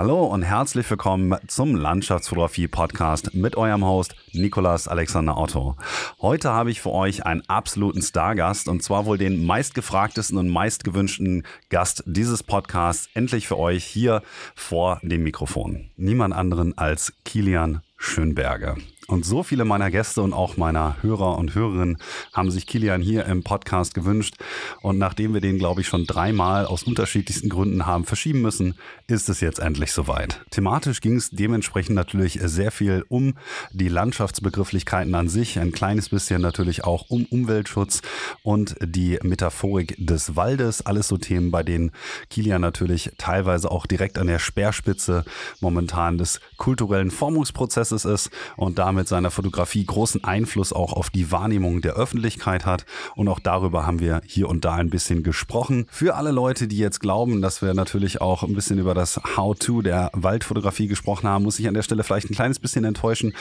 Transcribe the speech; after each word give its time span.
Hallo 0.00 0.24
und 0.24 0.42
herzlich 0.42 0.88
willkommen 0.88 1.36
zum 1.46 1.74
Landschaftsfotografie-Podcast 1.74 3.34
mit 3.34 3.54
eurem 3.56 3.84
Host 3.84 4.16
Nikolas 4.32 4.88
Alexander 4.88 5.36
Otto. 5.36 5.76
Heute 6.22 6.48
habe 6.52 6.70
ich 6.70 6.80
für 6.80 6.90
euch 6.90 7.26
einen 7.26 7.42
absoluten 7.48 8.00
Stargast 8.00 8.66
und 8.68 8.82
zwar 8.82 9.04
wohl 9.04 9.18
den 9.18 9.44
meistgefragtesten 9.44 10.38
und 10.38 10.48
meistgewünschten 10.48 11.44
Gast 11.68 12.02
dieses 12.06 12.42
Podcasts 12.42 13.10
endlich 13.12 13.46
für 13.46 13.58
euch 13.58 13.84
hier 13.84 14.22
vor 14.54 15.00
dem 15.02 15.22
Mikrofon. 15.22 15.90
Niemand 15.96 16.34
anderen 16.34 16.78
als 16.78 17.12
Kilian 17.26 17.82
Schönberger. 17.98 18.78
Und 19.10 19.24
so 19.24 19.42
viele 19.42 19.64
meiner 19.64 19.90
Gäste 19.90 20.22
und 20.22 20.32
auch 20.32 20.56
meiner 20.56 21.02
Hörer 21.02 21.36
und 21.36 21.56
Hörerinnen 21.56 21.98
haben 22.32 22.52
sich 22.52 22.68
Kilian 22.68 23.02
hier 23.02 23.26
im 23.26 23.42
Podcast 23.42 23.92
gewünscht. 23.92 24.36
Und 24.82 24.98
nachdem 24.98 25.34
wir 25.34 25.40
den, 25.40 25.58
glaube 25.58 25.80
ich, 25.80 25.88
schon 25.88 26.06
dreimal 26.06 26.64
aus 26.64 26.84
unterschiedlichsten 26.84 27.48
Gründen 27.48 27.86
haben 27.86 28.04
verschieben 28.04 28.40
müssen, 28.40 28.76
ist 29.08 29.28
es 29.28 29.40
jetzt 29.40 29.58
endlich 29.58 29.90
soweit. 29.90 30.40
Thematisch 30.52 31.00
ging 31.00 31.16
es 31.16 31.30
dementsprechend 31.30 31.96
natürlich 31.96 32.38
sehr 32.40 32.70
viel 32.70 33.04
um 33.08 33.34
die 33.72 33.88
Landschaftsbegrifflichkeiten 33.88 35.12
an 35.16 35.28
sich, 35.28 35.58
ein 35.58 35.72
kleines 35.72 36.08
bisschen 36.08 36.40
natürlich 36.40 36.84
auch 36.84 37.06
um 37.08 37.24
Umweltschutz 37.24 38.02
und 38.44 38.76
die 38.80 39.18
Metaphorik 39.24 39.96
des 39.98 40.36
Waldes. 40.36 40.86
Alles 40.86 41.08
so 41.08 41.16
Themen, 41.16 41.50
bei 41.50 41.64
denen 41.64 41.90
Kilian 42.28 42.60
natürlich 42.60 43.10
teilweise 43.18 43.72
auch 43.72 43.86
direkt 43.86 44.18
an 44.18 44.28
der 44.28 44.38
Speerspitze 44.38 45.24
momentan 45.58 46.16
des 46.16 46.40
kulturellen 46.58 47.10
Formungsprozesses 47.10 48.04
ist 48.04 48.30
und 48.56 48.78
damit 48.78 48.99
mit 49.00 49.08
seiner 49.08 49.30
Fotografie 49.30 49.82
großen 49.86 50.24
Einfluss 50.24 50.74
auch 50.74 50.92
auf 50.92 51.08
die 51.08 51.32
Wahrnehmung 51.32 51.80
der 51.80 51.94
Öffentlichkeit 51.94 52.66
hat. 52.66 52.84
Und 53.16 53.28
auch 53.28 53.40
darüber 53.40 53.86
haben 53.86 53.98
wir 53.98 54.20
hier 54.26 54.46
und 54.46 54.66
da 54.66 54.74
ein 54.74 54.90
bisschen 54.90 55.22
gesprochen. 55.22 55.86
Für 55.90 56.16
alle 56.16 56.32
Leute, 56.32 56.68
die 56.68 56.76
jetzt 56.76 57.00
glauben, 57.00 57.40
dass 57.40 57.62
wir 57.62 57.72
natürlich 57.72 58.20
auch 58.20 58.42
ein 58.42 58.52
bisschen 58.52 58.78
über 58.78 58.92
das 58.92 59.18
How-to 59.38 59.80
der 59.80 60.10
Waldfotografie 60.12 60.86
gesprochen 60.86 61.26
haben, 61.26 61.44
muss 61.44 61.58
ich 61.58 61.66
an 61.66 61.72
der 61.72 61.82
Stelle 61.82 62.04
vielleicht 62.04 62.28
ein 62.28 62.34
kleines 62.34 62.58
bisschen 62.58 62.84
enttäuschen, 62.84 63.32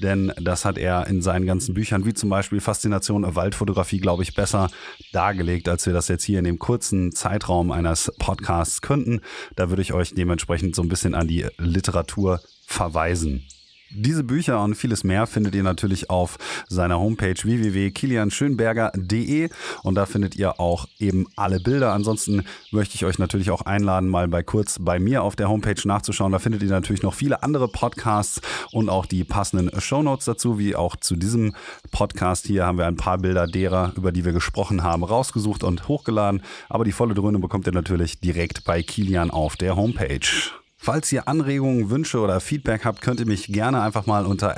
denn 0.00 0.32
das 0.40 0.64
hat 0.64 0.78
er 0.78 1.06
in 1.08 1.20
seinen 1.20 1.44
ganzen 1.44 1.74
Büchern, 1.74 2.06
wie 2.06 2.14
zum 2.14 2.30
Beispiel 2.30 2.62
Faszination 2.62 3.34
Waldfotografie, 3.36 3.98
glaube 3.98 4.22
ich, 4.22 4.34
besser 4.34 4.70
dargelegt, 5.12 5.68
als 5.68 5.84
wir 5.84 5.92
das 5.92 6.08
jetzt 6.08 6.24
hier 6.24 6.38
in 6.38 6.46
dem 6.46 6.58
kurzen 6.58 7.12
Zeitraum 7.12 7.70
eines 7.70 8.10
Podcasts 8.18 8.80
könnten. 8.80 9.20
Da 9.56 9.68
würde 9.68 9.82
ich 9.82 9.92
euch 9.92 10.14
dementsprechend 10.14 10.74
so 10.74 10.80
ein 10.80 10.88
bisschen 10.88 11.14
an 11.14 11.28
die 11.28 11.46
Literatur 11.58 12.40
verweisen. 12.66 13.46
Diese 13.94 14.24
Bücher 14.24 14.62
und 14.62 14.74
vieles 14.74 15.04
mehr 15.04 15.26
findet 15.26 15.54
ihr 15.54 15.62
natürlich 15.62 16.08
auf 16.08 16.38
seiner 16.66 16.98
Homepage 16.98 17.34
www.kilianschönberger.de 17.34 19.50
und 19.82 19.94
da 19.96 20.06
findet 20.06 20.34
ihr 20.34 20.58
auch 20.58 20.86
eben 20.98 21.26
alle 21.36 21.60
Bilder. 21.60 21.92
Ansonsten 21.92 22.44
möchte 22.70 22.94
ich 22.94 23.04
euch 23.04 23.18
natürlich 23.18 23.50
auch 23.50 23.60
einladen, 23.62 24.08
mal 24.08 24.28
bei 24.28 24.42
kurz 24.42 24.78
bei 24.80 24.98
mir 24.98 25.22
auf 25.22 25.36
der 25.36 25.50
Homepage 25.50 25.76
nachzuschauen. 25.84 26.32
Da 26.32 26.38
findet 26.38 26.62
ihr 26.62 26.70
natürlich 26.70 27.02
noch 27.02 27.12
viele 27.12 27.42
andere 27.42 27.68
Podcasts 27.68 28.40
und 28.72 28.88
auch 28.88 29.04
die 29.04 29.24
passenden 29.24 29.78
Shownotes 29.78 30.24
dazu, 30.24 30.58
wie 30.58 30.74
auch 30.74 30.96
zu 30.96 31.14
diesem 31.14 31.54
Podcast 31.90 32.46
hier 32.46 32.64
haben 32.64 32.78
wir 32.78 32.86
ein 32.86 32.96
paar 32.96 33.18
Bilder 33.18 33.46
derer, 33.46 33.92
über 33.94 34.10
die 34.10 34.24
wir 34.24 34.32
gesprochen 34.32 34.82
haben, 34.82 35.04
rausgesucht 35.04 35.64
und 35.64 35.88
hochgeladen. 35.88 36.40
Aber 36.70 36.84
die 36.84 36.92
volle 36.92 37.12
Dröhne 37.12 37.40
bekommt 37.40 37.66
ihr 37.66 37.74
natürlich 37.74 38.20
direkt 38.20 38.64
bei 38.64 38.82
Kilian 38.82 39.30
auf 39.30 39.56
der 39.56 39.76
Homepage. 39.76 40.61
Falls 40.84 41.12
ihr 41.12 41.28
Anregungen, 41.28 41.90
Wünsche 41.90 42.18
oder 42.18 42.40
Feedback 42.40 42.84
habt, 42.84 43.02
könnt 43.02 43.20
ihr 43.20 43.26
mich 43.26 43.46
gerne 43.46 43.82
einfach 43.82 44.06
mal 44.06 44.26
unter 44.26 44.56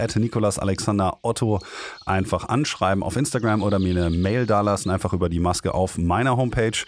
Otto 1.20 1.58
einfach 2.06 2.48
anschreiben 2.48 3.02
auf 3.02 3.16
Instagram 3.16 3.62
oder 3.62 3.78
mir 3.78 3.90
eine 3.90 4.08
Mail 4.08 4.46
dalassen, 4.46 4.90
einfach 4.90 5.12
über 5.12 5.28
die 5.28 5.38
Maske 5.38 5.74
auf 5.74 5.98
meiner 5.98 6.38
Homepage. 6.38 6.78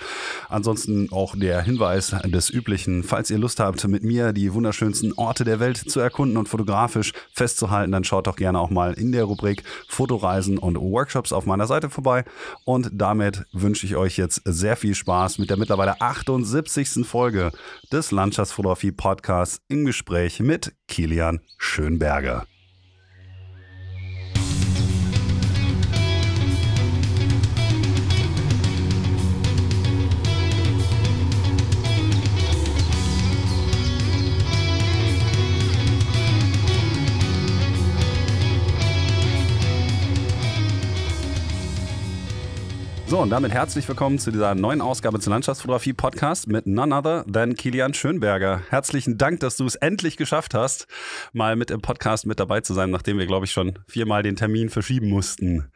Ansonsten 0.49 1.13
auch 1.13 1.37
der 1.37 1.61
Hinweis 1.61 2.17
des 2.25 2.49
üblichen, 2.49 3.03
falls 3.03 3.31
ihr 3.31 3.37
Lust 3.37 3.61
habt, 3.61 3.87
mit 3.87 4.03
mir 4.03 4.33
die 4.33 4.55
wunderschönsten 4.55 5.13
Orte 5.13 5.45
der 5.45 5.61
Welt 5.61 5.77
zu 5.77 6.01
erkunden 6.01 6.39
und 6.39 6.49
fotografisch 6.49 7.13
festzuhalten, 7.31 7.93
dann 7.93 8.05
schaut 8.05 8.29
doch 8.29 8.37
gerne 8.37 8.59
auch 8.59 8.71
mal 8.71 8.95
in 8.95 9.13
der 9.13 9.25
Rubrik 9.25 9.65
Fotoreisen 9.87 10.57
und 10.57 10.81
Workshops 10.81 11.35
auf 11.35 11.45
meiner 11.45 11.67
Seite 11.67 11.91
vorbei. 11.91 12.25
Und 12.65 12.89
damit 12.91 13.45
wünsche 13.53 13.85
ich 13.85 13.97
euch 13.97 14.17
jetzt 14.17 14.41
sehr 14.47 14.77
viel 14.77 14.95
Spaß 14.95 15.37
mit 15.37 15.51
der 15.51 15.59
mittlerweile 15.59 16.01
78. 16.01 17.07
Folge 17.07 17.53
des 17.93 18.13
Landschaftsfotografie 18.13 18.93
Podcasts 18.93 19.26
Podcast 19.27 19.61
im 19.67 19.85
Gespräch 19.85 20.39
mit 20.39 20.73
Kilian 20.87 21.41
Schönberger. 21.59 22.47
So, 43.09 43.21
und 43.21 43.31
damit 43.31 43.53
herzlich 43.53 43.89
willkommen 43.89 44.19
zu 44.19 44.33
dieser 44.33 44.57
neuen 44.57 44.81
Ausgabe 44.81 45.21
zur 45.21 45.31
Landschaftsfotografie 45.31 45.93
Podcast 45.93 46.49
mit 46.49 46.67
none 46.67 46.93
other 46.93 47.25
than 47.33 47.55
Kilian 47.55 47.95
Schönberger. 47.95 48.63
Herzlichen 48.69 49.17
Dank, 49.17 49.39
dass 49.39 49.57
du 49.57 49.65
es 49.65 49.77
endlich 49.77 50.17
geschafft 50.17 50.55
hast, 50.55 50.89
mal 51.33 51.55
mit 51.55 51.71
im 51.71 51.81
Podcast 51.81 52.27
mit 52.27 52.41
dabei 52.41 52.63
zu 52.63 52.75
sein, 52.75 52.91
nachdem 52.91 53.19
wir, 53.19 53.27
glaube 53.27 53.47
ich, 53.47 53.53
schon 53.53 53.79
viermal 53.87 54.25
den 54.25 54.35
Termin 54.35 54.71
verschieben 54.71 55.09
mussten. 55.09 55.71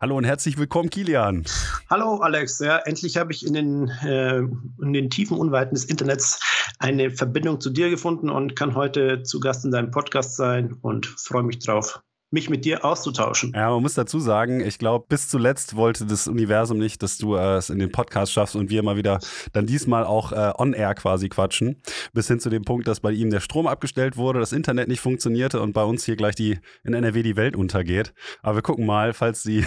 Hallo 0.00 0.16
und 0.16 0.24
herzlich 0.24 0.56
willkommen, 0.56 0.88
Kilian. 0.88 1.44
Hallo, 1.90 2.16
Alex. 2.16 2.58
Ja, 2.60 2.78
endlich 2.78 3.18
habe 3.18 3.32
ich 3.34 3.46
in 3.46 3.52
den, 3.52 3.88
äh, 4.02 4.38
in 4.38 4.94
den 4.94 5.10
tiefen 5.10 5.36
Unweiten 5.36 5.74
des 5.74 5.84
Internets 5.84 6.40
eine 6.78 7.10
Verbindung 7.10 7.60
zu 7.60 7.68
dir 7.68 7.90
gefunden 7.90 8.30
und 8.30 8.56
kann 8.56 8.74
heute 8.74 9.22
zu 9.22 9.38
Gast 9.38 9.66
in 9.66 9.70
deinem 9.70 9.90
Podcast 9.90 10.34
sein 10.34 10.72
und 10.80 11.04
freue 11.04 11.42
mich 11.42 11.58
drauf 11.58 12.00
mich 12.30 12.48
mit 12.48 12.64
dir 12.64 12.84
auszutauschen. 12.84 13.52
Ja, 13.54 13.70
man 13.70 13.82
muss 13.82 13.94
dazu 13.94 14.20
sagen, 14.20 14.60
ich 14.60 14.78
glaube, 14.78 15.06
bis 15.08 15.28
zuletzt 15.28 15.74
wollte 15.74 16.06
das 16.06 16.28
Universum 16.28 16.78
nicht, 16.78 17.02
dass 17.02 17.18
du 17.18 17.34
äh, 17.34 17.56
es 17.56 17.70
in 17.70 17.80
den 17.80 17.90
Podcast 17.90 18.32
schaffst 18.32 18.54
und 18.54 18.70
wir 18.70 18.82
mal 18.84 18.96
wieder 18.96 19.18
dann 19.52 19.66
diesmal 19.66 20.04
auch 20.04 20.30
äh, 20.30 20.52
on-air 20.56 20.94
quasi 20.94 21.28
quatschen. 21.28 21.82
Bis 22.12 22.28
hin 22.28 22.38
zu 22.38 22.48
dem 22.48 22.62
Punkt, 22.62 22.86
dass 22.86 23.00
bei 23.00 23.10
ihm 23.10 23.30
der 23.30 23.40
Strom 23.40 23.66
abgestellt 23.66 24.16
wurde, 24.16 24.38
das 24.38 24.52
Internet 24.52 24.86
nicht 24.86 25.00
funktionierte 25.00 25.60
und 25.60 25.72
bei 25.72 25.82
uns 25.82 26.04
hier 26.04 26.16
gleich 26.16 26.36
die 26.36 26.58
in 26.84 26.94
NRW 26.94 27.22
die 27.22 27.36
Welt 27.36 27.56
untergeht. 27.56 28.14
Aber 28.42 28.56
wir 28.56 28.62
gucken 28.62 28.86
mal, 28.86 29.12
falls 29.12 29.42
die 29.42 29.64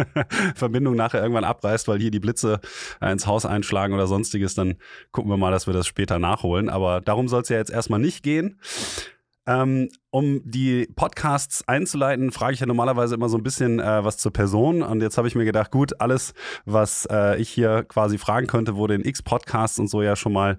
Verbindung 0.54 0.96
nachher 0.96 1.20
irgendwann 1.20 1.44
abreißt, 1.44 1.88
weil 1.88 2.00
hier 2.00 2.10
die 2.10 2.20
Blitze 2.20 2.60
äh, 3.02 3.12
ins 3.12 3.26
Haus 3.26 3.44
einschlagen 3.44 3.92
oder 3.92 4.06
sonstiges, 4.06 4.54
dann 4.54 4.76
gucken 5.12 5.30
wir 5.30 5.36
mal, 5.36 5.50
dass 5.50 5.66
wir 5.66 5.74
das 5.74 5.86
später 5.86 6.18
nachholen. 6.18 6.70
Aber 6.70 7.02
darum 7.02 7.28
soll 7.28 7.42
es 7.42 7.50
ja 7.50 7.58
jetzt 7.58 7.70
erstmal 7.70 8.00
nicht 8.00 8.22
gehen. 8.22 8.58
Ähm, 9.48 9.88
um 10.10 10.40
die 10.44 10.88
Podcasts 10.96 11.66
einzuleiten, 11.68 12.32
frage 12.32 12.54
ich 12.54 12.60
ja 12.60 12.66
normalerweise 12.66 13.14
immer 13.14 13.28
so 13.28 13.36
ein 13.36 13.42
bisschen 13.42 13.78
äh, 13.78 14.04
was 14.04 14.16
zur 14.16 14.32
Person. 14.32 14.82
Und 14.82 15.02
jetzt 15.02 15.18
habe 15.18 15.28
ich 15.28 15.34
mir 15.34 15.44
gedacht, 15.44 15.70
gut, 15.70 16.00
alles, 16.00 16.32
was 16.64 17.06
äh, 17.10 17.38
ich 17.38 17.50
hier 17.50 17.84
quasi 17.84 18.16
fragen 18.16 18.46
könnte, 18.46 18.76
wurde 18.76 18.94
in 18.94 19.04
X-Podcasts 19.04 19.78
und 19.78 19.88
so 19.88 20.00
ja 20.00 20.16
schon 20.16 20.32
mal 20.32 20.56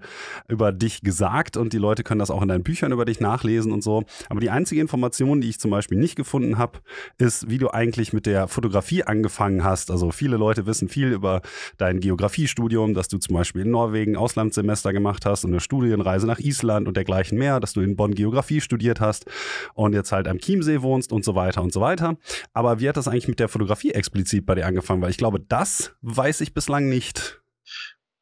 über 0.48 0.70
dich 0.70 1.00
gesagt. 1.00 1.56
Und 1.56 1.72
die 1.72 1.78
Leute 1.78 2.04
können 2.04 2.20
das 2.20 2.30
auch 2.30 2.42
in 2.42 2.48
deinen 2.48 2.62
Büchern 2.62 2.92
über 2.92 3.04
dich 3.04 3.18
nachlesen 3.18 3.72
und 3.72 3.82
so. 3.82 4.04
Aber 4.28 4.38
die 4.38 4.50
einzige 4.50 4.80
Information, 4.80 5.40
die 5.40 5.48
ich 5.48 5.58
zum 5.58 5.72
Beispiel 5.72 5.98
nicht 5.98 6.14
gefunden 6.14 6.56
habe, 6.56 6.78
ist, 7.18 7.50
wie 7.50 7.58
du 7.58 7.70
eigentlich 7.70 8.12
mit 8.12 8.26
der 8.26 8.46
Fotografie 8.46 9.02
angefangen 9.02 9.64
hast. 9.64 9.90
Also 9.90 10.12
viele 10.12 10.36
Leute 10.36 10.66
wissen 10.66 10.88
viel 10.88 11.08
über 11.08 11.42
dein 11.76 11.98
Geografiestudium, 11.98 12.94
dass 12.94 13.08
du 13.08 13.18
zum 13.18 13.34
Beispiel 13.34 13.62
in 13.62 13.72
Norwegen 13.72 14.16
Auslandssemester 14.16 14.92
gemacht 14.92 15.26
hast 15.26 15.44
und 15.44 15.50
eine 15.50 15.60
Studienreise 15.60 16.28
nach 16.28 16.38
Island 16.38 16.86
und 16.86 16.96
dergleichen 16.96 17.36
mehr, 17.36 17.58
dass 17.58 17.72
du 17.72 17.80
in 17.80 17.96
Bonn 17.96 18.14
Geografie 18.14 18.60
studiert 18.60 19.00
hast 19.00 19.26
und 19.74 19.92
jetzt 19.92 20.12
halt 20.12 20.28
am 20.28 20.38
Chiemsee 20.38 20.82
wohnst 20.82 21.12
und 21.12 21.24
so 21.24 21.34
weiter 21.34 21.62
und 21.62 21.72
so 21.72 21.80
weiter. 21.80 22.16
Aber 22.52 22.80
wie 22.80 22.88
hat 22.88 22.96
das 22.96 23.08
eigentlich 23.08 23.28
mit 23.28 23.40
der 23.40 23.48
Fotografie 23.48 23.92
explizit 23.92 24.46
bei 24.46 24.54
dir 24.54 24.66
angefangen? 24.66 25.02
Weil 25.02 25.10
ich 25.10 25.18
glaube, 25.18 25.40
das 25.40 25.92
weiß 26.02 26.40
ich 26.40 26.54
bislang 26.54 26.88
nicht. 26.88 27.39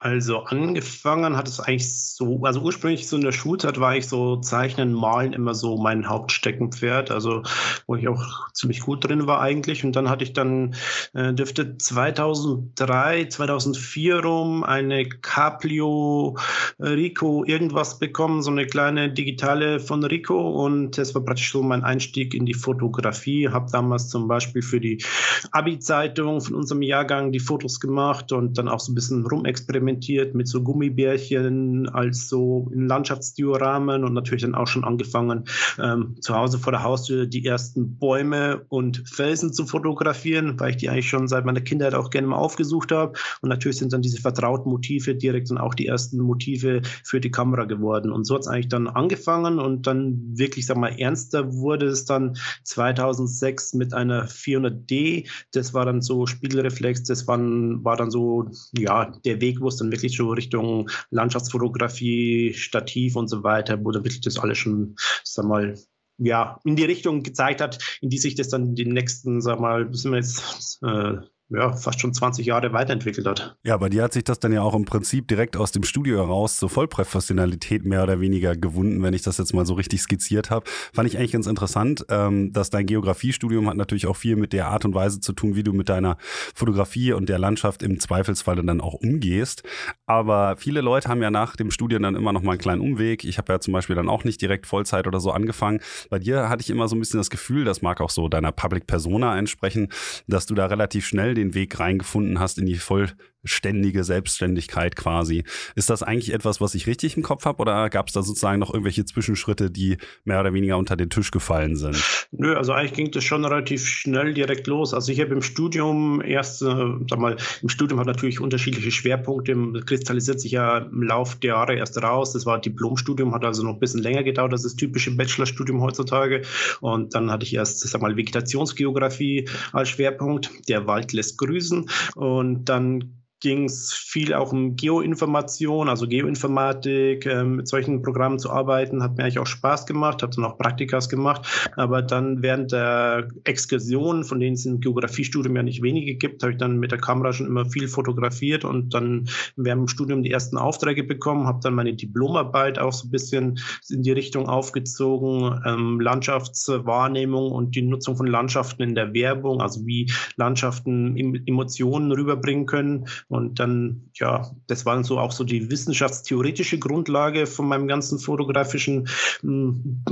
Also 0.00 0.44
angefangen 0.44 1.36
hat 1.36 1.48
es 1.48 1.58
eigentlich 1.58 1.92
so, 1.92 2.44
also 2.44 2.60
ursprünglich 2.60 3.08
so 3.08 3.16
in 3.16 3.22
der 3.22 3.32
Schulzeit 3.32 3.80
war 3.80 3.96
ich 3.96 4.06
so 4.06 4.36
Zeichnen, 4.36 4.92
Malen 4.92 5.32
immer 5.32 5.54
so 5.54 5.76
mein 5.76 6.08
Hauptsteckenpferd, 6.08 7.10
also 7.10 7.42
wo 7.88 7.96
ich 7.96 8.06
auch 8.06 8.52
ziemlich 8.52 8.78
gut 8.78 9.04
drin 9.04 9.26
war 9.26 9.40
eigentlich. 9.40 9.84
Und 9.84 9.96
dann 9.96 10.08
hatte 10.08 10.22
ich 10.22 10.34
dann, 10.34 10.76
äh, 11.14 11.34
dürfte 11.34 11.78
2003, 11.78 13.24
2004 13.24 14.20
rum 14.20 14.62
eine 14.62 15.08
Caplio 15.08 16.38
Rico 16.78 17.42
irgendwas 17.44 17.98
bekommen, 17.98 18.42
so 18.42 18.52
eine 18.52 18.66
kleine 18.66 19.12
digitale 19.12 19.80
von 19.80 20.04
Rico. 20.04 20.64
Und 20.64 20.96
das 20.96 21.12
war 21.16 21.24
praktisch 21.24 21.50
so 21.50 21.60
mein 21.64 21.82
Einstieg 21.82 22.34
in 22.34 22.46
die 22.46 22.54
Fotografie. 22.54 23.48
Habe 23.48 23.68
damals 23.72 24.10
zum 24.10 24.28
Beispiel 24.28 24.62
für 24.62 24.78
die 24.78 25.02
Abi-Zeitung 25.50 26.40
von 26.40 26.54
unserem 26.54 26.82
Jahrgang 26.82 27.32
die 27.32 27.40
Fotos 27.40 27.80
gemacht 27.80 28.30
und 28.30 28.58
dann 28.58 28.68
auch 28.68 28.78
so 28.78 28.92
ein 28.92 28.94
bisschen 28.94 29.26
rumexperimentiert 29.26 29.87
experimentiert 29.88 30.34
mit 30.34 30.48
so 30.48 30.62
Gummibärchen 30.62 31.88
als 31.88 32.28
so 32.28 32.70
in 32.72 32.86
Landschaftsdioramen 32.86 34.04
und 34.04 34.12
natürlich 34.14 34.42
dann 34.42 34.54
auch 34.54 34.66
schon 34.66 34.84
angefangen, 34.84 35.44
ähm, 35.82 36.16
zu 36.20 36.34
Hause 36.34 36.58
vor 36.58 36.72
der 36.72 36.82
Haustür 36.82 37.26
die 37.26 37.44
ersten 37.44 37.98
Bäume 37.98 38.62
und 38.68 39.02
Felsen 39.08 39.52
zu 39.52 39.66
fotografieren, 39.66 40.58
weil 40.60 40.70
ich 40.70 40.76
die 40.76 40.88
eigentlich 40.88 41.08
schon 41.08 41.28
seit 41.28 41.44
meiner 41.44 41.60
Kindheit 41.60 41.94
auch 41.94 42.10
gerne 42.10 42.28
mal 42.28 42.36
aufgesucht 42.36 42.92
habe. 42.92 43.14
Und 43.40 43.48
natürlich 43.48 43.78
sind 43.78 43.92
dann 43.92 44.02
diese 44.02 44.20
vertrauten 44.20 44.70
Motive 44.70 45.14
direkt 45.14 45.50
dann 45.50 45.58
auch 45.58 45.74
die 45.74 45.86
ersten 45.86 46.18
Motive 46.18 46.82
für 47.04 47.20
die 47.20 47.30
Kamera 47.30 47.64
geworden. 47.64 48.12
Und 48.12 48.24
so 48.24 48.34
hat 48.34 48.42
es 48.42 48.48
eigentlich 48.48 48.68
dann 48.68 48.88
angefangen 48.88 49.58
und 49.58 49.86
dann 49.86 50.36
wirklich, 50.36 50.66
sag 50.66 50.76
mal, 50.76 50.98
ernster 50.98 51.54
wurde 51.54 51.86
es 51.86 52.04
dann 52.04 52.36
2006 52.64 53.74
mit 53.74 53.94
einer 53.94 54.26
400D. 54.26 55.28
Das 55.52 55.74
war 55.74 55.84
dann 55.84 56.02
so 56.02 56.26
Spiegelreflex, 56.26 57.04
das 57.04 57.26
war, 57.26 57.38
war 57.38 57.96
dann 57.96 58.10
so, 58.10 58.50
ja, 58.76 59.12
der 59.24 59.40
Weg, 59.40 59.60
wo 59.60 59.68
es 59.68 59.77
dann 59.78 59.92
wirklich 59.92 60.16
so 60.16 60.30
Richtung 60.30 60.90
Landschaftsfotografie, 61.10 62.54
Stativ 62.54 63.16
und 63.16 63.28
so 63.28 63.42
weiter, 63.42 63.82
wo 63.84 63.90
dann 63.90 64.04
wirklich 64.04 64.20
das 64.20 64.38
alles 64.38 64.58
schon, 64.58 64.96
sag 65.24 65.46
mal, 65.46 65.74
ja, 66.18 66.60
in 66.64 66.76
die 66.76 66.84
Richtung 66.84 67.22
gezeigt 67.22 67.60
hat, 67.60 67.78
in 68.00 68.10
die 68.10 68.18
sich 68.18 68.34
das 68.34 68.48
dann 68.48 68.74
die 68.74 68.86
nächsten, 68.86 69.40
sag 69.40 69.60
mal, 69.60 69.88
sind 69.94 70.12
wir 70.12 70.18
jetzt 70.18 70.82
äh, 70.82 71.18
ja, 71.50 71.72
fast 71.72 72.00
schon 72.00 72.12
20 72.12 72.44
Jahre 72.44 72.72
weiterentwickelt 72.72 73.26
hat. 73.26 73.56
Ja, 73.64 73.76
bei 73.78 73.88
dir 73.88 74.02
hat 74.02 74.12
sich 74.12 74.24
das 74.24 74.38
dann 74.38 74.52
ja 74.52 74.60
auch 74.60 74.74
im 74.74 74.84
Prinzip 74.84 75.28
direkt 75.28 75.56
aus 75.56 75.72
dem 75.72 75.82
Studio 75.82 76.18
heraus 76.18 76.58
zur 76.58 76.68
Vollprofessionalität 76.68 77.86
mehr 77.86 78.02
oder 78.02 78.20
weniger 78.20 78.54
gewunden, 78.54 79.02
wenn 79.02 79.14
ich 79.14 79.22
das 79.22 79.38
jetzt 79.38 79.54
mal 79.54 79.64
so 79.64 79.74
richtig 79.74 80.02
skizziert 80.02 80.50
habe. 80.50 80.68
Fand 80.92 81.08
ich 81.08 81.16
eigentlich 81.16 81.32
ganz 81.32 81.46
interessant, 81.46 82.04
ähm, 82.10 82.52
dass 82.52 82.68
dein 82.68 82.84
Geografiestudium 82.84 83.68
hat 83.68 83.76
natürlich 83.76 84.06
auch 84.06 84.16
viel 84.16 84.36
mit 84.36 84.52
der 84.52 84.68
Art 84.68 84.84
und 84.84 84.94
Weise 84.94 85.20
zu 85.20 85.32
tun, 85.32 85.54
wie 85.54 85.62
du 85.62 85.72
mit 85.72 85.88
deiner 85.88 86.18
Fotografie 86.54 87.12
und 87.12 87.30
der 87.30 87.38
Landschaft 87.38 87.82
im 87.82 87.98
Zweifelsfalle 87.98 88.62
dann 88.62 88.82
auch 88.82 88.94
umgehst. 88.94 89.62
Aber 90.04 90.56
viele 90.58 90.82
Leute 90.82 91.08
haben 91.08 91.22
ja 91.22 91.30
nach 91.30 91.56
dem 91.56 91.70
Studium 91.70 92.02
dann 92.02 92.14
immer 92.14 92.34
noch 92.34 92.42
mal 92.42 92.52
einen 92.52 92.60
kleinen 92.60 92.82
Umweg. 92.82 93.24
Ich 93.24 93.38
habe 93.38 93.54
ja 93.54 93.60
zum 93.60 93.72
Beispiel 93.72 93.96
dann 93.96 94.10
auch 94.10 94.24
nicht 94.24 94.42
direkt 94.42 94.66
Vollzeit 94.66 95.06
oder 95.06 95.20
so 95.20 95.30
angefangen. 95.30 95.80
Bei 96.10 96.18
dir 96.18 96.50
hatte 96.50 96.60
ich 96.60 96.68
immer 96.68 96.88
so 96.88 96.96
ein 96.96 97.00
bisschen 97.00 97.20
das 97.20 97.30
Gefühl, 97.30 97.64
das 97.64 97.80
mag 97.80 98.02
auch 98.02 98.10
so 98.10 98.28
deiner 98.28 98.52
Public 98.52 98.86
Persona 98.86 99.38
entsprechen, 99.38 99.88
dass 100.26 100.44
du 100.44 100.54
da 100.54 100.66
relativ 100.66 101.06
schnell 101.06 101.37
den 101.38 101.54
Weg 101.54 101.78
reingefunden 101.78 102.38
hast 102.38 102.58
in 102.58 102.66
die 102.66 102.76
voll 102.76 103.10
ständige 103.44 104.04
Selbstständigkeit 104.04 104.96
quasi. 104.96 105.44
Ist 105.74 105.90
das 105.90 106.02
eigentlich 106.02 106.32
etwas, 106.32 106.60
was 106.60 106.74
ich 106.74 106.86
richtig 106.86 107.16
im 107.16 107.22
Kopf 107.22 107.44
habe 107.44 107.60
oder 107.60 107.88
gab 107.90 108.08
es 108.08 108.14
da 108.14 108.22
sozusagen 108.22 108.58
noch 108.58 108.72
irgendwelche 108.72 109.04
Zwischenschritte, 109.04 109.70
die 109.70 109.96
mehr 110.24 110.40
oder 110.40 110.52
weniger 110.52 110.76
unter 110.76 110.96
den 110.96 111.10
Tisch 111.10 111.30
gefallen 111.30 111.76
sind? 111.76 112.02
Nö, 112.30 112.54
also 112.54 112.72
eigentlich 112.72 112.94
ging 112.94 113.10
das 113.10 113.24
schon 113.24 113.44
relativ 113.44 113.86
schnell 113.86 114.34
direkt 114.34 114.66
los. 114.66 114.92
Also 114.92 115.12
ich 115.12 115.20
habe 115.20 115.32
im 115.32 115.42
Studium 115.42 116.20
erst, 116.20 116.62
äh, 116.62 116.66
sag 117.08 117.18
mal, 117.18 117.36
im 117.62 117.68
Studium 117.68 118.00
hat 118.00 118.06
natürlich 118.06 118.40
unterschiedliche 118.40 118.90
Schwerpunkte, 118.90 119.54
kristallisiert 119.86 120.40
sich 120.40 120.52
ja 120.52 120.78
im 120.78 121.02
Laufe 121.02 121.38
der 121.38 121.48
Jahre 121.48 121.74
erst 121.74 122.02
raus. 122.02 122.32
Das 122.32 122.46
war 122.46 122.60
Diplomstudium, 122.60 123.34
hat 123.34 123.44
also 123.44 123.62
noch 123.62 123.74
ein 123.74 123.80
bisschen 123.80 124.02
länger 124.02 124.22
gedauert 124.22 124.52
als 124.52 124.62
das 124.62 124.76
typische 124.76 125.14
Bachelorstudium 125.16 125.80
heutzutage. 125.80 126.42
Und 126.80 127.14
dann 127.14 127.30
hatte 127.30 127.44
ich 127.44 127.54
erst, 127.54 127.80
sag 127.80 128.02
mal, 128.02 128.16
Vegetationsgeografie 128.16 129.48
als 129.72 129.88
Schwerpunkt. 129.88 130.50
Der 130.68 130.86
Wald 130.86 131.12
lässt 131.12 131.38
grüßen. 131.38 131.88
Und 132.14 132.64
dann 132.68 133.14
ging 133.40 133.64
es 133.64 133.92
viel 133.92 134.34
auch 134.34 134.52
um 134.52 134.74
Geoinformation, 134.74 135.88
also 135.88 136.08
Geoinformatik, 136.08 137.26
ähm, 137.26 137.56
mit 137.56 137.68
solchen 137.68 138.02
Programmen 138.02 138.38
zu 138.38 138.50
arbeiten, 138.50 139.02
hat 139.02 139.16
mir 139.16 139.24
eigentlich 139.24 139.38
auch 139.38 139.46
Spaß 139.46 139.86
gemacht, 139.86 140.22
habe 140.22 140.34
dann 140.34 140.44
auch 140.44 140.58
Praktikas 140.58 141.08
gemacht, 141.08 141.70
aber 141.76 142.02
dann 142.02 142.42
während 142.42 142.72
der 142.72 143.28
Exkursionen, 143.44 144.24
von 144.24 144.40
denen 144.40 144.54
es 144.54 144.66
im 144.66 144.80
Geografiestudium 144.80 145.54
ja 145.54 145.62
nicht 145.62 145.82
wenige 145.82 146.16
gibt, 146.16 146.42
habe 146.42 146.52
ich 146.52 146.58
dann 146.58 146.78
mit 146.78 146.90
der 146.90 146.98
Kamera 146.98 147.32
schon 147.32 147.46
immer 147.46 147.64
viel 147.66 147.86
fotografiert 147.86 148.64
und 148.64 148.92
dann 148.94 149.28
während 149.56 149.82
dem 149.82 149.88
Studium 149.88 150.22
die 150.22 150.32
ersten 150.32 150.56
Aufträge 150.56 151.04
bekommen, 151.04 151.46
habe 151.46 151.60
dann 151.62 151.74
meine 151.74 151.94
Diplomarbeit 151.94 152.78
auch 152.78 152.92
so 152.92 153.06
ein 153.06 153.10
bisschen 153.10 153.60
in 153.88 154.02
die 154.02 154.12
Richtung 154.12 154.48
aufgezogen, 154.48 155.60
ähm, 155.64 156.00
Landschaftswahrnehmung 156.00 157.52
und 157.52 157.76
die 157.76 157.82
Nutzung 157.82 158.16
von 158.16 158.26
Landschaften 158.26 158.82
in 158.82 158.94
der 158.96 159.14
Werbung, 159.14 159.60
also 159.60 159.86
wie 159.86 160.10
Landschaften 160.36 161.16
Emotionen 161.46 162.10
rüberbringen 162.10 162.66
können 162.66 163.06
und 163.28 163.60
dann, 163.60 164.10
ja, 164.14 164.50
das 164.66 164.86
war 164.86 165.02
so 165.04 165.18
auch 165.18 165.32
so 165.32 165.44
die 165.44 165.70
wissenschaftstheoretische 165.70 166.78
Grundlage 166.78 167.46
von 167.46 167.68
meinem 167.68 167.86
ganzen 167.86 168.18
fotografischen 168.18 169.08
hm, 169.40 170.02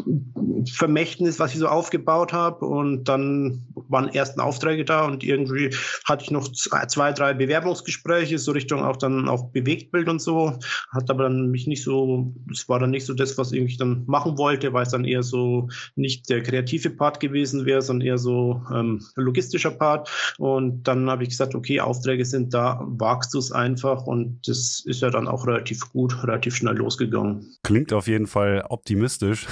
Vermächtnis, 0.71 1.39
was 1.39 1.55
ich 1.55 1.61
so 1.61 1.69
aufgebaut 1.69 2.35
habe. 2.35 2.67
Und 2.67 3.05
dann 3.05 3.65
waren 3.89 4.09
ersten 4.09 4.41
Aufträge 4.41 4.85
da 4.85 5.07
und 5.07 5.25
irgendwie 5.25 5.75
hatte 6.05 6.25
ich 6.25 6.31
noch 6.31 6.53
zwei, 6.53 7.13
drei 7.13 7.33
Bewerbungsgespräche, 7.33 8.39
so 8.39 8.53
Richtung 8.53 8.83
auch 8.83 8.97
dann 8.97 9.29
auf 9.29 9.51
Bewegtbild 9.51 10.09
und 10.09 10.21
so. 10.21 10.59
Hat 10.91 11.09
aber 11.09 11.25
dann 11.25 11.51
mich 11.51 11.67
nicht 11.67 11.83
so, 11.83 12.35
es 12.53 12.69
war 12.69 12.81
dann 12.81 12.91
nicht 12.91 13.07
so 13.07 13.15
das, 13.15 13.39
was 13.39 13.53
ich 13.53 13.79
dann 13.79 14.05
machen 14.07 14.37
wollte, 14.37 14.75
weil 14.75 14.83
es 14.83 14.91
dann 14.91 15.07
eher 15.07 15.23
so 15.23 15.69
nicht 15.95 16.29
der 16.29 16.43
kreative 16.43 16.91
Part 16.91 17.21
gewesen 17.21 17.65
wäre, 17.65 17.81
sondern 17.81 18.07
eher 18.07 18.19
so 18.19 18.63
ähm, 18.75 19.03
logistischer 19.15 19.71
Part. 19.71 20.11
Und 20.37 20.83
dann 20.85 21.09
habe 21.09 21.23
ich 21.23 21.31
gesagt, 21.31 21.55
okay, 21.55 21.81
Aufträge 21.81 22.27
sind 22.27 22.53
da, 22.53 22.85
wagst 23.07 23.35
du 23.35 23.39
es 23.39 23.53
einfach 23.53 24.03
und 24.03 24.41
das 24.49 24.83
ist 24.85 25.01
ja 25.01 25.11
dann 25.11 25.29
auch 25.29 25.47
relativ 25.47 25.93
gut, 25.93 26.25
relativ 26.25 26.57
schnell 26.57 26.75
losgegangen. 26.75 27.55
Klingt 27.63 27.93
auf 27.93 28.09
jeden 28.09 28.27
Fall 28.27 28.65
optimistisch, 28.69 29.47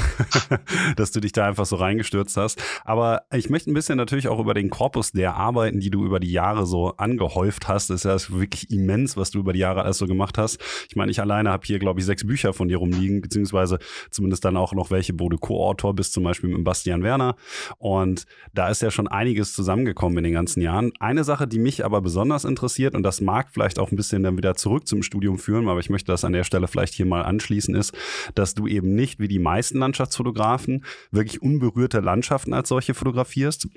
dass 0.97 1.13
du 1.13 1.21
dich 1.21 1.31
da 1.31 1.47
einfach 1.47 1.65
so 1.65 1.77
reingestürzt 1.77 2.37
hast. 2.37 2.61
Aber 2.85 3.23
ich 3.33 3.51
möchte 3.51 3.71
ein 3.71 3.75
bisschen 3.75 3.97
natürlich 3.97 4.27
auch 4.27 4.41
über 4.41 4.55
den 4.55 4.71
Korpus 4.71 5.13
der 5.13 5.37
Arbeiten, 5.37 5.79
die 5.79 5.91
du 5.91 6.05
über 6.05 6.19
die 6.19 6.33
Jahre 6.33 6.67
so 6.67 6.97
angehäuft 6.97 7.69
hast. 7.69 7.91
Das 7.91 8.05
ist 8.05 8.29
ja 8.29 8.37
wirklich 8.37 8.73
immens, 8.73 9.17
was 9.17 9.31
du 9.31 9.39
über 9.39 9.53
die 9.53 9.61
Jahre 9.61 9.83
alles 9.83 9.99
so 9.99 10.09
gemacht 10.09 10.37
hast. 10.37 10.61
Ich 10.89 10.97
meine, 10.97 11.13
ich 11.13 11.21
alleine 11.21 11.51
habe 11.51 11.65
hier, 11.65 11.79
glaube 11.79 12.01
ich, 12.01 12.07
sechs 12.07 12.27
Bücher 12.27 12.55
von 12.55 12.67
dir 12.67 12.79
rumliegen, 12.79 13.21
beziehungsweise 13.21 13.79
zumindest 14.11 14.45
dann 14.45 14.57
auch 14.57 14.73
noch 14.73 14.91
welche, 14.91 15.13
wo 15.21 15.29
du 15.29 15.39
Co-Autor 15.39 15.95
bist, 15.95 16.13
zum 16.13 16.25
Beispiel 16.25 16.51
mit 16.51 16.65
Bastian 16.65 17.05
Werner. 17.05 17.37
Und 17.79 18.25
da 18.53 18.69
ist 18.69 18.83
ja 18.83 18.91
schon 18.91 19.07
einiges 19.07 19.53
zusammengekommen 19.53 20.19
in 20.19 20.25
den 20.25 20.33
ganzen 20.33 20.61
Jahren. 20.61 20.91
Eine 20.99 21.23
Sache, 21.23 21.47
die 21.47 21.61
mich 21.61 21.85
aber 21.85 22.01
besonders 22.01 22.45
interessiert, 22.45 22.97
und 22.97 23.05
das 23.05 23.21
mag 23.21 23.44
mag 23.45 23.53
vielleicht 23.53 23.79
auch 23.79 23.91
ein 23.91 23.97
bisschen 23.97 24.23
dann 24.23 24.37
wieder 24.37 24.55
zurück 24.55 24.87
zum 24.87 25.03
Studium 25.03 25.39
führen, 25.39 25.69
aber 25.69 25.81
ich 25.81 25.91
möchte 25.91 26.13
das 26.13 26.25
an 26.25 26.33
der 26.33 26.45
Stelle 26.45 26.69
vielleicht 26.69 26.95
hier 26.95 27.07
mal 27.07 27.23
anschließen, 27.23 27.75
ist, 27.75 27.93
dass 28.35 28.55
du 28.55 28.67
eben 28.67 28.95
nicht 28.95 29.19
wie 29.21 29.29
die 29.29 29.39
meisten 29.39 29.79
Landschaftsfotografen 29.79 30.85
wirklich 31.11 31.43
unberührte 31.43 32.01
Landschaften 32.01 32.55
als 32.55 32.69
solche 32.69 32.95
fotografierst, 32.95 33.69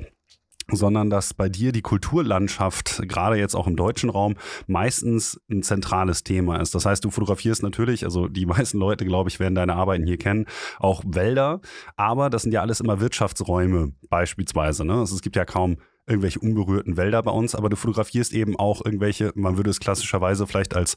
sondern 0.69 1.09
dass 1.09 1.33
bei 1.33 1.47
dir 1.47 1.71
die 1.71 1.81
Kulturlandschaft, 1.81 3.01
gerade 3.07 3.37
jetzt 3.37 3.55
auch 3.55 3.67
im 3.67 3.77
deutschen 3.77 4.09
Raum, 4.09 4.35
meistens 4.67 5.39
ein 5.49 5.63
zentrales 5.63 6.23
Thema 6.23 6.59
ist. 6.59 6.75
Das 6.75 6.85
heißt, 6.85 7.05
du 7.05 7.09
fotografierst 7.09 7.63
natürlich, 7.63 8.03
also 8.03 8.27
die 8.27 8.45
meisten 8.57 8.77
Leute, 8.77 9.05
glaube 9.05 9.29
ich, 9.29 9.39
werden 9.39 9.55
deine 9.55 9.75
Arbeiten 9.75 10.05
hier 10.05 10.17
kennen, 10.17 10.45
auch 10.79 11.03
Wälder, 11.05 11.61
aber 11.95 12.29
das 12.29 12.43
sind 12.43 12.51
ja 12.51 12.61
alles 12.61 12.79
immer 12.79 12.99
Wirtschaftsräume 12.99 13.93
beispielsweise. 14.09 14.85
Ne? 14.85 14.93
Also 14.93 15.15
es 15.15 15.21
gibt 15.21 15.35
ja 15.35 15.45
kaum 15.45 15.77
irgendwelche 16.07 16.39
unberührten 16.39 16.97
Wälder 16.97 17.21
bei 17.21 17.31
uns, 17.31 17.53
aber 17.53 17.69
du 17.69 17.75
fotografierst 17.75 18.33
eben 18.33 18.55
auch 18.57 18.83
irgendwelche, 18.83 19.31
man 19.35 19.57
würde 19.57 19.69
es 19.69 19.79
klassischerweise 19.79 20.47
vielleicht 20.47 20.75
als 20.75 20.95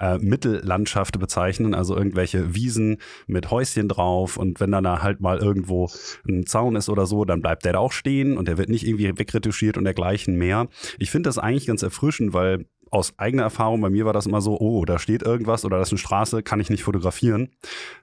äh, 0.00 0.18
Mittellandschaft 0.18 1.18
bezeichnen, 1.18 1.74
also 1.74 1.96
irgendwelche 1.96 2.54
Wiesen 2.54 2.98
mit 3.26 3.50
Häuschen 3.50 3.88
drauf 3.88 4.36
und 4.36 4.60
wenn 4.60 4.70
dann 4.70 4.84
da 4.84 5.02
halt 5.02 5.20
mal 5.20 5.38
irgendwo 5.38 5.90
ein 6.28 6.46
Zaun 6.46 6.76
ist 6.76 6.88
oder 6.88 7.06
so, 7.06 7.24
dann 7.24 7.42
bleibt 7.42 7.64
der 7.64 7.72
da 7.72 7.78
auch 7.80 7.92
stehen 7.92 8.38
und 8.38 8.46
der 8.46 8.56
wird 8.56 8.68
nicht 8.68 8.86
irgendwie 8.86 9.18
wegretuschiert 9.18 9.76
und 9.76 9.84
dergleichen 9.84 10.36
mehr. 10.36 10.68
Ich 10.98 11.10
finde 11.10 11.28
das 11.28 11.38
eigentlich 11.38 11.66
ganz 11.66 11.82
erfrischend, 11.82 12.32
weil 12.32 12.66
aus 12.92 13.18
eigener 13.18 13.44
Erfahrung, 13.44 13.80
bei 13.80 13.88
mir 13.88 14.04
war 14.04 14.12
das 14.12 14.26
immer 14.26 14.42
so, 14.42 14.60
oh, 14.60 14.84
da 14.84 14.98
steht 14.98 15.22
irgendwas 15.22 15.64
oder 15.64 15.78
das 15.78 15.88
ist 15.88 15.92
eine 15.92 15.98
Straße, 15.98 16.42
kann 16.42 16.60
ich 16.60 16.68
nicht 16.68 16.84
fotografieren. 16.84 17.48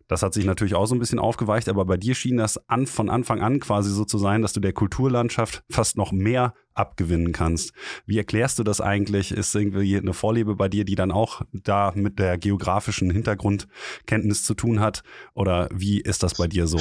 Das 0.08 0.24
hat 0.24 0.34
sich 0.34 0.46
natürlich 0.46 0.74
auch 0.74 0.88
so 0.88 0.96
ein 0.96 1.00
bisschen 1.00 1.20
aufgeweicht, 1.20 1.70
aber 1.70 1.86
bei 1.86 1.96
dir 1.96 2.16
schien 2.16 2.38
das 2.38 2.68
an, 2.68 2.88
von 2.88 3.08
Anfang 3.08 3.40
an 3.40 3.60
quasi 3.60 3.92
so 3.92 4.04
zu 4.04 4.18
sein, 4.18 4.42
dass 4.42 4.52
du 4.52 4.60
der 4.60 4.74
Kulturlandschaft 4.74 5.64
fast 5.70 5.96
noch 5.96 6.12
mehr 6.12 6.56
abgewinnen 6.80 7.32
kannst. 7.32 7.74
Wie 8.06 8.18
erklärst 8.18 8.58
du 8.58 8.64
das 8.64 8.82
eigentlich? 8.82 9.32
Ist 9.32 9.54
irgendwie 9.54 9.98
eine 9.98 10.14
Vorliebe 10.14 10.56
bei 10.56 10.70
dir, 10.70 10.86
die 10.86 10.96
dann 10.96 11.12
auch 11.12 11.42
da 11.52 11.92
mit 11.96 12.18
der 12.18 12.38
geografischen 12.38 13.12
Hintergrundkenntnis 13.12 14.44
zu 14.44 14.54
tun 14.54 14.80
hat? 14.80 15.04
Oder 15.34 15.70
wie 15.74 16.00
ist 16.00 16.24
das 16.24 16.36
bei 16.36 16.48
dir 16.48 16.68
so? 16.68 16.80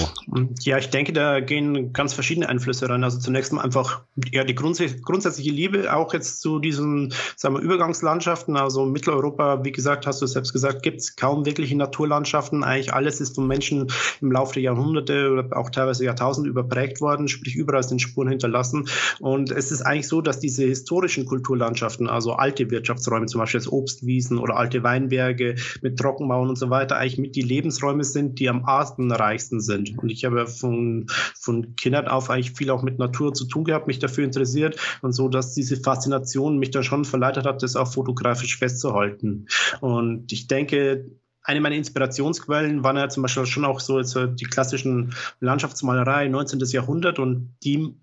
Ja, 0.60 0.78
ich 0.78 0.90
denke, 0.90 1.12
da 1.12 1.40
gehen 1.40 1.92
ganz 1.92 2.14
verschiedene 2.14 2.48
Einflüsse 2.48 2.88
rein. 2.88 3.04
Also 3.04 3.18
zunächst 3.18 3.52
mal 3.52 3.62
einfach 3.62 4.02
ja, 4.32 4.44
die 4.44 4.54
grundsätzliche 4.54 5.50
Liebe 5.50 5.92
auch 5.94 6.12
jetzt 6.14 6.40
zu 6.40 6.58
diesen 6.58 7.12
sagen 7.36 7.54
wir, 7.54 7.60
Übergangslandschaften. 7.60 8.56
Also 8.56 8.86
Mitteleuropa, 8.86 9.64
wie 9.64 9.72
gesagt, 9.72 10.06
hast 10.06 10.22
du 10.22 10.26
selbst 10.26 10.52
gesagt, 10.52 10.82
gibt 10.82 11.00
es 11.00 11.16
kaum 11.16 11.44
wirkliche 11.44 11.76
Naturlandschaften. 11.76 12.64
Eigentlich 12.64 12.92
alles 12.92 13.20
ist 13.20 13.34
von 13.34 13.46
Menschen 13.46 13.88
im 14.20 14.32
Laufe 14.32 14.54
der 14.54 14.62
Jahrhunderte 14.62 15.30
oder 15.30 15.56
auch 15.56 15.70
teilweise 15.70 16.04
Jahrtausende 16.04 16.50
überprägt 16.50 17.00
worden, 17.00 17.28
sprich 17.28 17.56
überall 17.56 17.82
sind 17.82 18.00
Spuren 18.00 18.28
hinterlassen. 18.28 18.88
Und 19.18 19.50
es 19.50 19.72
ist 19.72 19.82
eigentlich 19.88 20.08
so, 20.08 20.20
dass 20.20 20.38
diese 20.38 20.64
historischen 20.64 21.24
Kulturlandschaften, 21.24 22.08
also 22.08 22.34
alte 22.34 22.70
Wirtschaftsräume, 22.70 23.26
zum 23.26 23.40
Beispiel 23.40 23.60
das 23.60 23.72
Obstwiesen 23.72 24.38
oder 24.38 24.56
alte 24.56 24.82
Weinberge 24.82 25.54
mit 25.80 25.98
Trockenmauern 25.98 26.50
und 26.50 26.58
so 26.58 26.68
weiter, 26.68 26.96
eigentlich 26.96 27.18
mit 27.18 27.36
die 27.36 27.42
Lebensräume 27.42 28.04
sind, 28.04 28.38
die 28.38 28.48
am 28.50 28.64
artenreichsten 28.64 29.60
sind. 29.60 29.98
Und 29.98 30.10
ich 30.10 30.26
habe 30.26 30.46
von, 30.46 31.06
von 31.40 31.74
Kindern 31.76 32.06
auf 32.06 32.28
eigentlich 32.28 32.52
viel 32.52 32.70
auch 32.70 32.82
mit 32.82 32.98
Natur 32.98 33.32
zu 33.32 33.46
tun 33.46 33.64
gehabt, 33.64 33.86
mich 33.86 33.98
dafür 33.98 34.24
interessiert 34.24 34.78
und 35.00 35.12
so, 35.12 35.28
dass 35.28 35.54
diese 35.54 35.76
Faszination 35.76 36.58
mich 36.58 36.70
dann 36.70 36.84
schon 36.84 37.06
verleitet 37.06 37.46
hat, 37.46 37.62
das 37.62 37.74
auch 37.74 37.90
fotografisch 37.90 38.58
festzuhalten. 38.58 39.46
Und 39.80 40.30
ich 40.32 40.48
denke, 40.48 41.10
eine 41.42 41.62
meiner 41.62 41.76
Inspirationsquellen 41.76 42.84
waren 42.84 42.98
ja 42.98 43.08
zum 43.08 43.22
Beispiel 43.22 43.46
schon 43.46 43.64
auch 43.64 43.80
so 43.80 43.98
jetzt 43.98 44.18
die 44.38 44.44
klassischen 44.44 45.14
Landschaftsmalerei 45.40 46.28
19. 46.28 46.60
Jahrhundert 46.72 47.18
und 47.18 47.56
die 47.64 47.94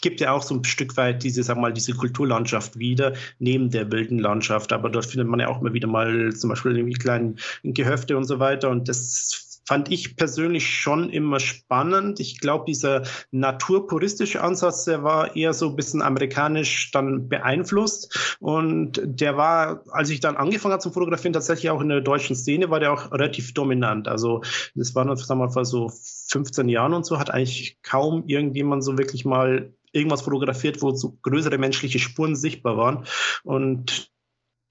gibt 0.00 0.20
ja 0.20 0.32
auch 0.32 0.42
so 0.42 0.54
ein 0.54 0.64
Stück 0.64 0.96
weit 0.96 1.22
diese, 1.22 1.42
sag 1.42 1.56
mal, 1.56 1.72
diese 1.72 1.92
Kulturlandschaft 1.92 2.78
wieder, 2.78 3.14
neben 3.38 3.70
der 3.70 3.90
wilden 3.90 4.18
Landschaft. 4.18 4.72
Aber 4.72 4.90
dort 4.90 5.06
findet 5.06 5.28
man 5.28 5.40
ja 5.40 5.48
auch 5.48 5.60
immer 5.60 5.72
wieder 5.72 5.88
mal 5.88 6.32
zum 6.34 6.50
Beispiel 6.50 6.76
irgendwie 6.76 6.94
kleine 6.94 7.34
Gehöfte 7.62 8.16
und 8.16 8.24
so 8.24 8.38
weiter. 8.38 8.70
Und 8.70 8.88
das 8.88 9.46
fand 9.66 9.90
ich 9.90 10.16
persönlich 10.16 10.68
schon 10.68 11.10
immer 11.10 11.40
spannend. 11.40 12.20
Ich 12.20 12.40
glaube, 12.40 12.64
dieser 12.66 13.02
naturpuristische 13.32 14.40
Ansatz, 14.40 14.84
der 14.84 15.02
war 15.02 15.34
eher 15.34 15.52
so 15.52 15.70
ein 15.70 15.76
bisschen 15.76 16.02
amerikanisch 16.02 16.92
dann 16.92 17.28
beeinflusst. 17.28 18.36
Und 18.40 19.00
der 19.04 19.36
war, 19.36 19.82
als 19.90 20.10
ich 20.10 20.20
dann 20.20 20.36
angefangen 20.36 20.72
habe 20.72 20.82
zu 20.82 20.92
fotografieren, 20.92 21.32
tatsächlich 21.32 21.70
auch 21.70 21.80
in 21.80 21.88
der 21.88 22.00
deutschen 22.00 22.36
Szene, 22.36 22.70
war 22.70 22.80
der 22.80 22.92
auch 22.92 23.10
relativ 23.10 23.54
dominant. 23.54 24.06
Also 24.06 24.42
das 24.76 24.94
war 24.94 25.04
dann, 25.04 25.16
sagen 25.16 25.40
wir 25.40 25.46
mal, 25.46 25.52
vor 25.52 25.64
so 25.64 25.90
15 26.28 26.68
Jahren 26.68 26.94
und 26.94 27.04
so, 27.04 27.18
hat 27.18 27.30
eigentlich 27.30 27.78
kaum 27.82 28.24
irgendjemand 28.26 28.84
so 28.84 28.96
wirklich 28.98 29.24
mal 29.24 29.72
irgendwas 29.92 30.22
fotografiert, 30.22 30.82
wo 30.82 30.94
so 30.94 31.18
größere 31.22 31.58
menschliche 31.58 31.98
Spuren 31.98 32.36
sichtbar 32.36 32.76
waren. 32.76 33.06
Und 33.44 34.10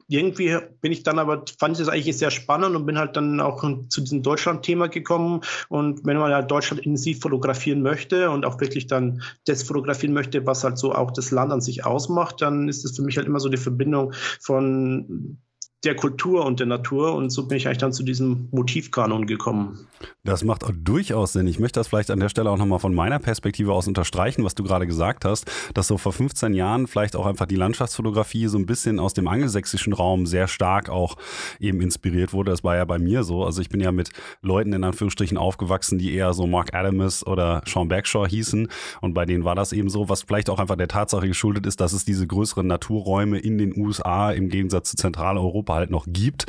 irgendwie 0.08 0.58
bin 0.82 0.92
ich 0.92 1.04
dann 1.04 1.18
aber, 1.18 1.46
fand 1.60 1.74
ich 1.74 1.80
das 1.80 1.90
eigentlich 1.90 2.18
sehr 2.18 2.32
spannend 2.32 2.76
und 2.76 2.86
bin 2.86 2.98
halt 2.98 3.16
dann 3.16 3.40
auch 3.40 3.64
zu 3.90 4.02
diesem 4.02 4.22
Deutschland-Thema 4.22 4.88
gekommen. 4.88 5.42
Und 5.70 6.06
wenn 6.06 6.18
man 6.18 6.32
halt 6.32 6.52
Deutschland 6.52 6.86
intensiv 6.86 7.22
fotografieren 7.22 7.82
möchte 7.82 8.30
und 8.30 8.46
auch 8.46 8.60
wirklich 8.60 8.88
dann 8.88 9.24
das 9.46 9.64
fotografieren 9.64 10.14
möchte, 10.14 10.46
was 10.46 10.64
halt 10.64 10.78
so 10.78 10.94
auch 10.94 11.12
das 11.12 11.32
Land 11.32 11.52
an 11.52 11.62
sich 11.62 11.86
ausmacht, 11.86 12.42
dann 12.42 12.70
ist 12.70 12.86
es 12.86 12.96
für 12.96 13.02
mich 13.02 13.18
halt 13.18 13.28
immer 13.28 13.40
so 13.40 13.50
die 13.50 13.58
Verbindung 13.58 14.14
von 14.40 15.40
der 15.86 15.96
Kultur 15.96 16.46
und 16.46 16.60
der 16.60 16.68
Natur 16.68 17.14
und 17.14 17.30
so 17.30 17.48
bin 17.48 17.58
ich 17.58 17.68
eigentlich 17.68 17.78
dann 17.78 17.94
zu 17.94 18.04
diesem 18.04 18.48
Motivkanon 18.52 19.28
gekommen. 19.28 19.88
Das 20.24 20.44
macht 20.44 20.64
durchaus 20.84 21.34
Sinn. 21.34 21.48
Ich 21.48 21.60
möchte 21.60 21.80
das 21.80 21.88
vielleicht 21.88 22.10
an 22.10 22.20
der 22.20 22.30
Stelle 22.30 22.50
auch 22.50 22.58
nochmal 22.58 22.80
von 22.80 22.94
meiner 22.94 23.20
Perspektive 23.20 23.74
aus 23.74 23.88
unterstreichen, 23.88 24.44
was 24.44 24.56
du 24.56 24.64
gerade 24.64 24.88
gesagt 24.88 25.24
hast, 25.24 25.50
dass 25.74 25.88
so 25.88 25.98
vor 25.98 26.14
15 26.14 26.54
Jahren 26.54 26.88
vielleicht 26.88 27.16
auch 27.16 27.28
einfach 27.28 27.46
die 27.46 27.56
Landschaftsfotografie 27.56 28.48
so 28.48 28.58
ein 28.58 28.66
bisschen 28.66 29.00
aus 29.00 29.14
dem 29.14 29.28
angelsächsischen 29.28 29.94
Raum 29.94 30.26
sehr 30.26 30.48
stark 30.48 30.90
auch 30.90 31.16
eben 31.60 31.80
inspiriert 31.80 32.34
wurde. 32.34 32.52
Das 32.52 32.64
war 32.64 32.76
ja 32.76 32.86
bei 32.86 32.98
mir 32.98 33.24
so. 33.24 33.46
Also 33.46 33.62
ich 33.62 33.70
bin 33.70 33.82
ja 33.82 33.92
mit 33.92 34.10
Leuten 34.42 34.74
in 34.74 34.84
Anführungsstrichen 34.84 35.38
aufgewachsen, 35.38 36.00
die 36.00 36.14
eher 36.14 36.34
so 36.34 36.48
Mark 36.48 36.74
Adamus 36.74 37.26
oder 37.26 37.62
Sean 37.68 37.88
Bagshaw 37.88 38.28
hießen 38.28 38.68
und 39.02 39.14
bei 39.14 39.26
denen 39.26 39.44
war 39.44 39.56
das 39.56 39.74
eben 39.74 39.90
so, 39.90 40.10
was 40.10 40.24
vielleicht 40.24 40.50
auch 40.50 40.60
einfach 40.60 40.76
der 40.76 40.88
Tatsache 40.88 41.28
geschuldet 41.28 41.68
ist, 41.68 41.80
dass 41.80 41.94
es 41.94 42.04
diese 42.04 42.26
größeren 42.26 42.66
Naturräume 42.66 43.38
in 43.38 43.58
den 43.58 43.78
USA 43.78 44.32
im 44.32 44.50
Gegensatz 44.50 44.92
zu 44.92 44.98
Zentraleuropa 44.98 45.75
halt 45.76 45.92
noch 45.92 46.06
gibt. 46.08 46.46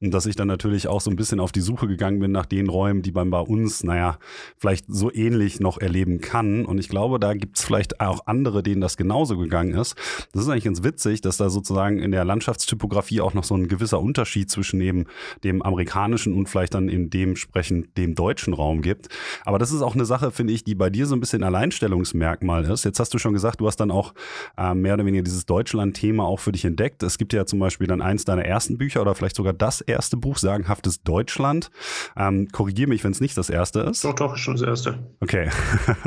Und 0.00 0.12
dass 0.12 0.26
ich 0.26 0.36
dann 0.36 0.48
natürlich 0.48 0.88
auch 0.88 1.00
so 1.00 1.10
ein 1.10 1.16
bisschen 1.16 1.40
auf 1.40 1.52
die 1.52 1.60
Suche 1.60 1.86
gegangen 1.86 2.20
bin 2.20 2.32
nach 2.32 2.46
den 2.46 2.68
Räumen, 2.68 3.02
die 3.02 3.12
man 3.12 3.30
bei 3.30 3.40
uns, 3.40 3.84
naja, 3.84 4.18
vielleicht 4.56 4.86
so 4.88 5.12
ähnlich 5.12 5.60
noch 5.60 5.78
erleben 5.78 6.20
kann. 6.20 6.64
Und 6.64 6.78
ich 6.78 6.88
glaube, 6.88 7.18
da 7.18 7.34
gibt 7.34 7.58
es 7.58 7.64
vielleicht 7.64 8.00
auch 8.00 8.26
andere, 8.26 8.62
denen 8.62 8.80
das 8.80 8.96
genauso 8.96 9.38
gegangen 9.38 9.74
ist. 9.74 9.94
Das 10.32 10.42
ist 10.42 10.48
eigentlich 10.48 10.64
ganz 10.64 10.82
witzig, 10.82 11.20
dass 11.20 11.36
da 11.36 11.48
sozusagen 11.48 12.00
in 12.00 12.10
der 12.10 12.24
Landschaftstypografie 12.24 13.20
auch 13.20 13.34
noch 13.34 13.44
so 13.44 13.54
ein 13.54 13.68
gewisser 13.68 14.00
Unterschied 14.00 14.50
zwischen 14.50 14.80
dem, 14.80 15.06
dem 15.42 15.62
amerikanischen 15.62 16.34
und 16.34 16.48
vielleicht 16.48 16.74
dann 16.74 16.88
in 16.88 17.10
dementsprechend 17.10 17.96
dem 17.96 18.14
deutschen 18.14 18.54
Raum 18.54 18.82
gibt. 18.82 19.08
Aber 19.44 19.58
das 19.58 19.72
ist 19.72 19.82
auch 19.82 19.94
eine 19.94 20.04
Sache, 20.04 20.30
finde 20.30 20.52
ich, 20.52 20.64
die 20.64 20.74
bei 20.74 20.90
dir 20.90 21.06
so 21.06 21.14
ein 21.14 21.20
bisschen 21.20 21.42
Alleinstellungsmerkmal 21.42 22.64
ist. 22.64 22.84
Jetzt 22.84 23.00
hast 23.00 23.14
du 23.14 23.18
schon 23.18 23.32
gesagt, 23.32 23.60
du 23.60 23.66
hast 23.66 23.76
dann 23.76 23.90
auch 23.90 24.14
äh, 24.56 24.74
mehr 24.74 24.94
oder 24.94 25.06
weniger 25.06 25.22
dieses 25.22 25.46
Deutschland-Thema 25.46 26.24
auch 26.24 26.40
für 26.40 26.52
dich 26.52 26.64
entdeckt. 26.64 27.02
Es 27.02 27.18
gibt 27.18 27.32
ja 27.32 27.46
zum 27.46 27.58
Beispiel 27.58 27.86
dann 27.86 28.02
eins 28.02 28.24
deiner 28.24 28.44
ersten 28.44 28.53
ersten 28.54 28.78
Bücher 28.78 29.02
oder 29.02 29.14
vielleicht 29.16 29.34
sogar 29.34 29.52
das 29.52 29.80
erste 29.80 30.16
Buch, 30.16 30.38
Sagenhaftes 30.38 31.02
Deutschland. 31.02 31.70
Ähm, 32.16 32.48
Korrigiere 32.52 32.88
mich, 32.88 33.02
wenn 33.02 33.10
es 33.10 33.20
nicht 33.20 33.36
das 33.36 33.50
erste 33.50 33.80
ist. 33.80 34.04
Doch, 34.04 34.14
doch, 34.14 34.36
schon 34.36 34.54
das 34.54 34.62
erste. 34.62 34.98
Okay. 35.20 35.50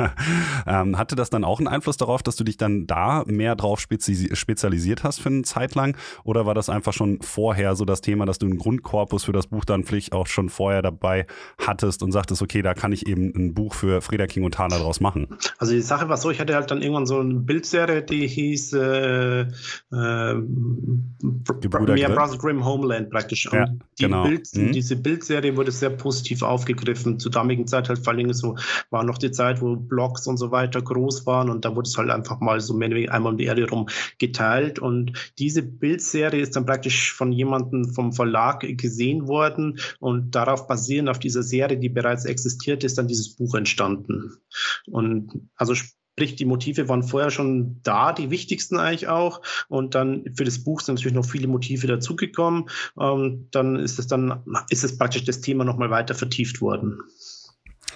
ähm, 0.66 0.96
hatte 0.96 1.14
das 1.14 1.28
dann 1.28 1.44
auch 1.44 1.58
einen 1.58 1.68
Einfluss 1.68 1.98
darauf, 1.98 2.22
dass 2.22 2.36
du 2.36 2.44
dich 2.44 2.56
dann 2.56 2.86
da 2.86 3.22
mehr 3.26 3.54
drauf 3.54 3.80
spezialisiert 3.80 5.04
hast 5.04 5.20
für 5.20 5.28
eine 5.28 5.42
Zeit 5.42 5.74
lang? 5.74 5.94
Oder 6.24 6.46
war 6.46 6.54
das 6.54 6.70
einfach 6.70 6.94
schon 6.94 7.20
vorher 7.20 7.76
so 7.76 7.84
das 7.84 8.00
Thema, 8.00 8.24
dass 8.24 8.38
du 8.38 8.46
einen 8.46 8.56
Grundkorpus 8.56 9.24
für 9.24 9.32
das 9.32 9.48
Buch 9.48 9.66
dann 9.66 9.84
vielleicht 9.84 10.14
auch 10.14 10.26
schon 10.26 10.48
vorher 10.48 10.80
dabei 10.80 11.26
hattest 11.58 12.02
und 12.02 12.12
sagtest, 12.12 12.40
okay, 12.40 12.62
da 12.62 12.72
kann 12.72 12.92
ich 12.92 13.06
eben 13.06 13.30
ein 13.36 13.52
Buch 13.52 13.74
für 13.74 14.00
Frieda 14.00 14.26
King 14.26 14.44
und 14.44 14.54
Thaler 14.54 14.78
draus 14.78 15.00
machen? 15.00 15.28
Also 15.58 15.74
die 15.74 15.82
Sache 15.82 16.08
war 16.08 16.16
so, 16.16 16.30
ich 16.30 16.40
hatte 16.40 16.54
halt 16.54 16.70
dann 16.70 16.80
irgendwann 16.80 17.04
so 17.04 17.20
eine 17.20 17.34
Bildserie, 17.34 18.02
die 18.02 18.26
hieß 18.26 18.72
äh, 18.72 19.40
äh, 19.40 19.46
Gebrüder 21.60 21.96
Grim 22.38 22.64
Homeland 22.64 23.10
praktisch. 23.10 23.48
Ja, 23.52 23.66
die 23.66 24.04
genau. 24.04 24.24
Bild, 24.24 24.48
mhm. 24.54 24.72
Diese 24.72 24.96
Bildserie 24.96 25.56
wurde 25.56 25.72
sehr 25.72 25.90
positiv 25.90 26.42
aufgegriffen. 26.42 27.18
Zur 27.18 27.30
damaligen 27.30 27.66
Zeit 27.66 27.88
halt 27.88 27.98
vor 27.98 28.12
allem 28.12 28.32
so, 28.32 28.56
war 28.90 29.04
noch 29.04 29.18
die 29.18 29.30
Zeit, 29.30 29.60
wo 29.60 29.76
Blogs 29.76 30.26
und 30.26 30.36
so 30.36 30.50
weiter 30.50 30.80
groß 30.80 31.26
waren 31.26 31.50
und 31.50 31.64
da 31.64 31.74
wurde 31.74 31.88
es 31.88 31.96
halt 31.96 32.10
einfach 32.10 32.40
mal 32.40 32.60
so 32.60 32.74
mehr 32.74 32.88
oder 32.88 32.96
weniger 32.96 33.14
einmal 33.14 33.32
um 33.32 33.38
die 33.38 33.44
Erde 33.44 33.68
rum 33.68 33.88
geteilt. 34.18 34.78
Und 34.78 35.12
diese 35.38 35.62
Bildserie 35.62 36.40
ist 36.40 36.56
dann 36.56 36.66
praktisch 36.66 37.12
von 37.12 37.32
jemandem 37.32 37.92
vom 37.92 38.12
Verlag 38.12 38.60
gesehen 38.60 39.28
worden 39.28 39.78
und 40.00 40.34
darauf 40.34 40.66
basierend 40.66 41.08
auf 41.08 41.18
dieser 41.18 41.42
Serie, 41.42 41.78
die 41.78 41.88
bereits 41.88 42.24
existiert, 42.24 42.84
ist 42.84 42.98
dann 42.98 43.08
dieses 43.08 43.36
Buch 43.36 43.54
entstanden. 43.54 44.32
Und 44.86 45.48
also 45.56 45.74
Sprich, 46.18 46.34
die 46.34 46.46
Motive 46.46 46.88
waren 46.88 47.04
vorher 47.04 47.30
schon 47.30 47.78
da, 47.84 48.12
die 48.12 48.30
wichtigsten 48.30 48.76
eigentlich 48.76 49.06
auch. 49.06 49.40
Und 49.68 49.94
dann 49.94 50.24
für 50.34 50.42
das 50.42 50.64
Buch 50.64 50.80
sind 50.80 50.96
natürlich 50.96 51.14
noch 51.14 51.24
viele 51.24 51.46
Motive 51.46 51.86
dazugekommen. 51.86 52.68
Ähm, 53.00 53.46
dann 53.52 53.76
ist 53.76 54.00
es 54.00 54.08
dann, 54.08 54.42
ist 54.68 54.82
es 54.82 54.98
praktisch 54.98 55.22
das 55.22 55.42
Thema 55.42 55.64
nochmal 55.64 55.90
weiter 55.90 56.16
vertieft 56.16 56.60
worden. 56.60 56.98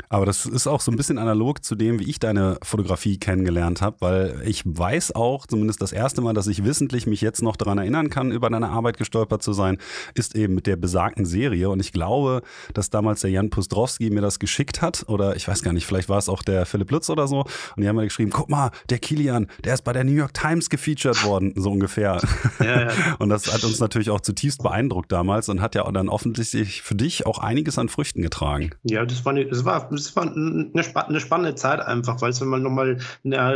Aber 0.08 0.26
das 0.26 0.46
ist 0.46 0.66
auch 0.66 0.80
so 0.80 0.90
ein 0.90 0.96
bisschen 0.96 1.18
analog 1.18 1.64
zu 1.64 1.75
dem, 1.75 1.99
wie 1.99 2.08
ich 2.08 2.18
deine 2.18 2.58
Fotografie 2.62 3.18
kennengelernt 3.18 3.82
habe, 3.82 3.96
weil 4.00 4.42
ich 4.44 4.62
weiß 4.64 5.14
auch, 5.14 5.46
zumindest 5.46 5.82
das 5.82 5.92
erste 5.92 6.20
Mal, 6.20 6.34
dass 6.34 6.46
ich 6.46 6.64
wissentlich 6.64 7.06
mich 7.06 7.20
jetzt 7.20 7.42
noch 7.42 7.56
daran 7.56 7.78
erinnern 7.78 8.11
kann, 8.11 8.30
über 8.30 8.50
deine 8.50 8.68
Arbeit 8.68 8.99
gestolpert 8.99 9.42
zu 9.42 9.52
sein, 9.52 9.78
ist 10.14 10.34
eben 10.37 10.54
mit 10.54 10.66
der 10.66 10.76
besagten 10.76 11.25
Serie. 11.25 11.70
Und 11.70 11.80
ich 11.80 11.92
glaube, 11.92 12.42
dass 12.75 12.90
damals 12.90 13.20
der 13.20 13.30
Jan 13.30 13.50
Pustrowski 13.50 14.11
mir 14.11 14.20
das 14.20 14.38
geschickt 14.38 14.82
hat, 14.82 15.04
oder 15.08 15.37
ich 15.37 15.49
weiß 15.49 15.62
gar 15.62 15.72
nicht, 15.72 15.87
vielleicht 15.87 16.08
war 16.08 16.18
es 16.18 16.28
auch 16.28 16.42
der 16.42 16.66
Philipp 16.66 16.90
Lutz 16.90 17.11
oder 17.11 17.26
so. 17.26 17.40
Und 17.76 17.82
die 17.82 17.88
haben 17.88 17.96
mir 17.96 18.04
geschrieben, 18.04 18.30
guck 18.30 18.49
mal, 18.50 18.70
der 18.90 18.99
Kilian, 18.99 19.49
der 19.64 19.75
ist 19.75 19.82
bei 19.82 19.92
der 19.92 20.04
New 20.04 20.12
York 20.12 20.34
Times 20.34 20.70
gefeatured 20.70 21.25
worden, 21.25 21.52
so 21.56 21.70
ungefähr. 21.70 22.20
Ja, 22.61 22.82
ja. 22.82 22.90
Und 23.18 23.28
das 23.28 23.52
hat 23.52 23.64
uns 23.64 23.80
natürlich 23.80 24.11
auch 24.11 24.20
zutiefst 24.20 24.62
beeindruckt 24.62 25.11
damals 25.12 25.49
und 25.49 25.61
hat 25.61 25.75
ja 25.75 25.90
dann 25.90 26.08
offensichtlich 26.08 26.82
für 26.82 26.94
dich 26.94 27.26
auch 27.26 27.38
einiges 27.38 27.78
an 27.78 27.88
Früchten 27.88 28.22
getragen. 28.22 28.70
Ja, 28.84 29.04
das 29.04 29.25
war, 29.25 29.34
das 29.34 29.64
war 29.64 29.82
das 29.91 30.15
war 30.17 30.25
eine, 30.25 31.21
spannende 31.21 31.55
Zeit 31.55 31.81
einfach, 31.81 32.21
weil 32.21 32.31
es, 32.31 32.41
wenn 32.41 32.49
man 32.49 32.62
nochmal 32.62 32.99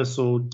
so 0.04 0.48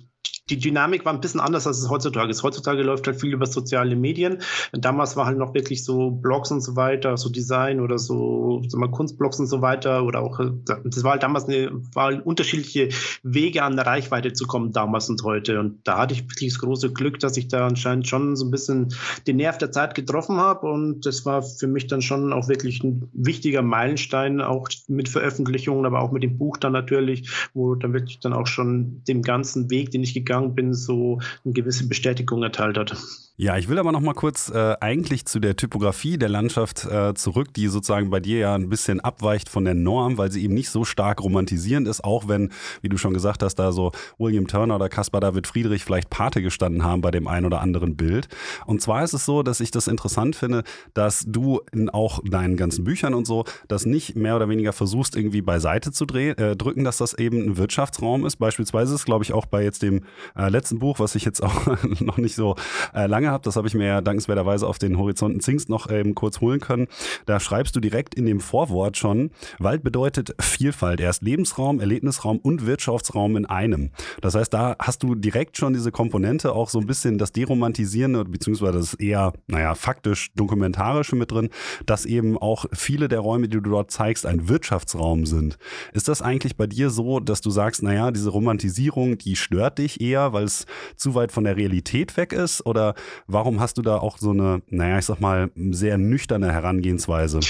die 0.52 0.58
Dynamik 0.58 1.06
war 1.06 1.14
ein 1.14 1.20
bisschen 1.20 1.40
anders, 1.40 1.66
als 1.66 1.78
es 1.78 1.88
heutzutage 1.88 2.30
ist. 2.30 2.42
Heutzutage 2.42 2.82
läuft 2.82 3.06
halt 3.06 3.18
viel 3.18 3.32
über 3.32 3.46
soziale 3.46 3.96
Medien. 3.96 4.38
Damals 4.72 5.16
war 5.16 5.24
halt 5.24 5.38
noch 5.38 5.54
wirklich 5.54 5.82
so 5.82 6.10
Blogs 6.10 6.50
und 6.50 6.60
so 6.60 6.76
weiter, 6.76 7.16
so 7.16 7.30
Design 7.30 7.80
oder 7.80 7.98
so, 7.98 8.62
so 8.68 8.76
mal 8.76 8.90
Kunstblogs 8.90 9.40
und 9.40 9.46
so 9.46 9.62
weiter 9.62 10.04
oder 10.04 10.20
auch, 10.20 10.38
das 10.84 11.04
war 11.04 11.12
halt 11.12 11.22
damals 11.22 11.46
eine, 11.46 11.70
war 11.94 12.04
halt 12.04 12.26
unterschiedliche 12.26 12.90
Wege 13.22 13.62
an 13.62 13.76
der 13.76 13.86
Reichweite 13.86 14.34
zu 14.34 14.46
kommen 14.46 14.72
damals 14.72 15.08
und 15.08 15.22
heute. 15.22 15.58
Und 15.58 15.80
da 15.84 15.98
hatte 15.98 16.12
ich 16.12 16.22
wirklich 16.28 16.52
das 16.52 16.60
große 16.60 16.92
Glück, 16.92 17.18
dass 17.18 17.38
ich 17.38 17.48
da 17.48 17.66
anscheinend 17.66 18.06
schon 18.06 18.36
so 18.36 18.44
ein 18.44 18.50
bisschen 18.50 18.94
den 19.26 19.36
Nerv 19.36 19.56
der 19.56 19.72
Zeit 19.72 19.94
getroffen 19.94 20.36
habe 20.36 20.66
und 20.66 21.06
das 21.06 21.24
war 21.24 21.42
für 21.42 21.66
mich 21.66 21.86
dann 21.86 22.02
schon 22.02 22.32
auch 22.32 22.48
wirklich 22.48 22.84
ein 22.84 23.08
wichtiger 23.14 23.62
Meilenstein, 23.62 24.42
auch 24.42 24.68
mit 24.88 25.08
Veröffentlichungen, 25.08 25.86
aber 25.86 26.02
auch 26.02 26.12
mit 26.12 26.22
dem 26.22 26.36
Buch 26.36 26.58
dann 26.58 26.72
natürlich, 26.72 27.30
wo 27.54 27.74
dann 27.74 27.94
wirklich 27.94 28.20
dann 28.20 28.34
auch 28.34 28.46
schon 28.46 29.02
dem 29.08 29.22
ganzen 29.22 29.70
Weg, 29.70 29.90
den 29.90 30.02
ich 30.02 30.12
gegangen 30.12 30.41
gegangen 30.42 30.54
bin, 30.54 30.74
so 30.74 31.20
eine 31.44 31.54
gewisse 31.54 31.88
Bestätigung 31.88 32.42
erteilt 32.42 32.78
hat. 32.78 32.96
Ja, 33.36 33.56
ich 33.56 33.68
will 33.68 33.78
aber 33.78 33.92
noch 33.92 34.00
mal 34.00 34.12
kurz 34.12 34.50
äh, 34.50 34.76
eigentlich 34.80 35.24
zu 35.24 35.40
der 35.40 35.56
Typografie 35.56 36.18
der 36.18 36.28
Landschaft 36.28 36.84
äh, 36.84 37.14
zurück, 37.14 37.54
die 37.54 37.68
sozusagen 37.68 38.10
bei 38.10 38.20
dir 38.20 38.38
ja 38.38 38.54
ein 38.54 38.68
bisschen 38.68 39.00
abweicht 39.00 39.48
von 39.48 39.64
der 39.64 39.74
Norm, 39.74 40.18
weil 40.18 40.30
sie 40.30 40.44
eben 40.44 40.52
nicht 40.52 40.68
so 40.68 40.84
stark 40.84 41.22
romantisierend 41.22 41.88
ist, 41.88 42.04
auch 42.04 42.28
wenn, 42.28 42.52
wie 42.82 42.90
du 42.90 42.98
schon 42.98 43.14
gesagt 43.14 43.42
hast, 43.42 43.54
da 43.54 43.72
so 43.72 43.90
William 44.18 44.46
Turner 44.46 44.76
oder 44.76 44.90
Caspar 44.90 45.22
David 45.22 45.46
Friedrich 45.46 45.82
vielleicht 45.82 46.10
Pate 46.10 46.42
gestanden 46.42 46.84
haben 46.84 47.00
bei 47.00 47.10
dem 47.10 47.26
einen 47.26 47.46
oder 47.46 47.62
anderen 47.62 47.96
Bild. 47.96 48.28
Und 48.66 48.82
zwar 48.82 49.02
ist 49.02 49.14
es 49.14 49.24
so, 49.24 49.42
dass 49.42 49.60
ich 49.60 49.70
das 49.70 49.88
interessant 49.88 50.36
finde, 50.36 50.62
dass 50.92 51.24
du 51.26 51.62
in 51.72 51.88
auch 51.88 52.20
deinen 52.22 52.58
ganzen 52.58 52.84
Büchern 52.84 53.14
und 53.14 53.26
so 53.26 53.44
das 53.66 53.86
nicht 53.86 54.14
mehr 54.14 54.36
oder 54.36 54.50
weniger 54.50 54.74
versuchst, 54.74 55.16
irgendwie 55.16 55.42
beiseite 55.42 55.90
zu 55.90 56.04
drehen, 56.04 56.36
äh, 56.36 56.54
drücken, 56.54 56.84
dass 56.84 56.98
das 56.98 57.14
eben 57.14 57.42
ein 57.42 57.56
Wirtschaftsraum 57.56 58.26
ist. 58.26 58.36
Beispielsweise 58.36 58.94
ist, 58.94 59.06
glaube 59.06 59.24
ich, 59.24 59.32
auch 59.32 59.46
bei 59.46 59.64
jetzt 59.64 59.82
dem 59.82 60.02
äh, 60.36 60.48
letzten 60.48 60.78
Buch, 60.78 60.98
was 60.98 61.14
ich 61.14 61.24
jetzt 61.24 61.42
auch 61.42 61.66
noch 62.00 62.16
nicht 62.16 62.34
so 62.34 62.56
äh, 62.94 63.06
lange 63.06 63.30
habe, 63.30 63.44
das 63.44 63.56
habe 63.56 63.68
ich 63.68 63.74
mir 63.74 63.86
ja 63.86 64.00
dankenswerterweise 64.00 64.66
auf 64.66 64.78
den 64.78 64.98
Horizonten 64.98 65.40
Zingst 65.40 65.68
noch 65.68 65.90
ähm, 65.90 66.14
kurz 66.14 66.40
holen 66.40 66.60
können. 66.60 66.88
Da 67.26 67.40
schreibst 67.40 67.76
du 67.76 67.80
direkt 67.80 68.14
in 68.14 68.26
dem 68.26 68.40
Vorwort 68.40 68.96
schon, 68.96 69.30
Wald 69.58 69.82
bedeutet 69.82 70.34
Vielfalt. 70.40 71.00
Er 71.00 71.10
ist 71.10 71.22
Lebensraum, 71.22 71.80
Erlebnisraum 71.80 72.38
und 72.38 72.66
Wirtschaftsraum 72.66 73.36
in 73.36 73.46
einem. 73.46 73.90
Das 74.20 74.34
heißt, 74.34 74.52
da 74.52 74.76
hast 74.78 75.02
du 75.02 75.14
direkt 75.14 75.56
schon 75.56 75.72
diese 75.72 75.92
Komponente, 75.92 76.52
auch 76.52 76.68
so 76.68 76.78
ein 76.78 76.86
bisschen 76.86 77.18
das 77.18 77.32
Deromantisieren, 77.32 78.30
beziehungsweise 78.30 78.78
das 78.78 78.94
eher, 78.94 79.32
naja, 79.46 79.74
faktisch 79.74 80.32
dokumentarische 80.34 81.16
mit 81.16 81.30
drin, 81.30 81.50
dass 81.86 82.04
eben 82.04 82.38
auch 82.38 82.66
viele 82.72 83.08
der 83.08 83.20
Räume, 83.20 83.48
die 83.48 83.60
du 83.60 83.70
dort 83.70 83.90
zeigst, 83.90 84.26
ein 84.26 84.48
Wirtschaftsraum 84.48 85.26
sind. 85.26 85.58
Ist 85.92 86.08
das 86.08 86.22
eigentlich 86.22 86.56
bei 86.56 86.66
dir 86.66 86.90
so, 86.90 87.20
dass 87.20 87.40
du 87.40 87.50
sagst, 87.50 87.82
naja, 87.82 88.10
diese 88.10 88.30
Romantisierung, 88.30 89.18
die 89.18 89.36
stört 89.36 89.78
dich 89.78 90.00
eher, 90.00 90.11
weil 90.12 90.44
es 90.44 90.66
zu 90.96 91.14
weit 91.14 91.32
von 91.32 91.44
der 91.44 91.56
Realität 91.56 92.16
weg 92.16 92.32
ist? 92.32 92.64
Oder 92.66 92.94
warum 93.26 93.60
hast 93.60 93.78
du 93.78 93.82
da 93.82 93.96
auch 93.98 94.18
so 94.18 94.30
eine, 94.30 94.62
naja, 94.68 94.98
ich 94.98 95.06
sag 95.06 95.20
mal, 95.20 95.50
sehr 95.70 95.98
nüchterne 95.98 96.52
Herangehensweise? 96.52 97.40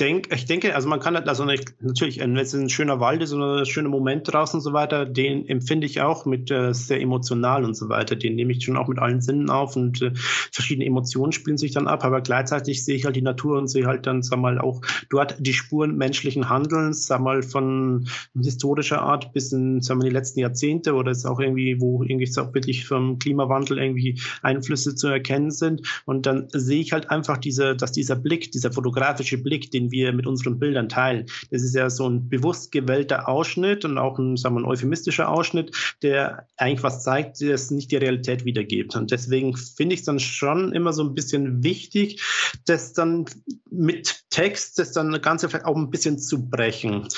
Ich 0.00 0.06
denke, 0.06 0.32
ich 0.32 0.44
denke, 0.44 0.76
also 0.76 0.88
man 0.88 1.00
kann 1.00 1.16
also 1.16 1.44
natürlich, 1.44 2.20
wenn 2.20 2.36
es 2.36 2.54
ein 2.54 2.68
schöner 2.68 3.00
Wald 3.00 3.20
ist 3.20 3.32
oder 3.32 3.58
ein 3.58 3.66
schöner 3.66 3.88
Moment 3.88 4.32
draußen 4.32 4.58
und 4.58 4.62
so 4.62 4.72
weiter, 4.72 5.04
den 5.04 5.48
empfinde 5.48 5.88
ich 5.88 6.00
auch 6.00 6.24
mit 6.24 6.52
äh, 6.52 6.72
sehr 6.72 7.00
emotional 7.00 7.64
und 7.64 7.74
so 7.74 7.88
weiter. 7.88 8.14
Den 8.14 8.36
nehme 8.36 8.52
ich 8.52 8.62
schon 8.62 8.76
auch 8.76 8.86
mit 8.86 9.00
allen 9.00 9.20
Sinnen 9.20 9.50
auf 9.50 9.74
und 9.74 10.00
äh, 10.00 10.12
verschiedene 10.52 10.86
Emotionen 10.86 11.32
spielen 11.32 11.58
sich 11.58 11.72
dann 11.72 11.88
ab. 11.88 12.04
Aber 12.04 12.20
gleichzeitig 12.20 12.84
sehe 12.84 12.94
ich 12.94 13.06
halt 13.06 13.16
die 13.16 13.22
Natur 13.22 13.58
und 13.58 13.66
sehe 13.66 13.86
halt 13.86 14.06
dann, 14.06 14.22
sag 14.22 14.38
mal, 14.38 14.60
auch 14.60 14.82
dort 15.10 15.34
die 15.40 15.52
Spuren 15.52 15.96
menschlichen 15.96 16.48
Handelns, 16.48 17.08
sag 17.08 17.20
mal, 17.20 17.42
von 17.42 18.06
historischer 18.40 19.02
Art 19.02 19.32
bis 19.32 19.50
in, 19.50 19.80
sag 19.80 19.96
mal, 19.96 20.04
die 20.04 20.14
letzten 20.14 20.38
Jahrzehnte 20.38 20.94
oder 20.94 21.10
ist 21.10 21.26
auch 21.26 21.40
irgendwie, 21.40 21.80
wo 21.80 22.04
irgendwie 22.04 22.30
auch 22.38 22.54
wirklich 22.54 22.86
vom 22.86 23.18
Klimawandel 23.18 23.78
irgendwie 23.78 24.20
Einflüsse 24.42 24.94
zu 24.94 25.08
erkennen 25.08 25.50
sind. 25.50 25.82
Und 26.04 26.26
dann 26.26 26.46
sehe 26.52 26.82
ich 26.82 26.92
halt 26.92 27.10
einfach 27.10 27.38
diese, 27.38 27.74
dass 27.74 27.90
dieser 27.90 28.14
Blick, 28.14 28.52
dieser 28.52 28.70
fotografische 28.70 29.38
Blick, 29.38 29.72
den 29.72 29.87
wir 29.90 30.12
mit 30.12 30.26
unseren 30.26 30.58
Bildern 30.58 30.88
teilen. 30.88 31.26
Das 31.50 31.62
ist 31.62 31.74
ja 31.74 31.90
so 31.90 32.08
ein 32.08 32.28
bewusst 32.28 32.72
gewählter 32.72 33.28
Ausschnitt 33.28 33.84
und 33.84 33.98
auch 33.98 34.18
ein, 34.18 34.36
sagen 34.36 34.54
wir, 34.56 34.60
ein 34.60 34.66
euphemistischer 34.66 35.28
Ausschnitt, 35.28 35.74
der 36.02 36.46
eigentlich 36.56 36.82
was 36.82 37.02
zeigt, 37.02 37.40
das 37.40 37.70
nicht 37.70 37.90
die 37.90 37.96
Realität 37.96 38.44
wiedergibt. 38.44 38.96
Und 38.96 39.10
deswegen 39.10 39.56
finde 39.56 39.94
ich 39.94 40.00
es 40.00 40.06
dann 40.06 40.20
schon 40.20 40.72
immer 40.72 40.92
so 40.92 41.02
ein 41.02 41.14
bisschen 41.14 41.62
wichtig, 41.62 42.22
das 42.66 42.92
dann 42.92 43.26
mit 43.70 44.24
Text, 44.30 44.78
das 44.78 44.92
dann 44.92 45.20
Ganze 45.20 45.48
vielleicht 45.48 45.64
auch 45.64 45.76
ein 45.76 45.90
bisschen 45.90 46.18
zu 46.18 46.48
brechen. 46.48 47.08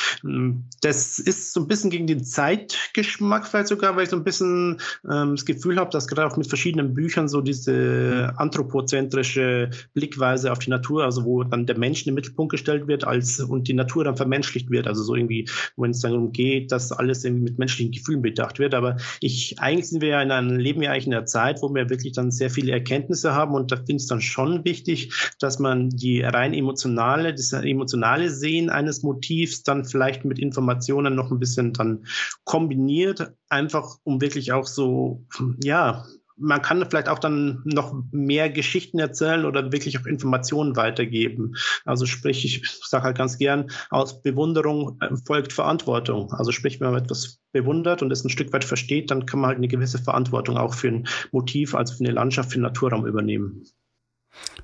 Das 0.81 1.19
ist 1.19 1.53
so 1.53 1.61
ein 1.61 1.69
bisschen 1.69 1.91
gegen 1.91 2.07
den 2.07 2.25
Zeitgeschmack 2.25 3.47
vielleicht 3.47 3.69
sogar, 3.69 3.97
weil 3.97 4.05
ich 4.05 4.11
so 4.11 4.17
ein 4.17 4.25
bisschen 4.25 4.81
ähm, 5.11 5.37
das 5.37 5.45
Gefühl 5.45 5.79
habe, 5.79 5.91
dass 5.91 6.09
gerade 6.09 6.31
auch 6.31 6.37
mit 6.37 6.47
verschiedenen 6.47 6.95
Büchern 6.95 7.29
so 7.29 7.41
diese 7.41 8.33
anthropozentrische 8.37 9.71
Blickweise 9.95 10.53
auf 10.53 10.59
die 10.59 10.71
Natur, 10.71 11.05
also 11.05 11.25
wo 11.25 11.45
dann 11.45 11.67
der 11.67 11.79
Mensch 11.79 12.01
in 12.01 12.07
den 12.07 12.15
Mittelpunkt 12.15 12.53
gestellt 12.53 12.87
wird 12.87 13.05
als 13.05 13.41
und 13.41 13.69
die 13.69 13.75
Natur 13.75 14.05
dann 14.05 14.17
vermenschlicht 14.17 14.71
wird. 14.71 14.87
Also 14.87 15.03
so 15.03 15.15
irgendwie, 15.15 15.49
wenn 15.77 15.91
es 15.91 16.01
darum 16.01 16.33
geht, 16.33 16.73
dass 16.73 16.93
alles 16.93 17.25
irgendwie 17.25 17.45
mit 17.45 17.59
menschlichen 17.59 17.93
Gefühlen 17.93 18.23
bedacht 18.23 18.59
wird. 18.59 18.75
Aber 18.75 18.97
ich, 19.21 19.57
eigentlich 19.59 19.89
sind 19.89 20.01
wir 20.01 20.09
ja 20.09 20.23
in 20.23 20.31
einem, 20.31 20.59
leben 20.59 20.81
wir 20.81 20.91
eigentlich 20.91 21.07
in 21.07 21.15
einer 21.15 21.27
Zeit, 21.27 21.63
wo 21.63 21.75
wir 21.75 21.91
wirklich 21.91 22.13
dann 22.13 22.31
sehr 22.31 22.51
viele 22.51 22.73
Erkenntnisse 22.73 23.35
haben 23.35 23.55
und 23.55 23.73
da 23.73 23.77
finde 23.77 23.93
ich 23.93 24.03
es 24.03 24.07
dann 24.07 24.21
schon 24.21 24.65
wichtig, 24.65 25.13
dass 25.39 25.59
man 25.59 25.91
die 25.91 26.21
rein 26.41 26.55
emotionale, 26.55 27.35
das 27.35 27.53
emotionale 27.53 28.31
Sehen 28.31 28.71
eines 28.71 29.03
Motivs 29.03 29.63
dann 29.63 29.85
vielleicht 29.85 30.25
mit 30.25 30.39
Informationen 30.39 31.15
noch 31.15 31.31
ein 31.31 31.39
bisschen 31.39 31.73
dann 31.73 32.07
kombiniert, 32.45 33.33
einfach 33.49 33.97
um 34.05 34.21
wirklich 34.21 34.53
auch 34.53 34.67
so, 34.67 35.25
ja, 35.63 36.05
man 36.43 36.63
kann 36.63 36.83
vielleicht 36.89 37.11
auch 37.11 37.19
dann 37.19 37.61
noch 37.65 37.95
mehr 38.13 38.49
Geschichten 38.49 38.99
erzählen 38.99 39.45
oder 39.45 39.73
wirklich 39.73 39.99
auch 40.01 40.07
Informationen 40.07 40.75
weitergeben. 40.75 41.55
Also 41.85 42.07
sprich, 42.07 42.47
ich 42.47 42.67
sage 42.83 43.05
halt 43.05 43.19
ganz 43.19 43.37
gern, 43.37 43.71
aus 43.91 44.23
Bewunderung 44.23 44.97
äh, 45.03 45.15
folgt 45.27 45.53
Verantwortung. 45.53 46.33
Also 46.33 46.51
sprich, 46.51 46.81
wenn 46.81 46.93
man 46.93 47.03
etwas 47.03 47.41
bewundert 47.53 48.01
und 48.01 48.11
es 48.11 48.25
ein 48.25 48.31
Stück 48.31 48.55
weit 48.55 48.65
versteht, 48.65 49.11
dann 49.11 49.27
kann 49.27 49.41
man 49.41 49.49
halt 49.49 49.59
eine 49.59 49.69
gewisse 49.69 49.99
Verantwortung 49.99 50.57
auch 50.57 50.73
für 50.73 50.89
ein 50.89 51.07
Motiv, 51.31 51.75
also 51.75 51.95
für 51.95 52.05
eine 52.05 52.15
Landschaft, 52.15 52.53
für 52.53 52.59
den 52.59 52.63
Naturraum 52.63 53.07
übernehmen. 53.07 53.67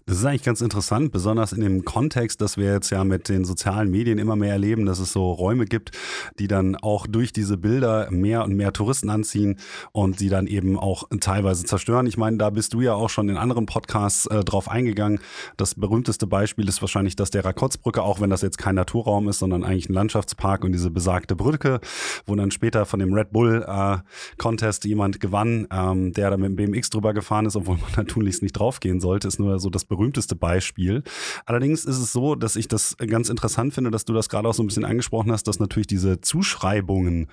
Das 0.05 0.19
ist 0.19 0.25
eigentlich 0.25 0.43
ganz 0.43 0.61
interessant, 0.61 1.13
besonders 1.13 1.53
in 1.53 1.61
dem 1.61 1.85
Kontext, 1.85 2.41
dass 2.41 2.57
wir 2.57 2.73
jetzt 2.73 2.91
ja 2.91 3.05
mit 3.05 3.29
den 3.29 3.45
sozialen 3.45 3.91
Medien 3.91 4.19
immer 4.19 4.37
mehr 4.37 4.53
erleben, 4.53 4.87
dass 4.87 4.99
es 4.99 5.13
so 5.13 5.33
Räume 5.33 5.65
gibt, 5.65 5.93
die 6.39 6.49
dann 6.49 6.77
auch 6.77 7.07
durch 7.07 7.33
diese 7.33 7.57
Bilder 7.57 8.11
mehr 8.11 8.45
und 8.45 8.55
mehr 8.55 8.73
Touristen 8.73 9.11
anziehen 9.11 9.59
und 9.93 10.21
die 10.21 10.29
dann 10.29 10.47
eben 10.47 10.79
auch 10.79 11.05
teilweise 11.21 11.65
zerstören. 11.65 12.07
Ich 12.07 12.17
meine, 12.17 12.37
da 12.37 12.51
bist 12.51 12.75
du 12.75 12.81
ja 12.81 12.95
auch 12.95 13.09
schon 13.09 13.29
in 13.29 13.37
anderen 13.37 13.67
Podcasts 13.67 14.27
äh, 14.27 14.45
drauf 14.45 14.69
eingegangen. 14.69 15.21
Das 15.57 15.75
berühmteste 15.75 16.27
Beispiel 16.27 16.69
ist 16.69 16.81
wahrscheinlich 16.83 17.17
das 17.17 17.31
der 17.31 17.45
Rakotzbrücke, 17.45 18.03
auch 18.03 18.21
wenn 18.21 18.31
das 18.31 18.43
jetzt 18.43 18.59
kein 18.59 18.75
Naturraum 18.75 19.29
ist, 19.29 19.39
sondern 19.39 19.65
eigentlich 19.65 19.89
ein 19.89 19.95
Landschaftspark 19.95 20.65
und 20.65 20.73
diese 20.73 20.91
besagte 20.91 21.37
Brücke, 21.37 21.81
wo 22.27 22.35
dann 22.35 22.51
später 22.51 22.85
von 22.87 23.01
dem 23.01 23.15
Red 23.15 23.31
Bull 23.33 23.65
äh, 23.67 23.99
Contest 24.37 24.85
jemand 24.85 25.21
gewann, 25.21 25.67
ähm, 25.73 26.13
der 26.13 26.31
da 26.31 26.37
mit 26.37 26.51
dem 26.51 26.57
BMX 26.57 26.91
drüber 26.91 27.15
gefahren 27.15 27.47
ist, 27.47 27.57
obwohl 27.57 27.77
man 27.77 27.91
da 27.97 28.05
tunlichst 28.05 28.43
nicht 28.43 28.53
draufgehen 28.53 29.01
sollte, 29.01 29.29
ist 29.29 29.39
nur 29.39 29.59
so 29.59 29.71
das 29.71 29.86
berühmteste 29.89 30.37
Beispiel. 30.37 31.03
Allerdings 31.45 31.85
ist 31.85 31.99
es 31.99 32.13
so, 32.13 32.35
dass 32.35 32.57
ich 32.57 32.69
das 32.69 32.97
ganz 32.99 33.29
interessant 33.29 33.75
finde, 33.75 33.91
dass 33.91 34.05
du 34.05 34.13
das 34.13 34.29
gerade 34.29 34.49
auch 34.49 34.55
so 34.55 34.63
ein 34.63 34.67
bisschen 34.67 34.85
angesprochen 34.85 35.33
hast, 35.33 35.49
dass 35.49 35.59
natürlich 35.59 35.87
diese 35.87 36.21
Zuschreibungen 36.21 37.29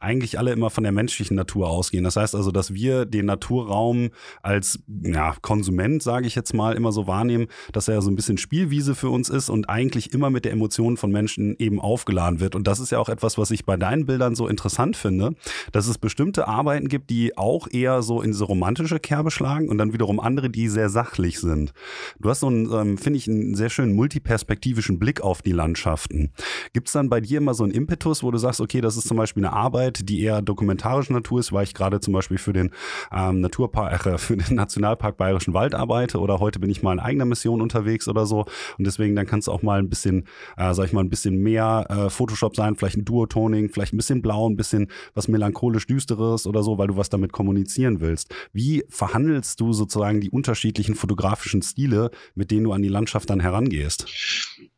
eigentlich 0.00 0.38
alle 0.38 0.52
immer 0.52 0.70
von 0.70 0.84
der 0.84 0.92
menschlichen 0.92 1.36
Natur 1.36 1.68
ausgehen. 1.68 2.04
Das 2.04 2.16
heißt 2.16 2.34
also, 2.34 2.50
dass 2.50 2.74
wir 2.74 3.04
den 3.04 3.26
Naturraum 3.26 4.10
als 4.42 4.80
ja, 5.02 5.34
Konsument, 5.42 6.02
sage 6.02 6.26
ich 6.26 6.34
jetzt 6.34 6.54
mal, 6.54 6.74
immer 6.74 6.92
so 6.92 7.06
wahrnehmen, 7.06 7.46
dass 7.72 7.88
er 7.88 8.02
so 8.02 8.10
ein 8.10 8.16
bisschen 8.16 8.38
Spielwiese 8.38 8.94
für 8.94 9.10
uns 9.10 9.28
ist 9.28 9.50
und 9.50 9.68
eigentlich 9.68 10.12
immer 10.12 10.30
mit 10.30 10.44
der 10.44 10.52
Emotion 10.52 10.96
von 10.96 11.10
Menschen 11.10 11.56
eben 11.58 11.80
aufgeladen 11.80 12.40
wird. 12.40 12.54
Und 12.54 12.66
das 12.66 12.80
ist 12.80 12.90
ja 12.90 12.98
auch 12.98 13.08
etwas, 13.08 13.38
was 13.38 13.50
ich 13.50 13.64
bei 13.64 13.76
deinen 13.76 14.06
Bildern 14.06 14.34
so 14.34 14.48
interessant 14.48 14.96
finde, 14.96 15.34
dass 15.72 15.88
es 15.88 15.98
bestimmte 15.98 16.48
Arbeiten 16.48 16.88
gibt, 16.88 17.10
die 17.10 17.36
auch 17.36 17.68
eher 17.70 18.02
so 18.02 18.22
in 18.22 18.32
diese 18.32 18.44
romantische 18.44 18.98
Kerbe 18.98 19.30
schlagen 19.30 19.68
und 19.68 19.78
dann 19.78 19.92
wiederum 19.92 20.20
andere, 20.20 20.50
die 20.50 20.68
sehr 20.68 20.88
sachlich 20.88 21.40
sind. 21.40 21.72
Du 22.18 22.28
hast 22.30 22.40
so 22.40 22.48
einen, 22.48 22.72
ähm, 22.72 22.98
finde 22.98 23.18
ich, 23.18 23.28
einen 23.28 23.54
sehr 23.54 23.70
schönen 23.70 23.94
multiperspektivischen 23.94 24.98
Blick 24.98 25.20
auf 25.20 25.42
die 25.42 25.52
Landschaften. 25.52 26.32
Gibt 26.72 26.88
es 26.88 26.92
dann 26.92 27.08
bei 27.08 27.20
dir 27.20 27.38
immer 27.38 27.54
so 27.54 27.64
einen 27.64 27.72
Impetus, 27.72 28.22
wo 28.22 28.30
du 28.30 28.38
sagst, 28.38 28.60
okay, 28.60 28.80
das 28.80 28.96
ist 28.96 29.08
zum 29.08 29.16
Beispiel 29.16 29.44
eine 29.44 29.54
Arbeit, 29.54 30.08
die 30.08 30.22
eher 30.22 30.42
dokumentarischer 30.42 31.12
Natur 31.12 31.40
ist, 31.40 31.52
weil 31.52 31.64
ich 31.64 31.74
gerade 31.74 32.00
zum 32.00 32.12
Beispiel 32.12 32.38
für 32.38 32.52
den 32.52 32.70
ähm, 33.12 33.40
Naturpark, 33.40 34.06
äh, 34.06 34.18
für 34.18 34.36
den 34.36 34.56
Nationalpark 34.56 35.16
Bayerischen 35.16 35.54
Wald 35.54 35.74
arbeite 35.74 36.18
oder 36.18 36.40
heute 36.40 36.58
bin 36.58 36.70
ich 36.70 36.82
mal 36.82 36.92
in 36.92 37.00
eigener 37.00 37.24
Mission 37.24 37.60
unterwegs 37.60 38.08
oder 38.08 38.26
so 38.26 38.46
und 38.78 38.86
deswegen 38.86 39.16
dann 39.16 39.26
kannst 39.26 39.48
du 39.48 39.52
auch 39.52 39.62
mal 39.62 39.78
ein 39.78 39.88
bisschen, 39.88 40.24
äh, 40.56 40.74
sag 40.74 40.86
ich 40.86 40.92
mal, 40.92 41.00
ein 41.00 41.10
bisschen 41.10 41.42
mehr 41.42 41.86
äh, 41.88 42.10
Photoshop 42.10 42.56
sein, 42.56 42.76
vielleicht 42.76 42.96
ein 42.96 43.04
Duotoning, 43.04 43.70
vielleicht 43.70 43.94
ein 43.94 43.96
bisschen 43.96 44.22
blau, 44.22 44.48
ein 44.48 44.56
bisschen 44.56 44.88
was 45.14 45.28
melancholisch 45.28 45.86
düsteres 45.86 46.46
oder 46.46 46.62
so, 46.62 46.78
weil 46.78 46.88
du 46.88 46.96
was 46.96 47.08
damit 47.08 47.32
kommunizieren 47.32 48.00
willst. 48.00 48.34
Wie 48.52 48.84
verhandelst 48.88 49.60
du 49.60 49.72
sozusagen 49.72 50.20
die 50.20 50.30
unterschiedlichen 50.30 50.94
fotografischen 50.94 51.62
Stile 51.62 51.77
Stile, 51.78 52.10
mit 52.34 52.50
denen 52.50 52.64
du 52.64 52.72
an 52.72 52.82
die 52.82 52.88
Landschaft 52.88 53.30
dann 53.30 53.38
herangehst? 53.38 54.06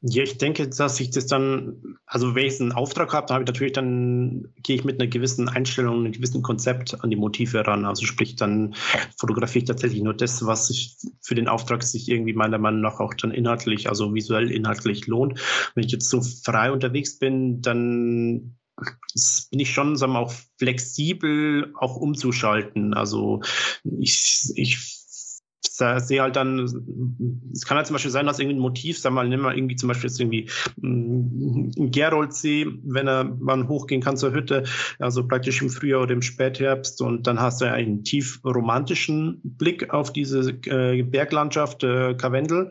Ja, 0.02 0.22
ich 0.22 0.36
denke, 0.36 0.68
dass 0.68 1.00
ich 1.00 1.10
das 1.10 1.26
dann, 1.26 1.96
also 2.04 2.34
wenn 2.34 2.46
ich 2.46 2.60
einen 2.60 2.72
Auftrag 2.72 3.14
habe, 3.14 3.26
dann 3.26 3.36
habe 3.36 3.44
ich 3.44 3.48
natürlich, 3.48 3.72
dann 3.72 4.48
gehe 4.62 4.76
ich 4.76 4.84
mit 4.84 5.00
einer 5.00 5.08
gewissen 5.08 5.48
Einstellung, 5.48 6.00
einem 6.00 6.12
gewissen 6.12 6.42
Konzept 6.42 7.02
an 7.02 7.10
die 7.10 7.16
Motive 7.16 7.66
ran. 7.66 7.86
Also 7.86 8.04
sprich, 8.04 8.36
dann 8.36 8.74
fotografiere 9.16 9.62
ich 9.62 9.68
tatsächlich 9.68 10.02
nur 10.02 10.14
das, 10.14 10.44
was 10.44 10.68
sich 10.68 10.96
für 11.22 11.34
den 11.34 11.48
Auftrag 11.48 11.82
sich 11.82 12.08
irgendwie 12.08 12.34
meiner 12.34 12.58
Meinung 12.58 12.82
nach 12.82 13.00
auch 13.00 13.14
dann 13.14 13.30
inhaltlich, 13.30 13.88
also 13.88 14.14
visuell 14.14 14.50
inhaltlich 14.50 15.06
lohnt. 15.06 15.40
Wenn 15.74 15.84
ich 15.84 15.92
jetzt 15.92 16.10
so 16.10 16.20
frei 16.20 16.70
unterwegs 16.70 17.18
bin, 17.18 17.62
dann 17.62 18.56
bin 19.50 19.60
ich 19.60 19.72
schon, 19.72 19.96
sagen 19.96 20.12
wir, 20.12 20.20
auch 20.20 20.32
flexibel 20.58 21.74
auch 21.78 21.96
umzuschalten. 21.96 22.94
Also 22.94 23.42
ich, 23.84 24.50
ich 24.54 24.99
sehe 26.00 26.22
halt 26.22 26.36
dann, 26.36 26.60
es 27.52 27.64
kann 27.64 27.76
halt 27.76 27.86
zum 27.86 27.94
Beispiel 27.94 28.10
sein, 28.10 28.26
dass 28.26 28.38
irgendwie 28.38 28.56
ein 28.56 28.60
Motiv, 28.60 28.98
sag 28.98 29.12
mal, 29.12 29.28
nimm 29.28 29.40
mal 29.40 29.56
irgendwie 29.56 29.76
zum 29.76 29.88
Beispiel 29.88 30.08
jetzt 30.08 30.20
irgendwie 30.20 30.48
mm, 30.80 31.70
ein 31.78 31.90
Geroldsee, 31.90 32.66
wenn 32.84 33.08
er 33.08 33.24
man 33.24 33.68
hochgehen 33.68 34.02
kann 34.02 34.16
zur 34.16 34.32
Hütte, 34.32 34.64
also 34.98 35.26
praktisch 35.26 35.62
im 35.62 35.70
Frühjahr 35.70 36.02
oder 36.02 36.12
im 36.12 36.22
Spätherbst 36.22 37.00
und 37.02 37.26
dann 37.26 37.40
hast 37.40 37.60
du 37.60 37.66
ja 37.66 37.72
einen 37.72 38.04
tief 38.04 38.40
romantischen 38.44 39.40
Blick 39.42 39.90
auf 39.90 40.12
diese 40.12 40.50
äh, 40.66 41.02
Berglandschaft 41.02 41.84
äh, 41.84 42.14
Karwendel 42.14 42.70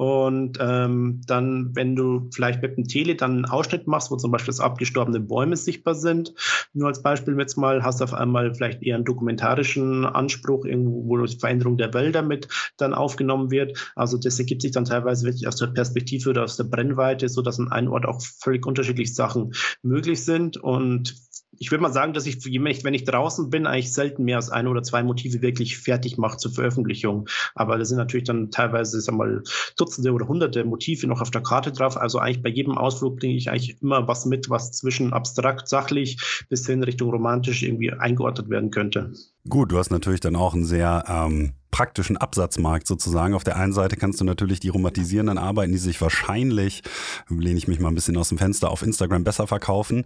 und 0.00 0.56
ähm, 0.62 1.20
dann, 1.26 1.76
wenn 1.76 1.94
du 1.94 2.30
vielleicht 2.32 2.62
mit 2.62 2.78
dem 2.78 2.88
Tele 2.88 3.16
dann 3.16 3.32
einen 3.32 3.44
Ausschnitt 3.44 3.86
machst, 3.86 4.10
wo 4.10 4.16
zum 4.16 4.30
Beispiel 4.30 4.54
abgestorbene 4.58 5.20
Bäume 5.20 5.58
sichtbar 5.58 5.94
sind, 5.94 6.32
nur 6.72 6.88
als 6.88 7.02
Beispiel 7.02 7.38
jetzt 7.38 7.58
mal, 7.58 7.84
hast 7.84 8.00
du 8.00 8.04
auf 8.04 8.14
einmal 8.14 8.54
vielleicht 8.54 8.82
eher 8.82 8.94
einen 8.94 9.04
dokumentarischen 9.04 10.06
Anspruch, 10.06 10.64
irgendwo, 10.64 11.06
wo 11.06 11.22
die 11.22 11.36
Veränderung 11.36 11.76
der 11.76 11.92
Wälder 11.92 12.22
mit 12.22 12.48
dann 12.78 12.94
aufgenommen 12.94 13.50
wird. 13.50 13.92
Also 13.94 14.16
das 14.16 14.38
ergibt 14.38 14.62
sich 14.62 14.70
dann 14.70 14.86
teilweise 14.86 15.26
wirklich 15.26 15.46
aus 15.46 15.56
der 15.56 15.66
Perspektive 15.66 16.30
oder 16.30 16.44
aus 16.44 16.56
der 16.56 16.64
Brennweite, 16.64 17.28
so 17.28 17.42
dass 17.42 17.60
an 17.60 17.70
einem 17.70 17.92
Ort 17.92 18.06
auch 18.06 18.22
völlig 18.22 18.64
unterschiedliche 18.64 19.12
Sachen 19.12 19.52
möglich 19.82 20.24
sind 20.24 20.56
und 20.56 21.14
ich 21.60 21.70
würde 21.70 21.82
mal 21.82 21.92
sagen, 21.92 22.14
dass 22.14 22.24
ich, 22.24 22.42
wenn 22.42 22.94
ich 22.94 23.04
draußen 23.04 23.50
bin, 23.50 23.66
eigentlich 23.66 23.92
selten 23.92 24.24
mehr 24.24 24.36
als 24.36 24.48
ein 24.48 24.66
oder 24.66 24.82
zwei 24.82 25.02
Motive 25.02 25.42
wirklich 25.42 25.76
fertig 25.76 26.16
mache 26.16 26.38
zur 26.38 26.52
Veröffentlichung. 26.52 27.28
Aber 27.54 27.76
da 27.76 27.84
sind 27.84 27.98
natürlich 27.98 28.24
dann 28.24 28.50
teilweise, 28.50 28.98
sag 28.98 29.14
mal, 29.14 29.42
Dutzende 29.76 30.12
oder 30.12 30.26
Hunderte 30.26 30.64
Motive 30.64 31.06
noch 31.06 31.20
auf 31.20 31.30
der 31.30 31.42
Karte 31.42 31.70
drauf. 31.70 31.98
Also 31.98 32.18
eigentlich 32.18 32.42
bei 32.42 32.48
jedem 32.48 32.78
Ausflug 32.78 33.20
bringe 33.20 33.34
ich 33.34 33.50
eigentlich 33.50 33.76
immer 33.82 34.08
was 34.08 34.24
mit, 34.24 34.48
was 34.48 34.72
zwischen 34.72 35.12
abstrakt, 35.12 35.68
sachlich 35.68 36.46
bis 36.48 36.66
hin 36.66 36.82
Richtung 36.82 37.10
romantisch 37.10 37.62
irgendwie 37.62 37.92
eingeordnet 37.92 38.48
werden 38.48 38.70
könnte. 38.70 39.12
Gut, 39.46 39.70
du 39.70 39.76
hast 39.76 39.90
natürlich 39.90 40.20
dann 40.20 40.36
auch 40.36 40.54
einen 40.54 40.64
sehr 40.64 41.04
ähm, 41.08 41.52
praktischen 41.70 42.16
Absatzmarkt 42.16 42.86
sozusagen. 42.86 43.34
Auf 43.34 43.44
der 43.44 43.56
einen 43.56 43.74
Seite 43.74 43.96
kannst 43.96 44.18
du 44.20 44.24
natürlich 44.24 44.60
die 44.60 44.70
romantisierenden 44.70 45.36
Arbeiten, 45.36 45.72
die 45.72 45.78
sich 45.78 46.00
wahrscheinlich, 46.00 46.82
lehne 47.28 47.58
ich 47.58 47.68
mich 47.68 47.80
mal 47.80 47.88
ein 47.88 47.94
bisschen 47.94 48.16
aus 48.16 48.30
dem 48.30 48.38
Fenster, 48.38 48.70
auf 48.70 48.82
Instagram 48.82 49.24
besser 49.24 49.46
verkaufen. 49.46 50.04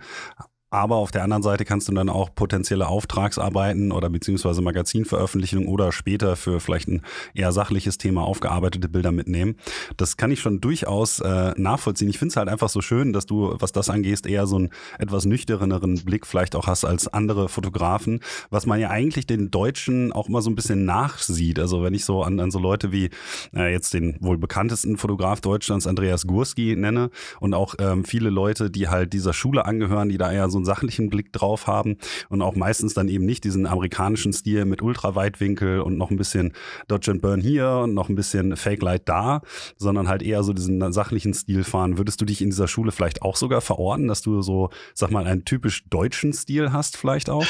Aber 0.74 0.96
auf 0.96 1.12
der 1.12 1.22
anderen 1.22 1.44
Seite 1.44 1.64
kannst 1.64 1.86
du 1.86 1.92
dann 1.92 2.08
auch 2.08 2.34
potenzielle 2.34 2.88
Auftragsarbeiten 2.88 3.92
oder 3.92 4.10
beziehungsweise 4.10 4.60
Magazinveröffentlichungen 4.60 5.68
oder 5.68 5.92
später 5.92 6.34
für 6.34 6.58
vielleicht 6.58 6.88
ein 6.88 7.02
eher 7.32 7.52
sachliches 7.52 7.96
Thema 7.96 8.24
aufgearbeitete 8.24 8.88
Bilder 8.88 9.12
mitnehmen. 9.12 9.54
Das 9.96 10.16
kann 10.16 10.32
ich 10.32 10.40
schon 10.40 10.60
durchaus 10.60 11.20
äh, 11.20 11.52
nachvollziehen. 11.56 12.08
Ich 12.08 12.18
finde 12.18 12.30
es 12.32 12.36
halt 12.36 12.48
einfach 12.48 12.68
so 12.68 12.80
schön, 12.80 13.12
dass 13.12 13.24
du, 13.24 13.54
was 13.60 13.70
das 13.70 13.88
angeht, 13.88 14.26
eher 14.26 14.48
so 14.48 14.56
einen 14.56 14.70
etwas 14.98 15.26
nüchterneren 15.26 16.04
Blick 16.04 16.26
vielleicht 16.26 16.56
auch 16.56 16.66
hast 16.66 16.84
als 16.84 17.06
andere 17.06 17.48
Fotografen, 17.48 18.18
was 18.50 18.66
man 18.66 18.80
ja 18.80 18.90
eigentlich 18.90 19.28
den 19.28 19.52
Deutschen 19.52 20.10
auch 20.10 20.28
immer 20.28 20.42
so 20.42 20.50
ein 20.50 20.56
bisschen 20.56 20.84
nachsieht. 20.84 21.60
Also 21.60 21.84
wenn 21.84 21.94
ich 21.94 22.04
so 22.04 22.24
an, 22.24 22.40
an 22.40 22.50
so 22.50 22.58
Leute 22.58 22.90
wie 22.90 23.10
äh, 23.54 23.70
jetzt 23.70 23.94
den 23.94 24.16
wohl 24.18 24.38
bekanntesten 24.38 24.96
Fotograf 24.96 25.40
Deutschlands, 25.40 25.86
Andreas 25.86 26.26
Gurski, 26.26 26.74
nenne 26.74 27.10
und 27.38 27.54
auch 27.54 27.76
ähm, 27.78 28.04
viele 28.04 28.30
Leute, 28.30 28.72
die 28.72 28.88
halt 28.88 29.12
dieser 29.12 29.32
Schule 29.32 29.66
angehören, 29.66 30.08
die 30.08 30.18
da 30.18 30.32
eher 30.32 30.50
so 30.50 30.63
einen 30.64 30.74
sachlichen 30.74 31.10
Blick 31.10 31.32
drauf 31.32 31.66
haben 31.66 31.98
und 32.28 32.42
auch 32.42 32.56
meistens 32.56 32.94
dann 32.94 33.08
eben 33.08 33.24
nicht 33.24 33.44
diesen 33.44 33.66
amerikanischen 33.66 34.32
Stil 34.32 34.64
mit 34.64 34.82
Ultraweitwinkel 34.82 35.80
und 35.80 35.96
noch 35.96 36.10
ein 36.10 36.16
bisschen 36.16 36.52
Dodge 36.88 37.10
and 37.10 37.22
Burn 37.22 37.40
hier 37.40 37.80
und 37.84 37.94
noch 37.94 38.08
ein 38.08 38.14
bisschen 38.14 38.56
Fake 38.56 38.82
Light 38.82 39.08
da, 39.08 39.42
sondern 39.76 40.08
halt 40.08 40.22
eher 40.22 40.42
so 40.42 40.52
diesen 40.52 40.92
sachlichen 40.92 41.34
Stil 41.34 41.64
fahren. 41.64 41.98
Würdest 41.98 42.20
du 42.20 42.24
dich 42.24 42.40
in 42.40 42.50
dieser 42.50 42.68
Schule 42.68 42.92
vielleicht 42.92 43.22
auch 43.22 43.36
sogar 43.36 43.60
verorten, 43.60 44.08
dass 44.08 44.22
du 44.22 44.42
so, 44.42 44.70
sag 44.94 45.10
mal, 45.10 45.26
einen 45.26 45.44
typisch 45.44 45.84
deutschen 45.88 46.32
Stil 46.32 46.72
hast 46.72 46.96
vielleicht 46.96 47.30
auch? 47.30 47.46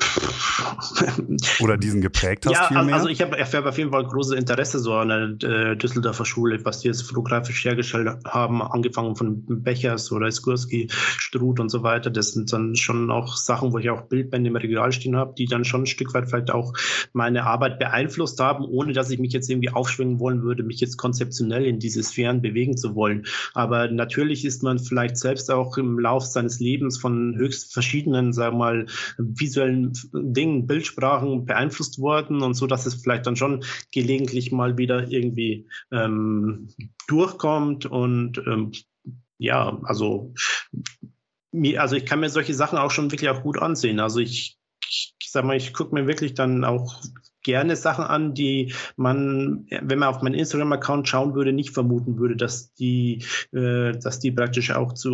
Oder 1.60 1.76
diesen 1.76 2.00
geprägt 2.00 2.46
hast? 2.46 2.54
Ja, 2.54 2.68
vielmehr? 2.68 2.94
also 2.94 3.08
ich 3.08 3.20
habe 3.20 3.36
hab 3.36 3.66
auf 3.66 3.78
jeden 3.78 3.90
Fall 3.90 4.04
großes 4.04 4.36
Interesse 4.36 4.78
so 4.78 4.94
an 4.94 5.38
der 5.38 5.50
äh, 5.50 5.76
Düsseldorfer 5.76 6.24
Schule, 6.24 6.64
was 6.64 6.80
die 6.80 6.88
jetzt 6.88 7.02
fotografisch 7.02 7.64
hergestellt 7.64 8.08
haben, 8.26 8.62
angefangen 8.62 9.16
von 9.16 9.44
Bechers 9.62 10.10
oder 10.12 10.30
Skurski, 10.30 10.88
Struth 10.90 11.60
und 11.60 11.68
so 11.68 11.82
weiter. 11.82 12.10
Das 12.10 12.32
sind 12.32 12.52
dann 12.52 12.76
schon 12.76 13.10
auch 13.10 13.36
Sachen, 13.36 13.72
wo 13.72 13.78
ich 13.78 13.90
auch 13.90 14.02
Bildbände 14.02 14.48
im 14.48 14.56
Regal 14.56 14.92
stehen 14.92 15.16
habe, 15.16 15.34
die 15.36 15.46
dann 15.46 15.64
schon 15.64 15.82
ein 15.82 15.86
Stück 15.86 16.14
weit 16.14 16.28
vielleicht 16.28 16.50
auch 16.50 16.72
meine 17.12 17.44
Arbeit 17.44 17.78
beeinflusst 17.78 18.40
haben, 18.40 18.64
ohne 18.64 18.92
dass 18.92 19.10
ich 19.10 19.18
mich 19.18 19.32
jetzt 19.32 19.50
irgendwie 19.50 19.70
aufschwingen 19.70 20.18
wollen 20.18 20.42
würde, 20.42 20.62
mich 20.62 20.80
jetzt 20.80 20.96
konzeptionell 20.96 21.66
in 21.66 21.78
diese 21.78 22.02
Sphären 22.02 22.42
bewegen 22.42 22.76
zu 22.76 22.94
wollen. 22.94 23.26
Aber 23.54 23.88
natürlich 23.88 24.44
ist 24.44 24.62
man 24.62 24.78
vielleicht 24.78 25.16
selbst 25.16 25.50
auch 25.50 25.76
im 25.76 25.98
Lauf 25.98 26.24
seines 26.24 26.60
Lebens 26.60 26.98
von 26.98 27.36
höchst 27.36 27.72
verschiedenen, 27.72 28.32
sagen 28.32 28.56
wir 28.56 28.58
mal, 28.58 28.86
visuellen 29.18 29.89
Dingen, 30.12 30.66
Bildsprachen 30.66 31.44
beeinflusst 31.44 31.98
worden 31.98 32.42
und 32.42 32.54
so, 32.54 32.66
dass 32.66 32.86
es 32.86 32.94
vielleicht 32.94 33.26
dann 33.26 33.36
schon 33.36 33.64
gelegentlich 33.92 34.52
mal 34.52 34.78
wieder 34.78 35.08
irgendwie 35.08 35.68
ähm, 35.90 36.68
durchkommt 37.06 37.86
und 37.86 38.38
ähm, 38.46 38.72
ja, 39.38 39.78
also 39.84 40.34
also 41.76 41.96
ich 41.96 42.06
kann 42.06 42.20
mir 42.20 42.30
solche 42.30 42.54
Sachen 42.54 42.78
auch 42.78 42.90
schon 42.90 43.10
wirklich 43.10 43.30
auch 43.30 43.42
gut 43.42 43.58
ansehen. 43.58 43.98
Also 43.98 44.20
ich, 44.20 44.56
ich 44.88 45.16
sag 45.26 45.44
mal, 45.44 45.56
ich 45.56 45.72
gucke 45.72 45.94
mir 45.94 46.06
wirklich 46.06 46.34
dann 46.34 46.64
auch 46.64 47.02
gerne 47.42 47.76
Sachen 47.76 48.04
an, 48.04 48.34
die 48.34 48.72
man, 48.96 49.66
wenn 49.82 49.98
man 49.98 50.08
auf 50.08 50.22
meinen 50.22 50.34
Instagram-Account 50.34 51.08
schauen 51.08 51.34
würde, 51.34 51.52
nicht 51.52 51.70
vermuten 51.70 52.18
würde, 52.18 52.36
dass 52.36 52.74
die, 52.74 53.24
äh, 53.52 53.92
dass 53.92 54.20
die 54.20 54.32
praktisch 54.32 54.70
auch 54.72 54.92
zu 54.92 55.10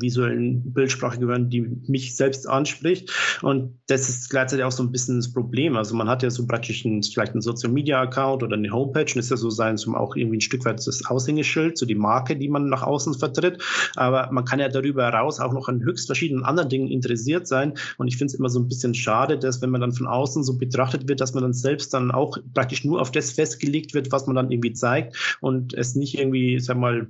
visuellen 0.00 0.72
Bildsprache 0.72 1.18
gehören, 1.18 1.50
die 1.50 1.62
mich 1.86 2.16
selbst 2.16 2.48
anspricht. 2.48 3.38
Und 3.42 3.78
das 3.86 4.08
ist 4.08 4.30
gleichzeitig 4.30 4.64
auch 4.64 4.72
so 4.72 4.82
ein 4.82 4.92
bisschen 4.92 5.16
das 5.16 5.32
Problem. 5.32 5.76
Also 5.76 5.94
man 5.94 6.08
hat 6.08 6.22
ja 6.22 6.30
so 6.30 6.46
praktisch 6.46 6.84
einen, 6.84 7.02
vielleicht 7.02 7.32
einen 7.32 7.42
Social-Media-Account 7.42 8.42
oder 8.42 8.56
eine 8.56 8.70
Homepage 8.70 9.02
und 9.02 9.16
ist 9.16 9.30
ja 9.30 9.36
so 9.36 9.50
sein, 9.50 9.76
so 9.76 9.94
auch 9.94 10.16
irgendwie 10.16 10.38
ein 10.38 10.40
Stück 10.40 10.64
weit 10.64 10.84
das 10.86 11.06
Aushängeschild, 11.06 11.78
so 11.78 11.86
die 11.86 11.94
Marke, 11.94 12.36
die 12.36 12.48
man 12.48 12.68
nach 12.68 12.82
außen 12.82 13.14
vertritt. 13.14 13.62
Aber 13.96 14.30
man 14.32 14.44
kann 14.44 14.60
ja 14.60 14.68
darüber 14.68 15.04
heraus 15.04 15.40
auch 15.40 15.52
noch 15.52 15.68
an 15.68 15.82
höchst 15.82 16.06
verschiedenen 16.06 16.44
anderen 16.44 16.68
Dingen 16.68 16.88
interessiert 16.88 17.46
sein. 17.46 17.74
Und 17.98 18.08
ich 18.08 18.16
finde 18.16 18.32
es 18.32 18.38
immer 18.38 18.48
so 18.48 18.60
ein 18.60 18.68
bisschen 18.68 18.94
schade, 18.94 19.38
dass 19.38 19.62
wenn 19.62 19.70
man 19.70 19.80
dann 19.80 19.92
von 19.92 20.06
außen 20.06 20.44
so 20.44 20.58
betrachtet 20.58 21.08
wird, 21.08 21.20
dass 21.20 21.34
man 21.34 21.42
dann 21.42 21.54
selbst 21.64 21.92
dann 21.92 22.12
auch 22.12 22.38
praktisch 22.54 22.84
nur 22.84 23.00
auf 23.00 23.10
das 23.10 23.32
festgelegt 23.32 23.94
wird, 23.94 24.12
was 24.12 24.26
man 24.26 24.36
dann 24.36 24.52
irgendwie 24.52 24.72
zeigt 24.72 25.38
und 25.40 25.74
es 25.74 25.96
nicht 25.96 26.18
irgendwie, 26.18 26.60
sag 26.60 26.76
mal, 26.76 27.08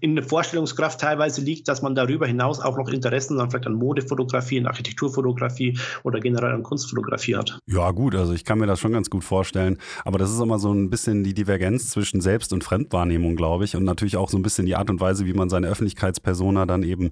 in 0.00 0.16
der 0.16 0.24
Vorstellungskraft 0.24 1.00
teilweise 1.00 1.42
liegt, 1.42 1.68
dass 1.68 1.82
man 1.82 1.94
darüber 1.94 2.26
hinaus 2.26 2.60
auch 2.60 2.78
noch 2.78 2.88
Interessen 2.88 3.36
dann 3.36 3.50
vielleicht 3.50 3.66
an 3.66 3.74
Modefotografie, 3.74 4.56
in 4.56 4.66
Architekturfotografie 4.66 5.78
oder 6.04 6.20
generell 6.20 6.52
an 6.52 6.62
Kunstfotografie 6.62 7.36
hat. 7.36 7.58
Ja, 7.66 7.90
gut, 7.90 8.14
also 8.14 8.32
ich 8.32 8.44
kann 8.44 8.58
mir 8.58 8.66
das 8.66 8.80
schon 8.80 8.92
ganz 8.92 9.10
gut 9.10 9.24
vorstellen. 9.24 9.78
Aber 10.04 10.18
das 10.18 10.30
ist 10.30 10.40
immer 10.40 10.58
so 10.58 10.72
ein 10.72 10.88
bisschen 10.88 11.22
die 11.22 11.34
Divergenz 11.34 11.90
zwischen 11.90 12.20
Selbst- 12.20 12.52
und 12.52 12.64
Fremdwahrnehmung, 12.64 13.36
glaube 13.36 13.64
ich. 13.64 13.76
Und 13.76 13.84
natürlich 13.84 14.16
auch 14.16 14.30
so 14.30 14.38
ein 14.38 14.42
bisschen 14.42 14.64
die 14.64 14.76
Art 14.76 14.88
und 14.88 15.00
Weise, 15.00 15.26
wie 15.26 15.34
man 15.34 15.50
seine 15.50 15.68
Öffentlichkeitspersona 15.68 16.64
dann 16.64 16.82
eben 16.82 17.10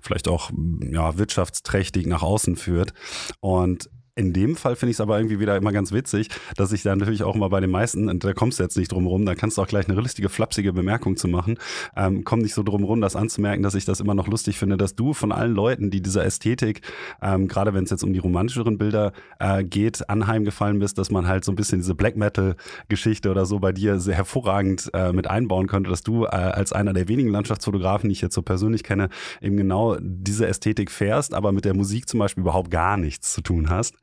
vielleicht 0.00 0.28
auch 0.28 0.50
ja, 0.90 1.18
wirtschaftsträchtig 1.18 2.06
nach 2.06 2.22
außen 2.22 2.56
führt. 2.56 2.94
Und 3.40 3.90
in 4.18 4.32
dem 4.32 4.56
Fall 4.56 4.74
finde 4.74 4.90
ich 4.90 4.96
es 4.96 5.00
aber 5.00 5.16
irgendwie 5.16 5.38
wieder 5.38 5.56
immer 5.56 5.70
ganz 5.70 5.92
witzig, 5.92 6.28
dass 6.56 6.72
ich 6.72 6.82
da 6.82 6.94
natürlich 6.94 7.22
auch 7.22 7.36
immer 7.36 7.48
bei 7.48 7.60
den 7.60 7.70
meisten, 7.70 8.08
und 8.08 8.24
da 8.24 8.32
kommst 8.32 8.58
du 8.58 8.64
jetzt 8.64 8.76
nicht 8.76 8.90
drum 8.90 9.06
rum, 9.06 9.24
da 9.24 9.36
kannst 9.36 9.56
du 9.56 9.62
auch 9.62 9.68
gleich 9.68 9.88
eine 9.88 10.02
richtige 10.02 10.28
flapsige 10.28 10.72
Bemerkung 10.72 11.16
zu 11.16 11.28
machen, 11.28 11.56
ähm, 11.96 12.24
komm 12.24 12.40
nicht 12.40 12.54
so 12.54 12.64
drum 12.64 12.82
rum, 12.82 13.00
das 13.00 13.14
anzumerken, 13.14 13.62
dass 13.62 13.76
ich 13.76 13.84
das 13.84 14.00
immer 14.00 14.14
noch 14.14 14.26
lustig 14.26 14.58
finde, 14.58 14.76
dass 14.76 14.96
du 14.96 15.14
von 15.14 15.30
allen 15.30 15.54
Leuten, 15.54 15.90
die 15.90 16.02
dieser 16.02 16.24
Ästhetik, 16.24 16.82
ähm, 17.22 17.46
gerade 17.46 17.74
wenn 17.74 17.84
es 17.84 17.90
jetzt 17.90 18.02
um 18.02 18.12
die 18.12 18.18
romantischeren 18.18 18.76
Bilder 18.76 19.12
äh, 19.38 19.62
geht, 19.62 20.10
anheimgefallen 20.10 20.80
bist, 20.80 20.98
dass 20.98 21.12
man 21.12 21.28
halt 21.28 21.44
so 21.44 21.52
ein 21.52 21.56
bisschen 21.56 21.78
diese 21.78 21.94
Black 21.94 22.16
Metal-Geschichte 22.16 23.30
oder 23.30 23.46
so 23.46 23.60
bei 23.60 23.70
dir 23.70 24.00
sehr 24.00 24.16
hervorragend 24.16 24.90
äh, 24.94 25.12
mit 25.12 25.28
einbauen 25.28 25.68
könnte, 25.68 25.90
dass 25.90 26.02
du 26.02 26.24
äh, 26.24 26.28
als 26.28 26.72
einer 26.72 26.92
der 26.92 27.06
wenigen 27.06 27.28
Landschaftsfotografen, 27.28 28.08
die 28.08 28.14
ich 28.14 28.20
jetzt 28.20 28.34
so 28.34 28.42
persönlich 28.42 28.82
kenne, 28.82 29.10
eben 29.40 29.56
genau 29.56 29.96
diese 30.00 30.48
Ästhetik 30.48 30.90
fährst, 30.90 31.34
aber 31.34 31.52
mit 31.52 31.64
der 31.64 31.74
Musik 31.74 32.08
zum 32.08 32.18
Beispiel 32.18 32.42
überhaupt 32.42 32.72
gar 32.72 32.96
nichts 32.96 33.32
zu 33.32 33.42
tun 33.42 33.70
hast. 33.70 33.94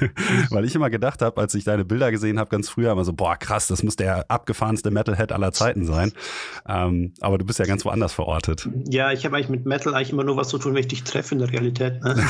Weil 0.50 0.64
ich 0.64 0.74
immer 0.74 0.90
gedacht 0.90 1.22
habe, 1.22 1.40
als 1.40 1.54
ich 1.54 1.64
deine 1.64 1.84
Bilder 1.84 2.10
gesehen 2.10 2.38
habe, 2.38 2.50
ganz 2.50 2.68
früher, 2.68 2.92
immer 2.92 3.04
so, 3.04 3.12
boah, 3.12 3.36
krass, 3.36 3.66
das 3.66 3.82
muss 3.82 3.96
der 3.96 4.30
abgefahrenste 4.30 4.90
Metalhead 4.90 5.32
aller 5.32 5.52
Zeiten 5.52 5.86
sein. 5.86 6.12
Ähm, 6.68 7.12
aber 7.20 7.38
du 7.38 7.44
bist 7.44 7.58
ja 7.58 7.64
ganz 7.64 7.84
woanders 7.84 8.12
verortet. 8.12 8.68
Ja, 8.88 9.12
ich 9.12 9.24
habe 9.24 9.36
eigentlich 9.36 9.48
mit 9.48 9.66
Metal 9.66 9.94
eigentlich 9.94 10.12
immer 10.12 10.24
nur 10.24 10.36
was 10.36 10.48
zu 10.48 10.58
tun, 10.58 10.74
wenn 10.74 10.80
ich 10.80 10.88
dich 10.88 11.04
treffe 11.04 11.34
in 11.34 11.40
der 11.40 11.50
Realität. 11.50 12.02
Ne? 12.02 12.16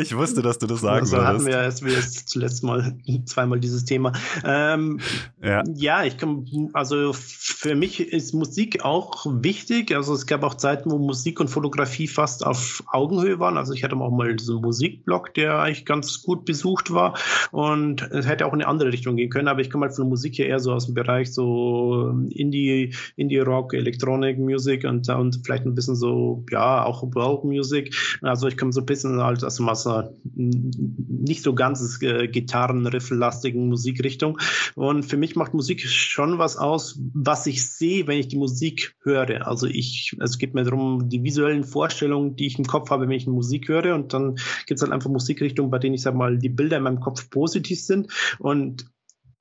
ich 0.00 0.16
wusste, 0.16 0.42
dass 0.42 0.58
du 0.58 0.66
das 0.66 0.80
sagen 0.80 1.06
so 1.06 1.16
würdest. 1.16 1.28
hatten 1.28 1.46
wir 1.46 1.54
erst, 1.54 1.84
wir 1.84 1.92
jetzt 1.92 2.28
zuletzt 2.28 2.64
mal 2.64 2.96
zweimal 3.26 3.60
dieses 3.60 3.84
Thema. 3.84 4.12
Ähm, 4.44 5.00
ja. 5.42 5.62
ja, 5.74 6.04
ich 6.04 6.16
kann, 6.16 6.46
also 6.72 7.12
für 7.12 7.74
mich 7.74 8.00
ist 8.00 8.34
Musik 8.34 8.84
auch 8.84 9.26
wichtig. 9.26 9.94
Also 9.94 10.14
es 10.14 10.26
gab 10.26 10.42
auch 10.42 10.54
Zeiten, 10.54 10.90
wo 10.90 10.98
Musik 10.98 11.40
und 11.40 11.48
Fotografie 11.48 12.08
fast 12.08 12.44
auf 12.44 12.82
Augenhöhe 12.86 13.38
waren. 13.38 13.56
Also 13.56 13.72
ich 13.72 13.84
hatte 13.84 13.96
auch 13.96 14.10
mal 14.10 14.38
so 14.38 14.60
Musik 14.60 14.81
Musikblog, 14.82 15.34
der 15.34 15.60
eigentlich 15.60 15.84
ganz 15.84 16.22
gut 16.22 16.44
besucht 16.44 16.92
war. 16.92 17.16
Und 17.50 18.02
es 18.10 18.26
hätte 18.26 18.46
auch 18.46 18.52
in 18.52 18.60
eine 18.60 18.68
andere 18.68 18.92
Richtung 18.92 19.16
gehen 19.16 19.30
können, 19.30 19.48
aber 19.48 19.60
ich 19.60 19.70
komme 19.70 19.86
halt 19.86 19.94
von 19.94 20.04
der 20.04 20.10
Musik 20.10 20.34
hier 20.34 20.46
eher 20.46 20.60
so 20.60 20.72
aus 20.72 20.86
dem 20.86 20.94
Bereich 20.94 21.32
so 21.32 22.12
Indie, 22.30 22.94
Indie-Rock, 23.16 23.74
Electronic 23.74 24.38
Music 24.38 24.84
und, 24.84 25.08
und 25.08 25.40
vielleicht 25.44 25.64
ein 25.64 25.74
bisschen 25.74 25.96
so, 25.96 26.44
ja, 26.50 26.84
auch 26.84 27.02
World 27.14 27.44
Music. 27.44 27.94
Also 28.22 28.48
ich 28.48 28.56
komme 28.56 28.72
so 28.72 28.80
ein 28.80 28.86
bisschen 28.86 29.22
halt 29.22 29.44
aus 29.44 29.60
einer 29.60 30.10
nicht 30.34 31.42
so 31.42 31.54
ganz 31.54 31.98
äh, 32.02 32.26
Gitarrenrifflastigen 32.26 33.68
Musikrichtung. 33.68 34.38
Und 34.74 35.04
für 35.04 35.16
mich 35.16 35.36
macht 35.36 35.54
Musik 35.54 35.86
schon 35.86 36.38
was 36.38 36.56
aus, 36.56 36.98
was 37.14 37.46
ich 37.46 37.68
sehe, 37.68 38.06
wenn 38.06 38.18
ich 38.18 38.28
die 38.28 38.38
Musik 38.38 38.96
höre. 39.02 39.46
Also 39.46 39.66
ich, 39.66 40.16
also 40.18 40.32
es 40.32 40.38
geht 40.38 40.54
mir 40.54 40.64
darum, 40.64 41.08
die 41.08 41.22
visuellen 41.22 41.64
Vorstellungen, 41.64 42.36
die 42.36 42.46
ich 42.46 42.58
im 42.58 42.64
Kopf 42.64 42.90
habe, 42.90 43.04
wenn 43.04 43.16
ich 43.16 43.26
Musik 43.26 43.68
höre. 43.68 43.94
Und 43.94 44.12
dann 44.12 44.36
gibt 44.72 44.78
es 44.78 44.82
halt 44.82 44.92
einfach 44.92 45.10
Musikrichtungen, 45.10 45.70
bei 45.70 45.78
denen 45.78 45.94
ich 45.94 46.02
sag 46.02 46.14
mal, 46.14 46.38
die 46.38 46.48
Bilder 46.48 46.78
in 46.78 46.84
meinem 46.84 47.00
Kopf 47.00 47.28
positiv 47.28 47.82
sind. 47.82 48.10
Und 48.38 48.86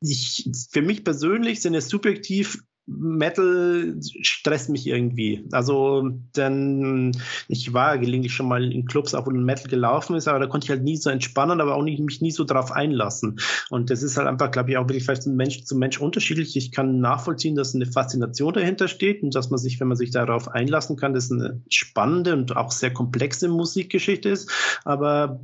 ich, 0.02 0.50
für 0.72 0.82
mich 0.82 1.06
persönlich 1.06 1.62
sind 1.62 1.74
es 1.74 1.88
subjektiv 1.88 2.64
Metal 2.98 3.96
stresst 4.02 4.70
mich 4.70 4.88
irgendwie. 4.88 5.46
Also, 5.52 6.12
denn 6.36 7.12
ich 7.48 7.74
war 7.74 7.98
gelegentlich 7.98 8.34
schon 8.34 8.48
mal 8.48 8.72
in 8.72 8.86
Clubs, 8.86 9.14
auch 9.14 9.26
wo 9.26 9.32
Metal 9.32 9.68
gelaufen 9.68 10.16
ist, 10.16 10.28
aber 10.28 10.40
da 10.40 10.48
konnte 10.48 10.66
ich 10.66 10.70
halt 10.70 10.84
nie 10.84 10.98
so 10.98 11.10
entspannen, 11.10 11.62
aber 11.62 11.76
auch 11.76 11.84
nicht, 11.84 12.00
mich 12.00 12.22
nie 12.22 12.32
so 12.32 12.44
drauf 12.44 12.72
einlassen. 12.72 13.40
Und 13.70 13.90
das 13.90 14.04
ist 14.04 14.18
halt 14.18 14.28
einfach, 14.28 14.52
glaube 14.52 14.72
ich, 14.72 14.78
auch 14.78 14.88
wirklich 14.88 15.04
vielleicht 15.04 15.24
von 15.24 15.36
Mensch 15.36 15.64
zu 15.64 15.76
Mensch 15.76 16.00
unterschiedlich. 16.00 16.56
Ich 16.56 16.72
kann 16.72 17.00
nachvollziehen, 17.00 17.56
dass 17.56 17.76
eine 17.76 17.86
Faszination 17.86 18.54
dahinter 18.54 18.88
steht 18.88 19.24
und 19.24 19.36
dass 19.36 19.50
man 19.50 19.60
sich, 19.60 19.80
wenn 19.80 19.88
man 19.88 19.98
sich 19.98 20.12
darauf 20.12 20.48
einlassen 20.48 20.98
kann, 20.98 21.14
das 21.14 21.32
eine 21.32 21.62
spannende 21.70 22.34
und 22.34 22.56
auch 22.56 22.72
sehr 22.72 22.92
komplexe 22.92 23.48
Musikgeschichte 23.48 24.30
ist, 24.30 24.52
aber 24.84 25.42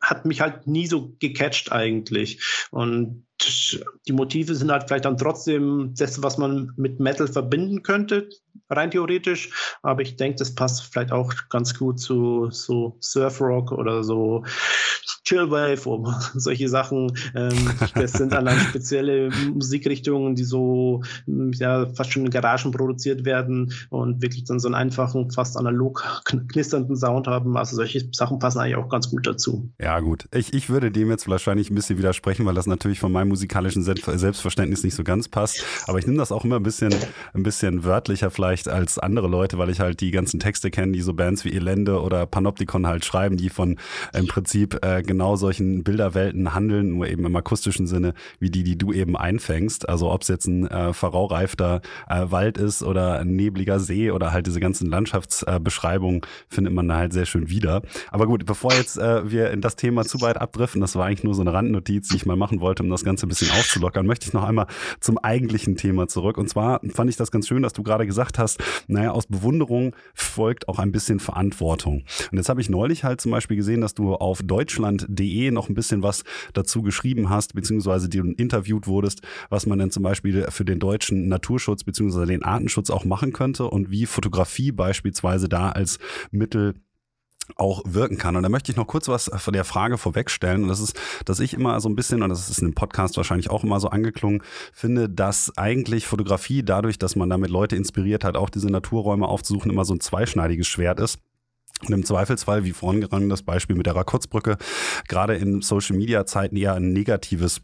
hat 0.00 0.26
mich 0.26 0.40
halt 0.40 0.66
nie 0.66 0.86
so 0.86 1.14
gecatcht 1.18 1.72
eigentlich. 1.72 2.40
Und 2.70 3.24
die 4.06 4.12
Motive 4.12 4.54
sind 4.54 4.70
halt 4.70 4.84
vielleicht 4.86 5.04
dann 5.04 5.16
trotzdem 5.16 5.94
das, 5.96 6.22
was 6.22 6.38
man 6.38 6.72
mit 6.76 7.00
Metal 7.00 7.26
verbinden 7.28 7.82
könnte, 7.82 8.28
rein 8.68 8.90
theoretisch. 8.90 9.50
Aber 9.82 10.02
ich 10.02 10.16
denke, 10.16 10.38
das 10.38 10.54
passt 10.54 10.82
vielleicht 10.92 11.12
auch 11.12 11.32
ganz 11.48 11.78
gut 11.78 12.00
zu 12.00 12.48
so 12.50 12.96
Surfrock 13.00 13.72
oder 13.72 14.04
so 14.04 14.44
Chillwave 15.24 15.86
oder 15.86 16.20
solche 16.34 16.68
Sachen. 16.68 17.16
Ähm, 17.34 17.70
das 17.94 18.12
sind 18.12 18.32
dann 18.32 18.48
spezielle 18.58 19.30
Musikrichtungen, 19.52 20.34
die 20.34 20.44
so 20.44 21.02
ja, 21.26 21.86
fast 21.94 22.12
schon 22.12 22.26
in 22.26 22.30
Garagen 22.30 22.72
produziert 22.72 23.24
werden 23.24 23.72
und 23.90 24.22
wirklich 24.22 24.44
dann 24.44 24.58
so 24.58 24.68
einen 24.68 24.74
einfachen, 24.74 25.30
fast 25.30 25.56
analog 25.56 26.04
knisternden 26.24 26.96
Sound 26.96 27.26
haben. 27.26 27.56
Also 27.56 27.76
solche 27.76 28.08
Sachen 28.12 28.38
passen 28.38 28.60
eigentlich 28.60 28.76
auch 28.76 28.88
ganz 28.88 29.10
gut 29.10 29.26
dazu. 29.26 29.70
Ja, 29.78 30.00
gut. 30.00 30.28
Ich, 30.34 30.52
ich 30.52 30.68
würde 30.68 30.90
dem 30.90 31.10
jetzt 31.10 31.28
wahrscheinlich 31.28 31.70
ein 31.70 31.74
bisschen 31.74 31.98
widersprechen, 31.98 32.44
weil 32.46 32.54
das 32.54 32.66
natürlich 32.66 32.98
von 32.98 33.12
meinem 33.12 33.28
musikalischen 33.28 33.82
Selbstverständnis 33.82 34.82
nicht 34.82 34.94
so 34.94 35.04
ganz 35.04 35.28
passt. 35.28 35.64
Aber 35.86 35.98
ich 35.98 36.06
nehme 36.06 36.18
das 36.18 36.32
auch 36.32 36.44
immer 36.44 36.56
ein 36.56 36.62
bisschen, 36.62 36.94
ein 37.34 37.42
bisschen 37.42 37.84
wörtlicher 37.84 38.30
vielleicht 38.40 38.68
als 38.68 38.98
andere 38.98 39.28
Leute, 39.28 39.58
weil 39.58 39.68
ich 39.68 39.80
halt 39.80 40.00
die 40.00 40.10
ganzen 40.10 40.40
Texte 40.40 40.70
kenne, 40.70 40.92
die 40.92 41.02
so 41.02 41.12
Bands 41.12 41.44
wie 41.44 41.52
Elende 41.52 42.00
oder 42.00 42.24
Panopticon 42.24 42.86
halt 42.86 43.04
schreiben, 43.04 43.36
die 43.36 43.50
von 43.50 43.76
im 44.14 44.28
Prinzip 44.28 44.82
äh, 44.82 45.02
genau 45.02 45.36
solchen 45.36 45.84
Bilderwelten 45.84 46.54
handeln, 46.54 46.92
nur 46.94 47.06
eben 47.06 47.26
im 47.26 47.36
akustischen 47.36 47.86
Sinne, 47.86 48.14
wie 48.38 48.48
die, 48.48 48.62
die 48.62 48.78
du 48.78 48.94
eben 48.94 49.14
einfängst. 49.14 49.90
Also 49.90 50.10
ob 50.10 50.22
es 50.22 50.28
jetzt 50.28 50.46
ein 50.46 50.66
äh, 50.68 50.94
verraureifter 50.94 51.82
äh, 52.08 52.30
Wald 52.30 52.56
ist 52.56 52.82
oder 52.82 53.18
ein 53.18 53.36
nebliger 53.36 53.78
See 53.78 54.10
oder 54.10 54.32
halt 54.32 54.46
diese 54.46 54.58
ganzen 54.58 54.88
Landschaftsbeschreibungen, 54.88 56.22
findet 56.48 56.72
man 56.72 56.88
da 56.88 56.96
halt 56.96 57.12
sehr 57.12 57.26
schön 57.26 57.50
wieder. 57.50 57.82
Aber 58.10 58.26
gut, 58.26 58.46
bevor 58.46 58.72
jetzt 58.72 58.96
äh, 58.96 59.30
wir 59.30 59.50
in 59.50 59.60
das 59.60 59.76
Thema 59.76 60.06
zu 60.06 60.22
weit 60.22 60.40
abdriften, 60.40 60.80
das 60.80 60.96
war 60.96 61.04
eigentlich 61.04 61.24
nur 61.24 61.34
so 61.34 61.42
eine 61.42 61.52
Randnotiz, 61.52 62.08
die 62.08 62.16
ich 62.16 62.24
mal 62.24 62.36
machen 62.36 62.62
wollte, 62.62 62.82
um 62.82 62.88
das 62.88 63.04
Ganze 63.04 63.26
ein 63.26 63.28
bisschen 63.28 63.50
aufzulockern, 63.50 64.06
möchte 64.06 64.26
ich 64.26 64.32
noch 64.32 64.44
einmal 64.44 64.66
zum 64.98 65.18
eigentlichen 65.18 65.76
Thema 65.76 66.08
zurück. 66.08 66.38
Und 66.38 66.48
zwar 66.48 66.80
fand 66.94 67.10
ich 67.10 67.16
das 67.16 67.30
ganz 67.30 67.46
schön, 67.46 67.62
dass 67.62 67.74
du 67.74 67.82
gerade 67.82 68.06
gesagt 68.06 68.29
hast, 68.38 68.62
naja, 68.86 69.10
aus 69.10 69.26
Bewunderung 69.26 69.94
folgt 70.14 70.68
auch 70.68 70.78
ein 70.78 70.92
bisschen 70.92 71.20
Verantwortung. 71.20 72.04
Und 72.30 72.38
jetzt 72.38 72.48
habe 72.48 72.60
ich 72.60 72.68
neulich 72.68 73.04
halt 73.04 73.20
zum 73.20 73.32
Beispiel 73.32 73.56
gesehen, 73.56 73.80
dass 73.80 73.94
du 73.94 74.14
auf 74.14 74.42
deutschland.de 74.42 75.50
noch 75.50 75.68
ein 75.68 75.74
bisschen 75.74 76.02
was 76.02 76.24
dazu 76.52 76.82
geschrieben 76.82 77.30
hast, 77.30 77.54
beziehungsweise 77.54 78.08
du 78.08 78.32
interviewt 78.32 78.86
wurdest, 78.86 79.22
was 79.48 79.66
man 79.66 79.78
denn 79.78 79.90
zum 79.90 80.02
Beispiel 80.02 80.46
für 80.50 80.64
den 80.64 80.78
deutschen 80.78 81.28
Naturschutz 81.28 81.84
beziehungsweise 81.84 82.26
den 82.26 82.42
Artenschutz 82.42 82.90
auch 82.90 83.04
machen 83.04 83.32
könnte 83.32 83.66
und 83.66 83.90
wie 83.90 84.06
Fotografie 84.06 84.72
beispielsweise 84.72 85.48
da 85.48 85.70
als 85.70 85.98
Mittel 86.30 86.74
auch 87.56 87.82
wirken 87.84 88.18
kann. 88.18 88.36
Und 88.36 88.42
da 88.42 88.48
möchte 88.48 88.70
ich 88.72 88.76
noch 88.76 88.86
kurz 88.86 89.08
was 89.08 89.30
von 89.34 89.52
der 89.52 89.64
Frage 89.64 89.98
vorwegstellen. 89.98 90.62
Und 90.62 90.68
das 90.68 90.80
ist, 90.80 90.98
dass 91.24 91.40
ich 91.40 91.54
immer 91.54 91.80
so 91.80 91.88
ein 91.88 91.96
bisschen, 91.96 92.22
und 92.22 92.28
das 92.28 92.48
ist 92.48 92.58
in 92.58 92.68
dem 92.68 92.74
Podcast 92.74 93.16
wahrscheinlich 93.16 93.50
auch 93.50 93.64
immer 93.64 93.80
so 93.80 93.88
angeklungen, 93.88 94.42
finde, 94.72 95.08
dass 95.08 95.56
eigentlich 95.56 96.06
Fotografie 96.06 96.62
dadurch, 96.62 96.98
dass 96.98 97.16
man 97.16 97.30
damit 97.30 97.50
Leute 97.50 97.76
inspiriert 97.76 98.24
hat, 98.24 98.36
auch 98.36 98.50
diese 98.50 98.68
Naturräume 98.68 99.26
aufzusuchen, 99.26 99.70
immer 99.70 99.84
so 99.84 99.94
ein 99.94 100.00
zweischneidiges 100.00 100.66
Schwert 100.66 101.00
ist. 101.00 101.18
Und 101.86 101.94
im 101.94 102.04
Zweifelsfall, 102.04 102.64
wie 102.64 102.72
vorangegangen 102.72 103.30
das 103.30 103.42
Beispiel 103.42 103.76
mit 103.76 103.86
der 103.86 103.96
Rakotzbrücke, 103.96 104.58
gerade 105.08 105.36
in 105.36 105.62
Social 105.62 105.96
Media 105.96 106.26
Zeiten 106.26 106.56
eher 106.56 106.74
ein 106.74 106.92
negatives 106.92 107.62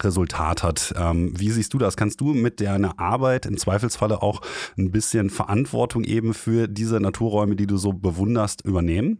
Resultat 0.00 0.62
hat. 0.62 0.94
Ähm, 0.96 1.38
wie 1.38 1.50
siehst 1.50 1.74
du 1.74 1.78
das? 1.78 1.96
Kannst 1.96 2.20
du 2.20 2.32
mit 2.32 2.60
deiner 2.60 2.98
Arbeit 2.98 3.46
im 3.46 3.58
Zweifelsfalle 3.58 4.22
auch 4.22 4.40
ein 4.78 4.90
bisschen 4.90 5.30
Verantwortung 5.30 6.04
eben 6.04 6.34
für 6.34 6.68
diese 6.68 7.00
Naturräume, 7.00 7.56
die 7.56 7.66
du 7.66 7.76
so 7.76 7.92
bewunderst, 7.92 8.64
übernehmen? 8.64 9.18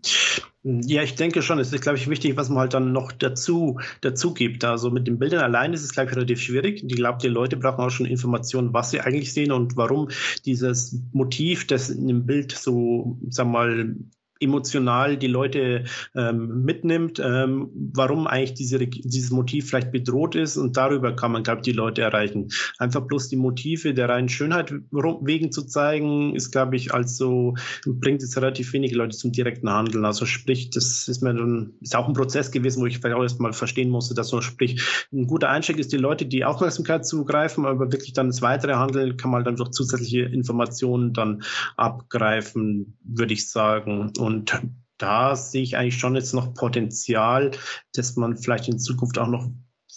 Ja, 0.64 1.02
ich 1.02 1.16
denke 1.16 1.42
schon. 1.42 1.58
Es 1.58 1.72
ist, 1.72 1.82
glaube 1.82 1.98
ich, 1.98 2.08
wichtig, 2.08 2.36
was 2.36 2.48
man 2.48 2.58
halt 2.58 2.74
dann 2.74 2.92
noch 2.92 3.10
dazu, 3.10 3.80
dazu 4.00 4.32
gibt. 4.32 4.64
Also 4.64 4.90
mit 4.90 5.08
den 5.08 5.18
Bildern 5.18 5.40
allein 5.40 5.72
ist 5.72 5.82
es, 5.82 5.92
glaube 5.92 6.10
ich, 6.10 6.16
relativ 6.16 6.40
schwierig. 6.40 6.84
Ich 6.84 6.94
glaube, 6.94 7.18
die 7.20 7.28
Leute 7.28 7.56
brauchen 7.56 7.80
auch 7.80 7.90
schon 7.90 8.06
Informationen, 8.06 8.72
was 8.72 8.92
sie 8.92 9.00
eigentlich 9.00 9.32
sehen 9.32 9.50
und 9.50 9.76
warum 9.76 10.08
dieses 10.44 10.96
Motiv, 11.12 11.66
das 11.66 11.90
in 11.90 12.06
dem 12.06 12.26
Bild 12.26 12.52
so, 12.52 13.18
sag 13.28 13.48
mal, 13.48 13.96
emotional 14.42 15.16
die 15.16 15.26
Leute 15.26 15.84
ähm, 16.14 16.64
mitnimmt, 16.64 17.20
ähm, 17.24 17.70
warum 17.94 18.26
eigentlich 18.26 18.54
diese, 18.54 18.78
dieses 18.78 19.30
Motiv 19.30 19.68
vielleicht 19.68 19.92
bedroht 19.92 20.34
ist 20.34 20.56
und 20.56 20.76
darüber 20.76 21.14
kann 21.14 21.32
man, 21.32 21.42
glaube 21.42 21.60
ich, 21.60 21.64
die 21.64 21.72
Leute 21.72 22.02
erreichen. 22.02 22.48
Einfach 22.78 23.02
bloß 23.02 23.28
die 23.28 23.36
Motive 23.36 23.94
der 23.94 24.08
reinen 24.08 24.28
Schönheit 24.28 24.72
wegen 24.90 25.52
zu 25.52 25.62
zeigen, 25.62 26.34
ist, 26.34 26.50
glaube 26.50 26.76
ich, 26.76 26.92
also 26.92 27.54
bringt 27.86 28.22
jetzt 28.22 28.36
relativ 28.36 28.72
wenige 28.72 28.96
Leute 28.96 29.16
zum 29.16 29.32
direkten 29.32 29.70
Handeln. 29.70 30.04
Also 30.04 30.26
sprich, 30.26 30.70
das 30.70 31.08
ist 31.08 31.22
mir 31.22 31.34
dann, 31.34 31.72
ist 31.80 31.96
auch 31.96 32.08
ein 32.08 32.14
Prozess 32.14 32.50
gewesen, 32.50 32.82
wo 32.82 32.86
ich 32.86 32.98
vielleicht 32.98 33.16
auch 33.16 33.22
erstmal 33.22 33.52
verstehen 33.52 33.90
musste, 33.90 34.14
dass 34.14 34.28
so 34.28 34.40
sprich, 34.40 35.06
ein 35.12 35.26
guter 35.26 35.50
Einstieg 35.50 35.78
ist, 35.78 35.92
die 35.92 35.98
Leute 35.98 36.26
die 36.26 36.44
Aufmerksamkeit 36.44 37.06
zugreifen, 37.06 37.66
aber 37.66 37.92
wirklich 37.92 38.12
dann 38.12 38.28
das 38.28 38.42
weitere 38.42 38.74
Handeln 38.74 39.16
kann 39.16 39.30
man 39.30 39.44
dann 39.44 39.56
durch 39.56 39.70
zusätzliche 39.70 40.22
Informationen 40.22 41.12
dann 41.12 41.42
abgreifen, 41.76 42.96
würde 43.04 43.34
ich 43.34 43.48
sagen. 43.48 44.12
Und 44.18 44.31
und 44.32 44.62
da 44.98 45.34
sehe 45.34 45.62
ich 45.62 45.76
eigentlich 45.76 45.98
schon 45.98 46.14
jetzt 46.14 46.32
noch 46.32 46.54
Potenzial, 46.54 47.50
dass 47.94 48.16
man 48.16 48.36
vielleicht 48.36 48.68
in 48.68 48.78
Zukunft 48.78 49.18
auch 49.18 49.26
noch 49.26 49.48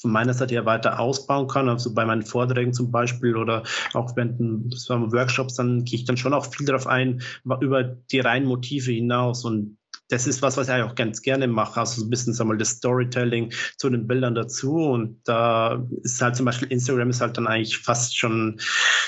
von 0.02 0.12
meiner 0.12 0.34
Seite 0.34 0.56
her 0.56 0.66
weiter 0.66 1.00
ausbauen 1.00 1.48
kann. 1.48 1.70
Also 1.70 1.94
bei 1.94 2.06
meinen 2.06 2.24
Vorträgen 2.24 2.74
zum 2.74 2.92
Beispiel 2.92 3.38
oder 3.38 3.64
auch 3.94 4.16
während 4.16 4.40
Workshops, 4.40 5.56
dann 5.56 5.86
gehe 5.86 6.00
ich 6.00 6.06
dann 6.06 6.18
schon 6.18 6.34
auch 6.34 6.46
viel 6.46 6.66
darauf 6.66 6.88
ein, 6.88 7.22
über 7.62 7.84
die 7.84 8.20
reinen 8.20 8.48
Motive 8.48 8.92
hinaus. 8.92 9.46
Und 9.46 9.78
das 10.10 10.28
ist 10.28 10.42
was, 10.42 10.56
was 10.58 10.68
ich 10.68 10.74
auch 10.76 10.96
ganz 10.96 11.22
gerne 11.22 11.48
mache. 11.48 11.80
Also 11.80 12.02
so 12.02 12.08
ein 12.08 12.10
bisschen 12.10 12.34
sag 12.34 12.46
mal, 12.46 12.58
das 12.58 12.72
Storytelling 12.72 13.52
zu 13.78 13.90
den 13.90 14.08
Bildern 14.08 14.36
dazu. 14.36 14.76
Und 14.76 15.20
da 15.26 15.84
ist 16.04 16.22
halt 16.22 16.36
zum 16.36 16.46
Beispiel 16.46 16.68
Instagram 16.68 17.10
ist 17.10 17.22
halt 17.22 17.38
dann 17.38 17.48
eigentlich 17.48 17.80
fast 17.80 18.18
schon 18.18 18.60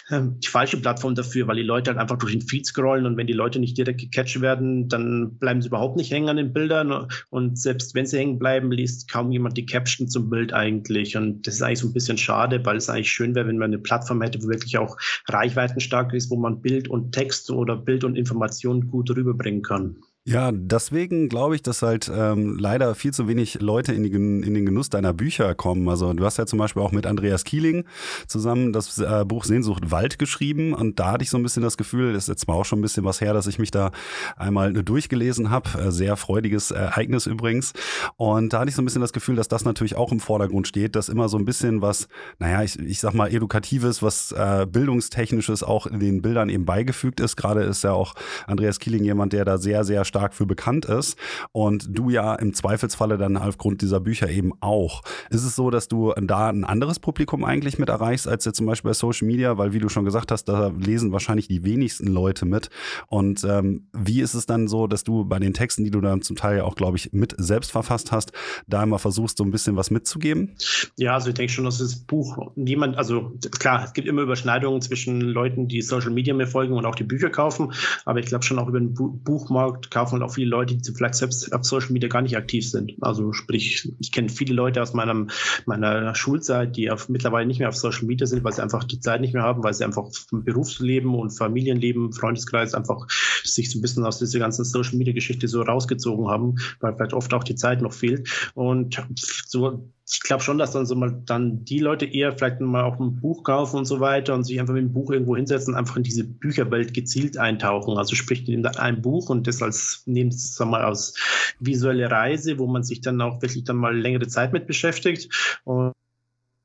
ähm, 0.09 0.39
die 0.39 0.47
falsche 0.47 0.77
Plattform 0.77 1.13
dafür, 1.13 1.47
weil 1.47 1.57
die 1.57 1.63
Leute 1.63 1.91
halt 1.91 1.99
einfach 1.99 2.17
durch 2.17 2.31
den 2.31 2.41
Feed 2.41 2.65
scrollen 2.65 3.05
und 3.05 3.17
wenn 3.17 3.27
die 3.27 3.33
Leute 3.33 3.59
nicht 3.59 3.77
direkt 3.77 4.01
gecatcht 4.01 4.41
werden, 4.41 4.87
dann 4.87 5.37
bleiben 5.37 5.61
sie 5.61 5.67
überhaupt 5.67 5.97
nicht 5.97 6.11
hängen 6.11 6.29
an 6.29 6.37
den 6.37 6.53
Bildern. 6.53 7.07
Und 7.29 7.59
selbst 7.59 7.93
wenn 7.93 8.07
sie 8.07 8.17
hängen 8.17 8.39
bleiben, 8.39 8.71
liest 8.71 9.11
kaum 9.11 9.31
jemand 9.31 9.57
die 9.57 9.65
Caption 9.65 10.07
zum 10.07 10.29
Bild 10.29 10.53
eigentlich. 10.53 11.15
Und 11.15 11.45
das 11.45 11.55
ist 11.55 11.61
eigentlich 11.61 11.79
so 11.79 11.87
ein 11.87 11.93
bisschen 11.93 12.17
schade, 12.17 12.65
weil 12.65 12.77
es 12.77 12.89
eigentlich 12.89 13.11
schön 13.11 13.35
wäre, 13.35 13.47
wenn 13.47 13.57
man 13.57 13.71
eine 13.71 13.79
Plattform 13.79 14.21
hätte, 14.21 14.41
wo 14.41 14.47
wirklich 14.47 14.77
auch 14.77 14.97
reichweitenstark 15.27 16.13
ist, 16.13 16.31
wo 16.31 16.37
man 16.37 16.61
Bild 16.61 16.87
und 16.87 17.11
Text 17.11 17.51
oder 17.51 17.75
Bild 17.75 18.03
und 18.03 18.15
Information 18.15 18.87
gut 18.87 19.15
rüberbringen 19.15 19.61
kann. 19.61 19.97
Ja, 20.29 20.51
deswegen 20.51 21.29
glaube 21.29 21.55
ich, 21.55 21.61
dass 21.61 21.81
halt 21.81 22.11
ähm, 22.13 22.57
leider 22.59 22.95
viel 22.95 23.13
zu 23.13 23.29
wenig 23.29 23.61
Leute 23.61 23.93
in, 23.93 24.03
die, 24.03 24.11
in, 24.11 24.41
den 24.41 24.65
Genuss 24.65 24.89
deiner 24.89 25.13
Bücher 25.13 25.55
kommen. 25.55 25.87
Also 25.87 26.11
du 26.11 26.25
hast 26.25 26.35
ja 26.35 26.45
zum 26.45 26.59
Beispiel 26.59 26.81
auch 26.81 26.91
mit 26.91 27.05
Andreas 27.05 27.45
Kieling 27.45 27.85
zusammen 28.27 28.73
das 28.73 28.97
äh, 28.97 29.23
Buch 29.25 29.45
Sehnsucht 29.45 29.89
Wald 29.89 30.19
geschrieben 30.19 30.73
und 30.73 30.99
da 30.99 31.13
hatte 31.13 31.23
ich 31.23 31.29
so 31.29 31.37
ein 31.37 31.43
bisschen 31.43 31.63
das 31.63 31.77
Gefühl, 31.77 32.11
das 32.11 32.23
ist 32.23 32.27
jetzt 32.27 32.45
mal 32.45 32.55
auch 32.55 32.65
schon 32.65 32.79
ein 32.79 32.81
bisschen 32.81 33.05
was 33.05 33.21
her, 33.21 33.33
dass 33.33 33.47
ich 33.47 33.57
mich 33.57 33.71
da 33.71 33.91
einmal 34.35 34.73
durchgelesen 34.73 35.49
habe. 35.49 35.69
Äh, 35.79 35.91
sehr 35.91 36.17
freudiges 36.17 36.71
Ereignis 36.71 37.25
übrigens. 37.25 37.71
Und 38.17 38.51
da 38.51 38.59
hatte 38.59 38.69
ich 38.69 38.75
so 38.75 38.81
ein 38.81 38.85
bisschen 38.85 38.99
das 38.99 39.13
Gefühl, 39.13 39.37
dass 39.37 39.47
das 39.47 39.63
natürlich 39.63 39.95
auch 39.95 40.11
im 40.11 40.19
Vordergrund 40.19 40.67
steht, 40.67 40.97
dass 40.97 41.07
immer 41.07 41.29
so 41.29 41.37
ein 41.37 41.45
bisschen 41.45 41.81
was, 41.81 42.09
naja, 42.37 42.63
ich, 42.63 42.77
ich 42.77 42.99
sag 42.99 43.13
mal, 43.13 43.33
edukatives, 43.33 44.03
was 44.03 44.33
äh, 44.33 44.67
bildungstechnisches 44.69 45.63
auch 45.63 45.87
in 45.87 46.01
den 46.01 46.21
Bildern 46.21 46.49
eben 46.49 46.65
beigefügt 46.65 47.21
ist. 47.21 47.37
Gerade 47.37 47.61
ist 47.61 47.85
ja 47.85 47.93
auch 47.93 48.13
Andreas 48.45 48.79
Kieling 48.79 49.05
jemand, 49.05 49.31
der 49.31 49.45
da 49.45 49.57
sehr, 49.57 49.85
sehr 49.85 50.03
stark 50.03 50.16
stark 50.17 50.33
für 50.33 50.47
bekannt 50.47 50.85
ist 50.85 51.15
und 51.51 51.87
du 51.95 52.09
ja 52.09 52.33
im 52.33 52.53
Zweifelsfalle 52.53 53.19
dann 53.19 53.37
aufgrund 53.37 53.83
dieser 53.83 53.99
Bücher 53.99 54.27
eben 54.29 54.51
auch. 54.61 55.03
Ist 55.29 55.43
es 55.43 55.55
so, 55.55 55.69
dass 55.69 55.87
du 55.87 56.11
da 56.19 56.49
ein 56.49 56.63
anderes 56.63 56.97
Publikum 56.97 57.43
eigentlich 57.43 57.77
mit 57.77 57.89
erreichst 57.89 58.27
als 58.27 58.45
jetzt 58.45 58.57
zum 58.57 58.65
Beispiel 58.65 58.89
bei 58.89 58.93
Social 58.93 59.27
Media, 59.27 59.59
weil 59.59 59.73
wie 59.73 59.79
du 59.79 59.89
schon 59.89 60.05
gesagt 60.05 60.31
hast, 60.31 60.45
da 60.45 60.71
lesen 60.79 61.11
wahrscheinlich 61.11 61.47
die 61.47 61.63
wenigsten 61.63 62.07
Leute 62.07 62.45
mit. 62.45 62.71
Und 63.07 63.43
ähm, 63.43 63.89
wie 63.93 64.21
ist 64.21 64.33
es 64.33 64.47
dann 64.47 64.67
so, 64.67 64.87
dass 64.87 65.03
du 65.03 65.23
bei 65.23 65.37
den 65.37 65.53
Texten, 65.53 65.83
die 65.83 65.91
du 65.91 66.01
dann 66.01 66.23
zum 66.23 66.35
Teil 66.35 66.57
ja 66.57 66.63
auch, 66.63 66.75
glaube 66.75 66.97
ich, 66.97 67.13
mit 67.13 67.35
selbst 67.37 67.71
verfasst 67.71 68.11
hast, 68.11 68.31
da 68.65 68.81
immer 68.81 68.97
versuchst, 68.97 69.37
so 69.37 69.43
ein 69.43 69.51
bisschen 69.51 69.75
was 69.75 69.91
mitzugeben? 69.91 70.55
Ja, 70.95 71.13
also 71.13 71.29
ich 71.29 71.35
denke 71.35 71.53
schon, 71.53 71.65
dass 71.65 71.77
das 71.77 71.95
Buch 71.95 72.51
niemand, 72.55 72.97
also 72.97 73.37
klar, 73.59 73.83
es 73.83 73.93
gibt 73.93 74.07
immer 74.07 74.23
Überschneidungen 74.23 74.81
zwischen 74.81 75.21
Leuten, 75.21 75.67
die 75.67 75.83
Social 75.83 76.11
Media 76.11 76.33
mir 76.33 76.47
folgen 76.47 76.73
und 76.73 76.85
auch 76.87 76.95
die 76.95 77.03
Bücher 77.03 77.29
kaufen, 77.29 77.73
aber 78.05 78.19
ich 78.19 78.25
glaube 78.25 78.43
schon 78.43 78.57
auch 78.57 78.67
über 78.67 78.79
den 78.79 78.95
Buchmarkt 78.95 79.91
kaufen 79.91 80.06
kaufen 80.07 80.23
auch 80.23 80.33
viele 80.33 80.49
Leute, 80.49 80.75
die 80.75 80.91
vielleicht 80.93 81.15
selbst 81.15 81.53
auf 81.53 81.65
Social 81.65 81.91
Media 81.91 82.07
gar 82.09 82.21
nicht 82.21 82.37
aktiv 82.37 82.69
sind. 82.69 82.93
Also 83.01 83.33
sprich, 83.33 83.91
ich 83.99 84.11
kenne 84.11 84.29
viele 84.29 84.53
Leute 84.53 84.81
aus 84.81 84.93
meinem, 84.93 85.29
meiner 85.65 86.15
Schulzeit, 86.15 86.75
die 86.75 86.89
auf, 86.89 87.09
mittlerweile 87.09 87.45
nicht 87.45 87.59
mehr 87.59 87.69
auf 87.69 87.75
Social 87.75 88.05
Media 88.05 88.25
sind, 88.25 88.43
weil 88.43 88.53
sie 88.53 88.63
einfach 88.63 88.83
die 88.83 88.99
Zeit 88.99 89.21
nicht 89.21 89.33
mehr 89.33 89.43
haben, 89.43 89.63
weil 89.63 89.73
sie 89.73 89.83
einfach 89.83 90.07
vom 90.29 90.43
Berufsleben 90.43 91.13
und 91.13 91.31
Familienleben, 91.31 92.13
Freundeskreis 92.13 92.73
einfach 92.73 93.07
sich 93.43 93.69
so 93.69 93.79
ein 93.79 93.81
bisschen 93.81 94.05
aus 94.05 94.19
dieser 94.19 94.39
ganzen 94.39 94.63
Social 94.63 94.97
Media 94.97 95.13
Geschichte 95.13 95.47
so 95.47 95.61
rausgezogen 95.61 96.27
haben, 96.27 96.55
weil 96.79 96.95
vielleicht 96.95 97.13
oft 97.13 97.33
auch 97.33 97.43
die 97.43 97.55
Zeit 97.55 97.81
noch 97.81 97.93
fehlt. 97.93 98.51
Und 98.53 99.05
so 99.15 99.91
ich 100.09 100.21
glaube 100.21 100.41
schon, 100.41 100.57
dass 100.57 100.71
dann 100.71 100.85
so 100.85 100.95
mal 100.95 101.21
dann 101.25 101.65
die 101.65 101.79
Leute 101.79 102.05
eher 102.05 102.31
vielleicht 102.31 102.61
mal 102.61 102.83
auch 102.83 102.97
ein 102.99 103.17
Buch 103.17 103.43
kaufen 103.43 103.77
und 103.77 103.85
so 103.85 103.99
weiter 103.99 104.33
und 104.33 104.45
sich 104.45 104.59
einfach 104.59 104.73
mit 104.73 104.83
dem 104.83 104.93
Buch 104.93 105.11
irgendwo 105.11 105.35
hinsetzen, 105.35 105.75
einfach 105.75 105.97
in 105.97 106.03
diese 106.03 106.23
Bücherwelt 106.23 106.93
gezielt 106.93 107.37
eintauchen. 107.37 107.97
Also 107.97 108.15
sprich 108.15 108.47
in 108.47 108.65
ein 108.65 109.01
Buch 109.01 109.29
und 109.29 109.47
das 109.47 109.61
als 109.61 110.03
nehmen 110.05 110.29
es 110.29 110.57
mal 110.59 110.81
als 110.81 111.15
visuelle 111.59 112.09
Reise, 112.09 112.57
wo 112.57 112.67
man 112.67 112.83
sich 112.83 113.01
dann 113.01 113.19
auch 113.21 113.41
wirklich 113.41 113.65
dann 113.65 113.75
mal 113.75 113.97
längere 113.97 114.27
Zeit 114.27 114.53
mit 114.53 114.65
beschäftigt 114.65 115.59
und 115.65 115.91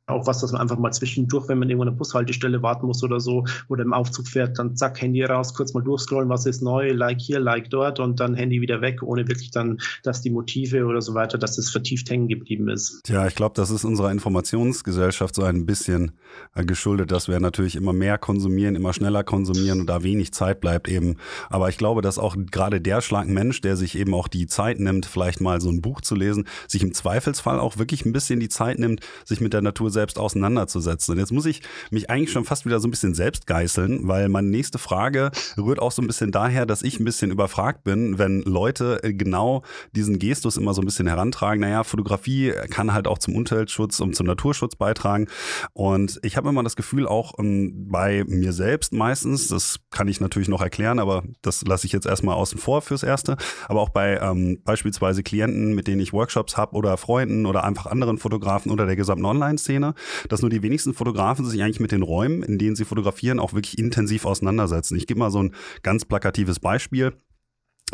auch 0.07 0.27
was, 0.27 0.41
dass 0.41 0.53
man 0.53 0.61
einfach 0.61 0.79
mal 0.79 0.93
zwischendurch, 0.93 1.49
wenn 1.49 1.59
man 1.59 1.71
irgendwo 1.71 1.85
der 1.85 1.93
Bushaltestelle 1.93 2.62
warten 2.62 2.87
muss 2.87 3.05
oder 3.05 3.21
so, 3.21 3.45
oder 3.69 3.83
im 3.83 3.93
Aufzug 3.93 4.27
fährt, 4.27 4.59
dann 4.59 4.77
zack, 4.77 5.01
Handy 5.01 5.23
raus, 5.23 5.55
kurz 5.55 5.75
mal 5.75 5.83
durchscrollen, 5.83 6.29
was 6.29 6.45
ist 6.45 6.62
neu, 6.62 6.91
like 6.93 7.21
hier, 7.21 7.38
like 7.38 7.71
dort 7.71 8.01
und 8.01 8.19
dann 8.19 8.35
Handy 8.35 8.61
wieder 8.61 8.81
weg, 8.81 9.03
ohne 9.03 9.29
wirklich 9.29 9.53
dann, 9.53 9.79
dass 10.03 10.21
die 10.21 10.31
Motive 10.31 10.87
oder 10.87 11.01
so 11.01 11.15
weiter, 11.15 11.38
dass 11.38 11.57
das 11.57 11.71
vertieft 11.71 12.11
hängen 12.11 12.29
geblieben 12.29 12.69
ist. 12.69 13.01
Tja, 13.05 13.27
ich 13.27 13.37
glaube, 13.37 13.55
das 13.55 13.71
ist 13.71 13.85
unserer 13.85 14.11
Informationsgesellschaft 14.11 15.35
so 15.35 15.45
ein 15.45 15.67
bisschen 15.67 16.12
äh, 16.55 16.65
geschuldet, 16.65 17.12
dass 17.12 17.29
wir 17.29 17.38
natürlich 17.38 17.77
immer 17.77 17.93
mehr 17.93 18.19
konsumieren, 18.19 18.75
immer 18.75 18.93
schneller 18.93 19.23
konsumieren 19.23 19.81
und 19.81 19.87
da 19.87 20.03
wenig 20.03 20.33
Zeit 20.33 20.61
bleibt 20.61 20.88
eben. 20.88 21.17
Aber 21.49 21.69
ich 21.69 21.79
glaube, 21.79 22.03
dass 22.03 22.19
auch 22.19 22.37
gerade 22.51 22.81
der 22.81 23.03
Schlag 23.03 23.29
Mensch, 23.29 23.61
der 23.61 23.77
sich 23.77 23.97
eben 23.97 24.15
auch 24.15 24.27
die 24.27 24.47
Zeit 24.47 24.81
nimmt, 24.81 25.07
vielleicht 25.07 25.41
mal 25.41 25.61
so 25.61 25.71
ein 25.71 25.81
Buch 25.81 26.01
zu 26.01 26.17
lesen, 26.17 26.47
sich 26.67 26.83
im 26.83 26.93
Zweifelsfall 26.93 27.61
auch 27.61 27.79
wirklich 27.79 28.05
ein 28.05 28.12
bisschen 28.12 28.41
die 28.41 28.49
Zeit 28.49 28.81
nimmt, 28.81 29.01
sich 29.25 29.41
mit 29.41 29.53
der 29.53 29.62
Natur 29.62 29.92
selbst 29.93 30.19
auseinanderzusetzen. 30.19 31.13
Und 31.13 31.19
jetzt 31.19 31.33
muss 31.33 31.47
ich 31.47 31.63
mich 31.91 32.11
eigentlich 32.11 32.33
schon 32.33 32.45
fast 32.45 32.67
wieder 32.67 32.81
so 32.81 32.89
ein 32.89 32.91
bisschen 32.91 33.15
selbst 33.15 33.47
geißeln, 33.47 34.09
weil 34.09 34.29
meine 34.29 34.49
nächste 34.49 34.79
Frage 34.79 35.31
rührt 35.57 35.79
auch 35.79 35.93
so 35.93 36.03
ein 36.03 36.07
bisschen 36.07 36.33
daher, 36.33 36.67
dass 36.67 36.83
ich 36.83 37.01
ein 37.01 37.05
bisschen 37.05 37.31
überfragt 37.31 37.85
bin, 37.85 38.19
wenn 38.19 38.43
Leute 38.43 39.01
äh, 39.03 39.13
genau 39.15 39.63
diesen 39.95 40.19
Gestus 40.19 40.57
immer 40.57 40.75
so 40.75 40.83
ein 40.83 40.87
bisschen 40.87 41.07
herantragen. 41.07 41.61
Naja, 41.61 41.85
Fotografie 41.85 42.53
kann 42.71 42.93
halt 42.93 43.07
auch 43.07 43.19
zum 43.19 43.35
Umweltschutz 43.37 44.01
und 44.01 44.15
zum 44.15 44.27
Naturschutz 44.27 44.77
beitragen. 44.77 45.29
Und 45.73 46.19
ich 46.23 46.37
habe 46.37 46.49
immer 46.49 46.63
das 46.63 46.77
Gefühl, 46.77 47.07
auch 47.07 47.35
um, 47.39 47.45
ähm, 47.45 47.89
bei 47.89 48.25
mir 48.27 48.53
selbst 48.53 48.93
meistens, 48.93 49.49
das 49.49 49.81
kann 49.91 50.09
ich 50.09 50.21
natürlich 50.21 50.49
noch 50.49 50.63
erklären, 50.63 50.99
aber 50.99 51.23
das 51.43 51.63
lasse 51.63 51.87
ich 51.87 51.93
jetzt 51.93 52.07
erstmal 52.07 52.37
außen 52.37 52.59
vor 52.59 52.83
fürs 52.83 53.03
Erste, 53.03 53.37
aber 53.69 53.81
auch 53.81 53.91
bei 53.91 54.19
ähm, 54.19 54.61
beispielsweise 54.65 55.23
Klienten, 55.23 55.75
mit 55.75 55.87
denen 55.87 56.01
ich 56.01 56.13
Workshops 56.13 56.57
habe 56.57 56.75
oder 56.77 56.97
Freunden 56.97 57.47
oder 57.47 57.65
einfach 57.65 57.87
anderen 57.87 58.19
Fotografen 58.19 58.71
oder 58.73 58.87
der 58.87 58.97
gesamten 58.97 59.25
Online-Szene, 59.25 59.82
dass 60.29 60.42
nur 60.42 60.51
die 60.51 60.62
wenigsten 60.62 60.95
Fotografen 60.95 61.45
sich 61.45 61.62
eigentlich 61.62 61.81
mit 61.81 61.92
den 61.92 62.03
Räumen, 62.03 62.42
in 62.42 62.59
denen 62.59 62.77
sie 62.77 62.85
fotografieren, 62.85 63.38
auch 63.38 63.53
wirklich 63.53 63.79
intensiv 63.79 64.25
auseinandersetzen. 64.25 64.97
Ich 64.97 65.07
gebe 65.07 65.21
mal 65.21 65.31
so 65.31 65.42
ein 65.42 65.55
ganz 65.83 66.05
plakatives 66.05 66.61
Beispiel. 66.61 67.12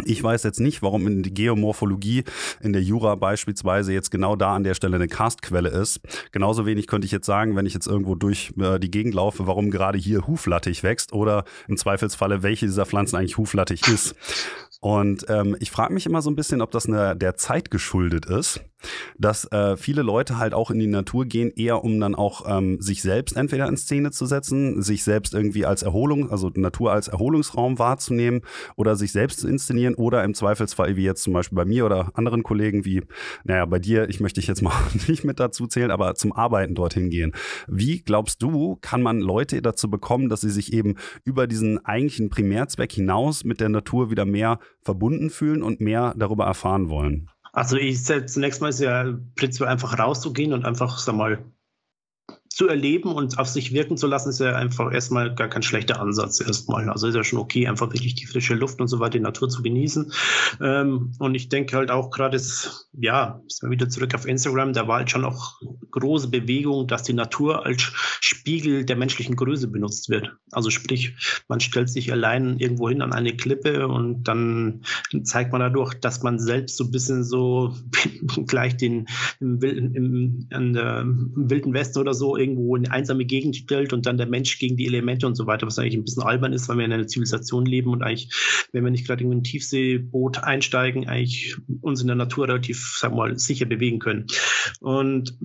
Ich 0.05 0.23
weiß 0.23 0.45
jetzt 0.45 0.61
nicht, 0.61 0.83
warum 0.83 1.07
in 1.07 1.23
die 1.23 1.35
Geomorphologie 1.35 2.25
in 2.63 2.73
der 2.73 2.83
Jura 2.83 3.17
beispielsweise 3.17 3.93
jetzt 3.93 4.11
genau 4.11 4.37
da 4.37 4.55
an 4.55 4.63
der 4.63 4.75
Stelle 4.75 4.97
eine 4.97 5.09
Karstquelle 5.09 5.69
ist. 5.71 6.01
Genauso 6.31 6.67
wenig 6.67 6.87
könnte 6.87 7.07
ich 7.07 7.13
jetzt 7.13 7.27
sagen, 7.27 7.57
wenn 7.57 7.67
ich 7.67 7.75
jetzt 7.75 7.89
irgendwo 7.89 8.15
durch 8.15 8.53
äh, 8.61 8.79
die 8.79 8.91
Gegend 8.91 9.15
laufe, 9.15 9.47
warum 9.47 9.71
gerade 9.71 9.99
hier 9.99 10.27
Huflattich 10.27 10.83
wächst 10.83 11.13
oder 11.13 11.45
im 11.67 11.77
Zweifelsfalle, 11.77 12.43
welche 12.43 12.67
dieser 12.67 12.87
Pflanzen 12.87 13.17
eigentlich 13.17 13.39
Huflattich 13.39 13.89
ist. 13.89 14.15
Und 14.81 15.27
ähm, 15.29 15.57
ich 15.59 15.71
frage 15.71 15.93
mich 15.93 16.07
immer 16.07 16.23
so 16.23 16.31
ein 16.31 16.37
bisschen, 16.37 16.61
ob 16.61 16.71
das 16.71 16.87
eine, 16.87 17.17
der 17.17 17.37
Zeit 17.37 17.71
geschuldet 17.71 18.27
ist 18.27 18.61
dass 19.19 19.51
äh, 19.51 19.77
viele 19.77 20.03
Leute 20.03 20.39
halt 20.39 20.55
auch 20.55 20.71
in 20.71 20.79
die 20.79 20.87
Natur 20.87 21.25
gehen, 21.25 21.51
eher 21.55 21.83
um 21.83 21.99
dann 22.01 22.15
auch 22.15 22.45
ähm, 22.49 22.81
sich 22.81 23.03
selbst 23.03 23.37
entweder 23.37 23.69
in 23.69 23.77
Szene 23.77 24.11
zu 24.11 24.27
setzen, 24.27 24.83
sich 24.83 25.03
selbst 25.03 25.35
irgendwie 25.35 25.67
als 25.67 25.83
Erholung, 25.83 26.31
also 26.31 26.51
Natur 26.55 26.93
als 26.93 27.09
Erholungsraum 27.09 27.79
wahrzunehmen 27.79 28.43
oder 28.77 28.97
sich 28.97 29.13
selbst 29.13 29.41
zu 29.41 29.49
inszenieren 29.49 29.95
oder 29.95 30.23
im 30.25 30.35
Zweifelsfall, 30.35 30.97
wie 30.97 31.03
jetzt 31.03 31.23
zum 31.23 31.33
Beispiel 31.33 31.57
bei 31.57 31.65
mir 31.65 31.85
oder 31.87 32.13
anderen 32.15 32.43
Kollegen, 32.43 32.85
wie, 32.85 33.03
naja, 33.45 33.65
bei 33.67 33.79
dir, 33.79 34.09
ich 34.09 34.21
möchte 34.21 34.41
dich 34.41 34.49
jetzt 34.49 34.63
mal 34.63 34.75
nicht 35.09 35.25
mit 35.25 35.41
dazu 35.41 35.67
zählen, 35.67 35.91
aber 35.91 36.15
zum 36.15 36.33
Arbeiten 36.33 36.75
dorthin 36.75 37.11
gehen. 37.11 37.33
Wie 37.67 38.01
glaubst 38.01 38.43
du, 38.43 38.77
kann 38.81 39.03
man 39.03 39.19
Leute 39.21 39.61
dazu 39.61 39.91
bekommen, 39.91 40.29
dass 40.29 40.41
sie 40.43 40.51
sich 40.51 40.73
eben 40.73 40.95
über 41.25 41.47
diesen 41.47 41.85
eigentlichen 41.85 42.31
Primärzweck 42.31 42.93
hinaus 42.93 43.45
mit 43.45 43.61
der 43.61 43.69
Natur 43.69 44.11
wieder 44.11 44.25
mehr 44.25 44.61
verbunden 44.83 45.31
fühlen 45.31 45.63
und 45.63 45.81
mehr 45.81 46.15
darüber 46.17 46.45
erfahren 46.45 46.89
wollen? 46.89 47.31
Also 47.53 47.77
ich 47.77 48.05
zunächst 48.05 48.61
mal 48.61 48.69
ist 48.69 48.81
ja 48.81 49.19
prinzipiell 49.35 49.71
einfach 49.71 49.99
rauszugehen 49.99 50.53
und 50.53 50.65
einfach, 50.65 50.99
sag 50.99 51.17
mal, 51.17 51.45
zu 52.59 52.67
erleben 52.67 53.13
und 53.13 53.39
auf 53.39 53.47
sich 53.47 53.73
wirken 53.73 53.97
zu 53.97 54.09
lassen, 54.09 54.31
ist 54.31 54.41
ja 54.41 54.57
einfach 54.57 54.93
erstmal 54.93 55.33
gar 55.33 55.47
kein 55.47 55.63
schlechter 55.63 56.01
Ansatz 56.01 56.41
erstmal. 56.41 56.91
Also 56.91 57.07
ist 57.07 57.15
ja 57.15 57.23
schon 57.23 57.39
okay, 57.39 57.69
einfach 57.69 57.93
wirklich 57.93 58.17
die 58.17 58.27
frische 58.27 58.55
Luft 58.55 58.81
und 58.81 58.89
so 58.89 58.99
weiter, 58.99 59.13
die 59.13 59.21
Natur 59.21 59.49
zu 59.49 59.63
genießen. 59.63 60.13
Ähm, 60.61 61.13
und 61.21 61.37
ich 61.37 61.51
denke 61.51 61.77
halt 61.77 61.93
auch 61.93 62.11
gerade, 62.11 62.37
ja, 62.95 63.41
ist 63.47 63.63
mal 63.63 63.71
wieder 63.71 63.89
zurück 63.89 64.13
auf 64.17 64.27
Instagram, 64.27 64.73
da 64.73 64.89
war 64.89 64.97
halt 64.99 65.09
schon 65.09 65.25
auch 65.25 65.61
große 65.93 66.31
Bewegung, 66.31 66.89
dass 66.89 67.05
die 67.05 67.13
Natur 67.13 67.65
als 67.65 67.93
Spiegel 68.21 68.85
der 68.85 68.97
menschlichen 68.97 69.37
Größe 69.37 69.69
benutzt 69.69 70.09
wird. 70.09 70.33
Also 70.51 70.71
sprich, 70.71 71.15
man 71.47 71.61
stellt 71.61 71.89
sich 71.89 72.11
allein 72.11 72.59
irgendwo 72.59 72.89
hin 72.89 73.03
an 73.03 73.13
eine 73.13 73.37
Klippe 73.37 73.87
und 73.87 74.25
dann 74.25 74.83
zeigt 75.23 75.53
man 75.53 75.61
dadurch, 75.61 75.95
dass 75.95 76.25
man 76.25 76.41
selbst 76.41 76.77
so 76.77 76.85
ein 76.85 76.91
bisschen 76.91 77.23
so 77.23 77.77
gleich 78.49 78.77
den 78.77 79.07
im, 79.39 79.63
im, 79.63 80.49
im, 80.51 80.73
der, 80.73 81.01
im 81.03 81.49
Wilden 81.49 81.73
Westen 81.73 82.01
oder 82.01 82.15
so 82.15 82.37
irgendwo 82.49 82.77
in 82.77 82.87
eine 82.87 82.95
einsame 82.95 83.25
Gegend 83.25 83.57
stellt 83.57 83.93
und 83.93 84.07
dann 84.07 84.17
der 84.17 84.27
Mensch 84.27 84.59
gegen 84.59 84.77
die 84.77 84.87
Elemente 84.87 85.27
und 85.27 85.35
so 85.35 85.47
weiter, 85.47 85.67
was 85.67 85.79
eigentlich 85.79 85.95
ein 85.95 86.05
bisschen 86.05 86.23
albern 86.23 86.53
ist, 86.53 86.69
weil 86.69 86.79
wir 86.79 86.85
in 86.85 86.93
einer 86.93 87.07
Zivilisation 87.07 87.67
leben 87.67 87.93
und 87.93 88.03
eigentlich, 88.03 88.31
wenn 88.73 88.85
wir 88.85 88.91
nicht 88.91 89.07
gerade 89.07 89.25
in 89.25 89.33
ein 89.33 89.45
Tiefseeboot 89.45 90.43
einsteigen, 90.43 91.09
eigentlich 91.09 91.57
uns 91.81 92.01
in 92.01 92.07
der 92.07 92.17
Natur 92.17 92.49
relativ, 92.49 92.97
sagen 92.99 93.15
wir 93.15 93.29
mal, 93.29 93.39
sicher 93.39 93.67
bewegen 93.67 93.99
können. 93.99 94.27
Und 94.81 95.39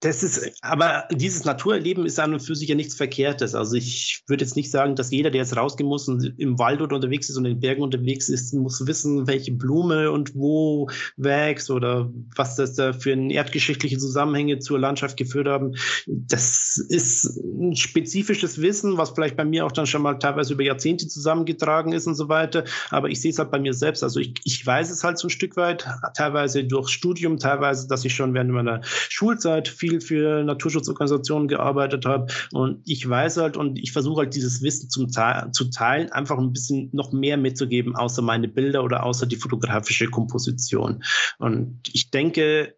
das 0.00 0.22
ist, 0.22 0.52
aber 0.62 1.08
dieses 1.10 1.44
Naturerleben 1.44 2.06
ist 2.06 2.20
an 2.20 2.32
und 2.32 2.40
für 2.40 2.54
sich 2.54 2.68
ja 2.68 2.76
nichts 2.76 2.94
Verkehrtes. 2.94 3.56
Also 3.56 3.74
ich 3.74 4.22
würde 4.28 4.44
jetzt 4.44 4.54
nicht 4.54 4.70
sagen, 4.70 4.94
dass 4.94 5.10
jeder, 5.10 5.30
der 5.30 5.40
jetzt 5.40 5.56
rausgehen 5.56 5.88
muss 5.88 6.06
und 6.06 6.34
im 6.38 6.56
Wald 6.58 6.80
oder 6.80 6.94
unterwegs 6.94 7.28
ist 7.28 7.36
und 7.36 7.46
in 7.46 7.54
den 7.54 7.60
Bergen 7.60 7.82
unterwegs 7.82 8.28
ist, 8.28 8.54
muss 8.54 8.86
wissen, 8.86 9.26
welche 9.26 9.50
Blume 9.50 10.12
und 10.12 10.36
wo 10.36 10.88
wächst 11.16 11.70
oder 11.70 12.12
was 12.36 12.54
das 12.54 12.74
da 12.74 12.92
für 12.92 13.10
erdgeschichtliche 13.10 13.98
Zusammenhänge 13.98 14.60
zur 14.60 14.78
Landschaft 14.78 15.16
geführt 15.16 15.48
haben. 15.48 15.74
Das 16.06 16.76
ist 16.76 17.36
ein 17.36 17.74
spezifisches 17.74 18.62
Wissen, 18.62 18.98
was 18.98 19.10
vielleicht 19.10 19.36
bei 19.36 19.44
mir 19.44 19.66
auch 19.66 19.72
dann 19.72 19.86
schon 19.86 20.02
mal 20.02 20.14
teilweise 20.14 20.52
über 20.52 20.62
Jahrzehnte 20.62 21.08
zusammengetragen 21.08 21.92
ist 21.92 22.06
und 22.06 22.14
so 22.14 22.28
weiter. 22.28 22.62
Aber 22.90 23.08
ich 23.08 23.20
sehe 23.20 23.32
es 23.32 23.38
halt 23.40 23.50
bei 23.50 23.58
mir 23.58 23.74
selbst. 23.74 24.04
Also 24.04 24.20
ich, 24.20 24.34
ich 24.44 24.64
weiß 24.64 24.90
es 24.90 25.02
halt 25.02 25.18
so 25.18 25.26
ein 25.26 25.30
Stück 25.30 25.56
weit, 25.56 25.88
teilweise 26.16 26.62
durch 26.62 26.88
Studium, 26.88 27.38
teilweise, 27.38 27.88
dass 27.88 28.04
ich 28.04 28.14
schon 28.14 28.32
während 28.32 28.50
meiner 28.50 28.80
Schulzeit 28.84 29.66
viel 29.66 29.87
viel 29.88 30.00
für 30.00 30.44
Naturschutzorganisationen 30.44 31.48
gearbeitet 31.48 32.04
habe. 32.06 32.26
Und 32.52 32.80
ich 32.84 33.08
weiß 33.08 33.38
halt 33.38 33.56
und 33.56 33.78
ich 33.78 33.92
versuche 33.92 34.22
halt 34.22 34.34
dieses 34.34 34.62
Wissen 34.62 34.90
zum 34.90 35.08
zu 35.08 35.70
teilen, 35.70 36.12
einfach 36.12 36.38
ein 36.38 36.52
bisschen 36.52 36.90
noch 36.92 37.12
mehr 37.12 37.36
mitzugeben, 37.36 37.96
außer 37.96 38.22
meine 38.22 38.48
Bilder 38.48 38.84
oder 38.84 39.04
außer 39.04 39.26
die 39.26 39.36
fotografische 39.36 40.06
Komposition. 40.06 41.02
Und 41.38 41.80
ich 41.92 42.10
denke, 42.10 42.74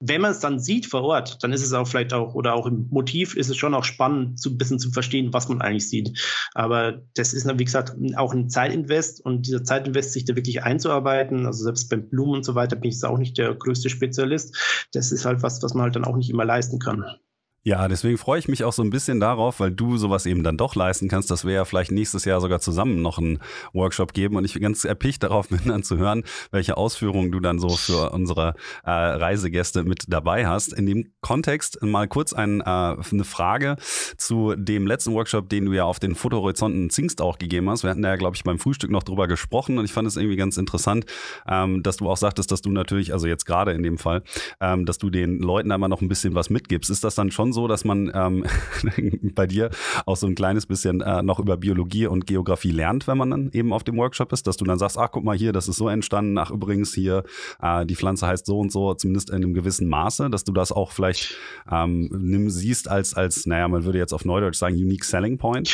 wenn 0.00 0.20
man 0.20 0.32
es 0.32 0.40
dann 0.40 0.58
sieht 0.58 0.86
vor 0.86 1.02
Ort, 1.02 1.42
dann 1.42 1.52
ist 1.52 1.62
es 1.62 1.72
auch 1.72 1.86
vielleicht 1.86 2.12
auch, 2.12 2.34
oder 2.34 2.54
auch 2.54 2.66
im 2.66 2.88
Motiv 2.90 3.36
ist 3.36 3.48
es 3.48 3.56
schon 3.56 3.74
auch 3.74 3.84
spannend, 3.84 4.40
so 4.40 4.50
ein 4.50 4.58
bisschen 4.58 4.78
zu 4.78 4.90
verstehen, 4.90 5.32
was 5.32 5.48
man 5.48 5.62
eigentlich 5.62 5.88
sieht. 5.88 6.18
Aber 6.54 7.02
das 7.14 7.32
ist, 7.32 7.46
wie 7.46 7.64
gesagt, 7.64 7.94
auch 8.16 8.34
ein 8.34 8.50
Zeitinvest 8.50 9.24
und 9.24 9.46
dieser 9.46 9.64
Zeitinvest, 9.64 10.12
sich 10.12 10.24
da 10.24 10.36
wirklich 10.36 10.62
einzuarbeiten, 10.62 11.46
also 11.46 11.64
selbst 11.64 11.88
beim 11.88 12.08
Blumen 12.08 12.34
und 12.34 12.44
so 12.44 12.54
weiter 12.54 12.76
bin 12.76 12.90
ich 12.90 13.02
auch 13.04 13.18
nicht 13.18 13.38
der 13.38 13.54
größte 13.54 13.88
Spezialist. 13.88 14.86
Das 14.92 15.12
ist 15.12 15.24
halt 15.24 15.42
was, 15.42 15.62
was 15.62 15.74
man 15.74 15.84
halt 15.84 15.96
dann 15.96 16.04
auch 16.04 16.16
nicht 16.16 16.30
immer 16.30 16.44
leisten 16.44 16.78
kann. 16.78 17.04
Ja, 17.66 17.88
deswegen 17.88 18.18
freue 18.18 18.38
ich 18.38 18.46
mich 18.46 18.62
auch 18.62 18.74
so 18.74 18.82
ein 18.82 18.90
bisschen 18.90 19.20
darauf, 19.20 19.58
weil 19.58 19.70
du 19.70 19.96
sowas 19.96 20.26
eben 20.26 20.42
dann 20.42 20.58
doch 20.58 20.74
leisten 20.74 21.08
kannst, 21.08 21.30
dass 21.30 21.46
wir 21.46 21.54
ja 21.54 21.64
vielleicht 21.64 21.92
nächstes 21.92 22.26
Jahr 22.26 22.42
sogar 22.42 22.60
zusammen 22.60 23.00
noch 23.00 23.16
einen 23.16 23.38
Workshop 23.72 24.12
geben 24.12 24.36
und 24.36 24.44
ich 24.44 24.52
bin 24.52 24.62
ganz 24.62 24.84
erpicht 24.84 25.22
darauf 25.22 25.48
bin, 25.48 25.60
dann 25.64 25.82
zu 25.82 25.96
hören, 25.96 26.24
welche 26.50 26.76
Ausführungen 26.76 27.32
du 27.32 27.40
dann 27.40 27.58
so 27.58 27.70
für 27.70 28.10
unsere 28.10 28.52
äh, 28.84 28.90
Reisegäste 28.90 29.82
mit 29.82 30.04
dabei 30.08 30.46
hast. 30.46 30.74
In 30.74 30.84
dem 30.84 31.14
Kontext 31.22 31.80
mal 31.80 32.06
kurz 32.06 32.34
ein, 32.34 32.60
äh, 32.60 32.64
eine 32.64 33.24
Frage 33.24 33.76
zu 34.18 34.54
dem 34.56 34.86
letzten 34.86 35.14
Workshop, 35.14 35.48
den 35.48 35.64
du 35.64 35.72
ja 35.72 35.84
auf 35.84 35.98
den 35.98 36.16
Fotohorizonten 36.16 36.90
Zingst 36.90 37.22
auch 37.22 37.38
gegeben 37.38 37.70
hast. 37.70 37.82
Wir 37.82 37.88
hatten 37.88 38.04
ja, 38.04 38.16
glaube 38.16 38.36
ich, 38.36 38.44
beim 38.44 38.58
Frühstück 38.58 38.90
noch 38.90 39.04
drüber 39.04 39.26
gesprochen 39.26 39.78
und 39.78 39.86
ich 39.86 39.92
fand 39.94 40.06
es 40.06 40.18
irgendwie 40.18 40.36
ganz 40.36 40.58
interessant, 40.58 41.06
ähm, 41.48 41.82
dass 41.82 41.96
du 41.96 42.10
auch 42.10 42.18
sagtest, 42.18 42.52
dass 42.52 42.60
du 42.60 42.70
natürlich, 42.72 43.14
also 43.14 43.26
jetzt 43.26 43.46
gerade 43.46 43.72
in 43.72 43.82
dem 43.82 43.96
Fall, 43.96 44.22
ähm, 44.60 44.84
dass 44.84 44.98
du 44.98 45.08
den 45.08 45.38
Leuten 45.38 45.72
einmal 45.72 45.88
noch 45.88 46.02
ein 46.02 46.08
bisschen 46.08 46.34
was 46.34 46.50
mitgibst. 46.50 46.90
Ist 46.90 47.04
das 47.04 47.14
dann 47.14 47.30
schon 47.30 47.53
so, 47.54 47.68
dass 47.68 47.84
man 47.84 48.10
ähm, 48.14 48.44
bei 49.34 49.46
dir 49.46 49.70
auch 50.04 50.16
so 50.16 50.26
ein 50.26 50.34
kleines 50.34 50.66
bisschen 50.66 51.00
äh, 51.00 51.22
noch 51.22 51.38
über 51.38 51.56
Biologie 51.56 52.06
und 52.06 52.26
Geografie 52.26 52.72
lernt, 52.72 53.06
wenn 53.06 53.16
man 53.16 53.30
dann 53.30 53.50
eben 53.52 53.72
auf 53.72 53.84
dem 53.84 53.96
Workshop 53.96 54.32
ist, 54.32 54.46
dass 54.46 54.56
du 54.56 54.64
dann 54.64 54.78
sagst, 54.78 54.98
ach 54.98 55.10
guck 55.10 55.24
mal 55.24 55.36
hier, 55.36 55.52
das 55.52 55.68
ist 55.68 55.76
so 55.76 55.88
entstanden, 55.88 56.36
ach 56.38 56.50
übrigens 56.50 56.92
hier, 56.92 57.24
äh, 57.62 57.86
die 57.86 57.96
Pflanze 57.96 58.26
heißt 58.26 58.46
so 58.46 58.58
und 58.58 58.70
so, 58.70 58.94
zumindest 58.94 59.30
in 59.30 59.36
einem 59.36 59.54
gewissen 59.54 59.88
Maße, 59.88 60.28
dass 60.28 60.44
du 60.44 60.52
das 60.52 60.72
auch 60.72 60.92
vielleicht 60.92 61.36
ähm, 61.70 62.10
nimm, 62.12 62.50
siehst 62.50 62.88
als, 62.88 63.14
als, 63.14 63.46
naja, 63.46 63.68
man 63.68 63.84
würde 63.84 63.98
jetzt 63.98 64.12
auf 64.12 64.24
Neudeutsch 64.24 64.58
sagen, 64.58 64.74
unique 64.74 65.04
selling 65.04 65.38
point? 65.38 65.72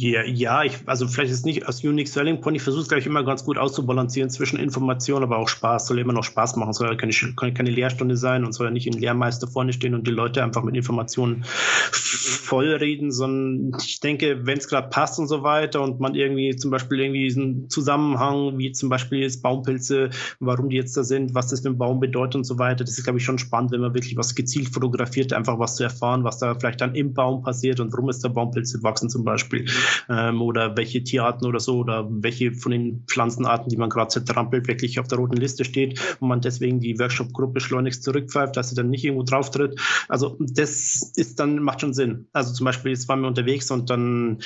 Ja, 0.00 0.24
ja 0.24 0.64
ich, 0.64 0.78
also 0.86 1.06
vielleicht 1.06 1.30
ist 1.30 1.44
nicht 1.44 1.66
als 1.66 1.84
Unique 1.84 2.08
Selling 2.08 2.40
Point. 2.40 2.56
Ich 2.56 2.62
versuche 2.62 2.82
es, 2.82 2.88
glaube 2.88 3.00
ich, 3.00 3.06
immer 3.06 3.22
ganz 3.22 3.44
gut 3.44 3.58
auszubalancieren 3.58 4.30
zwischen 4.30 4.58
Information, 4.58 5.22
aber 5.22 5.36
auch 5.36 5.48
Spaß. 5.48 5.88
Soll 5.88 5.98
immer 5.98 6.14
noch 6.14 6.24
Spaß 6.24 6.56
machen. 6.56 6.72
Soll 6.72 6.88
ja 6.88 6.94
keine, 6.94 7.12
keine 7.52 7.70
Lehrstunde 7.70 8.16
sein 8.16 8.46
und 8.46 8.52
soll 8.52 8.68
ja 8.68 8.70
nicht 8.70 8.86
ein 8.86 8.98
Lehrmeister 8.98 9.46
vorne 9.46 9.74
stehen 9.74 9.94
und 9.94 10.06
die 10.06 10.10
Leute 10.10 10.42
einfach 10.42 10.62
mit 10.62 10.74
Informationen 10.74 11.44
vollreden, 11.44 13.12
sondern 13.12 13.78
ich 13.84 14.00
denke, 14.00 14.46
wenn 14.46 14.56
es 14.56 14.68
gerade 14.68 14.88
passt 14.88 15.18
und 15.18 15.28
so 15.28 15.42
weiter 15.42 15.82
und 15.82 16.00
man 16.00 16.14
irgendwie 16.14 16.56
zum 16.56 16.70
Beispiel 16.70 17.00
irgendwie 17.00 17.24
diesen 17.24 17.68
Zusammenhang, 17.68 18.56
wie 18.56 18.72
zum 18.72 18.88
Beispiel 18.88 19.20
jetzt 19.20 19.42
Baumpilze, 19.42 20.10
warum 20.40 20.70
die 20.70 20.76
jetzt 20.76 20.96
da 20.96 21.04
sind, 21.04 21.34
was 21.34 21.48
das 21.48 21.60
für 21.60 21.68
ein 21.68 21.78
Baum 21.78 22.00
bedeutet 22.00 22.36
und 22.36 22.44
so 22.44 22.58
weiter, 22.58 22.84
das 22.84 22.96
ist, 22.96 23.04
glaube 23.04 23.18
ich, 23.18 23.24
schon 23.24 23.38
spannend, 23.38 23.72
wenn 23.72 23.80
man 23.80 23.94
wirklich 23.94 24.16
was 24.16 24.34
gezielt 24.34 24.70
fotografiert, 24.70 25.34
einfach 25.34 25.58
was 25.58 25.76
zu 25.76 25.84
erfahren, 25.84 26.24
was 26.24 26.38
da 26.38 26.54
vielleicht 26.54 26.80
dann 26.80 26.94
im 26.94 27.12
Baum 27.12 27.42
passiert 27.42 27.80
und 27.80 27.92
warum 27.92 28.08
ist 28.08 28.24
da 28.24 28.28
Baumpilze 28.28 28.82
wachsen 28.82 29.10
zum 29.10 29.24
Beispiel 29.24 29.66
ähm, 30.08 30.42
oder 30.42 30.76
welche 30.76 31.02
Tierarten 31.02 31.46
oder 31.46 31.60
so 31.60 31.78
oder 31.78 32.06
welche 32.10 32.52
von 32.52 32.72
den 32.72 33.04
Pflanzenarten, 33.06 33.68
die 33.68 33.76
man 33.76 33.90
gerade 33.90 34.08
zertrampelt, 34.08 34.68
wirklich 34.68 34.98
auf 35.00 35.08
der 35.08 35.18
roten 35.18 35.36
Liste 35.36 35.64
steht 35.64 36.00
und 36.20 36.28
man 36.28 36.40
deswegen 36.40 36.80
die 36.80 36.98
Workshop-Gruppe 36.98 37.60
schleunigst 37.60 38.02
zurückpfeift, 38.02 38.56
dass 38.56 38.70
sie 38.70 38.74
dann 38.74 38.90
nicht 38.90 39.04
irgendwo 39.04 39.24
drauf 39.24 39.50
tritt. 39.50 39.80
Also 40.08 40.36
das 40.40 41.12
ist 41.16 41.40
dann, 41.40 41.62
macht 41.62 41.80
schon 41.80 41.94
Sinn. 41.94 42.26
Also 42.32 42.52
zum 42.52 42.64
Beispiel, 42.64 42.92
jetzt 42.92 43.08
waren 43.08 43.20
wir 43.20 43.28
unterwegs 43.28 43.70
und 43.70 43.90
dann, 43.90 44.38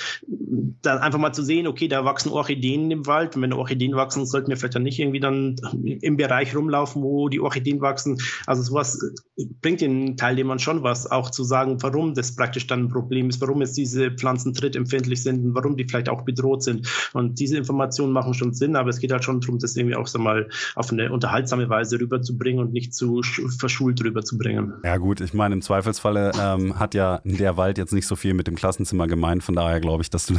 dann 0.82 0.98
einfach 0.98 1.18
mal 1.18 1.32
zu 1.32 1.42
sehen, 1.42 1.66
okay, 1.66 1.88
da 1.88 2.04
wachsen 2.04 2.30
Orchideen 2.30 2.90
im 2.90 3.06
Wald 3.06 3.36
und 3.36 3.42
wenn 3.42 3.52
Orchideen 3.52 3.94
wachsen, 3.94 4.26
sollten 4.26 4.50
wir 4.50 4.56
vielleicht 4.56 4.74
dann 4.74 4.82
nicht 4.82 4.98
irgendwie 4.98 5.20
dann 5.20 5.56
im 5.82 6.16
Bereich 6.16 6.54
rumlaufen, 6.54 7.02
wo 7.02 7.28
die 7.28 7.40
Orchideen 7.40 7.80
wachsen. 7.80 8.18
Also 8.46 8.62
sowas 8.62 8.98
bringt 9.60 9.80
den 9.80 10.16
Teilnehmern 10.16 10.58
schon 10.58 10.82
was, 10.82 11.10
auch 11.10 11.30
zu 11.30 11.44
sagen, 11.44 11.82
warum 11.82 12.14
das 12.14 12.36
praktisch 12.36 12.66
dann 12.66 12.84
ein 12.84 12.88
Problem 12.88 13.28
ist, 13.28 13.40
warum 13.40 13.60
jetzt 13.60 13.76
diese 13.76 14.10
Pflanzen 14.10 14.54
trittempfindlich 14.54 15.22
sind, 15.24 15.54
warum 15.54 15.76
die 15.76 15.84
vielleicht 15.84 16.08
auch 16.08 16.22
bedroht 16.22 16.62
sind. 16.62 16.88
Und 17.12 17.40
diese 17.40 17.56
Informationen 17.56 18.12
machen 18.12 18.34
schon 18.34 18.54
Sinn, 18.54 18.76
aber 18.76 18.90
es 18.90 19.00
geht 19.00 19.10
halt 19.10 19.24
schon 19.24 19.40
darum, 19.40 19.58
das 19.58 19.76
irgendwie 19.76 19.96
auch 19.96 20.06
so 20.06 20.18
mal 20.18 20.48
auf 20.76 20.92
eine 20.92 21.10
unterhaltsame 21.12 21.68
Weise 21.68 21.98
rüberzubringen 21.98 22.64
und 22.64 22.72
nicht 22.72 22.94
zu 22.94 23.22
verschult 23.58 24.02
rüberzubringen. 24.04 24.74
Ja 24.84 24.98
gut, 24.98 25.20
ich 25.20 25.34
meine, 25.34 25.54
im 25.54 25.62
Zweifelsfalle 25.62 26.32
ähm, 26.40 26.78
hat 26.78 26.94
ja 26.94 27.20
der 27.24 27.56
Wald 27.56 27.78
jetzt 27.78 27.92
nicht 27.92 28.06
so 28.06 28.16
viel 28.16 28.34
mit 28.34 28.46
dem 28.46 28.54
Klassenzimmer 28.54 29.06
gemeint, 29.06 29.42
von 29.42 29.54
daher 29.54 29.80
glaube 29.80 30.02
ich, 30.02 30.10
dass, 30.10 30.26
du, 30.26 30.34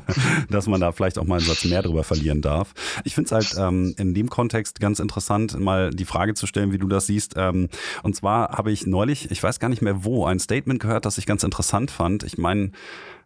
dass 0.50 0.66
man 0.66 0.80
da 0.80 0.92
vielleicht 0.92 1.18
auch 1.18 1.24
mal 1.24 1.38
einen 1.38 1.46
Satz 1.46 1.64
mehr 1.64 1.82
drüber 1.82 2.04
verlieren 2.04 2.42
darf. 2.42 2.74
Ich 3.04 3.14
finde 3.14 3.26
es 3.26 3.32
halt 3.32 3.66
ähm, 3.66 3.94
in 3.98 4.14
dem 4.14 4.30
Kontext 4.30 4.80
ganz 4.80 5.00
interessant, 5.00 5.58
mal 5.58 5.90
die 5.90 6.04
Frage 6.04 6.34
zu 6.34 6.46
stellen, 6.46 6.72
wie 6.72 6.78
du 6.78 6.86
das 6.86 7.06
siehst. 7.06 7.34
Ähm, 7.36 7.68
und 8.02 8.14
zwar 8.14 8.50
habe 8.50 8.70
ich 8.70 8.86
neulich, 8.86 9.30
ich 9.30 9.42
weiß 9.42 9.58
gar 9.60 9.68
nicht 9.68 9.82
mehr 9.82 10.04
wo, 10.04 10.26
ein 10.26 10.38
Statement 10.38 10.80
gehört, 10.80 11.06
das 11.06 11.18
ich 11.18 11.26
ganz 11.26 11.42
interessant 11.42 11.90
fand. 11.90 12.22
Ich 12.22 12.38
meine, 12.38 12.70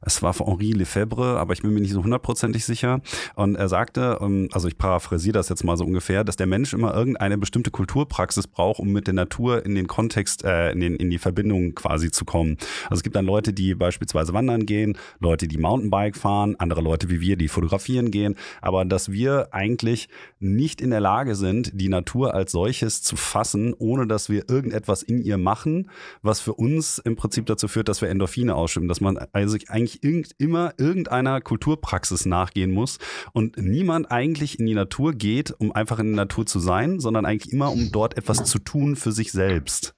es 0.02 0.22
war 0.22 0.32
von 0.32 0.46
Henri 0.46 0.72
Lefebvre, 0.72 1.38
aber 1.38 1.52
ich 1.52 1.60
bin 1.60 1.74
mir 1.74 1.80
nicht 1.80 1.92
so 1.92 2.02
hundertprozentig 2.02 2.64
sicher. 2.64 3.00
Und 3.34 3.56
er 3.56 3.68
sagte, 3.68 4.18
ähm, 4.20 4.48
also 4.52 4.66
ich 4.66 4.78
paraphrasiere 4.78 5.34
das 5.34 5.48
jetzt 5.50 5.62
mal 5.62 5.76
so 5.76 5.84
ungefähr, 5.84 6.24
dass 6.24 6.36
der 6.36 6.46
Mensch 6.46 6.72
immer 6.72 6.94
irgendeine 6.94 7.36
bestimmte 7.36 7.70
Kulturpraxis 7.70 8.46
braucht, 8.46 8.80
um 8.80 8.92
mit 8.92 9.06
der 9.06 9.14
Natur 9.14 9.64
in 9.64 9.74
den 9.74 9.86
Kontext, 9.86 10.44
äh, 10.44 10.72
in, 10.72 10.80
den, 10.80 10.96
in 10.96 11.10
die 11.10 11.18
Verbindung 11.18 11.74
quasi 11.74 12.10
zu 12.10 12.24
kommen. 12.24 12.56
Also 12.84 12.96
es 12.96 13.02
gibt 13.02 13.16
dann 13.16 13.26
Leute, 13.26 13.52
die 13.52 13.74
beispielsweise 13.74 14.32
wandern 14.32 14.64
gehen, 14.64 14.96
Leute, 15.18 15.48
die 15.48 15.58
Mountainbike 15.58 16.16
fahren, 16.16 16.56
andere 16.58 16.80
Leute 16.80 17.10
wie 17.10 17.20
wir, 17.20 17.36
die 17.36 17.48
fotografieren 17.48 18.10
gehen, 18.10 18.36
aber 18.62 18.84
dass 18.86 19.12
wir 19.12 19.48
eigentlich 19.52 20.08
nicht 20.38 20.80
in 20.80 20.90
der 20.90 21.00
Lage 21.00 21.34
sind, 21.34 21.72
die 21.74 21.88
Natur 21.88 22.34
als 22.34 22.52
solches 22.52 23.02
zu 23.02 23.16
fassen, 23.16 23.74
ohne 23.76 24.06
dass 24.06 24.30
wir 24.30 24.48
irgendetwas 24.48 25.02
in 25.02 25.22
ihr 25.22 25.36
machen, 25.36 25.90
was 26.22 26.40
für 26.40 26.54
uns 26.54 26.98
im 26.98 27.16
Prinzip 27.16 27.46
dazu 27.46 27.68
führt, 27.68 27.88
dass 27.88 28.00
wir 28.00 28.08
Endorphine 28.08 28.54
ausschütten, 28.54 28.88
dass 28.88 29.00
man 29.00 29.18
also 29.32 29.58
eigentlich 29.68 29.89
eigentlich 29.90 30.04
irgend, 30.04 30.34
immer 30.38 30.74
irgendeiner 30.78 31.40
Kulturpraxis 31.40 32.26
nachgehen 32.26 32.72
muss 32.72 32.98
und 33.32 33.56
niemand 33.56 34.10
eigentlich 34.10 34.58
in 34.58 34.66
die 34.66 34.74
Natur 34.74 35.12
geht, 35.12 35.52
um 35.58 35.72
einfach 35.72 35.98
in 35.98 36.08
der 36.08 36.24
Natur 36.26 36.46
zu 36.46 36.60
sein, 36.60 37.00
sondern 37.00 37.26
eigentlich 37.26 37.52
immer, 37.52 37.72
um 37.72 37.90
dort 37.92 38.16
etwas 38.16 38.44
zu 38.44 38.58
tun 38.58 38.96
für 38.96 39.12
sich 39.12 39.32
selbst. 39.32 39.94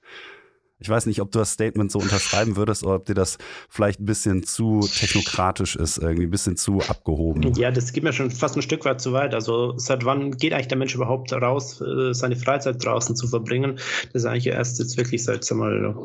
Ich 0.83 0.89
weiß 0.89 1.05
nicht, 1.05 1.21
ob 1.21 1.31
du 1.31 1.39
das 1.39 1.53
Statement 1.53 1.91
so 1.91 1.99
unterschreiben 1.99 2.57
würdest 2.57 2.83
oder 2.83 2.95
ob 2.95 3.05
dir 3.05 3.13
das 3.13 3.37
vielleicht 3.69 4.01
ein 4.01 4.05
bisschen 4.05 4.43
zu 4.43 4.81
technokratisch 4.81 5.77
ist, 5.77 5.97
irgendwie 5.97 6.25
ein 6.25 6.29
bisschen 6.29 6.57
zu 6.57 6.81
abgehoben. 6.81 7.53
Ja, 7.55 7.71
das 7.71 7.93
geht 7.93 8.03
mir 8.03 8.11
schon 8.11 8.31
fast 8.31 8.57
ein 8.57 8.61
Stück 8.61 8.83
weit 8.83 8.99
zu 8.99 9.13
weit. 9.13 9.33
Also 9.33 9.77
seit 9.77 10.03
wann 10.03 10.31
geht 10.31 10.51
eigentlich 10.53 10.67
der 10.67 10.77
Mensch 10.77 10.93
überhaupt 10.93 11.31
raus, 11.31 11.81
äh, 11.81 12.13
seine 12.13 12.35
Freizeit 12.35 12.83
draußen 12.83 13.15
zu 13.15 13.27
verbringen? 13.27 13.79
Das 14.11 14.23
ist 14.23 14.25
eigentlich 14.25 14.47
erst 14.47 14.79
jetzt 14.79 14.97
wirklich 14.97 15.23
seit, 15.23 15.45
sag 15.45 15.57
mal, 15.57 15.95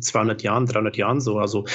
200 0.00 0.42
Jahren, 0.42 0.64
300 0.64 0.96
Jahren 0.96 1.20
so. 1.20 1.38
Also 1.38 1.66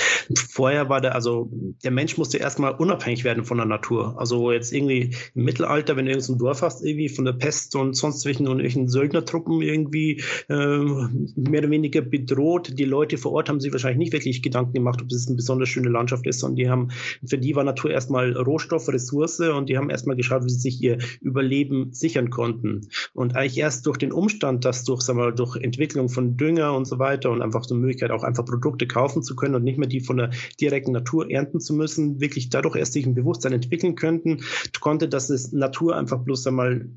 vorher 0.49 0.89
war 0.89 1.01
der, 1.01 1.13
also 1.13 1.51
der 1.83 1.91
Mensch 1.91 2.17
musste 2.17 2.39
erstmal 2.39 2.73
unabhängig 2.73 3.23
werden 3.23 3.45
von 3.45 3.57
der 3.57 3.67
Natur. 3.67 4.15
Also 4.17 4.51
jetzt 4.51 4.73
irgendwie 4.73 5.15
im 5.35 5.43
Mittelalter, 5.43 5.95
wenn 5.97 6.05
du 6.05 6.11
irgendein 6.11 6.39
Dorf 6.39 6.63
hast, 6.63 6.83
irgendwie 6.83 7.09
von 7.09 7.25
der 7.25 7.33
Pest 7.33 7.75
und 7.75 7.93
sonst 7.93 8.25
welchen 8.25 8.47
und 8.47 8.59
irgendwelchen 8.59 8.87
Söldnertruppen 8.87 9.61
irgendwie 9.61 10.23
äh, 10.49 10.55
mehr 10.55 11.61
oder 11.61 11.69
weniger 11.69 12.01
bedroht. 12.25 12.77
Die 12.77 12.85
Leute 12.85 13.17
vor 13.17 13.31
Ort 13.31 13.49
haben 13.49 13.59
sich 13.59 13.71
wahrscheinlich 13.71 13.97
nicht 13.97 14.13
wirklich 14.13 14.41
Gedanken 14.41 14.73
gemacht, 14.73 15.01
ob 15.01 15.11
es 15.11 15.27
eine 15.27 15.35
besonders 15.35 15.69
schöne 15.69 15.89
Landschaft 15.89 16.27
ist, 16.27 16.39
sondern 16.39 16.55
die 16.55 16.69
haben, 16.69 16.89
für 17.25 17.37
die 17.37 17.55
war 17.55 17.63
Natur 17.63 17.91
erstmal 17.91 18.33
Rohstoff, 18.33 18.87
Ressource 18.89 19.39
und 19.39 19.69
die 19.69 19.77
haben 19.77 19.89
erstmal 19.89 20.15
geschaut, 20.15 20.45
wie 20.45 20.49
sie 20.49 20.59
sich 20.59 20.81
ihr 20.81 20.97
Überleben 21.21 21.93
sichern 21.93 22.29
konnten. 22.29 22.87
Und 23.13 23.35
eigentlich 23.35 23.57
erst 23.57 23.85
durch 23.87 23.97
den 23.97 24.11
Umstand, 24.11 24.65
dass 24.65 24.83
durch, 24.83 25.01
sagen 25.01 25.19
wir 25.19 25.25
mal, 25.25 25.33
durch 25.33 25.55
Entwicklung 25.55 26.09
von 26.09 26.37
Dünger 26.37 26.75
und 26.75 26.85
so 26.85 26.99
weiter 26.99 27.31
und 27.31 27.41
einfach 27.41 27.63
so 27.63 27.73
eine 27.73 27.81
Möglichkeit, 27.81 28.11
auch 28.11 28.23
einfach 28.23 28.45
Produkte 28.45 28.87
kaufen 28.87 29.23
zu 29.23 29.35
können 29.35 29.55
und 29.55 29.63
nicht 29.63 29.77
mehr 29.77 29.89
die 29.89 30.01
von 30.01 30.17
der 30.17 30.29
direkten 30.59 30.91
Natur 30.91 31.29
ernten 31.29 31.59
zu 31.59 31.73
müssen, 31.73 32.19
wirklich 32.19 32.49
dadurch 32.49 32.75
erst 32.75 32.93
sich 32.93 33.05
ein 33.05 33.15
Bewusstsein 33.15 33.53
entwickeln 33.53 33.95
könnten, 33.95 34.41
konnte, 34.83 35.07
dass 35.07 35.29
es 35.29 35.53
Natur 35.53 35.95
einfach 35.95 36.19
bloß 36.19 36.45
einmal 36.47 36.89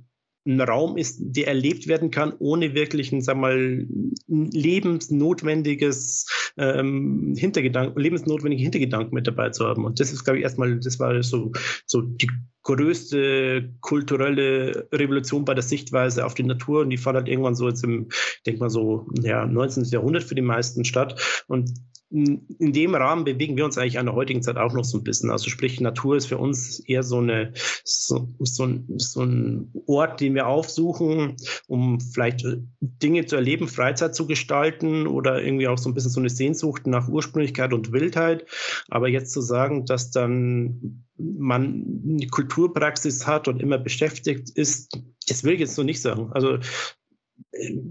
ein 0.47 0.61
Raum 0.61 0.97
ist, 0.97 1.19
der 1.21 1.49
erlebt 1.49 1.89
werden 1.89 2.11
kann, 2.11 2.33
ohne 2.39 2.75
wirklich 2.75 3.13
ein, 3.13 3.21
sag 3.21 3.37
mal, 3.37 3.87
lebensnotwendiges 4.29 6.27
ähm, 6.57 7.35
Hintergedanken, 7.37 8.01
lebensnotwendige 8.01 8.63
Hintergedanken 8.63 9.15
mit 9.15 9.27
dabei 9.27 9.51
zu 9.51 9.67
haben. 9.67 9.85
Und 9.85 10.01
das 10.01 10.13
ist, 10.13 10.25
glaube 10.25 10.39
ich, 10.39 10.45
erstmal, 10.45 10.79
das 10.79 10.99
war 10.99 11.23
so, 11.23 11.53
so 11.87 12.01
die 12.01 12.31
größte 12.63 13.75
kulturelle 13.81 14.89
Revolution 14.93 15.45
bei 15.45 15.55
der 15.55 15.63
Sichtweise 15.63 16.25
auf 16.25 16.35
die 16.35 16.43
Natur. 16.43 16.81
Und 16.83 16.91
die 16.91 16.97
fand 16.97 17.17
halt 17.17 17.29
irgendwann 17.29 17.55
so 17.55 17.69
jetzt 17.69 17.85
im, 17.85 18.09
ich 18.11 18.43
denke 18.45 18.61
mal 18.61 18.71
so, 18.71 19.07
ja, 19.23 19.47
19. 19.47 19.85
Jahrhundert 19.85 20.25
für 20.25 20.35
die 20.35 20.43
meisten 20.43 20.85
statt. 20.85 21.45
Und 21.49 21.71
in 22.11 22.73
dem 22.73 22.95
Rahmen 22.95 23.25
bewegen 23.25 23.57
wir 23.57 23.65
uns 23.65 23.77
eigentlich 23.77 23.99
an 23.99 24.07
der 24.07 24.15
heutigen 24.15 24.43
Zeit 24.43 24.57
auch 24.57 24.73
noch 24.73 24.85
so 24.85 24.99
ein 24.99 25.05
bisschen. 25.05 25.31
Also 25.31 25.51
sprich, 25.51 25.81
Natur 25.81 26.17
ist 26.17 26.27
für 26.27 26.39
uns 26.39 26.79
eher 26.79 27.03
so 27.03 27.19
eine 27.19 27.53
so, 27.85 28.29
so, 28.39 28.65
ein, 28.65 28.87
so 28.97 29.23
ein 29.23 29.73
Ort, 29.87 30.21
den 30.21 30.35
wir 30.37 30.47
aufsuchen, 30.47 31.37
um 31.67 32.01
vielleicht 32.01 32.45
äh, 32.45 32.59
Dinge 32.81 33.27
zu 33.27 33.35
erleben, 33.35 33.67
Freizeit 33.67 34.15
zu 34.15 34.29
gestalten 34.29 35.09
oder 35.09 35.43
irgendwie 35.43 35.67
auch 35.67 35.79
so 35.79 35.91
ein 35.91 35.95
bisschen 35.95 36.13
so 36.13 36.21
eine 36.21 36.31
Sehnsucht 36.31 36.87
nach 36.87 37.09
Ursprünglichkeit 37.09 37.73
und 37.73 37.91
Wildheit. 37.91 38.47
Aber 38.89 39.09
jetzt 39.09 39.33
zu 39.33 39.41
sagen, 39.41 39.85
dass 39.85 40.13
dann 40.13 41.05
man 41.19 42.03
eine 42.09 42.27
Kulturpraxis 42.29 43.27
hat 43.27 43.49
und 43.49 43.61
immer 43.61 43.79
beschäftigt 43.79 44.51
ist, 44.51 44.97
das 45.29 45.43
will 45.43 45.55
ich 45.55 45.61
jetzt 45.61 45.75
so 45.75 45.83
nicht 45.83 46.01
sagen. 46.01 46.31
Also 46.33 46.59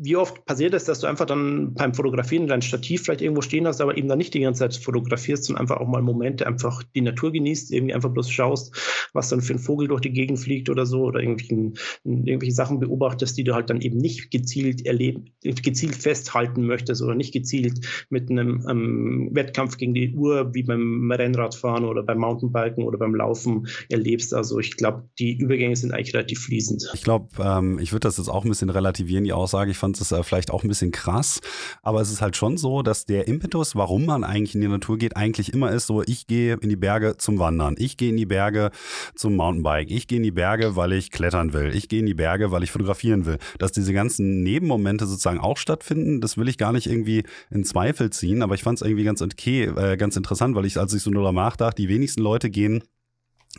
wie 0.02 0.16
oft 0.16 0.46
passiert 0.46 0.74
es, 0.74 0.86
dass 0.86 1.00
du 1.00 1.08
einfach 1.08 1.26
dann 1.26 1.74
beim 1.74 1.94
Fotografieren 1.94 2.48
dein 2.48 2.62
Stativ 2.62 3.04
vielleicht 3.04 3.22
irgendwo 3.22 3.42
stehen 3.42 3.68
hast, 3.68 3.82
aber 3.82 3.98
eben 3.98 4.08
dann 4.08 4.18
nicht 4.18 4.34
die 4.34 4.42
ganze 4.42 4.60
Zeit 4.60 4.76
fotografierst, 4.76 5.46
sondern 5.46 5.62
einfach 5.62 5.78
auch 5.78 5.88
mal 5.88 6.02
Momente 6.02 6.46
einfach 6.48 6.84
die 6.96 7.02
Natur 7.02 7.32
genießt, 7.32 7.72
irgendwie 7.72 7.94
einfach 7.94 8.12
bloß 8.12 8.30
schaust, 8.30 9.10
was 9.14 9.30
dann 9.30 9.42
für 9.42 9.54
ein 9.54 9.60
Vogel 9.60 9.88
durch 9.88 10.02
die 10.02 10.12
Gegend 10.12 10.40
fliegt 10.40 10.70
oder 10.70 10.86
so 10.86 11.04
oder 11.04 11.20
irgendwelche 11.20 12.52
Sachen 12.52 12.80
beobachtest, 12.80 13.38
die 13.38 13.44
du 13.44 13.54
halt 13.54 13.70
dann 13.70 13.82
eben 13.82 13.98
nicht 13.98 14.32
gezielt 14.32 14.86
erleben, 14.86 15.32
gezielt 15.42 15.96
festhalten 15.96 16.66
möchtest 16.66 17.02
oder 17.02 17.16
nicht 17.16 17.34
gezielt 17.34 18.06
mit 18.10 18.30
einem 18.30 18.66
ähm, 18.70 19.30
Wettkampf 19.34 19.78
gegen 19.78 19.94
die 19.94 20.14
Uhr 20.14 20.54
wie 20.54 20.64
beim 20.64 21.12
Rennradfahren 21.12 21.86
oder 21.86 22.04
beim 22.04 22.20
Mountainbiken 22.20 22.84
oder 22.84 22.98
beim 22.98 23.16
Laufen 23.16 23.68
erlebst. 23.90 24.34
Also 24.34 24.60
ich 24.60 24.78
glaube, 24.78 25.10
die 25.20 25.38
Übergänge 25.38 25.76
sind 25.76 25.94
eigentlich 25.94 26.14
relativ 26.14 26.40
fließend. 26.42 26.92
Ich 26.94 27.04
glaube, 27.04 27.28
ähm, 27.40 27.80
ich 27.80 27.92
würde 27.92 28.02
das 28.02 28.18
jetzt 28.18 28.30
auch 28.30 28.44
ein 28.44 28.50
bisschen 28.50 28.70
relativieren, 28.70 29.24
die 29.24 29.34
Aussage 29.34 29.55
sage, 29.56 29.72
ich 29.72 29.78
fand 29.78 30.00
es 30.00 30.12
äh, 30.12 30.22
vielleicht 30.24 30.52
auch 30.52 30.64
ein 30.64 30.68
bisschen 30.68 30.92
krass, 30.92 31.40
aber 31.82 32.02
es 32.02 32.12
ist 32.12 32.22
halt 32.22 32.36
schon 32.36 32.58
so, 32.58 32.82
dass 32.82 33.06
der 33.06 33.28
Impetus, 33.28 33.76
warum 33.76 34.06
man 34.06 34.24
eigentlich 34.24 34.54
in 34.56 34.62
die 34.62 34.68
Natur 34.68 34.98
geht, 34.98 35.16
eigentlich 35.16 35.54
immer 35.54 35.72
ist 35.72 35.88
so, 35.88 36.02
ich 36.02 36.28
gehe 36.28 36.58
in 36.58 36.68
die 36.68 36.76
Berge 36.76 37.16
zum 37.18 37.40
Wandern, 37.40 37.76
ich 37.78 37.96
gehe 37.96 38.10
in 38.10 38.18
die 38.18 38.26
Berge 38.26 38.72
zum 39.16 39.36
Mountainbike, 39.36 39.92
ich 39.92 40.08
gehe 40.08 40.18
in 40.18 40.24
die 40.24 40.32
Berge, 40.32 40.76
weil 40.76 40.92
ich 40.92 41.10
klettern 41.10 41.54
will, 41.54 41.74
ich 41.74 41.88
gehe 41.88 42.02
in 42.02 42.06
die 42.06 42.14
Berge, 42.14 42.52
weil 42.52 42.64
ich 42.64 42.72
fotografieren 42.72 43.26
will. 43.26 43.38
Dass 43.60 43.72
diese 43.72 43.94
ganzen 43.94 44.44
Nebenmomente 44.44 45.06
sozusagen 45.06 45.40
auch 45.40 45.58
stattfinden, 45.58 46.20
das 46.20 46.38
will 46.38 46.50
ich 46.50 46.58
gar 46.58 46.74
nicht 46.74 46.88
irgendwie 46.88 47.24
in 47.50 47.64
Zweifel 47.64 48.10
ziehen, 48.10 48.42
aber 48.42 48.56
ich 48.56 48.64
fand 48.64 48.80
es 48.80 48.86
irgendwie 48.86 49.06
ganz 49.06 49.22
okay, 49.22 49.64
äh, 49.64 49.96
ganz 49.96 50.18
interessant, 50.18 50.56
weil 50.56 50.66
ich, 50.66 50.78
als 50.78 50.94
ich 50.94 51.02
so 51.02 51.10
nur 51.10 51.32
nachdachte, 51.32 51.82
die 51.82 51.90
wenigsten 51.90 52.22
Leute 52.22 52.50
gehen 52.50 52.84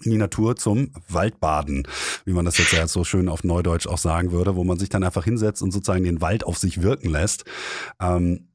in 0.03 0.11
die 0.11 0.19
Natur 0.19 0.57
zum 0.57 0.93
Waldbaden, 1.09 1.87
wie 2.25 2.33
man 2.33 2.45
das 2.45 2.59
jetzt 2.59 2.73
ja 2.73 2.87
so 2.87 3.05
schön 3.05 3.29
auf 3.29 3.45
Neudeutsch 3.45 3.87
auch 3.87 3.99
sagen 3.99 4.33
würde, 4.33 4.57
wo 4.57 4.65
man 4.65 4.79
sich 4.79 4.89
dann 4.89 5.05
einfach 5.05 5.25
hinsetzt 5.25 5.63
und 5.63 5.73
sozusagen 5.73 6.05
den 6.05 6.21
Wald 6.21 6.45
auf 6.45 6.59
sich 6.59 6.83
wirken 6.83 7.11
lässt. 7.11 7.45
Ähm, 8.01 8.49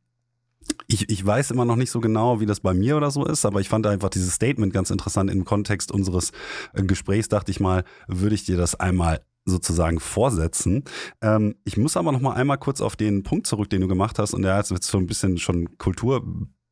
ich, 0.87 1.09
ich 1.09 1.25
weiß 1.25 1.51
immer 1.51 1.65
noch 1.65 1.75
nicht 1.75 1.91
so 1.91 1.99
genau, 1.99 2.39
wie 2.39 2.45
das 2.45 2.59
bei 2.59 2.73
mir 2.73 2.97
oder 2.97 3.11
so 3.11 3.25
ist, 3.25 3.45
aber 3.45 3.59
ich 3.61 3.69
fand 3.69 3.87
einfach 3.87 4.09
dieses 4.09 4.35
Statement 4.35 4.73
ganz 4.73 4.89
interessant 4.89 5.31
im 5.31 5.45
Kontext 5.45 5.91
unseres 5.91 6.31
äh, 6.73 6.83
Gesprächs. 6.83 7.29
Dachte 7.29 7.51
ich 7.51 7.59
mal, 7.59 7.83
würde 8.07 8.35
ich 8.35 8.45
dir 8.45 8.57
das 8.57 8.79
einmal 8.79 9.21
sozusagen 9.45 9.99
vorsetzen. 9.99 10.83
Ähm, 11.21 11.55
ich 11.65 11.77
muss 11.77 11.97
aber 11.97 12.11
noch 12.11 12.21
mal 12.21 12.33
einmal 12.33 12.57
kurz 12.57 12.81
auf 12.81 12.95
den 12.95 13.23
Punkt 13.23 13.47
zurück, 13.47 13.69
den 13.69 13.81
du 13.81 13.87
gemacht 13.87 14.19
hast, 14.19 14.33
und 14.33 14.43
der 14.43 14.59
ist 14.59 14.71
jetzt 14.71 14.87
so 14.87 14.97
ein 14.97 15.07
bisschen 15.07 15.37
schon 15.37 15.77
Kultur 15.77 16.23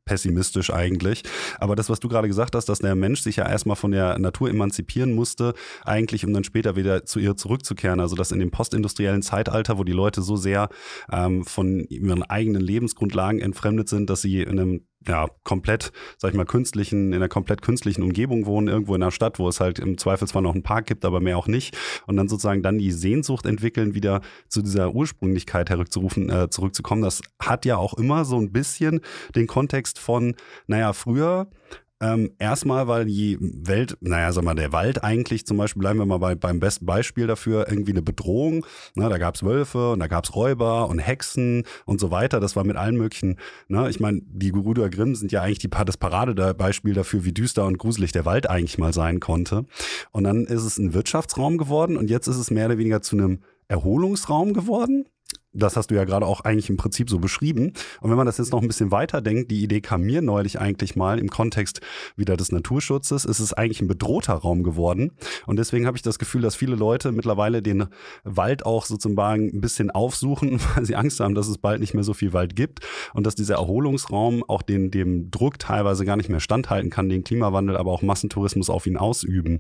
pessimistisch 0.09 0.73
eigentlich. 0.73 1.21
Aber 1.59 1.75
das, 1.75 1.87
was 1.87 1.99
du 1.99 2.09
gerade 2.09 2.27
gesagt 2.27 2.55
hast, 2.55 2.67
dass 2.67 2.79
der 2.79 2.95
Mensch 2.95 3.21
sich 3.21 3.35
ja 3.35 3.47
erstmal 3.47 3.75
von 3.75 3.91
der 3.91 4.17
Natur 4.17 4.49
emanzipieren 4.49 5.13
musste, 5.13 5.53
eigentlich, 5.85 6.25
um 6.25 6.33
dann 6.33 6.43
später 6.43 6.75
wieder 6.75 7.05
zu 7.05 7.19
ihr 7.19 7.37
zurückzukehren. 7.37 7.99
Also 7.99 8.15
dass 8.15 8.31
in 8.31 8.39
dem 8.39 8.49
postindustriellen 8.49 9.21
Zeitalter, 9.21 9.77
wo 9.77 9.83
die 9.83 9.91
Leute 9.91 10.23
so 10.23 10.35
sehr 10.35 10.69
ähm, 11.11 11.45
von 11.45 11.81
ihren 11.89 12.23
eigenen 12.23 12.61
Lebensgrundlagen 12.61 13.39
entfremdet 13.39 13.87
sind, 13.87 14.09
dass 14.09 14.21
sie 14.21 14.41
in 14.41 14.59
einem 14.59 14.81
ja, 15.07 15.27
komplett, 15.43 15.91
sag 16.17 16.31
ich 16.31 16.37
mal, 16.37 16.45
künstlichen, 16.45 17.07
in 17.07 17.15
einer 17.15 17.29
komplett 17.29 17.61
künstlichen 17.61 18.03
Umgebung 18.03 18.45
wohnen, 18.45 18.67
irgendwo 18.67 18.95
in 18.95 19.01
einer 19.01 19.11
Stadt, 19.11 19.39
wo 19.39 19.47
es 19.47 19.59
halt 19.59 19.79
im 19.79 19.97
Zweifel 19.97 20.27
zwar 20.27 20.41
noch 20.41 20.53
einen 20.53 20.63
Park 20.63 20.87
gibt, 20.87 21.05
aber 21.05 21.21
mehr 21.21 21.37
auch 21.37 21.47
nicht. 21.47 21.77
Und 22.05 22.17
dann 22.17 22.27
sozusagen 22.27 22.61
dann 22.61 22.77
die 22.77 22.91
Sehnsucht 22.91 23.45
entwickeln, 23.45 23.93
wieder 23.93 24.21
zu 24.49 24.61
dieser 24.61 24.93
Ursprünglichkeit 24.93 25.69
herzurufen, 25.69 26.29
äh, 26.29 26.49
zurückzukommen. 26.49 27.01
Das 27.01 27.21
hat 27.39 27.65
ja 27.65 27.77
auch 27.77 27.93
immer 27.93 28.25
so 28.25 28.37
ein 28.37 28.51
bisschen 28.51 28.99
den 29.35 29.47
Kontext 29.47 29.99
von, 29.99 30.35
naja, 30.67 30.93
früher 30.93 31.47
ähm, 32.01 32.31
erstmal, 32.39 32.87
weil 32.87 33.05
die 33.05 33.37
Welt, 33.41 33.97
naja, 33.99 34.31
sag 34.31 34.43
mal, 34.43 34.55
der 34.55 34.71
Wald 34.71 35.03
eigentlich 35.03 35.45
zum 35.45 35.57
Beispiel, 35.57 35.81
bleiben 35.81 35.99
wir 35.99 36.05
mal 36.05 36.17
bei, 36.17 36.35
beim 36.35 36.59
besten 36.59 36.85
Beispiel 36.85 37.27
dafür, 37.27 37.67
irgendwie 37.69 37.91
eine 37.91 38.01
Bedrohung. 38.01 38.65
Ne, 38.95 39.09
da 39.09 39.17
gab 39.17 39.35
es 39.35 39.43
Wölfe 39.43 39.91
und 39.91 39.99
da 39.99 40.07
gab 40.07 40.23
es 40.23 40.33
Räuber 40.33 40.87
und 40.87 40.99
Hexen 40.99 41.63
und 41.85 41.99
so 41.99 42.09
weiter. 42.09 42.39
Das 42.39 42.55
war 42.55 42.63
mit 42.63 42.77
allen 42.77 42.95
möglichen, 42.95 43.37
ne, 43.67 43.89
ich 43.89 43.99
meine, 43.99 44.21
die 44.25 44.51
Geruder 44.51 44.89
Grimm 44.89 45.15
sind 45.15 45.31
ja 45.31 45.41
eigentlich 45.41 45.59
die, 45.59 45.69
das 45.69 45.97
Paradebeispiel 45.97 46.93
dafür, 46.93 47.25
wie 47.25 47.33
düster 47.33 47.65
und 47.65 47.77
gruselig 47.77 48.13
der 48.13 48.25
Wald 48.25 48.49
eigentlich 48.49 48.77
mal 48.77 48.93
sein 48.93 49.19
konnte. 49.19 49.65
Und 50.11 50.23
dann 50.23 50.45
ist 50.45 50.63
es 50.63 50.77
ein 50.77 50.93
Wirtschaftsraum 50.93 51.57
geworden 51.57 51.97
und 51.97 52.09
jetzt 52.09 52.27
ist 52.27 52.37
es 52.37 52.49
mehr 52.49 52.67
oder 52.67 52.77
weniger 52.77 53.01
zu 53.01 53.17
einem 53.17 53.39
Erholungsraum 53.67 54.53
geworden 54.53 55.05
das 55.59 55.75
hast 55.75 55.91
du 55.91 55.95
ja 55.95 56.03
gerade 56.05 56.25
auch 56.25 56.41
eigentlich 56.41 56.69
im 56.69 56.77
Prinzip 56.77 57.09
so 57.09 57.19
beschrieben. 57.19 57.73
Und 58.01 58.09
wenn 58.09 58.17
man 58.17 58.25
das 58.25 58.37
jetzt 58.37 58.51
noch 58.51 58.61
ein 58.61 58.67
bisschen 58.67 58.91
weiter 58.91 59.21
denkt, 59.21 59.51
die 59.51 59.63
Idee 59.63 59.81
kam 59.81 60.01
mir 60.01 60.21
neulich 60.21 60.59
eigentlich 60.59 60.95
mal 60.95 61.19
im 61.19 61.29
Kontext 61.29 61.81
wieder 62.15 62.37
des 62.37 62.51
Naturschutzes, 62.51 63.25
ist 63.25 63.39
es 63.39 63.53
eigentlich 63.53 63.81
ein 63.81 63.87
bedrohter 63.87 64.33
Raum 64.33 64.63
geworden. 64.63 65.11
Und 65.45 65.57
deswegen 65.57 65.85
habe 65.85 65.97
ich 65.97 66.03
das 66.03 66.19
Gefühl, 66.19 66.41
dass 66.41 66.55
viele 66.55 66.75
Leute 66.75 67.11
mittlerweile 67.11 67.61
den 67.61 67.87
Wald 68.23 68.65
auch 68.65 68.85
sozusagen 68.85 69.49
ein 69.53 69.61
bisschen 69.61 69.91
aufsuchen, 69.91 70.59
weil 70.75 70.85
sie 70.85 70.95
Angst 70.95 71.19
haben, 71.19 71.35
dass 71.35 71.47
es 71.47 71.57
bald 71.57 71.79
nicht 71.79 71.93
mehr 71.93 72.03
so 72.03 72.13
viel 72.13 72.33
Wald 72.33 72.55
gibt 72.55 72.85
und 73.13 73.25
dass 73.25 73.35
dieser 73.35 73.55
Erholungsraum 73.55 74.43
auch 74.47 74.61
den, 74.61 74.91
dem 74.91 75.31
Druck 75.31 75.59
teilweise 75.59 76.05
gar 76.05 76.17
nicht 76.17 76.29
mehr 76.29 76.39
standhalten 76.39 76.89
kann, 76.89 77.09
den 77.09 77.23
Klimawandel, 77.23 77.77
aber 77.77 77.91
auch 77.91 78.01
Massentourismus 78.01 78.69
auf 78.69 78.87
ihn 78.87 78.97
ausüben. 78.97 79.59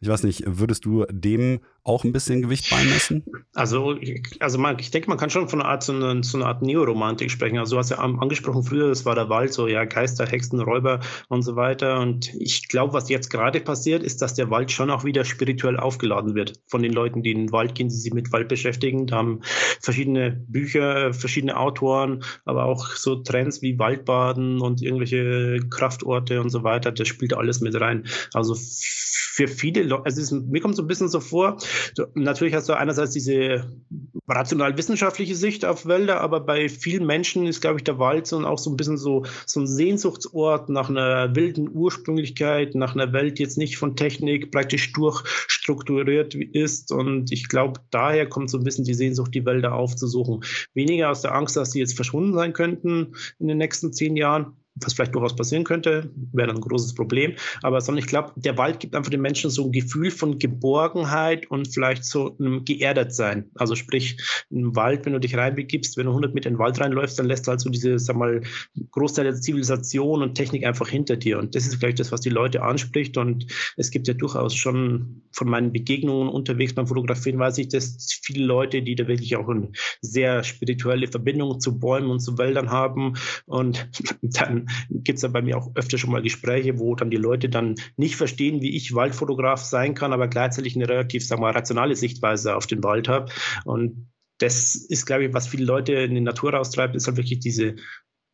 Ich 0.00 0.08
weiß 0.08 0.22
nicht, 0.22 0.44
würdest 0.46 0.84
du 0.84 1.04
dem 1.10 1.60
auch 1.84 2.04
ein 2.04 2.12
bisschen 2.12 2.42
Gewicht 2.42 2.70
beimessen? 2.70 3.24
Also, 3.54 3.96
also 4.38 4.58
man, 4.58 4.78
ich 4.78 4.90
denke, 4.90 5.08
man 5.08 5.18
kann 5.18 5.30
schon 5.30 5.48
von 5.48 5.60
einer 5.60 5.68
Art, 5.68 5.82
so 5.82 5.92
einer, 5.92 6.22
so 6.22 6.38
einer 6.38 6.46
Art 6.46 6.62
Neoromantik 6.62 7.30
sprechen. 7.30 7.58
Also 7.58 7.74
du 7.74 7.78
hast 7.80 7.90
ja 7.90 7.98
angesprochen 7.98 8.62
früher, 8.62 8.88
das 8.88 9.04
war 9.04 9.14
der 9.14 9.28
Wald, 9.28 9.52
so 9.52 9.66
ja, 9.66 9.84
Geister, 9.84 10.26
Hexen, 10.26 10.60
Räuber 10.60 11.00
und 11.28 11.42
so 11.42 11.56
weiter. 11.56 12.00
Und 12.00 12.32
ich 12.34 12.68
glaube, 12.68 12.92
was 12.92 13.08
jetzt 13.08 13.30
gerade 13.30 13.60
passiert, 13.60 14.04
ist, 14.04 14.22
dass 14.22 14.34
der 14.34 14.50
Wald 14.50 14.70
schon 14.70 14.90
auch 14.90 15.04
wieder 15.04 15.24
spirituell 15.24 15.76
aufgeladen 15.76 16.34
wird 16.34 16.60
von 16.66 16.82
den 16.82 16.92
Leuten, 16.92 17.22
die 17.22 17.32
in 17.32 17.46
den 17.46 17.52
Wald 17.52 17.74
gehen, 17.74 17.88
die 17.88 17.96
sich 17.96 18.14
mit 18.14 18.32
Wald 18.32 18.48
beschäftigen. 18.48 19.06
Da 19.08 19.16
haben 19.16 19.40
verschiedene 19.80 20.30
Bücher, 20.48 21.12
verschiedene 21.12 21.56
Autoren, 21.56 22.22
aber 22.44 22.64
auch 22.64 22.90
so 22.90 23.16
Trends 23.16 23.60
wie 23.60 23.78
Waldbaden 23.78 24.60
und 24.60 24.82
irgendwelche 24.82 25.58
Kraftorte 25.68 26.40
und 26.40 26.50
so 26.50 26.62
weiter. 26.62 26.92
Das 26.92 27.08
spielt 27.08 27.34
alles 27.34 27.60
mit 27.60 27.78
rein. 27.80 28.06
Also 28.32 28.56
für 29.32 29.48
viele 29.48 29.82
Leute, 29.82 30.04
also 30.04 30.20
es 30.20 30.30
mir 30.30 30.60
kommt 30.60 30.76
so 30.76 30.82
ein 30.82 30.86
bisschen 30.86 31.08
so 31.08 31.18
vor, 31.18 31.56
so, 31.94 32.06
natürlich 32.14 32.54
hast 32.54 32.68
du 32.68 32.74
einerseits 32.74 33.12
diese 33.12 33.72
rational-wissenschaftliche 34.28 35.34
Sicht 35.34 35.64
auf 35.64 35.86
Wälder, 35.86 36.20
aber 36.20 36.40
bei 36.40 36.68
vielen 36.68 37.06
Menschen 37.06 37.46
ist, 37.46 37.60
glaube 37.60 37.78
ich, 37.78 37.84
der 37.84 37.98
Wald 37.98 38.26
so 38.26 38.38
auch 38.46 38.58
so 38.58 38.70
ein 38.70 38.76
bisschen 38.76 38.96
so, 38.96 39.24
so 39.46 39.60
ein 39.60 39.66
Sehnsuchtsort 39.66 40.68
nach 40.68 40.88
einer 40.88 41.34
wilden 41.34 41.70
Ursprünglichkeit, 41.72 42.74
nach 42.74 42.94
einer 42.94 43.12
Welt, 43.12 43.38
die 43.38 43.42
jetzt 43.42 43.58
nicht 43.58 43.76
von 43.76 43.96
Technik 43.96 44.50
praktisch 44.50 44.92
durchstrukturiert 44.92 46.34
ist. 46.34 46.92
Und 46.92 47.32
ich 47.32 47.48
glaube, 47.48 47.80
daher 47.90 48.28
kommt 48.28 48.50
so 48.50 48.58
ein 48.58 48.64
bisschen 48.64 48.84
die 48.84 48.94
Sehnsucht, 48.94 49.34
die 49.34 49.44
Wälder 49.44 49.74
aufzusuchen. 49.74 50.44
Weniger 50.74 51.10
aus 51.10 51.22
der 51.22 51.34
Angst, 51.34 51.56
dass 51.56 51.72
sie 51.72 51.80
jetzt 51.80 51.94
verschwunden 51.94 52.34
sein 52.34 52.52
könnten 52.52 53.14
in 53.38 53.48
den 53.48 53.58
nächsten 53.58 53.92
zehn 53.92 54.16
Jahren, 54.16 54.56
was 54.74 54.94
vielleicht 54.94 55.14
durchaus 55.14 55.36
passieren 55.36 55.64
könnte, 55.64 56.10
wäre 56.32 56.48
dann 56.48 56.56
ein 56.56 56.62
großes 56.62 56.94
Problem. 56.94 57.34
Aber 57.62 57.78
ich 57.78 58.06
glaube, 58.06 58.32
der 58.36 58.56
Wald 58.56 58.80
gibt 58.80 58.94
einfach 58.94 59.10
den 59.10 59.20
Menschen 59.20 59.50
so 59.50 59.66
ein 59.66 59.72
Gefühl 59.72 60.10
von 60.10 60.38
Geborgenheit 60.38 61.50
und 61.50 61.68
vielleicht 61.68 62.04
so 62.04 62.36
einem 62.38 62.64
Geerdetsein. 62.64 63.50
Also 63.54 63.74
sprich, 63.74 64.16
im 64.50 64.74
Wald, 64.74 65.04
wenn 65.04 65.12
du 65.12 65.20
dich 65.20 65.36
reinbegibst, 65.36 65.96
wenn 65.96 66.06
du 66.06 66.12
100 66.12 66.34
Meter 66.34 66.48
in 66.48 66.54
den 66.54 66.58
Wald 66.58 66.80
reinläufst, 66.80 67.18
dann 67.18 67.26
lässt 67.26 67.46
du 67.46 67.50
halt 67.50 67.60
so 67.60 67.70
diese, 67.70 67.98
sag 67.98 68.16
mal, 68.16 68.42
Großteil 68.90 69.24
der 69.24 69.34
Zivilisation 69.34 70.22
und 70.22 70.34
Technik 70.34 70.64
einfach 70.64 70.88
hinter 70.88 71.16
dir. 71.16 71.38
Und 71.38 71.54
das 71.54 71.66
ist 71.66 71.76
vielleicht 71.76 72.00
das, 72.00 72.12
was 72.12 72.20
die 72.20 72.30
Leute 72.30 72.62
anspricht. 72.62 73.16
Und 73.18 73.46
es 73.76 73.90
gibt 73.90 74.08
ja 74.08 74.14
durchaus 74.14 74.54
schon 74.54 75.22
von 75.32 75.48
meinen 75.48 75.72
Begegnungen 75.72 76.28
unterwegs 76.28 76.74
beim 76.74 76.86
Fotografieren, 76.86 77.38
weiß 77.38 77.58
ich, 77.58 77.68
dass 77.68 78.20
viele 78.22 78.44
Leute, 78.44 78.82
die 78.82 78.94
da 78.94 79.06
wirklich 79.06 79.36
auch 79.36 79.48
eine 79.48 79.70
sehr 80.00 80.42
spirituelle 80.44 81.08
Verbindung 81.08 81.60
zu 81.60 81.78
Bäumen 81.78 82.10
und 82.10 82.20
zu 82.20 82.38
Wäldern 82.38 82.70
haben 82.70 83.14
und 83.46 83.88
dann 84.22 84.61
gibt 84.90 85.16
es 85.16 85.22
ja 85.22 85.28
bei 85.28 85.42
mir 85.42 85.58
auch 85.58 85.70
öfter 85.74 85.98
schon 85.98 86.10
mal 86.10 86.22
Gespräche, 86.22 86.78
wo 86.78 86.94
dann 86.94 87.10
die 87.10 87.16
Leute 87.16 87.48
dann 87.48 87.74
nicht 87.96 88.16
verstehen, 88.16 88.60
wie 88.60 88.76
ich 88.76 88.94
Waldfotograf 88.94 89.62
sein 89.62 89.94
kann, 89.94 90.12
aber 90.12 90.28
gleichzeitig 90.28 90.76
eine 90.76 90.88
relativ, 90.88 91.26
sagen 91.26 91.40
wir 91.42 91.46
mal, 91.46 91.52
rationale 91.52 91.96
Sichtweise 91.96 92.56
auf 92.56 92.66
den 92.66 92.82
Wald 92.82 93.08
habe. 93.08 93.32
Und 93.64 94.08
das 94.38 94.74
ist, 94.74 95.06
glaube 95.06 95.24
ich, 95.24 95.34
was 95.34 95.46
viele 95.46 95.64
Leute 95.64 95.92
in 95.92 96.14
die 96.14 96.20
Natur 96.20 96.52
raustreibt, 96.52 96.96
ist 96.96 97.06
halt 97.06 97.16
wirklich 97.16 97.38
diese 97.38 97.76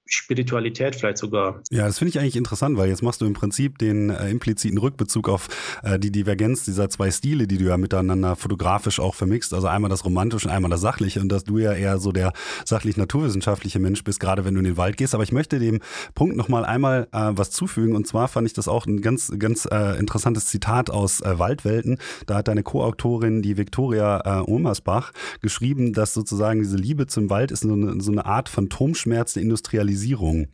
Spiritualität 0.08 0.96
vielleicht 0.96 1.18
sogar. 1.18 1.62
Ja, 1.70 1.86
das 1.86 1.98
finde 1.98 2.10
ich 2.10 2.18
eigentlich 2.18 2.36
interessant, 2.36 2.78
weil 2.78 2.88
jetzt 2.88 3.02
machst 3.02 3.20
du 3.20 3.26
im 3.26 3.34
Prinzip 3.34 3.76
den 3.76 4.08
äh, 4.08 4.30
impliziten 4.30 4.78
Rückbezug 4.78 5.28
auf 5.28 5.48
äh, 5.82 5.98
die 5.98 6.10
Divergenz 6.10 6.64
dieser 6.64 6.88
zwei 6.88 7.10
Stile, 7.10 7.46
die 7.46 7.58
du 7.58 7.66
ja 7.66 7.76
miteinander 7.76 8.34
fotografisch 8.34 9.00
auch 9.00 9.14
vermixt. 9.14 9.52
Also 9.52 9.66
einmal 9.66 9.90
das 9.90 10.06
romantische 10.06 10.48
und 10.48 10.54
einmal 10.54 10.70
das 10.70 10.80
sachliche 10.80 11.20
und 11.20 11.28
dass 11.28 11.44
du 11.44 11.58
ja 11.58 11.74
eher 11.74 11.98
so 11.98 12.10
der 12.10 12.32
sachlich-naturwissenschaftliche 12.64 13.78
Mensch 13.80 14.02
bist, 14.02 14.18
gerade 14.18 14.46
wenn 14.46 14.54
du 14.54 14.60
in 14.60 14.64
den 14.64 14.76
Wald 14.78 14.96
gehst. 14.96 15.14
Aber 15.14 15.24
ich 15.24 15.32
möchte 15.32 15.58
dem 15.58 15.80
Punkt 16.14 16.36
nochmal 16.36 16.64
einmal 16.64 17.08
äh, 17.12 17.32
was 17.32 17.50
zufügen 17.50 17.94
und 17.94 18.06
zwar 18.06 18.28
fand 18.28 18.46
ich 18.46 18.54
das 18.54 18.66
auch 18.66 18.86
ein 18.86 19.02
ganz, 19.02 19.30
ganz 19.38 19.68
äh, 19.70 19.98
interessantes 19.98 20.46
Zitat 20.46 20.88
aus 20.88 21.20
äh, 21.20 21.38
Waldwelten. 21.38 21.98
Da 22.24 22.36
hat 22.36 22.48
deine 22.48 22.62
Co-Autorin, 22.62 23.42
die 23.42 23.58
Viktoria 23.58 24.40
äh, 24.40 24.50
Omersbach, 24.50 25.12
geschrieben, 25.42 25.92
dass 25.92 26.14
sozusagen 26.14 26.60
diese 26.60 26.78
Liebe 26.78 27.06
zum 27.06 27.28
Wald 27.28 27.50
ist 27.50 27.60
so 27.60 27.72
eine, 27.74 28.00
so 28.00 28.10
eine 28.10 28.24
Art 28.24 28.48
Phantomschmerz 28.48 29.34
der 29.34 29.42
Industrialisierung 29.42 29.97
Visualisierung. 29.98 30.48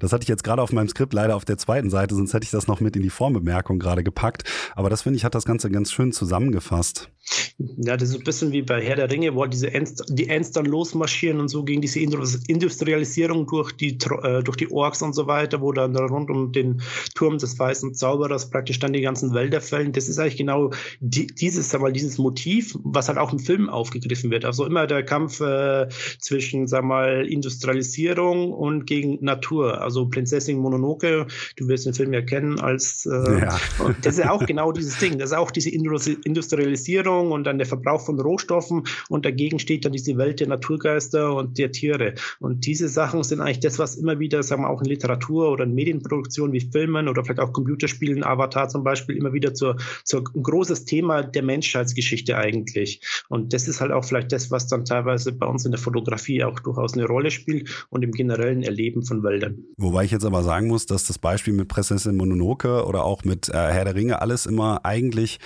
Das 0.00 0.12
hatte 0.12 0.22
ich 0.22 0.28
jetzt 0.28 0.44
gerade 0.44 0.62
auf 0.62 0.72
meinem 0.72 0.88
Skript 0.88 1.12
leider 1.12 1.36
auf 1.36 1.44
der 1.44 1.58
zweiten 1.58 1.90
Seite, 1.90 2.14
sonst 2.14 2.34
hätte 2.34 2.44
ich 2.44 2.50
das 2.50 2.66
noch 2.66 2.80
mit 2.80 2.96
in 2.96 3.02
die 3.02 3.10
Formbemerkung 3.10 3.78
gerade 3.78 4.02
gepackt. 4.02 4.44
Aber 4.74 4.90
das 4.90 5.02
finde 5.02 5.18
ich, 5.18 5.24
hat 5.24 5.34
das 5.34 5.44
Ganze 5.44 5.70
ganz 5.70 5.92
schön 5.92 6.12
zusammengefasst. 6.12 7.10
Ja, 7.58 7.96
das 7.96 8.10
ist 8.10 8.16
ein 8.16 8.24
bisschen 8.24 8.52
wie 8.52 8.62
bei 8.62 8.80
Herr 8.82 8.96
der 8.96 9.10
Ringe, 9.10 9.34
wo 9.34 9.42
halt 9.42 9.52
diese 9.52 9.72
Ents, 9.72 9.96
die 10.08 10.28
Ents 10.28 10.52
dann 10.52 10.66
losmarschieren 10.66 11.40
und 11.40 11.48
so 11.48 11.64
gegen 11.64 11.80
diese 11.80 11.98
Industrialisierung 11.98 13.46
durch 13.46 13.72
die, 13.72 13.98
äh, 14.22 14.42
durch 14.42 14.56
die 14.56 14.70
Orks 14.70 15.02
und 15.02 15.14
so 15.14 15.26
weiter, 15.26 15.60
wo 15.60 15.72
dann 15.72 15.96
rund 15.96 16.30
um 16.30 16.52
den 16.52 16.82
Turm 17.14 17.38
des 17.38 17.58
weißen 17.58 17.94
Zauberers 17.94 18.50
praktisch 18.50 18.78
dann 18.78 18.92
die 18.92 19.00
ganzen 19.00 19.34
Wälder 19.34 19.60
fällen. 19.60 19.92
Das 19.92 20.08
ist 20.08 20.18
eigentlich 20.18 20.36
genau 20.36 20.70
die, 21.00 21.26
dieses, 21.26 21.70
sag 21.70 21.80
mal, 21.80 21.92
dieses 21.92 22.18
Motiv, 22.18 22.78
was 22.84 23.08
halt 23.08 23.18
auch 23.18 23.32
im 23.32 23.40
Film 23.40 23.68
aufgegriffen 23.68 24.30
wird. 24.30 24.44
Also 24.44 24.64
immer 24.64 24.86
der 24.86 25.02
Kampf 25.02 25.40
äh, 25.40 25.88
zwischen, 26.20 26.68
sag 26.68 26.84
mal, 26.84 27.26
Industrialisierung 27.26 28.52
und 28.52 28.85
gegen 28.86 29.18
Natur. 29.24 29.80
Also 29.80 30.08
Prinzessin 30.08 30.58
Mononoke, 30.58 31.26
du 31.56 31.68
wirst 31.68 31.86
den 31.86 31.94
Film 31.94 32.12
ja 32.12 32.22
kennen 32.22 32.60
als, 32.60 33.06
äh, 33.06 33.40
ja. 33.40 33.58
das 34.02 34.18
ist 34.18 34.24
ja 34.24 34.30
auch 34.30 34.44
genau 34.46 34.72
dieses 34.72 34.98
Ding. 34.98 35.18
Das 35.18 35.30
ist 35.30 35.36
auch 35.36 35.50
diese 35.50 35.70
Industrialisierung 35.70 37.32
und 37.32 37.44
dann 37.44 37.58
der 37.58 37.66
Verbrauch 37.66 38.00
von 38.00 38.20
Rohstoffen 38.20 38.84
und 39.08 39.24
dagegen 39.24 39.58
steht 39.58 39.84
dann 39.84 39.92
diese 39.92 40.16
Welt 40.16 40.40
der 40.40 40.48
Naturgeister 40.48 41.34
und 41.34 41.58
der 41.58 41.72
Tiere. 41.72 42.14
Und 42.40 42.66
diese 42.66 42.88
Sachen 42.88 43.22
sind 43.22 43.40
eigentlich 43.40 43.60
das, 43.60 43.78
was 43.78 43.96
immer 43.96 44.18
wieder, 44.18 44.42
sagen 44.42 44.62
wir 44.62 44.70
auch 44.70 44.80
in 44.80 44.88
Literatur 44.88 45.50
oder 45.50 45.64
in 45.64 45.74
Medienproduktion 45.74 46.52
wie 46.52 46.60
Filmen 46.60 47.08
oder 47.08 47.24
vielleicht 47.24 47.40
auch 47.40 47.52
Computerspielen, 47.52 48.24
Avatar 48.24 48.68
zum 48.68 48.84
Beispiel, 48.84 49.16
immer 49.16 49.32
wieder 49.32 49.54
zur, 49.54 49.76
zur 50.04 50.24
ein 50.34 50.42
großes 50.42 50.84
Thema 50.84 51.22
der 51.22 51.42
Menschheitsgeschichte 51.42 52.36
eigentlich. 52.36 53.00
Und 53.28 53.52
das 53.52 53.68
ist 53.68 53.80
halt 53.80 53.92
auch 53.92 54.04
vielleicht 54.04 54.32
das, 54.32 54.50
was 54.50 54.66
dann 54.66 54.84
teilweise 54.84 55.32
bei 55.32 55.46
uns 55.46 55.64
in 55.64 55.72
der 55.72 55.80
Fotografie 55.80 56.44
auch 56.44 56.60
durchaus 56.60 56.94
eine 56.94 57.06
Rolle 57.06 57.30
spielt 57.30 57.86
und 57.90 58.02
im 58.02 58.12
generellen 58.12 58.62
Erleben 58.62 58.75
von 59.06 59.22
Wäldern. 59.22 59.64
Wobei 59.76 60.04
ich 60.04 60.10
jetzt 60.10 60.24
aber 60.24 60.42
sagen 60.42 60.68
muss, 60.68 60.86
dass 60.86 61.04
das 61.04 61.18
Beispiel 61.18 61.52
mit 61.52 61.68
Prinzessin 61.68 62.16
Mononoke 62.16 62.84
oder 62.84 63.04
auch 63.04 63.24
mit 63.24 63.48
äh, 63.48 63.52
Herr 63.52 63.84
der 63.84 63.94
Ringe 63.94 64.20
alles 64.20 64.46
immer 64.46 64.84
eigentlich 64.84 65.38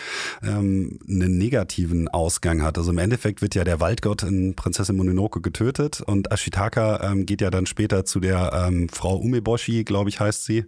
ähm, 0.43 0.99
einen 1.09 1.39
negativen 1.39 2.09
Ausgang 2.09 2.62
hat. 2.62 2.78
Also 2.78 2.91
im 2.91 2.99
Endeffekt 2.99 3.43
wird 3.43 3.55
ja 3.55 3.64
der 3.64 3.81
Waldgott 3.81 4.22
in 4.22 4.55
Prinzessin 4.55 4.97
Mononoke 4.97 5.41
getötet 5.41 6.01
und 6.01 6.33
Ashitaka 6.33 7.11
ähm, 7.11 7.26
geht 7.26 7.41
ja 7.41 7.51
dann 7.51 7.66
später 7.66 8.05
zu 8.05 8.20
der 8.20 8.66
ähm, 8.68 8.89
Frau 8.89 9.16
Umeboshi, 9.16 9.85
glaube 9.85 10.11
ich, 10.11 10.20
heißt 10.20 10.45
sie. 10.45 10.64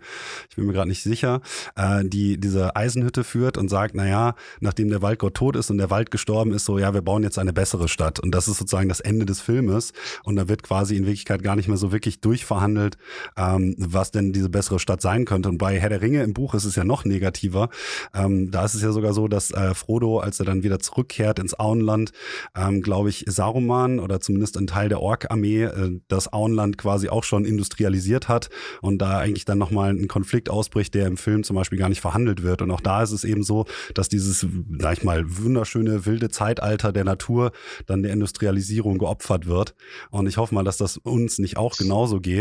Ich 0.51 0.57
bin 0.57 0.67
mir 0.67 0.73
gerade 0.73 0.89
nicht 0.89 1.03
sicher, 1.03 1.41
äh, 1.77 2.05
die 2.05 2.39
diese 2.39 2.77
Eisenhütte 2.77 3.25
führt 3.25 3.59
und 3.59 3.69
sagt, 3.69 3.95
naja, 3.95 4.35
nachdem 4.61 4.89
der 4.89 5.03
Waldgott 5.03 5.35
tot 5.35 5.57
ist 5.57 5.71
und 5.71 5.79
der 5.79 5.91
Wald 5.91 6.11
gestorben 6.11 6.53
ist, 6.53 6.65
so 6.65 6.79
ja, 6.79 6.95
wir 6.95 7.03
bauen 7.03 7.23
jetzt 7.23 7.39
eine 7.39 7.53
bessere 7.53 7.89
Stadt. 7.89 8.21
Und 8.21 8.33
das 8.35 8.49
ist 8.49 8.59
sozusagen 8.59 8.89
das 8.89 9.01
Ende 9.01 9.27
des 9.27 9.41
Filmes. 9.41 9.93
Und 10.25 10.37
da 10.37 10.49
wird 10.49 10.63
quasi 10.63 10.97
in 10.97 11.07
Wirklichkeit 11.07 11.43
gar 11.43 11.57
nicht 11.57 11.69
mehr 11.69 11.77
so 11.77 11.93
wirklich 11.93 12.21
durchverhandelt, 12.53 12.97
ähm, 13.37 13.75
was 13.79 14.11
denn 14.11 14.33
diese 14.33 14.49
bessere 14.49 14.79
Stadt 14.79 15.01
sein 15.01 15.25
könnte. 15.25 15.49
Und 15.49 15.59
bei 15.59 15.79
Herr 15.79 15.89
der 15.89 16.03
Ringe 16.03 16.23
im 16.23 16.35
Buch 16.35 16.55
ist 16.55 16.65
es 16.65 16.77
ja 16.77 16.85
noch 16.85 17.05
negativer. 17.05 17.69
Ähm, 18.15 18.51
da 18.51 18.65
ist 18.65 18.75
es 18.75 18.83
ja 18.83 18.93
sogar 18.93 19.13
so, 19.15 19.29
dass 19.29 19.51
äh, 19.51 19.75
Frodo, 19.75 20.19
als 20.19 20.39
er 20.39 20.47
dann 20.47 20.63
wieder 20.63 20.79
zurückkehrt 20.79 21.39
ins 21.39 21.59
Auenland, 21.59 22.13
ähm, 22.57 22.83
glaube 22.83 23.09
ich, 23.09 23.25
Saruman 23.27 23.99
oder 23.99 24.21
zumindest 24.21 24.57
ein 24.57 24.67
Teil 24.67 24.89
der 24.89 25.01
Ork-Armee 25.01 25.65
äh, 25.65 26.01
das 26.09 26.33
Auenland 26.33 26.79
quasi 26.79 27.09
auch 27.09 27.25
schon 27.25 27.45
industrialisiert 27.45 28.29
hat 28.29 28.51
und 28.81 28.99
da 28.99 29.19
eigentlich 29.19 29.45
dann 29.45 29.59
nochmal 29.59 29.91
ein 29.91 30.09
Konflikt 30.09 30.51
ausbricht, 30.51 30.95
der 30.95 31.07
im 31.07 31.17
Film 31.17 31.45
zum 31.45 31.57
Beispiel 31.57 31.79
gar 31.79 31.89
nicht 31.89 32.01
verhandelt 32.01 32.43
wird. 32.43 32.63
Und 32.63 32.71
auch 32.71 32.81
da 32.81 33.03
ist 33.03 33.13
es 33.13 33.25
eben 33.25 33.43
so, 33.43 33.67
dass 33.95 34.09
dieses, 34.09 34.47
sag 34.79 34.99
ich 34.99 35.05
mal, 35.05 35.25
wunderschöne 35.27 36.07
wilde 36.07 36.29
Zeitalter 36.29 36.93
der 36.93 37.05
Natur 37.05 37.53
dann 37.87 38.03
der 38.03 38.13
Industrialisierung 38.13 38.99
geopfert 38.99 39.47
wird. 39.47 39.75
Und 40.11 40.27
ich 40.27 40.37
hoffe 40.37 40.55
mal, 40.55 40.65
dass 40.65 40.77
das 40.77 40.97
uns 40.97 41.39
nicht 41.39 41.57
auch 41.57 41.77
genauso 41.77 42.21
geht. 42.21 42.32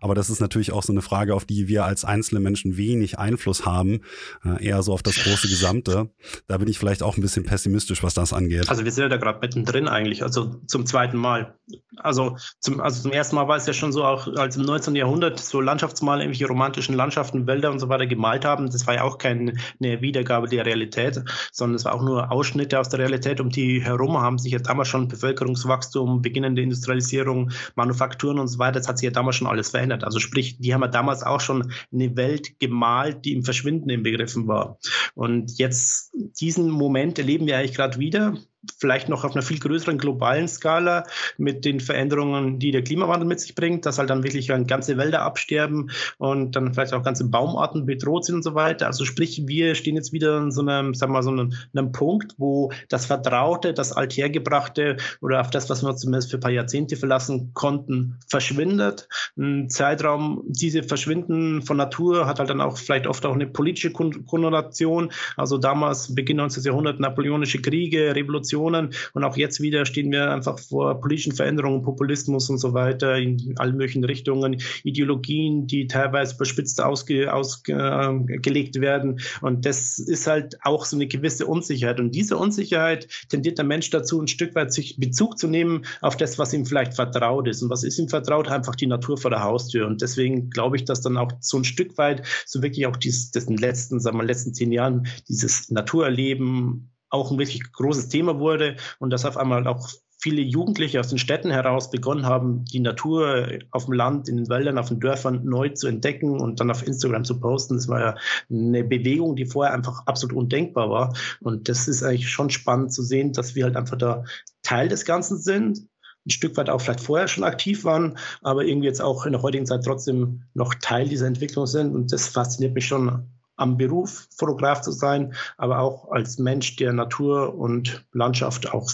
Aber 0.00 0.14
das 0.14 0.30
ist 0.30 0.40
natürlich 0.40 0.72
auch 0.72 0.82
so 0.82 0.92
eine 0.92 1.02
Frage, 1.02 1.34
auf 1.34 1.44
die 1.44 1.68
wir 1.68 1.84
als 1.84 2.04
einzelne 2.04 2.40
Menschen 2.40 2.76
wenig 2.76 3.18
Einfluss 3.18 3.64
haben, 3.64 4.00
äh, 4.44 4.64
eher 4.64 4.82
so 4.82 4.92
auf 4.92 5.02
das 5.02 5.16
große 5.16 5.48
Gesamte. 5.48 6.10
Da 6.46 6.58
bin 6.58 6.68
ich 6.68 6.78
vielleicht 6.78 7.02
auch 7.02 7.16
ein 7.16 7.20
bisschen 7.20 7.44
pessimistisch, 7.44 8.02
was 8.02 8.14
das 8.14 8.32
angeht. 8.32 8.68
Also 8.68 8.84
wir 8.84 8.92
sind 8.92 9.02
ja 9.02 9.08
da 9.08 9.16
gerade 9.16 9.38
mittendrin 9.40 9.88
eigentlich, 9.88 10.22
also 10.22 10.60
zum 10.66 10.86
zweiten 10.86 11.16
Mal. 11.16 11.54
Also 11.96 12.36
zum, 12.60 12.80
also 12.80 13.02
zum 13.02 13.12
ersten 13.12 13.36
Mal 13.36 13.48
war 13.48 13.56
es 13.56 13.66
ja 13.66 13.72
schon 13.72 13.92
so, 13.92 14.04
auch 14.04 14.26
als 14.36 14.56
im 14.56 14.62
19. 14.62 14.94
Jahrhundert 14.96 15.40
so 15.40 15.60
Landschaftsmal, 15.60 16.20
irgendwelche 16.20 16.46
romantischen 16.46 16.94
Landschaften, 16.94 17.46
Wälder 17.46 17.70
und 17.70 17.78
so 17.78 17.88
weiter 17.88 18.06
gemalt 18.06 18.44
haben. 18.44 18.70
Das 18.70 18.86
war 18.86 18.94
ja 18.94 19.02
auch 19.02 19.18
keine 19.18 19.54
Wiedergabe 19.80 20.48
der 20.48 20.66
Realität, 20.66 21.22
sondern 21.52 21.76
es 21.76 21.84
war 21.84 21.94
auch 21.94 22.02
nur 22.02 22.30
Ausschnitte 22.30 22.78
aus 22.78 22.88
der 22.88 23.00
Realität. 23.00 23.40
Um 23.40 23.50
die 23.50 23.82
herum 23.82 24.18
haben 24.18 24.38
sich 24.38 24.52
ja 24.52 24.58
damals 24.58 24.88
schon 24.88 25.08
Bevölkerungswachstum, 25.08 26.22
beginnende 26.22 26.62
Industrialisierung, 26.62 27.50
Manufakturen 27.74 28.38
und 28.38 28.48
so 28.48 28.58
weiter, 28.58 28.78
das 28.78 28.88
hat 28.88 28.98
sich 28.98 29.06
ja 29.06 29.10
damals 29.10 29.35
schon 29.36 29.46
alles 29.46 29.70
verändert. 29.70 30.04
Also 30.04 30.18
sprich, 30.18 30.58
die 30.58 30.74
haben 30.74 30.82
ja 30.82 30.88
damals 30.88 31.22
auch 31.22 31.40
schon 31.40 31.72
eine 31.92 32.16
Welt 32.16 32.58
gemalt, 32.58 33.24
die 33.24 33.32
im 33.32 33.44
Verschwinden 33.44 33.90
inbegriffen 33.90 34.48
war. 34.48 34.78
Und 35.14 35.58
jetzt 35.58 36.12
diesen 36.40 36.70
Moment 36.70 37.18
erleben 37.18 37.46
wir 37.46 37.58
eigentlich 37.58 37.74
gerade 37.74 37.98
wieder 37.98 38.36
vielleicht 38.78 39.08
noch 39.08 39.24
auf 39.24 39.32
einer 39.32 39.42
viel 39.42 39.58
größeren 39.58 39.98
globalen 39.98 40.48
Skala 40.48 41.04
mit 41.38 41.64
den 41.64 41.80
Veränderungen, 41.80 42.58
die 42.58 42.70
der 42.70 42.82
Klimawandel 42.82 43.26
mit 43.26 43.40
sich 43.40 43.54
bringt, 43.54 43.86
dass 43.86 43.98
halt 43.98 44.10
dann 44.10 44.22
wirklich 44.22 44.48
ganze 44.48 44.96
Wälder 44.96 45.22
absterben 45.22 45.90
und 46.18 46.56
dann 46.56 46.74
vielleicht 46.74 46.92
auch 46.92 47.02
ganze 47.02 47.28
Baumarten 47.28 47.86
bedroht 47.86 48.24
sind 48.24 48.36
und 48.36 48.42
so 48.42 48.54
weiter. 48.54 48.86
Also 48.86 49.04
sprich, 49.04 49.42
wir 49.46 49.74
stehen 49.74 49.96
jetzt 49.96 50.12
wieder 50.12 50.38
in 50.38 50.50
so 50.50 50.62
einem, 50.62 50.94
sagen 50.94 51.12
wir 51.12 51.18
mal, 51.18 51.22
so 51.22 51.30
einem, 51.30 51.52
einem 51.74 51.92
Punkt, 51.92 52.34
wo 52.38 52.72
das 52.88 53.06
Vertraute, 53.06 53.72
das 53.72 53.92
Althergebrachte 53.92 54.96
oder 55.20 55.40
auf 55.40 55.50
das, 55.50 55.70
was 55.70 55.82
wir 55.82 55.96
zumindest 55.96 56.30
für 56.30 56.38
ein 56.38 56.40
paar 56.40 56.50
Jahrzehnte 56.50 56.96
verlassen 56.96 57.52
konnten, 57.54 58.18
verschwindet. 58.28 59.08
Ein 59.36 59.70
Zeitraum, 59.70 60.42
diese 60.46 60.82
Verschwinden 60.82 61.62
von 61.62 61.76
Natur 61.76 62.26
hat 62.26 62.38
halt 62.38 62.50
dann 62.50 62.60
auch 62.60 62.76
vielleicht 62.76 63.06
oft 63.06 63.24
auch 63.26 63.34
eine 63.34 63.46
politische 63.46 63.92
Konnotation. 63.92 65.12
Also 65.36 65.58
damals, 65.58 66.14
Beginn 66.14 66.36
19. 66.38 66.64
Jahrhundert, 66.64 67.00
napoleonische 67.00 67.60
Kriege, 67.60 68.14
Revolution 68.14 68.55
Diskussionen. 68.56 68.90
Und 69.12 69.24
auch 69.24 69.36
jetzt 69.36 69.60
wieder 69.60 69.84
stehen 69.84 70.10
wir 70.10 70.30
einfach 70.30 70.58
vor 70.58 71.00
politischen 71.00 71.32
Veränderungen, 71.32 71.82
Populismus 71.82 72.48
und 72.50 72.58
so 72.58 72.72
weiter 72.74 73.16
in 73.16 73.54
allen 73.58 73.76
möglichen 73.76 74.04
Richtungen, 74.04 74.58
Ideologien, 74.84 75.66
die 75.66 75.86
teilweise 75.86 76.34
überspitzt 76.36 76.82
ausge, 76.82 77.32
ausgelegt 77.32 78.80
werden. 78.80 79.20
Und 79.42 79.66
das 79.66 79.98
ist 79.98 80.26
halt 80.26 80.56
auch 80.62 80.84
so 80.84 80.96
eine 80.96 81.06
gewisse 81.06 81.46
Unsicherheit. 81.46 82.00
Und 82.00 82.14
diese 82.14 82.36
Unsicherheit 82.36 83.08
tendiert 83.28 83.58
der 83.58 83.64
Mensch 83.64 83.90
dazu, 83.90 84.20
ein 84.20 84.28
Stück 84.28 84.54
weit 84.54 84.72
sich 84.72 84.96
Bezug 84.98 85.38
zu 85.38 85.48
nehmen 85.48 85.84
auf 86.00 86.16
das, 86.16 86.38
was 86.38 86.52
ihm 86.52 86.66
vielleicht 86.66 86.94
vertraut 86.94 87.48
ist. 87.48 87.62
Und 87.62 87.70
was 87.70 87.84
ist 87.84 87.98
ihm 87.98 88.08
vertraut? 88.08 88.48
Einfach 88.48 88.74
die 88.74 88.86
Natur 88.86 89.18
vor 89.18 89.30
der 89.30 89.42
Haustür. 89.42 89.86
Und 89.86 90.02
deswegen 90.02 90.50
glaube 90.50 90.76
ich, 90.76 90.84
dass 90.84 91.00
dann 91.00 91.16
auch 91.16 91.32
so 91.40 91.58
ein 91.58 91.64
Stück 91.64 91.98
weit 91.98 92.22
so 92.46 92.62
wirklich 92.62 92.86
auch 92.86 92.96
dieses, 92.96 93.30
das 93.30 93.44
in 93.44 93.56
den 93.56 93.60
letzten, 93.60 94.00
sagen 94.00 94.18
wir, 94.18 94.24
letzten 94.24 94.54
zehn 94.54 94.72
Jahren 94.72 95.06
dieses 95.28 95.70
Naturerleben 95.70 96.90
auch 97.10 97.30
ein 97.30 97.38
wirklich 97.38 97.72
großes 97.72 98.08
Thema 98.08 98.38
wurde 98.38 98.76
und 98.98 99.10
dass 99.10 99.24
auf 99.24 99.36
einmal 99.36 99.66
auch 99.66 99.88
viele 100.18 100.42
Jugendliche 100.42 100.98
aus 100.98 101.08
den 101.08 101.18
Städten 101.18 101.50
heraus 101.50 101.90
begonnen 101.90 102.26
haben, 102.26 102.64
die 102.64 102.80
Natur 102.80 103.48
auf 103.70 103.84
dem 103.84 103.94
Land, 103.94 104.28
in 104.28 104.36
den 104.36 104.48
Wäldern, 104.48 104.78
auf 104.78 104.88
den 104.88 104.98
Dörfern 104.98 105.44
neu 105.44 105.68
zu 105.68 105.86
entdecken 105.86 106.40
und 106.40 106.58
dann 106.58 106.70
auf 106.70 106.86
Instagram 106.86 107.24
zu 107.24 107.38
posten. 107.38 107.76
Das 107.76 107.88
war 107.88 108.00
ja 108.00 108.16
eine 108.50 108.82
Bewegung, 108.82 109.36
die 109.36 109.46
vorher 109.46 109.74
einfach 109.74 110.06
absolut 110.06 110.36
undenkbar 110.36 110.90
war. 110.90 111.16
Und 111.40 111.68
das 111.68 111.86
ist 111.86 112.02
eigentlich 112.02 112.30
schon 112.30 112.50
spannend 112.50 112.92
zu 112.92 113.02
sehen, 113.02 113.32
dass 113.32 113.54
wir 113.54 113.64
halt 113.64 113.76
einfach 113.76 113.98
da 113.98 114.24
Teil 114.62 114.88
des 114.88 115.04
Ganzen 115.04 115.38
sind, 115.38 115.86
ein 116.26 116.30
Stück 116.30 116.56
weit 116.56 116.70
auch 116.70 116.80
vielleicht 116.80 117.02
vorher 117.02 117.28
schon 117.28 117.44
aktiv 117.44 117.84
waren, 117.84 118.18
aber 118.42 118.64
irgendwie 118.64 118.88
jetzt 118.88 119.00
auch 119.00 119.26
in 119.26 119.32
der 119.32 119.42
heutigen 119.42 119.66
Zeit 119.66 119.84
trotzdem 119.84 120.42
noch 120.54 120.74
Teil 120.74 121.08
dieser 121.08 121.26
Entwicklung 121.26 121.66
sind. 121.66 121.94
Und 121.94 122.12
das 122.12 122.26
fasziniert 122.26 122.74
mich 122.74 122.86
schon 122.86 123.28
am 123.56 123.76
Beruf 123.76 124.28
Fotograf 124.36 124.80
zu 124.82 124.92
sein, 124.92 125.34
aber 125.56 125.80
auch 125.80 126.10
als 126.10 126.38
Mensch, 126.38 126.76
der 126.76 126.92
Natur 126.92 127.54
und 127.54 128.06
Landschaft 128.12 128.72
auch 128.72 128.90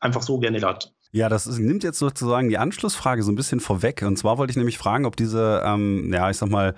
einfach 0.00 0.22
so 0.22 0.38
gerne 0.38 0.60
hat. 0.60 0.92
Ja, 1.10 1.30
das 1.30 1.46
ist, 1.46 1.58
nimmt 1.58 1.84
jetzt 1.84 1.98
sozusagen 1.98 2.50
die 2.50 2.58
Anschlussfrage 2.58 3.22
so 3.22 3.32
ein 3.32 3.36
bisschen 3.36 3.60
vorweg. 3.60 4.02
Und 4.02 4.18
zwar 4.18 4.36
wollte 4.36 4.50
ich 4.50 4.56
nämlich 4.56 4.76
fragen, 4.76 5.06
ob 5.06 5.16
diese, 5.16 5.62
ähm, 5.64 6.12
ja, 6.12 6.28
ich 6.28 6.36
sag 6.36 6.50
mal, 6.50 6.74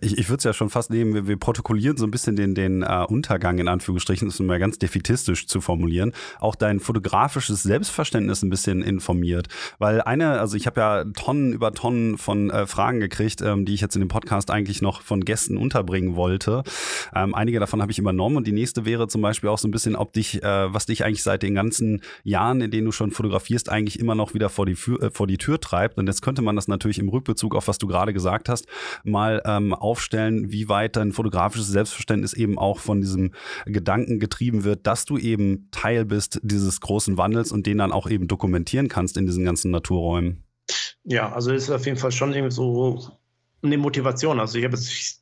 ich, 0.00 0.18
ich 0.18 0.28
würde 0.28 0.38
es 0.38 0.44
ja 0.44 0.52
schon 0.52 0.70
fast 0.70 0.90
nehmen, 0.90 1.14
wir, 1.14 1.28
wir 1.28 1.36
protokollieren 1.36 1.96
so 1.96 2.06
ein 2.06 2.10
bisschen 2.10 2.36
den, 2.36 2.54
den 2.54 2.82
äh, 2.82 3.04
Untergang 3.08 3.58
in 3.58 3.68
Anführungsstrichen, 3.68 4.28
ist 4.28 4.40
mal 4.40 4.58
ganz 4.58 4.78
defitistisch 4.78 5.46
zu 5.46 5.60
formulieren, 5.60 6.12
auch 6.40 6.54
dein 6.54 6.80
fotografisches 6.80 7.62
Selbstverständnis 7.62 8.42
ein 8.42 8.50
bisschen 8.50 8.82
informiert. 8.82 9.48
Weil 9.78 10.00
eine, 10.00 10.40
also 10.40 10.56
ich 10.56 10.66
habe 10.66 10.80
ja 10.80 11.04
Tonnen 11.04 11.52
über 11.52 11.72
Tonnen 11.72 12.18
von 12.18 12.50
äh, 12.50 12.66
Fragen 12.66 13.00
gekriegt, 13.00 13.42
ähm, 13.42 13.64
die 13.64 13.74
ich 13.74 13.80
jetzt 13.80 13.96
in 13.96 14.00
dem 14.00 14.08
Podcast 14.08 14.50
eigentlich 14.50 14.82
noch 14.82 15.02
von 15.02 15.24
Gästen 15.24 15.56
unterbringen 15.56 16.16
wollte. 16.16 16.62
Ähm, 17.14 17.34
einige 17.34 17.60
davon 17.60 17.82
habe 17.82 17.92
ich 17.92 17.98
übernommen 17.98 18.36
und 18.36 18.46
die 18.46 18.52
nächste 18.52 18.84
wäre 18.84 19.08
zum 19.08 19.22
Beispiel 19.22 19.50
auch 19.50 19.58
so 19.58 19.68
ein 19.68 19.70
bisschen, 19.70 19.96
ob 19.96 20.12
dich, 20.12 20.42
äh, 20.42 20.72
was 20.72 20.86
dich 20.86 21.04
eigentlich 21.04 21.22
seit 21.22 21.42
den 21.42 21.54
ganzen 21.54 22.02
Jahren, 22.24 22.60
in 22.60 22.70
denen 22.70 22.86
du 22.86 22.92
schon 22.92 23.10
fotografierst, 23.10 23.68
eigentlich 23.68 23.98
immer 24.00 24.14
noch 24.14 24.34
wieder 24.34 24.48
vor 24.48 24.66
die, 24.66 24.72
äh, 24.72 25.10
vor 25.10 25.26
die 25.26 25.38
Tür 25.38 25.60
treibt. 25.60 25.98
Und 25.98 26.06
jetzt 26.06 26.22
könnte 26.22 26.42
man 26.42 26.56
das 26.56 26.68
natürlich 26.68 26.98
im 26.98 27.08
Rückbezug 27.08 27.54
auf 27.54 27.68
was 27.68 27.78
du 27.78 27.86
gerade 27.86 28.12
gesagt 28.12 28.48
hast, 28.48 28.66
mal 29.04 29.42
ähm, 29.44 29.74
aufstellen, 29.80 30.50
wie 30.50 30.68
weit 30.68 30.96
dein 30.96 31.12
fotografisches 31.12 31.68
Selbstverständnis 31.68 32.32
eben 32.32 32.58
auch 32.58 32.78
von 32.78 33.00
diesem 33.00 33.32
Gedanken 33.64 34.18
getrieben 34.18 34.64
wird, 34.64 34.86
dass 34.86 35.04
du 35.04 35.18
eben 35.18 35.68
Teil 35.70 36.04
bist 36.04 36.40
dieses 36.42 36.80
großen 36.80 37.16
Wandels 37.16 37.52
und 37.52 37.66
den 37.66 37.78
dann 37.78 37.92
auch 37.92 38.08
eben 38.08 38.28
dokumentieren 38.28 38.88
kannst 38.88 39.16
in 39.16 39.26
diesen 39.26 39.44
ganzen 39.44 39.70
Naturräumen. 39.70 40.44
Ja, 41.04 41.32
also 41.32 41.52
ist 41.52 41.70
auf 41.70 41.86
jeden 41.86 41.98
Fall 41.98 42.12
schon 42.12 42.32
irgendwie 42.32 42.54
so 42.54 43.18
eine 43.62 43.78
Motivation. 43.78 44.40
Also 44.40 44.58
ich 44.58 44.64
habe 44.64 44.76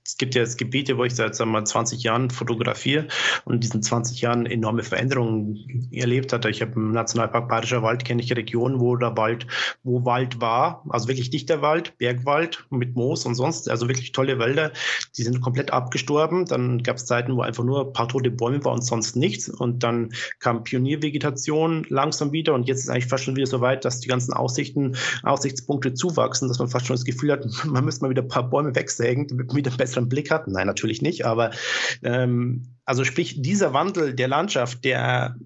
es 0.05 0.19
gibt 0.19 0.35
ja 0.35 0.43
jetzt 0.43 0.59
Gebiete, 0.59 0.99
wo 0.99 1.05
ich 1.05 1.15
seit 1.15 1.35
sagen 1.35 1.51
mal 1.51 1.65
20 1.65 2.03
Jahren 2.03 2.31
fotografiere 2.31 3.09
und 3.47 3.55
in 3.55 3.61
diesen 3.61 3.83
20 3.83 4.21
Jahren 4.21 4.45
enorme 4.45 4.83
Veränderungen 4.83 5.89
erlebt 5.93 6.33
hatte. 6.33 6.51
Ich 6.51 6.61
habe 6.61 6.73
im 6.73 6.93
Nationalpark 6.93 7.49
Bayerischer 7.49 7.83
Wald 7.83 8.05
kenne 8.05 8.23
ich 8.23 8.35
Regionen, 8.37 8.81
wo 8.81 8.97
der 8.97 9.17
Wald, 9.17 9.47
wo 9.83 10.05
Wald 10.05 10.41
war, 10.43 10.85
also 10.91 11.09
wirklich 11.09 11.31
dichter 11.31 11.63
Wald, 11.63 11.97
Bergwald 11.97 12.67
mit 12.69 12.95
Moos 12.95 13.25
und 13.25 13.35
sonst, 13.35 13.71
also 13.71 13.89
wirklich 13.89 14.13
tolle 14.13 14.39
Wälder, 14.39 14.73
die 15.17 15.23
sind 15.23 15.41
komplett 15.41 15.73
abgestorben. 15.73 16.45
Dann 16.45 16.83
gab 16.83 16.97
es 16.97 17.07
Zeiten, 17.07 17.35
wo 17.35 17.41
einfach 17.41 17.65
nur 17.65 17.87
ein 17.87 17.93
paar 17.93 18.09
tote 18.09 18.31
Bäume 18.31 18.63
waren 18.65 18.75
und 18.75 18.85
sonst 18.85 19.17
nichts. 19.17 19.49
Und 19.49 19.83
dann 19.83 20.13
kam 20.39 20.65
Pioniervegetation 20.65 21.87
langsam 21.89 22.33
wieder 22.33 22.53
und 22.53 22.69
jetzt 22.69 22.81
ist 22.81 22.91
eigentlich 22.91 23.07
fast 23.07 23.25
schon 23.25 23.37
wieder 23.37 23.47
so 23.47 23.63
weit, 23.63 23.85
dass 23.87 24.01
die 24.01 24.09
ganzen 24.09 24.35
Aussichten, 24.35 24.97
Aussichtspunkte 25.23 25.95
zuwachsen, 25.95 26.49
dass 26.49 26.59
man 26.59 26.69
fast 26.69 26.87
schon 26.87 26.97
das 26.97 27.07
Gefühl 27.07 27.33
hat, 27.33 27.47
man 27.65 27.85
müsste 27.85 28.05
mal 28.05 28.11
wieder 28.11 28.23
ein 28.23 28.29
paar 28.29 28.51
Bäume 28.51 28.75
wegsägen, 28.75 29.27
damit 29.29 29.49
man 29.49 29.57
wieder 29.57 29.71
einen 29.97 30.05
besseren 30.05 30.09
Blick 30.09 30.31
hat. 30.31 30.49
Nein, 30.49 30.67
natürlich 30.67 31.03
nicht, 31.03 31.25
aber 31.25 31.51
ähm, 32.03 32.75
also 32.87 33.05
sprich, 33.05 33.41
dieser 33.41 33.73
Wandel 33.73 34.15
der 34.15 34.29
Landschaft, 34.29 34.85
der, 34.85 35.37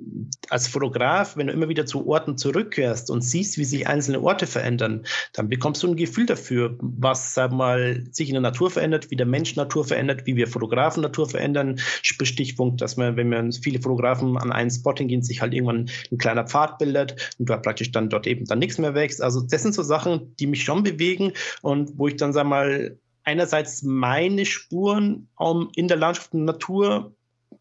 als 0.49 0.67
Fotograf, 0.67 1.37
wenn 1.37 1.47
du 1.47 1.53
immer 1.53 1.69
wieder 1.69 1.87
zu 1.87 2.09
Orten 2.09 2.37
zurückkehrst 2.37 3.11
und 3.11 3.23
siehst, 3.23 3.59
wie 3.59 3.65
sich 3.65 3.87
einzelne 3.87 4.21
Orte 4.21 4.47
verändern, 4.47 5.05
dann 5.35 5.49
bekommst 5.49 5.83
du 5.83 5.89
ein 5.89 5.97
Gefühl 5.97 6.27
dafür, 6.27 6.77
was 6.81 7.35
sag 7.35 7.53
mal, 7.53 8.05
sich 8.11 8.29
in 8.29 8.35
der 8.35 8.41
Natur 8.41 8.71
verändert, 8.71 9.11
wie 9.11 9.17
der 9.17 9.27
Mensch 9.27 9.55
Natur 9.55 9.85
verändert, 9.85 10.27
wie 10.27 10.35
wir 10.35 10.49
Fotografen 10.49 11.03
Natur 11.03 11.29
verändern. 11.29 11.79
Stichpunkt, 12.03 12.81
dass 12.81 12.97
man, 12.97 13.17
wenn 13.17 13.29
man 13.29 13.53
viele 13.53 13.81
Fotografen 13.81 14.37
an 14.37 14.51
einen 14.51 14.71
Spot 14.71 14.95
hingehen, 14.95 15.23
sich 15.23 15.41
halt 15.41 15.55
irgendwann 15.55 15.89
ein 16.11 16.19
kleiner 16.19 16.45
Pfad 16.45 16.79
bildet 16.79 17.35
und 17.39 17.49
dort 17.49 17.63
praktisch 17.63 17.93
dann 17.93 18.11
dort 18.11 18.27
eben 18.27 18.47
dann 18.47 18.59
nichts 18.59 18.79
mehr 18.79 18.95
wächst. 18.95 19.23
Also 19.23 19.43
das 19.43 19.63
sind 19.63 19.75
so 19.75 19.83
Sachen, 19.83 20.35
die 20.37 20.47
mich 20.49 20.65
schon 20.65 20.83
bewegen 20.83 21.33
und 21.63 21.93
wo 21.97 22.09
ich 22.09 22.17
dann 22.17 22.33
sag 22.33 22.47
mal 22.47 22.99
einerseits 23.29 23.83
meine 23.83 24.47
Spuren 24.47 25.29
in 25.77 25.87
der 25.87 25.99
Landschaft 25.99 26.33
und 26.33 26.47
Natur 26.47 27.13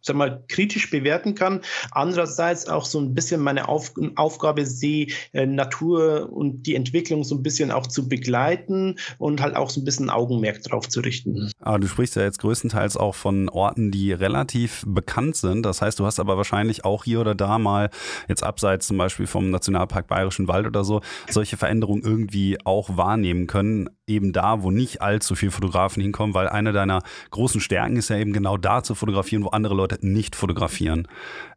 sag 0.02 0.16
mal, 0.16 0.44
kritisch 0.48 0.90
bewerten 0.90 1.36
kann. 1.36 1.62
Andererseits 1.92 2.68
auch 2.68 2.86
so 2.86 3.00
ein 3.00 3.14
bisschen 3.14 3.42
meine 3.42 3.68
Auf 3.68 3.94
Aufgabe 4.16 4.66
sehe, 4.66 5.08
äh, 5.34 5.46
Natur 5.46 6.32
und 6.32 6.64
die 6.64 6.76
Entwicklung 6.76 7.24
so 7.24 7.36
ein 7.36 7.44
bisschen 7.44 7.72
auch 7.72 7.88
zu 7.88 8.08
begleiten 8.08 8.96
und 9.18 9.42
halt 9.42 9.56
auch 9.56 9.70
so 9.70 9.82
ein 9.82 9.86
bisschen 9.86 10.10
Augenmerk 10.10 10.64
drauf 10.64 10.88
zu 10.88 11.02
richten. 11.02 11.52
Aber 11.60 11.80
du 11.80 11.88
sprichst 11.88 12.16
ja 12.16 12.24
jetzt 12.24 12.40
größtenteils 12.40 12.98
auch 12.98 13.16
von 13.16 13.50
Orten, 13.50 13.92
die 13.92 14.14
relativ 14.14 14.84
bekannt 14.88 15.36
sind. 15.36 15.64
Das 15.64 15.82
heißt, 15.82 16.00
du 16.00 16.06
hast 16.06 16.20
aber 16.20 16.38
wahrscheinlich 16.38 16.86
auch 16.86 17.04
hier 17.04 17.20
oder 17.20 17.36
da 17.36 17.60
mal, 17.60 17.90
jetzt 18.28 18.44
abseits 18.44 18.88
zum 18.88 18.98
Beispiel 18.98 19.28
vom 19.28 19.50
Nationalpark 19.50 20.08
Bayerischen 20.08 20.48
Wald 20.48 20.66
oder 20.66 20.84
so, 20.84 21.02
solche 21.30 21.58
Veränderungen 21.58 22.04
irgendwie 22.04 22.58
auch 22.64 22.96
wahrnehmen 22.96 23.48
können. 23.48 23.90
Eben 24.10 24.32
da, 24.32 24.64
wo 24.64 24.72
nicht 24.72 25.02
allzu 25.02 25.36
viele 25.36 25.52
Fotografen 25.52 26.02
hinkommen, 26.02 26.34
weil 26.34 26.48
eine 26.48 26.72
deiner 26.72 27.04
großen 27.32 27.60
Stärken 27.60 27.98
ist 27.98 28.10
ja 28.10 28.18
eben 28.18 28.32
genau 28.32 28.56
da 28.56 28.82
zu 28.82 28.96
fotografieren, 28.96 29.44
wo 29.44 29.50
andere 29.50 29.76
Leute 29.76 29.98
nicht 30.00 30.38
fotografieren. 30.38 31.10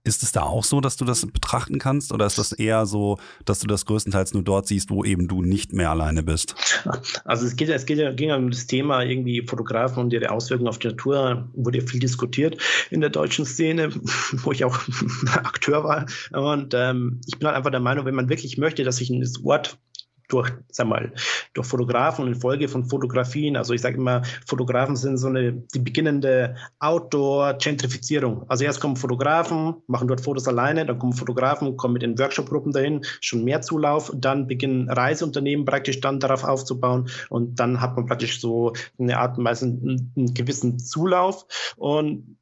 Ist 0.02 0.24
es 0.24 0.32
da 0.32 0.42
auch 0.42 0.64
so, 0.64 0.80
dass 0.80 0.96
du 0.96 1.04
das 1.04 1.24
betrachten 1.26 1.78
kannst 1.78 2.12
oder 2.12 2.26
ist 2.26 2.38
das 2.38 2.50
eher 2.50 2.86
so, 2.86 3.18
dass 3.44 3.60
du 3.60 3.68
das 3.68 3.86
größtenteils 3.86 4.34
nur 4.34 4.42
dort 4.42 4.66
siehst, 4.66 4.90
wo 4.90 5.04
eben 5.04 5.28
du 5.28 5.42
nicht 5.42 5.72
mehr 5.72 5.90
alleine 5.90 6.24
bist? 6.24 6.56
Also 7.24 7.46
es 7.46 7.54
geht, 7.54 7.68
es 7.68 7.86
geht 7.86 8.16
ging 8.16 8.30
ja 8.30 8.36
um 8.36 8.50
das 8.50 8.66
Thema 8.66 9.02
irgendwie 9.02 9.46
Fotografen 9.46 10.02
und 10.02 10.12
ihre 10.12 10.30
Auswirkungen 10.30 10.68
auf 10.68 10.78
die 10.78 10.88
Natur, 10.88 11.48
wurde 11.54 11.78
ja 11.78 11.86
viel 11.86 12.00
diskutiert 12.00 12.60
in 12.90 13.00
der 13.00 13.10
deutschen 13.10 13.44
Szene, 13.44 13.90
wo 14.32 14.50
ich 14.50 14.64
auch 14.64 14.76
Akteur 15.34 15.84
war. 15.84 16.06
Und 16.32 16.74
ähm, 16.74 17.20
ich 17.28 17.38
bin 17.38 17.46
halt 17.46 17.56
einfach 17.56 17.70
der 17.70 17.78
Meinung, 17.78 18.06
wenn 18.06 18.16
man 18.16 18.28
wirklich 18.28 18.58
möchte, 18.58 18.82
dass 18.82 18.96
sich 18.96 19.10
ein 19.10 19.22
Wort 19.42 19.78
durch, 20.32 20.50
sag 20.70 20.86
mal, 20.86 21.12
durch 21.54 21.66
Fotografen 21.66 22.24
und 22.24 22.32
in 22.32 22.40
Folge 22.40 22.68
von 22.68 22.84
Fotografien. 22.84 23.56
Also 23.56 23.74
ich 23.74 23.80
sage 23.80 23.96
immer, 23.96 24.22
Fotografen 24.46 24.96
sind 24.96 25.18
so 25.18 25.28
eine 25.28 25.52
die 25.52 25.78
beginnende 25.78 26.56
Outdoor-Gentrifizierung. 26.78 28.44
Also 28.48 28.64
erst 28.64 28.80
kommen 28.80 28.96
Fotografen, 28.96 29.74
machen 29.86 30.08
dort 30.08 30.20
Fotos 30.20 30.48
alleine, 30.48 30.86
dann 30.86 30.98
kommen 30.98 31.12
Fotografen, 31.12 31.76
kommen 31.76 31.94
mit 31.94 32.02
den 32.02 32.18
Workshop-Gruppen 32.18 32.72
dahin, 32.72 33.04
schon 33.20 33.44
mehr 33.44 33.60
Zulauf, 33.60 34.12
dann 34.14 34.46
beginnen 34.46 34.88
Reiseunternehmen 34.90 35.64
praktisch 35.64 36.00
dann 36.00 36.20
darauf 36.20 36.44
aufzubauen 36.44 37.08
und 37.28 37.58
dann 37.60 37.80
hat 37.80 37.96
man 37.96 38.06
praktisch 38.06 38.40
so 38.40 38.72
eine 38.98 39.18
Art 39.18 39.38
und 39.38 39.44
Weise 39.44 39.66
einen, 39.66 40.12
einen 40.16 40.34
gewissen 40.34 40.78
Zulauf 40.78 41.46
und 41.76 42.36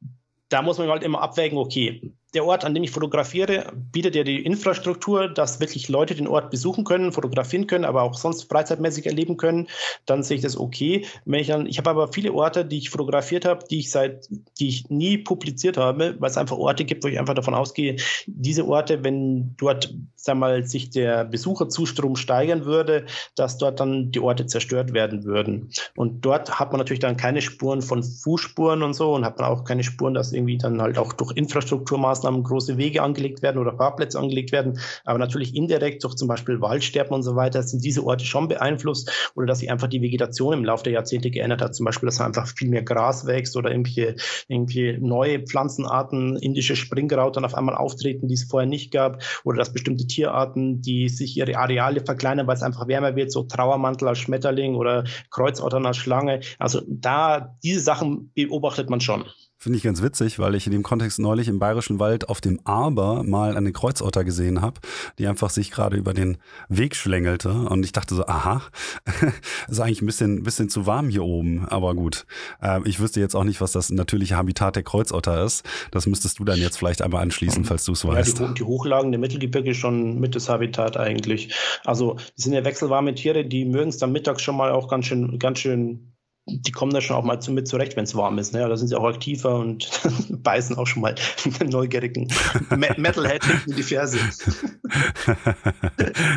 da 0.49 0.61
muss 0.61 0.77
man 0.77 0.89
halt 0.89 1.03
immer 1.03 1.21
abwägen, 1.21 1.57
okay, 1.57 2.11
der 2.33 2.45
Ort, 2.45 2.63
an 2.63 2.73
dem 2.73 2.83
ich 2.83 2.91
fotografiere, 2.91 3.71
bietet 3.91 4.15
ja 4.15 4.23
die 4.23 4.45
Infrastruktur, 4.45 5.27
dass 5.27 5.59
wirklich 5.59 5.89
Leute 5.89 6.13
den 6.13 6.27
Ort 6.27 6.51
besuchen 6.51 6.83
können, 6.83 7.11
fotografieren 7.11 7.65
können, 7.65 7.85
aber 7.85 8.03
auch 8.03 8.13
sonst 8.13 8.43
freizeitmäßig 8.43 9.07
erleben 9.07 9.37
können. 9.37 9.67
Dann 10.05 10.21
sehe 10.21 10.37
ich 10.37 10.43
das 10.43 10.57
okay. 10.57 11.05
Wenn 11.25 11.39
ich 11.39 11.49
ich 11.49 11.77
habe 11.79 11.89
aber 11.89 12.13
viele 12.13 12.33
Orte, 12.33 12.63
die 12.65 12.77
ich 12.77 12.91
fotografiert 12.91 13.45
habe, 13.45 13.65
die 13.69 13.79
ich 13.79 13.89
seit, 13.89 14.27
die 14.59 14.67
ich 14.67 14.89
nie 14.89 15.17
publiziert 15.17 15.77
habe, 15.77 16.15
weil 16.19 16.29
es 16.29 16.37
einfach 16.37 16.57
Orte 16.57 16.85
gibt, 16.85 17.03
wo 17.03 17.07
ich 17.07 17.17
einfach 17.17 17.33
davon 17.33 17.55
ausgehe, 17.55 17.95
diese 18.27 18.67
Orte, 18.67 19.03
wenn 19.03 19.55
dort, 19.57 19.93
sag 20.15 20.37
mal, 20.37 20.63
sich 20.65 20.91
der 20.91 21.25
Besucherzustrom 21.25 22.15
steigern 22.15 22.65
würde, 22.65 23.05
dass 23.35 23.57
dort 23.57 23.79
dann 23.79 24.11
die 24.11 24.19
Orte 24.19 24.45
zerstört 24.45 24.93
werden 24.93 25.23
würden. 25.23 25.71
Und 25.95 26.21
dort 26.21 26.59
hat 26.59 26.71
man 26.71 26.77
natürlich 26.77 26.99
dann 26.99 27.17
keine 27.17 27.41
Spuren 27.41 27.81
von 27.81 28.03
Fußspuren 28.03 28.83
und 28.83 28.93
so 28.93 29.13
und 29.13 29.25
hat 29.25 29.39
man 29.39 29.49
auch 29.49 29.63
keine 29.63 29.83
Spuren, 29.83 30.13
dass 30.13 30.31
irgendwie 30.31 30.57
dann 30.57 30.81
halt 30.81 30.99
auch 30.99 31.13
durch 31.13 31.31
Infrastrukturmaßnahmen 31.31 32.18
Maßnahmen 32.19 32.43
große 32.43 32.77
Wege 32.77 33.01
angelegt 33.01 33.41
werden 33.41 33.59
oder 33.59 33.75
Fahrplätze 33.75 34.19
angelegt 34.19 34.51
werden. 34.51 34.79
Aber 35.05 35.19
natürlich 35.19 35.55
indirekt 35.55 36.03
durch 36.03 36.15
zum 36.15 36.27
Beispiel 36.27 36.61
Waldsterben 36.61 37.13
und 37.13 37.23
so 37.23 37.35
weiter 37.35 37.63
sind 37.63 37.83
diese 37.83 38.03
Orte 38.03 38.25
schon 38.25 38.47
beeinflusst 38.47 39.31
oder 39.35 39.47
dass 39.47 39.59
sich 39.59 39.71
einfach 39.71 39.87
die 39.87 40.01
Vegetation 40.01 40.53
im 40.53 40.65
Laufe 40.65 40.83
der 40.83 40.93
Jahrzehnte 40.93 41.31
geändert 41.31 41.61
hat. 41.61 41.75
Zum 41.75 41.85
Beispiel, 41.85 42.07
dass 42.07 42.21
einfach 42.21 42.47
viel 42.47 42.69
mehr 42.69 42.83
Gras 42.83 43.25
wächst 43.25 43.55
oder 43.55 43.71
irgendwelche, 43.71 44.15
irgendwelche 44.47 44.99
neue 44.99 45.39
Pflanzenarten, 45.39 46.37
indische 46.37 46.75
Springkraut 46.75 47.37
auf 47.39 47.55
einmal 47.55 47.75
auftreten, 47.75 48.27
die 48.27 48.33
es 48.33 48.43
vorher 48.43 48.67
nicht 48.67 48.91
gab. 48.91 49.23
Oder 49.43 49.57
dass 49.57 49.71
bestimmte 49.71 50.05
Tierarten, 50.05 50.81
die 50.81 51.09
sich 51.09 51.37
ihre 51.37 51.57
Areale 51.57 52.01
verkleinern, 52.01 52.47
weil 52.47 52.55
es 52.55 52.63
einfach 52.63 52.87
wärmer 52.87 53.15
wird, 53.15 53.31
so 53.31 53.43
Trauermantel 53.43 54.07
als 54.07 54.17
Schmetterling 54.17 54.75
oder 54.75 55.05
Kreuzottern 55.31 55.85
als 55.85 55.97
Schlange. 55.97 56.41
Also 56.57 56.81
da, 56.87 57.55
diese 57.63 57.79
Sachen 57.79 58.31
beobachtet 58.33 58.89
man 58.89 58.99
schon. 58.99 59.25
Finde 59.61 59.75
ich 59.75 59.83
ganz 59.83 60.01
witzig, 60.01 60.39
weil 60.39 60.55
ich 60.55 60.67
in 60.67 60.71
dem 60.71 60.83
Kontext 60.83 61.19
neulich 61.19 61.49
im 61.49 61.59
Bayerischen 61.59 61.99
Wald 61.99 62.29
auf 62.29 62.39
dem 62.39 62.61
Aber 62.63 63.23
mal 63.23 63.57
eine 63.57 63.73
Kreuzotter 63.73 64.23
gesehen 64.23 64.61
habe, 64.61 64.79
die 65.17 65.27
einfach 65.27 65.49
sich 65.49 65.69
gerade 65.69 65.97
über 65.97 66.13
den 66.13 66.37
Weg 66.69 66.95
schlängelte. 66.95 67.51
Und 67.51 67.83
ich 67.83 67.91
dachte 67.91 68.15
so, 68.15 68.25
aha, 68.25 68.61
ist 69.67 69.81
eigentlich 69.81 70.01
ein 70.01 70.05
bisschen, 70.05 70.43
bisschen 70.43 70.69
zu 70.69 70.85
warm 70.85 71.09
hier 71.09 71.25
oben. 71.25 71.65
Aber 71.67 71.93
gut, 71.93 72.25
äh, 72.61 72.79
ich 72.87 73.01
wüsste 73.01 73.19
jetzt 73.19 73.35
auch 73.35 73.43
nicht, 73.43 73.59
was 73.59 73.73
das 73.73 73.89
natürliche 73.89 74.37
Habitat 74.37 74.77
der 74.77 74.83
Kreuzotter 74.83 75.43
ist. 75.43 75.65
Das 75.91 76.07
müsstest 76.07 76.39
du 76.39 76.45
dann 76.45 76.59
jetzt 76.59 76.77
vielleicht 76.77 77.01
einmal 77.01 77.21
anschließen, 77.21 77.65
falls 77.65 77.83
du 77.83 77.91
es 77.91 78.07
weißt. 78.07 78.39
Ja, 78.39 78.47
die, 78.47 78.53
die 78.53 78.63
Hochlagen 78.63 79.11
der 79.11 79.19
Mittelgebirge 79.19 79.75
schon 79.75 80.21
mit 80.21 80.35
das 80.35 80.47
Habitat 80.47 80.95
eigentlich. 80.95 81.53
Also, 81.83 82.15
die 82.37 82.43
sind 82.43 82.53
ja 82.53 82.63
wechselwarme 82.63 83.13
Tiere, 83.13 83.43
die 83.43 83.65
mögen 83.65 83.89
es 83.89 83.97
dann 83.97 84.13
mittags 84.13 84.41
schon 84.41 84.55
mal 84.55 84.71
auch 84.71 84.87
ganz 84.87 85.07
schön, 85.07 85.37
ganz 85.37 85.59
schön 85.59 86.13
die 86.51 86.71
kommen 86.71 86.93
da 86.93 87.01
schon 87.01 87.15
auch 87.15 87.23
mal 87.23 87.39
zu, 87.39 87.51
mit 87.51 87.67
zurecht, 87.67 87.95
wenn 87.95 88.03
es 88.03 88.15
warm 88.15 88.37
ist. 88.37 88.53
Ne? 88.53 88.67
Da 88.67 88.75
sind 88.75 88.87
sie 88.87 88.95
auch 88.95 89.07
aktiver 89.07 89.57
und 89.57 89.89
beißen 90.29 90.77
auch 90.77 90.87
schon 90.87 91.01
mal 91.01 91.15
einen 91.59 91.69
neugierigen 91.69 92.27
Metalhead 92.75 93.45
hinten 93.45 93.71
in 93.71 93.77
die 93.77 93.83
Ferse. 93.83 94.19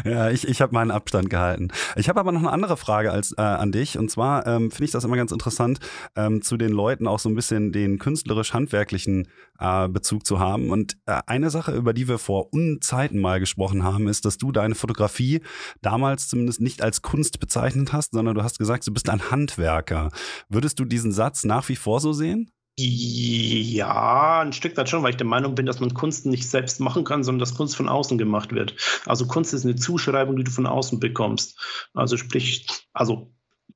ja, 0.04 0.30
ich, 0.30 0.46
ich 0.46 0.60
habe 0.60 0.74
meinen 0.74 0.90
Abstand 0.90 1.30
gehalten. 1.30 1.68
Ich 1.96 2.08
habe 2.08 2.20
aber 2.20 2.32
noch 2.32 2.40
eine 2.40 2.52
andere 2.52 2.76
Frage 2.76 3.12
als, 3.12 3.32
äh, 3.32 3.42
an 3.42 3.72
dich. 3.72 3.98
Und 3.98 4.10
zwar 4.10 4.46
ähm, 4.46 4.70
finde 4.70 4.84
ich 4.84 4.90
das 4.90 5.04
immer 5.04 5.16
ganz 5.16 5.32
interessant, 5.32 5.78
ähm, 6.16 6.42
zu 6.42 6.56
den 6.56 6.72
Leuten 6.72 7.06
auch 7.06 7.18
so 7.18 7.28
ein 7.28 7.34
bisschen 7.34 7.72
den 7.72 7.98
künstlerisch-handwerklichen 7.98 9.28
äh, 9.58 9.88
Bezug 9.88 10.26
zu 10.26 10.38
haben. 10.38 10.70
Und 10.70 10.96
äh, 11.06 11.20
eine 11.26 11.50
Sache, 11.50 11.72
über 11.72 11.92
die 11.92 12.08
wir 12.08 12.18
vor 12.18 12.52
Unzeiten 12.52 13.20
mal 13.20 13.40
gesprochen 13.40 13.84
haben, 13.84 14.08
ist, 14.08 14.24
dass 14.24 14.38
du 14.38 14.52
deine 14.52 14.74
Fotografie 14.74 15.40
damals 15.80 16.28
zumindest 16.28 16.60
nicht 16.60 16.82
als 16.82 17.02
Kunst 17.02 17.40
bezeichnet 17.40 17.92
hast, 17.92 18.12
sondern 18.12 18.34
du 18.34 18.42
hast 18.42 18.58
gesagt, 18.58 18.86
du 18.86 18.92
bist 18.92 19.08
ein 19.08 19.30
Handwerker. 19.30 20.01
Würdest 20.48 20.78
du 20.78 20.84
diesen 20.84 21.12
Satz 21.12 21.44
nach 21.44 21.68
wie 21.68 21.76
vor 21.76 22.00
so 22.00 22.12
sehen? 22.12 22.50
Ja, 22.78 24.40
ein 24.40 24.54
Stück 24.54 24.76
weit 24.78 24.88
schon, 24.88 25.02
weil 25.02 25.10
ich 25.10 25.18
der 25.18 25.26
Meinung 25.26 25.54
bin, 25.54 25.66
dass 25.66 25.80
man 25.80 25.92
Kunst 25.92 26.24
nicht 26.24 26.48
selbst 26.48 26.80
machen 26.80 27.04
kann, 27.04 27.22
sondern 27.22 27.40
dass 27.40 27.54
Kunst 27.54 27.76
von 27.76 27.88
außen 27.88 28.16
gemacht 28.16 28.52
wird. 28.52 28.74
Also 29.04 29.26
Kunst 29.26 29.52
ist 29.52 29.64
eine 29.64 29.76
Zuschreibung, 29.76 30.36
die 30.36 30.44
du 30.44 30.50
von 30.50 30.66
außen 30.66 30.98
bekommst. 30.98 31.58
Also 31.92 32.16
sprich, 32.16 32.66
also 32.94 33.30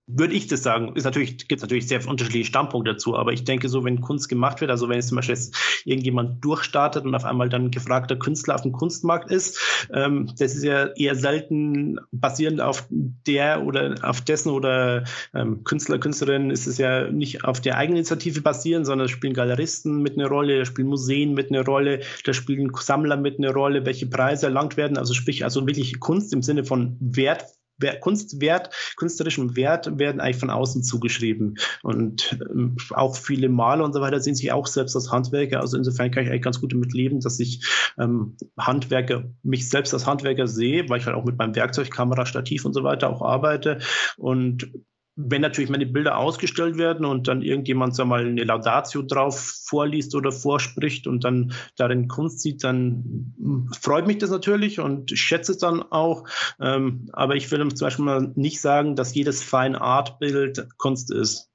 würde 0.06 0.34
ich 0.34 0.46
das 0.46 0.62
sagen. 0.62 0.94
Ist 0.94 1.04
natürlich, 1.04 1.48
gibt 1.48 1.62
natürlich 1.62 1.88
sehr 1.88 2.06
unterschiedliche 2.06 2.46
Standpunkte 2.46 2.92
dazu, 2.92 3.16
aber 3.16 3.32
ich 3.32 3.42
denke 3.42 3.68
so, 3.68 3.84
wenn 3.84 4.00
Kunst 4.00 4.28
gemacht 4.28 4.60
wird, 4.60 4.70
also 4.70 4.88
wenn 4.88 4.96
jetzt 4.96 5.08
zum 5.08 5.16
Beispiel 5.16 5.34
jetzt 5.34 5.82
irgendjemand 5.84 6.44
durchstartet 6.44 7.04
und 7.04 7.14
auf 7.14 7.24
einmal 7.24 7.48
dann 7.48 7.72
gefragter 7.72 8.16
Künstler 8.16 8.54
auf 8.54 8.62
dem 8.62 8.72
Kunstmarkt 8.72 9.30
ist, 9.30 9.58
ähm, 9.92 10.30
das 10.38 10.54
ist 10.54 10.62
ja 10.62 10.86
eher 10.96 11.16
selten 11.16 11.98
basierend 12.12 12.60
auf 12.60 12.86
der 12.90 13.64
oder 13.64 13.96
auf 14.02 14.20
dessen 14.20 14.50
oder 14.50 15.04
ähm, 15.34 15.64
Künstler, 15.64 15.98
Künstlerin 15.98 16.50
ist 16.50 16.68
es 16.68 16.78
ja 16.78 17.10
nicht 17.10 17.44
auf 17.44 17.60
der 17.60 17.76
Eigeninitiative 17.76 18.42
basierend, 18.42 18.86
sondern 18.86 19.08
spielen 19.08 19.34
Galeristen 19.34 20.02
mit 20.02 20.16
einer 20.16 20.28
Rolle, 20.28 20.58
da 20.60 20.64
spielen 20.64 20.88
Museen 20.88 21.34
mit 21.34 21.50
einer 21.50 21.64
Rolle, 21.64 22.00
da 22.24 22.32
spielen 22.32 22.70
Sammler 22.74 23.16
mit 23.16 23.38
einer 23.38 23.52
Rolle, 23.52 23.84
welche 23.84 24.06
Preise 24.06 24.46
erlangt 24.46 24.76
werden, 24.76 24.98
also 24.98 25.14
sprich 25.14 25.42
also 25.42 25.66
wirklich 25.66 25.98
Kunst 25.98 26.32
im 26.32 26.42
Sinne 26.42 26.64
von 26.64 26.96
Wert 27.00 27.55
Kunstwert, 28.00 28.70
künstlerischem 28.96 29.56
Wert 29.56 29.98
werden 29.98 30.20
eigentlich 30.20 30.38
von 30.38 30.50
außen 30.50 30.82
zugeschrieben. 30.82 31.58
Und 31.82 32.38
ähm, 32.50 32.76
auch 32.90 33.16
viele 33.16 33.48
Maler 33.48 33.84
und 33.84 33.92
so 33.92 34.00
weiter 34.00 34.20
sehen 34.20 34.34
sich 34.34 34.52
auch 34.52 34.66
selbst 34.66 34.94
als 34.96 35.10
Handwerker. 35.10 35.60
Also 35.60 35.76
insofern 35.76 36.10
kann 36.10 36.24
ich 36.24 36.30
eigentlich 36.30 36.42
ganz 36.42 36.60
gut 36.60 36.72
damit 36.72 36.92
leben, 36.92 37.20
dass 37.20 37.38
ich 37.40 37.64
ähm, 37.98 38.36
Handwerker, 38.58 39.24
mich 39.42 39.68
selbst 39.68 39.92
als 39.94 40.06
Handwerker 40.06 40.46
sehe, 40.46 40.88
weil 40.88 41.00
ich 41.00 41.06
halt 41.06 41.16
auch 41.16 41.24
mit 41.24 41.38
meinem 41.38 41.54
Werkzeug, 41.54 41.90
Kamera, 41.90 42.26
Stativ 42.26 42.64
und 42.64 42.72
so 42.72 42.82
weiter 42.84 43.10
auch 43.10 43.22
arbeite. 43.22 43.78
Und 44.16 44.70
wenn 45.16 45.40
natürlich 45.40 45.70
meine 45.70 45.86
Bilder 45.86 46.18
ausgestellt 46.18 46.76
werden 46.76 47.06
und 47.06 47.26
dann 47.26 47.40
irgendjemand 47.40 47.96
sag 47.96 48.06
mal 48.06 48.26
eine 48.26 48.44
Laudatio 48.44 49.02
drauf 49.02 49.62
vorliest 49.64 50.14
oder 50.14 50.30
vorspricht 50.30 51.06
und 51.06 51.24
dann 51.24 51.52
darin 51.76 52.06
Kunst 52.06 52.40
sieht, 52.40 52.62
dann 52.62 53.34
freut 53.80 54.06
mich 54.06 54.18
das 54.18 54.30
natürlich 54.30 54.78
und 54.78 55.10
schätze 55.10 55.52
es 55.52 55.58
dann 55.58 55.82
auch. 55.82 56.24
Ähm, 56.60 57.08
aber 57.14 57.34
ich 57.34 57.50
will 57.50 57.66
zum 57.74 57.86
Beispiel 57.86 58.04
mal 58.04 58.32
nicht 58.34 58.60
sagen, 58.60 58.94
dass 58.94 59.14
jedes 59.14 59.42
Fine 59.42 59.80
Art 59.80 60.18
Bild 60.18 60.68
Kunst 60.76 61.10
ist. 61.10 61.50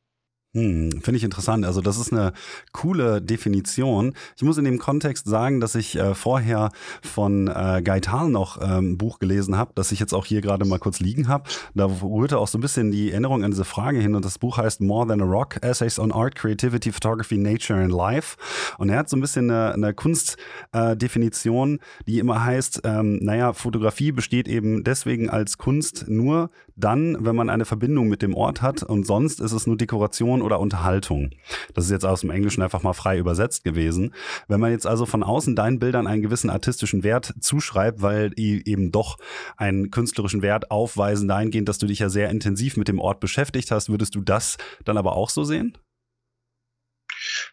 Hm, 0.54 0.92
Finde 1.02 1.16
ich 1.16 1.24
interessant. 1.24 1.66
Also 1.66 1.80
das 1.80 1.98
ist 1.98 2.12
eine 2.12 2.34
coole 2.74 3.22
Definition. 3.22 4.14
Ich 4.36 4.44
muss 4.44 4.58
in 4.58 4.66
dem 4.66 4.80
Kontext 4.80 5.26
sagen, 5.26 5.62
dass 5.62 5.76
ich 5.76 5.96
äh, 5.96 6.14
vorher 6.14 6.72
von 7.02 7.48
äh, 7.48 7.82
Gaital 7.82 8.28
noch 8.30 8.62
ähm, 8.62 8.92
ein 8.92 8.98
Buch 8.98 9.20
gelesen 9.20 9.56
habe, 9.56 9.72
das 9.76 9.94
ich 9.94 10.02
jetzt 10.02 10.14
auch 10.14 10.26
hier 10.26 10.42
gerade 10.42 10.66
mal 10.66 10.78
kurz 10.78 11.00
liegen 11.00 11.30
habe. 11.30 11.50
Da 11.74 11.86
rührte 11.86 12.38
auch 12.38 12.50
so 12.50 12.58
ein 12.58 12.62
bisschen 12.62 12.92
die 12.92 13.12
Erinnerung 13.12 13.46
an 13.46 13.52
diese 13.52 13.64
Frage 13.64 14.00
hin 14.00 14.14
und 14.14 14.26
das 14.26 14.40
Buch 14.40 14.58
heißt 14.58 14.82
More 14.82 15.08
Than 15.08 15.22
a 15.22 15.26
Rock, 15.26 15.64
Essays 15.64 15.98
on 15.98 16.12
Art, 16.12 16.36
Creativity, 16.36 16.92
Photography, 16.92 17.38
Nature 17.38 17.82
and 17.82 17.94
Life. 17.94 18.36
Und 18.78 18.90
er 18.90 18.98
hat 18.98 19.10
so 19.10 19.16
ein 19.16 19.22
bisschen 19.22 19.50
eine, 19.50 19.74
eine 19.74 19.94
Kunstdefinition, 19.94 21.76
äh, 21.76 21.80
die 22.08 22.20
immer 22.20 22.44
heißt, 22.44 22.82
ähm, 22.84 23.20
naja, 23.22 23.54
Fotografie 23.54 24.12
besteht 24.12 24.50
eben 24.50 24.84
deswegen 24.84 25.30
als 25.30 25.58
Kunst 25.58 26.10
nur 26.10 26.50
dann, 26.76 27.18
wenn 27.20 27.36
man 27.36 27.50
eine 27.50 27.66
Verbindung 27.66 28.10
mit 28.10 28.22
dem 28.22 28.34
Ort 28.34 28.62
hat 28.62 28.84
und 28.84 29.06
sonst 29.06 29.40
ist 29.40 29.52
es 29.52 29.68
nur 29.68 29.78
Dekoration 29.78 30.41
oder 30.42 30.60
Unterhaltung. 30.60 31.32
Das 31.74 31.86
ist 31.86 31.92
jetzt 31.92 32.06
aus 32.06 32.22
dem 32.22 32.30
Englischen 32.30 32.62
einfach 32.62 32.84
mal 32.84 32.94
frei 32.94 33.18
übersetzt 33.18 33.64
gewesen. 33.64 34.14
Wenn 34.48 34.60
man 34.60 34.72
jetzt 34.72 34.88
also 34.88 35.06
von 35.06 35.24
außen 35.24 35.56
deinen 35.56 35.80
Bildern 35.80 36.08
einen 36.08 36.22
gewissen 36.22 36.50
artistischen 36.50 37.04
Wert 37.04 37.34
zuschreibt, 37.40 38.02
weil 38.02 38.30
die 38.30 38.68
eben 38.68 38.92
doch 38.92 39.18
einen 39.58 39.92
künstlerischen 39.92 40.42
Wert 40.42 40.72
aufweisen 40.72 41.28
dahingehend, 41.28 41.70
dass 41.70 41.78
du 41.78 41.88
dich 41.88 42.00
ja 42.00 42.10
sehr 42.10 42.30
intensiv 42.30 42.78
mit 42.78 42.88
dem 42.88 43.00
Ort 43.00 43.20
beschäftigt 43.20 43.72
hast, 43.72 43.90
würdest 43.90 44.16
du 44.16 44.22
das 44.22 44.58
dann 44.86 44.98
aber 44.98 45.16
auch 45.16 45.30
so 45.30 45.44
sehen? 45.44 45.78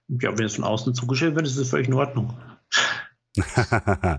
Ja, 0.09 0.37
wenn 0.37 0.47
es 0.47 0.57
von 0.57 0.65
außen 0.65 0.95
zugeschrieben 0.95 1.37
wird, 1.37 1.47
ist 1.47 1.57
es 1.57 1.71
völlig 1.71 1.89
in 1.89 1.95
Ordnung. 1.95 2.37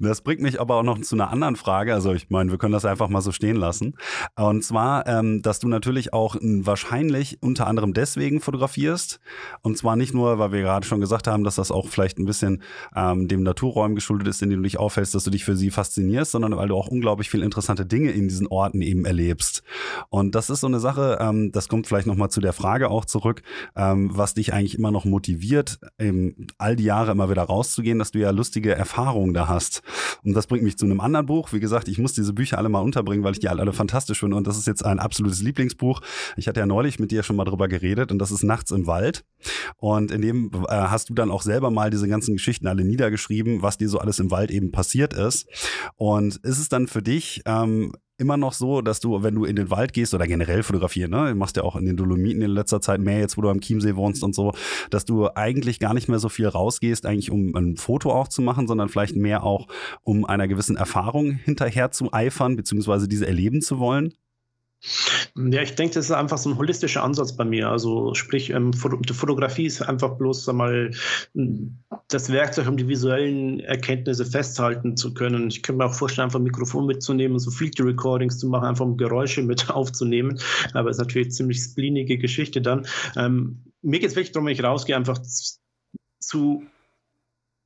das 0.00 0.20
bringt 0.22 0.40
mich 0.40 0.60
aber 0.60 0.76
auch 0.76 0.82
noch 0.82 1.00
zu 1.00 1.14
einer 1.14 1.30
anderen 1.30 1.56
Frage. 1.56 1.94
Also 1.94 2.12
ich 2.12 2.30
meine, 2.30 2.50
wir 2.50 2.58
können 2.58 2.72
das 2.72 2.84
einfach 2.84 3.08
mal 3.08 3.20
so 3.20 3.32
stehen 3.32 3.56
lassen. 3.56 3.94
Und 4.36 4.64
zwar, 4.64 5.06
ähm, 5.06 5.42
dass 5.42 5.58
du 5.58 5.68
natürlich 5.68 6.12
auch 6.12 6.36
wahrscheinlich 6.40 7.38
unter 7.42 7.66
anderem 7.66 7.92
deswegen 7.92 8.40
fotografierst. 8.40 9.20
Und 9.62 9.78
zwar 9.78 9.96
nicht 9.96 10.14
nur, 10.14 10.38
weil 10.38 10.52
wir 10.52 10.62
gerade 10.62 10.86
schon 10.86 11.00
gesagt 11.00 11.26
haben, 11.26 11.44
dass 11.44 11.56
das 11.56 11.70
auch 11.70 11.88
vielleicht 11.88 12.18
ein 12.18 12.24
bisschen 12.24 12.62
ähm, 12.94 13.28
dem 13.28 13.42
Naturräumen 13.42 13.94
geschuldet 13.94 14.28
ist, 14.28 14.42
in 14.42 14.50
dem 14.50 14.60
du 14.60 14.64
dich 14.64 14.78
aufhältst, 14.78 15.14
dass 15.14 15.24
du 15.24 15.30
dich 15.30 15.44
für 15.44 15.56
sie 15.56 15.70
faszinierst, 15.70 16.32
sondern 16.32 16.56
weil 16.56 16.68
du 16.68 16.76
auch 16.76 16.88
unglaublich 16.88 17.30
viele 17.30 17.44
interessante 17.44 17.86
Dinge 17.86 18.10
in 18.10 18.28
diesen 18.28 18.46
Orten 18.46 18.82
eben 18.82 19.04
erlebst. 19.04 19.62
Und 20.08 20.34
das 20.34 20.50
ist 20.50 20.60
so 20.60 20.66
eine 20.66 20.80
Sache, 20.80 21.18
ähm, 21.20 21.52
das 21.52 21.68
kommt 21.68 21.86
vielleicht 21.86 22.06
nochmal 22.06 22.30
zu 22.30 22.40
der 22.40 22.52
Frage 22.52 22.90
auch 22.90 23.04
zurück, 23.04 23.42
ähm, 23.76 24.10
was 24.12 24.34
dich 24.34 24.52
eigentlich 24.52 24.78
immer 24.78 24.90
noch 24.90 25.04
motiviert, 25.04 25.78
eben 25.98 26.46
all 26.58 26.76
die 26.76 26.84
Jahre 26.84 27.12
immer 27.12 27.30
wieder 27.30 27.42
rauszugehen, 27.42 27.98
dass 27.98 28.10
du 28.10 28.18
ja 28.18 28.30
lustig 28.30 28.55
lustige 28.56 28.74
Erfahrungen 28.74 29.34
da 29.34 29.48
hast. 29.48 29.82
Und 30.24 30.32
das 30.32 30.46
bringt 30.46 30.64
mich 30.64 30.78
zu 30.78 30.86
einem 30.86 31.00
anderen 31.00 31.26
Buch. 31.26 31.52
Wie 31.52 31.60
gesagt, 31.60 31.88
ich 31.88 31.98
muss 31.98 32.14
diese 32.14 32.32
Bücher 32.32 32.56
alle 32.56 32.70
mal 32.70 32.80
unterbringen, 32.80 33.22
weil 33.22 33.32
ich 33.32 33.38
die 33.38 33.48
alle, 33.50 33.60
alle 33.60 33.74
fantastisch 33.74 34.20
finde. 34.20 34.36
Und 34.36 34.46
das 34.46 34.56
ist 34.56 34.66
jetzt 34.66 34.82
ein 34.82 34.98
absolutes 34.98 35.42
Lieblingsbuch. 35.42 36.00
Ich 36.38 36.48
hatte 36.48 36.60
ja 36.60 36.66
neulich 36.66 36.98
mit 36.98 37.10
dir 37.10 37.22
schon 37.22 37.36
mal 37.36 37.44
drüber 37.44 37.68
geredet 37.68 38.12
und 38.12 38.18
das 38.18 38.30
ist 38.30 38.44
Nachts 38.44 38.70
im 38.70 38.86
Wald. 38.86 39.26
Und 39.76 40.10
in 40.10 40.22
dem 40.22 40.50
äh, 40.68 40.72
hast 40.72 41.10
du 41.10 41.14
dann 41.14 41.30
auch 41.30 41.42
selber 41.42 41.70
mal 41.70 41.90
diese 41.90 42.08
ganzen 42.08 42.36
Geschichten 42.36 42.66
alle 42.66 42.84
niedergeschrieben, 42.84 43.60
was 43.60 43.76
dir 43.76 43.90
so 43.90 43.98
alles 43.98 44.20
im 44.20 44.30
Wald 44.30 44.50
eben 44.50 44.72
passiert 44.72 45.12
ist. 45.12 45.46
Und 45.96 46.36
ist 46.36 46.58
es 46.58 46.70
dann 46.70 46.86
für 46.86 47.02
dich 47.02 47.42
ähm, 47.44 47.92
immer 48.18 48.36
noch 48.36 48.52
so, 48.52 48.80
dass 48.80 49.00
du, 49.00 49.22
wenn 49.22 49.34
du 49.34 49.44
in 49.44 49.56
den 49.56 49.70
Wald 49.70 49.92
gehst 49.92 50.14
oder 50.14 50.26
generell 50.26 50.62
fotografieren, 50.62 51.10
ne, 51.10 51.34
machst 51.34 51.56
ja 51.56 51.62
auch 51.62 51.76
in 51.76 51.84
den 51.84 51.96
Dolomiten 51.96 52.42
in 52.42 52.50
letzter 52.50 52.80
Zeit 52.80 53.00
mehr 53.00 53.18
jetzt, 53.18 53.36
wo 53.36 53.42
du 53.42 53.50
am 53.50 53.60
Chiemsee 53.60 53.96
wohnst 53.96 54.22
und 54.22 54.34
so, 54.34 54.52
dass 54.90 55.04
du 55.04 55.28
eigentlich 55.34 55.78
gar 55.78 55.94
nicht 55.94 56.08
mehr 56.08 56.18
so 56.18 56.28
viel 56.28 56.48
rausgehst, 56.48 57.04
eigentlich 57.04 57.30
um 57.30 57.54
ein 57.54 57.76
Foto 57.76 58.12
auch 58.12 58.28
zu 58.28 58.42
machen, 58.42 58.66
sondern 58.66 58.88
vielleicht 58.88 59.16
mehr 59.16 59.44
auch, 59.44 59.68
um 60.02 60.24
einer 60.24 60.48
gewissen 60.48 60.76
Erfahrung 60.76 61.32
hinterher 61.32 61.90
zu 61.90 62.12
eifern, 62.12 62.56
beziehungsweise 62.56 63.08
diese 63.08 63.26
erleben 63.26 63.60
zu 63.60 63.78
wollen? 63.78 64.14
Ja, 65.36 65.62
ich 65.62 65.74
denke, 65.74 65.94
das 65.94 66.06
ist 66.06 66.12
einfach 66.12 66.38
so 66.38 66.50
ein 66.50 66.58
holistischer 66.58 67.02
Ansatz 67.02 67.36
bei 67.36 67.44
mir. 67.44 67.68
Also 67.68 68.14
sprich, 68.14 68.50
ähm, 68.50 68.72
die 68.72 69.12
Fotografie 69.12 69.66
ist 69.66 69.82
einfach 69.82 70.16
bloß 70.16 70.48
einmal 70.48 70.92
das 72.08 72.32
Werkzeug, 72.32 72.68
um 72.68 72.76
die 72.76 72.88
visuellen 72.88 73.60
Erkenntnisse 73.60 74.24
festhalten 74.24 74.96
zu 74.96 75.14
können. 75.14 75.48
Ich 75.48 75.62
könnte 75.62 75.78
mir 75.78 75.86
auch 75.86 75.94
vorstellen, 75.94 76.26
einfach 76.26 76.38
ein 76.38 76.44
Mikrofon 76.44 76.86
mitzunehmen, 76.86 77.38
so 77.38 77.50
Field 77.50 77.80
Recordings 77.80 78.38
zu 78.38 78.48
machen, 78.48 78.66
einfach 78.66 78.84
um 78.84 78.96
Geräusche 78.96 79.42
mit 79.42 79.70
aufzunehmen. 79.70 80.38
Aber 80.72 80.90
es 80.90 80.96
ist 80.96 81.02
natürlich 81.02 81.26
eine 81.26 81.34
ziemlich 81.34 81.62
spleenige 81.62 82.18
Geschichte 82.18 82.60
dann. 82.60 82.86
Ähm, 83.16 83.64
mir 83.82 84.00
geht 84.00 84.10
es 84.10 84.16
wirklich 84.16 84.32
darum, 84.32 84.46
wenn 84.46 84.54
ich 84.54 84.62
rausgehe, 84.62 84.96
einfach 84.96 85.20
zu 86.20 86.64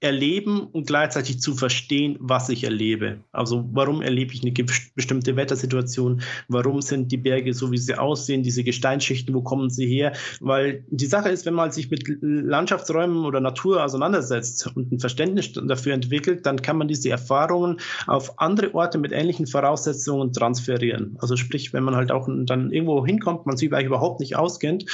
erleben 0.01 0.63
und 0.63 0.87
gleichzeitig 0.87 1.41
zu 1.41 1.55
verstehen, 1.55 2.17
was 2.21 2.49
ich 2.49 2.65
erlebe. 2.65 3.19
Also 3.33 3.69
warum 3.73 4.01
erlebe 4.01 4.33
ich 4.33 4.43
eine 4.43 4.53
bestimmte 4.95 5.37
Wettersituation? 5.37 6.23
Warum 6.49 6.81
sind 6.81 7.13
die 7.13 7.19
Berge 7.19 7.53
so, 7.53 7.71
wie 7.71 7.77
sie 7.77 7.99
aussehen? 7.99 8.43
Diese 8.43 8.65
Gesteinsschichten, 8.65 9.35
wo 9.35 9.43
kommen 9.43 9.69
sie 9.69 9.87
her? 9.87 10.13
Weil 10.41 10.85
die 10.89 11.07
Sache 11.07 11.29
ist, 11.29 11.45
wenn 11.45 11.55
man 11.55 11.71
sich 11.71 11.91
mit 11.91 12.05
Landschaftsräumen 12.23 13.27
oder 13.27 13.41
Natur 13.41 13.85
auseinandersetzt 13.85 14.71
und 14.75 14.91
ein 14.91 15.01
Verständnis 15.01 15.53
dafür 15.53 15.93
entwickelt, 15.93 16.47
dann 16.47 16.63
kann 16.63 16.79
man 16.79 16.89
diese 16.89 17.11
Erfahrungen 17.11 17.79
auf 18.07 18.39
andere 18.39 18.75
Orte 18.75 18.97
mit 18.97 19.13
ähnlichen 19.13 19.47
Voraussetzungen 19.47 20.33
transferieren. 20.33 21.17
Also 21.21 21.37
sprich, 21.37 21.75
wenn 21.75 21.85
man 21.85 21.95
halt 21.95 22.11
auch 22.11 22.27
dann 22.27 22.73
irgendwo 22.73 23.05
hinkommt, 23.05 23.45
man 23.45 23.59
sich 23.59 23.69
überhaupt 23.69 24.21
nicht 24.21 24.37
auskennt, 24.37 24.87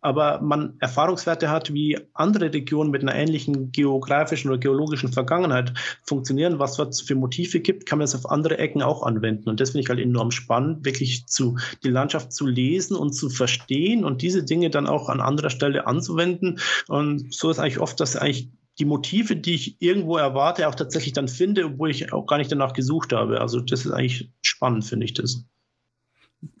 aber 0.00 0.40
man 0.40 0.74
Erfahrungswerte 0.80 1.48
hat, 1.48 1.72
wie 1.72 1.98
andere 2.14 2.52
Regionen 2.52 2.90
mit 2.90 3.02
einer 3.02 3.14
ähnlichen 3.14 3.70
geografischen 3.70 4.47
historischen 4.48 4.50
oder 4.50 4.58
geologischen 4.58 5.12
Vergangenheit 5.12 5.72
funktionieren, 6.04 6.58
was 6.58 6.78
es 6.78 7.00
für 7.00 7.14
Motive 7.14 7.60
gibt, 7.60 7.86
kann 7.86 7.98
man 7.98 8.04
das 8.04 8.14
auf 8.14 8.30
andere 8.30 8.58
Ecken 8.58 8.82
auch 8.82 9.02
anwenden. 9.02 9.48
Und 9.48 9.60
das 9.60 9.70
finde 9.70 9.82
ich 9.82 9.88
halt 9.88 10.00
enorm 10.00 10.30
spannend, 10.30 10.84
wirklich 10.84 11.26
zu, 11.26 11.56
die 11.82 11.90
Landschaft 11.90 12.32
zu 12.32 12.46
lesen 12.46 12.96
und 12.96 13.12
zu 13.12 13.30
verstehen 13.30 14.04
und 14.04 14.22
diese 14.22 14.44
Dinge 14.44 14.70
dann 14.70 14.86
auch 14.86 15.08
an 15.08 15.20
anderer 15.20 15.50
Stelle 15.50 15.86
anzuwenden. 15.86 16.58
Und 16.88 17.32
so 17.32 17.50
ist 17.50 17.58
eigentlich 17.58 17.80
oft, 17.80 18.00
dass 18.00 18.16
eigentlich 18.16 18.50
die 18.78 18.84
Motive, 18.84 19.34
die 19.34 19.54
ich 19.54 19.76
irgendwo 19.80 20.16
erwarte, 20.16 20.68
auch 20.68 20.74
tatsächlich 20.74 21.12
dann 21.12 21.26
finde, 21.26 21.64
obwohl 21.64 21.90
ich 21.90 22.12
auch 22.12 22.26
gar 22.26 22.38
nicht 22.38 22.52
danach 22.52 22.72
gesucht 22.72 23.12
habe. 23.12 23.40
Also 23.40 23.60
das 23.60 23.84
ist 23.84 23.90
eigentlich 23.90 24.30
spannend, 24.40 24.84
finde 24.84 25.04
ich 25.04 25.14
das. 25.14 25.44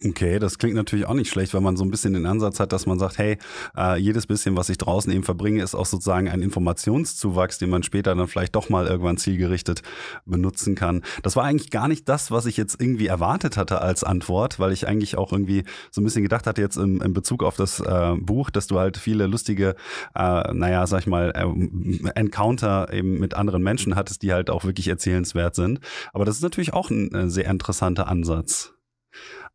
Okay, 0.04 0.40
das 0.40 0.58
klingt 0.58 0.74
natürlich 0.74 1.06
auch 1.06 1.14
nicht 1.14 1.30
schlecht, 1.30 1.54
wenn 1.54 1.62
man 1.62 1.76
so 1.76 1.84
ein 1.84 1.90
bisschen 1.92 2.12
den 2.12 2.26
Ansatz 2.26 2.58
hat, 2.58 2.72
dass 2.72 2.86
man 2.86 2.98
sagt, 2.98 3.16
hey, 3.16 3.38
äh, 3.76 3.96
jedes 3.96 4.26
bisschen, 4.26 4.56
was 4.56 4.68
ich 4.70 4.78
draußen 4.78 5.12
eben 5.12 5.22
verbringe, 5.22 5.62
ist 5.62 5.76
auch 5.76 5.86
sozusagen 5.86 6.28
ein 6.28 6.42
Informationszuwachs, 6.42 7.58
den 7.58 7.70
man 7.70 7.84
später 7.84 8.16
dann 8.16 8.26
vielleicht 8.26 8.56
doch 8.56 8.70
mal 8.70 8.88
irgendwann 8.88 9.18
zielgerichtet 9.18 9.82
benutzen 10.24 10.74
kann. 10.74 11.02
Das 11.22 11.36
war 11.36 11.44
eigentlich 11.44 11.70
gar 11.70 11.86
nicht 11.86 12.08
das, 12.08 12.32
was 12.32 12.46
ich 12.46 12.56
jetzt 12.56 12.80
irgendwie 12.80 13.06
erwartet 13.06 13.56
hatte 13.56 13.80
als 13.80 14.02
Antwort, 14.02 14.58
weil 14.58 14.72
ich 14.72 14.88
eigentlich 14.88 15.16
auch 15.16 15.30
irgendwie 15.30 15.62
so 15.92 16.00
ein 16.00 16.04
bisschen 16.04 16.24
gedacht 16.24 16.48
hatte 16.48 16.60
jetzt 16.60 16.76
im, 16.76 17.00
im 17.00 17.12
Bezug 17.12 17.44
auf 17.44 17.54
das 17.54 17.78
äh, 17.78 18.16
Buch, 18.18 18.50
dass 18.50 18.66
du 18.66 18.80
halt 18.80 18.96
viele 18.96 19.28
lustige, 19.28 19.76
äh, 20.16 20.52
naja, 20.54 20.88
sag 20.88 21.02
ich 21.02 21.06
mal, 21.06 21.32
äh, 21.36 22.10
Encounter 22.16 22.92
eben 22.92 23.20
mit 23.20 23.34
anderen 23.34 23.62
Menschen 23.62 23.94
hattest, 23.94 24.22
die 24.22 24.32
halt 24.32 24.50
auch 24.50 24.64
wirklich 24.64 24.88
erzählenswert 24.88 25.54
sind. 25.54 25.78
Aber 26.12 26.24
das 26.24 26.34
ist 26.34 26.42
natürlich 26.42 26.72
auch 26.72 26.90
ein 26.90 27.14
äh, 27.14 27.30
sehr 27.30 27.46
interessanter 27.46 28.08
Ansatz. 28.08 28.74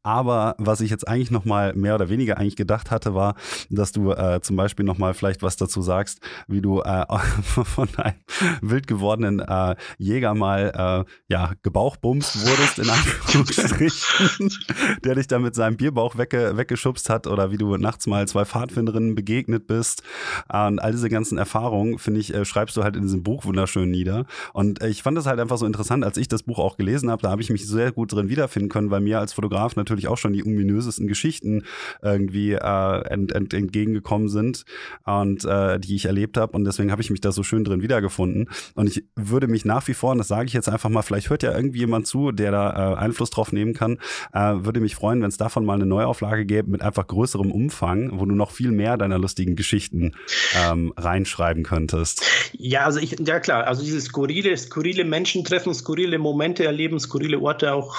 Aber 0.04 0.56
was 0.58 0.82
ich 0.82 0.91
jetzt 0.91 1.08
eigentlich 1.08 1.32
noch 1.32 1.45
mal 1.45 1.74
mehr 1.76 1.95
oder 1.95 2.10
weniger 2.10 2.38
eigentlich 2.38 2.58
gedacht 2.58 2.91
hatte, 2.91 3.16
war, 3.16 3.36
dass 3.70 3.93
du 3.93 4.12
äh, 4.12 4.41
zum 4.41 4.58
Beispiel 4.58 4.86
noch 4.86 4.97
mal 4.97 5.14
vielleicht 5.14 5.41
was 5.41 5.56
dazu 5.56 5.82
sagst, 5.82 6.20
wie 6.47 6.62
du 6.62 6.82
äh, 6.82 7.06
von 7.41 7.88
einem 7.95 8.16
wild 8.62 8.88
gewordenen 8.88 9.39
äh, 9.39 9.76
Jäger 9.97 10.34
mal 10.34 11.06
äh, 11.08 11.12
ja 11.30 11.54
gebauchbumst 11.62 12.45
wurdest 12.45 12.80
in 12.80 12.89
Anführungsstrichen, 12.89 14.51
der 15.06 15.16
dich 15.16 15.28
da 15.28 15.39
mit 15.39 15.56
seinem 15.56 15.78
Bierbauch 15.78 16.18
wegge 16.18 16.58
weggeschubst 16.58 17.10
hat 17.10 17.26
oder 17.26 17.51
wie 17.51 17.58
du 17.58 17.78
nachts 17.78 18.06
mal 18.06 18.28
zwei 18.28 18.43
Pfadfinderinnen 18.43 19.16
begegnet 19.16 19.68
bist. 19.68 20.04
Und 20.51 20.80
all 20.80 20.91
diese 20.91 21.10
ganzen 21.10 21.38
Erfahrungen 21.38 21.97
finde 21.97 22.20
ich 22.20 22.34
äh, 22.34 22.43
schreibst 22.43 22.76
du 22.76 22.84
halt 22.84 22.97
in 22.97 23.04
diesem 23.04 23.24
Buch 23.24 23.45
wunderschön 23.45 23.89
nieder. 23.89 24.26
Und 24.51 24.84
ich 24.84 25.01
fand 25.01 25.18
das 25.18 25.28
halt 25.28 25.39
einfach 25.39 25.58
so 25.58 25.66
interessant, 25.66 26.04
als 26.04 26.18
ich 26.18 26.28
das 26.28 26.43
Buch 26.43 26.60
auch 26.60 26.76
gelesen 26.76 27.10
habe, 27.10 27.22
da 27.22 27.32
habe 27.32 27.41
ich 27.41 27.49
mich 27.49 27.66
sehr 27.66 27.93
gut 27.93 28.12
drin 28.12 28.28
wiederfinden 28.28 28.68
können, 28.68 28.91
weil 28.91 28.99
mir 28.99 29.20
als 29.20 29.32
Fotograf 29.32 29.78
natürlich 29.78 29.92
natürlich 29.93 30.07
auch 30.07 30.17
schon 30.17 30.33
die 30.33 30.43
ominösesten 30.43 31.07
Geschichten 31.07 31.63
irgendwie 32.01 32.53
äh, 32.53 33.07
ent, 33.09 33.31
ent, 33.31 33.53
entgegengekommen 33.53 34.27
sind 34.27 34.65
und 35.05 35.45
äh, 35.45 35.79
die 35.79 35.95
ich 35.95 36.05
erlebt 36.05 36.37
habe. 36.37 36.53
Und 36.53 36.65
deswegen 36.65 36.91
habe 36.91 37.01
ich 37.01 37.09
mich 37.09 37.21
da 37.21 37.31
so 37.31 37.43
schön 37.43 37.63
drin 37.63 37.81
wiedergefunden. 37.81 38.49
Und 38.75 38.87
ich 38.87 39.05
würde 39.15 39.47
mich 39.47 39.65
nach 39.65 39.87
wie 39.87 39.93
vor, 39.93 40.11
und 40.11 40.17
das 40.17 40.27
sage 40.27 40.47
ich 40.47 40.53
jetzt 40.53 40.69
einfach 40.69 40.89
mal, 40.89 41.01
vielleicht 41.01 41.29
hört 41.29 41.43
ja 41.43 41.55
irgendwie 41.55 41.79
jemand 41.79 42.07
zu, 42.07 42.31
der 42.31 42.51
da 42.51 42.93
äh, 42.93 42.95
Einfluss 42.95 43.29
drauf 43.29 43.51
nehmen 43.51 43.73
kann, 43.73 43.99
äh, 44.33 44.53
würde 44.57 44.79
mich 44.79 44.95
freuen, 44.95 45.21
wenn 45.21 45.29
es 45.29 45.37
davon 45.37 45.65
mal 45.65 45.75
eine 45.75 45.85
Neuauflage 45.85 46.45
gäbe 46.45 46.69
mit 46.69 46.81
einfach 46.81 47.07
größerem 47.07 47.51
Umfang, 47.51 48.19
wo 48.19 48.25
du 48.25 48.35
noch 48.35 48.51
viel 48.51 48.71
mehr 48.71 48.97
deiner 48.97 49.19
lustigen 49.19 49.55
Geschichten 49.55 50.13
ähm, 50.55 50.93
reinschreiben 50.97 51.63
könntest. 51.63 52.23
Ja, 52.53 52.85
also 52.85 52.99
ich, 52.99 53.15
ja 53.19 53.39
klar, 53.39 53.67
also 53.67 53.83
diese 53.83 54.01
skurrile, 54.01 54.55
skurrile 54.57 55.05
Menschen 55.05 55.43
treffen, 55.43 55.73
skurrile 55.73 56.17
Momente 56.17 56.65
erleben, 56.65 56.99
skurrile 56.99 57.39
Orte 57.39 57.73
auch 57.73 57.95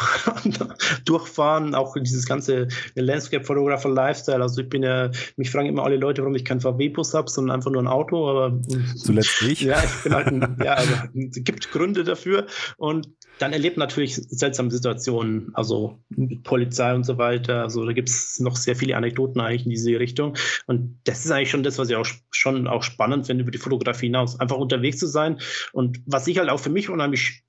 durchfahren, 1.05 1.74
auch 1.74 1.84
dieses 1.97 2.26
ganze 2.26 2.68
Landscape 2.95 3.45
Photographer 3.45 3.91
Lifestyle. 3.91 4.43
Also 4.43 4.62
ich 4.62 4.68
bin 4.68 4.82
ja, 4.82 5.11
mich 5.37 5.51
fragen 5.51 5.68
immer 5.68 5.85
alle 5.85 5.97
Leute, 5.97 6.22
warum 6.22 6.35
ich 6.35 6.45
keinen 6.45 6.61
VW-Bus 6.61 7.14
habe, 7.14 7.30
sondern 7.30 7.57
einfach 7.57 7.70
nur 7.70 7.82
ein 7.82 7.89
Auto. 7.89 8.28
Aber 8.28 8.61
zuletzt 8.97 9.43
ich. 9.43 9.61
Ja, 9.62 9.82
ich 9.82 10.03
bin 10.03 10.14
halt 10.14 10.30
ja, 10.64 10.74
also, 10.74 10.93
es 11.14 11.45
gibt 11.45 11.70
Gründe 11.70 12.05
dafür 12.05 12.47
und 12.76 13.09
dann 13.39 13.53
erlebt 13.53 13.76
natürlich 13.76 14.14
seltsame 14.14 14.70
Situationen, 14.70 15.51
also 15.55 15.99
mit 16.09 16.45
Polizei 16.45 16.95
und 16.95 17.05
so 17.05 17.18
weiter. 17.18 17.62
Also 17.62 17.85
da 17.85 17.93
gibt 17.93 18.09
es 18.09 18.39
noch 18.39 18.57
sehr 18.57 18.76
viele 18.76 18.97
Anekdoten 18.97 19.41
eigentlich 19.41 19.64
in 19.64 19.70
diese 19.70 19.99
Richtung. 19.99 20.37
Und 20.66 21.01
das 21.05 21.24
ist 21.24 21.30
eigentlich 21.30 21.51
schon 21.51 21.64
das, 21.64 21.78
was 21.78 21.91
ich 21.91 21.97
auch 21.97 22.07
schon 22.30 22.68
auch 22.68 22.82
spannend 22.82 23.26
finde, 23.26 23.43
über 23.43 23.51
die 23.51 23.59
Fotografie 23.59 24.07
hinaus, 24.07 24.39
einfach 24.39 24.57
unterwegs 24.57 24.99
zu 24.99 25.07
sein. 25.07 25.41
Und 25.72 26.01
was 26.07 26.26
ich 26.26 26.39
halt 26.39 26.49
auch 26.49 26.61
für 26.61 26.70
mich 26.70 26.89
unheimlich 26.89 27.45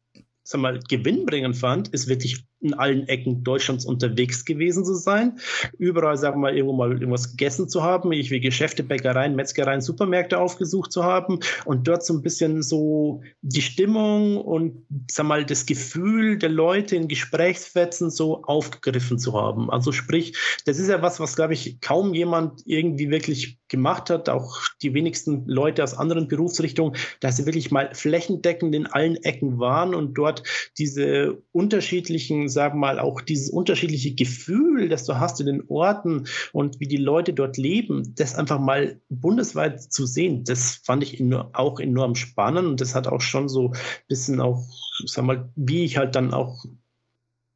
sag 0.46 0.62
mal, 0.62 0.80
gewinnbringend 0.80 1.58
fand, 1.58 1.88
ist 1.90 2.08
wirklich 2.08 2.46
in 2.62 2.74
allen 2.74 3.08
Ecken 3.08 3.44
Deutschlands 3.44 3.86
unterwegs 3.86 4.46
gewesen 4.46 4.86
zu 4.86 4.96
sein, 4.96 5.40
überall, 5.78 6.18
sagen 6.18 6.38
wir 6.38 6.50
mal, 6.50 6.56
irgendwo 6.56 6.76
mal 6.76 6.92
irgendwas 6.92 7.32
gegessen 7.32 7.70
zu 7.70 7.84
haben, 7.84 8.12
ich 8.12 8.32
wie 8.32 8.40
Geschäfte, 8.40 8.84
Bäckereien, 8.84 9.36
Metzgereien, 9.36 9.82
Supermärkte 9.82 10.40
aufgesucht 10.40 10.92
zu 10.92 11.04
haben 11.04 11.40
und 11.66 11.88
dort 11.88 12.06
so 12.06 12.14
ein 12.14 12.22
bisschen 12.22 12.64
so 12.64 13.22
die 13.42 13.62
Stimmung 13.62 14.38
und, 14.38 14.86
sag 15.10 15.26
mal, 15.26 15.46
das 15.46 15.66
Gefühl 15.66 16.38
der 16.38 16.50
Leute 16.50 16.96
in 16.96 17.08
Gesprächsfetzen 17.08 18.10
so 18.10 18.44
aufgegriffen 18.44 19.20
zu 19.20 19.34
haben. 19.34 19.70
Also 19.70 19.92
sprich, 19.92 20.38
das 20.66 20.80
ist 20.80 20.90
ja 20.90 21.02
was, 21.02 21.20
was, 21.20 21.36
glaube 21.36 21.54
ich, 21.54 21.82
kaum 21.82 22.14
jemand 22.14 22.62
irgendwie 22.66 23.10
wirklich 23.10 23.60
gemacht 23.68 24.10
hat, 24.10 24.30
auch 24.30 24.62
die 24.82 24.94
wenigsten 24.94 25.46
Leute 25.48 25.84
aus 25.84 25.96
anderen 25.96 26.28
Berufsrichtungen, 26.28 26.96
dass 27.20 27.38
sie 27.38 27.46
wirklich 27.46 27.72
mal 27.72 27.90
flächendeckend 27.94 28.74
in 28.76 28.88
allen 28.88 29.18
Ecken 29.18 29.60
waren 29.60 29.96
und 29.96 30.14
dort 30.14 30.44
diese 30.78 31.42
unterschiedlichen 31.52 32.45
sagen 32.50 32.76
wir 32.76 32.88
mal, 32.88 33.00
auch 33.00 33.22
dieses 33.22 33.50
unterschiedliche 33.50 34.14
Gefühl, 34.14 34.90
das 34.90 35.06
du 35.06 35.20
hast 35.20 35.40
in 35.40 35.48
den 35.48 35.64
Orten 35.68 36.28
und 36.52 36.80
wie 36.80 36.88
die 36.88 36.98
Leute 36.98 37.34
dort 37.34 37.58
leben, 37.58 38.14
das 38.16 38.36
einfach 38.36 38.60
mal 38.60 39.00
bundesweit 39.10 39.82
zu 39.82 40.06
sehen, 40.06 40.44
das 40.44 40.76
fand 40.84 41.04
ich 41.04 41.24
auch 41.54 41.80
enorm 41.80 42.16
spannend 42.16 42.68
und 42.68 42.82
das 42.82 42.96
hat 42.96 43.08
auch 43.08 43.22
schon 43.22 43.50
so 43.50 43.72
ein 43.72 43.80
bisschen 44.08 44.42
auch, 44.42 44.64
sag 45.06 45.26
mal, 45.26 45.50
wie 45.56 45.84
ich 45.84 45.98
halt 45.98 46.16
dann 46.16 46.34
auch 46.34 46.66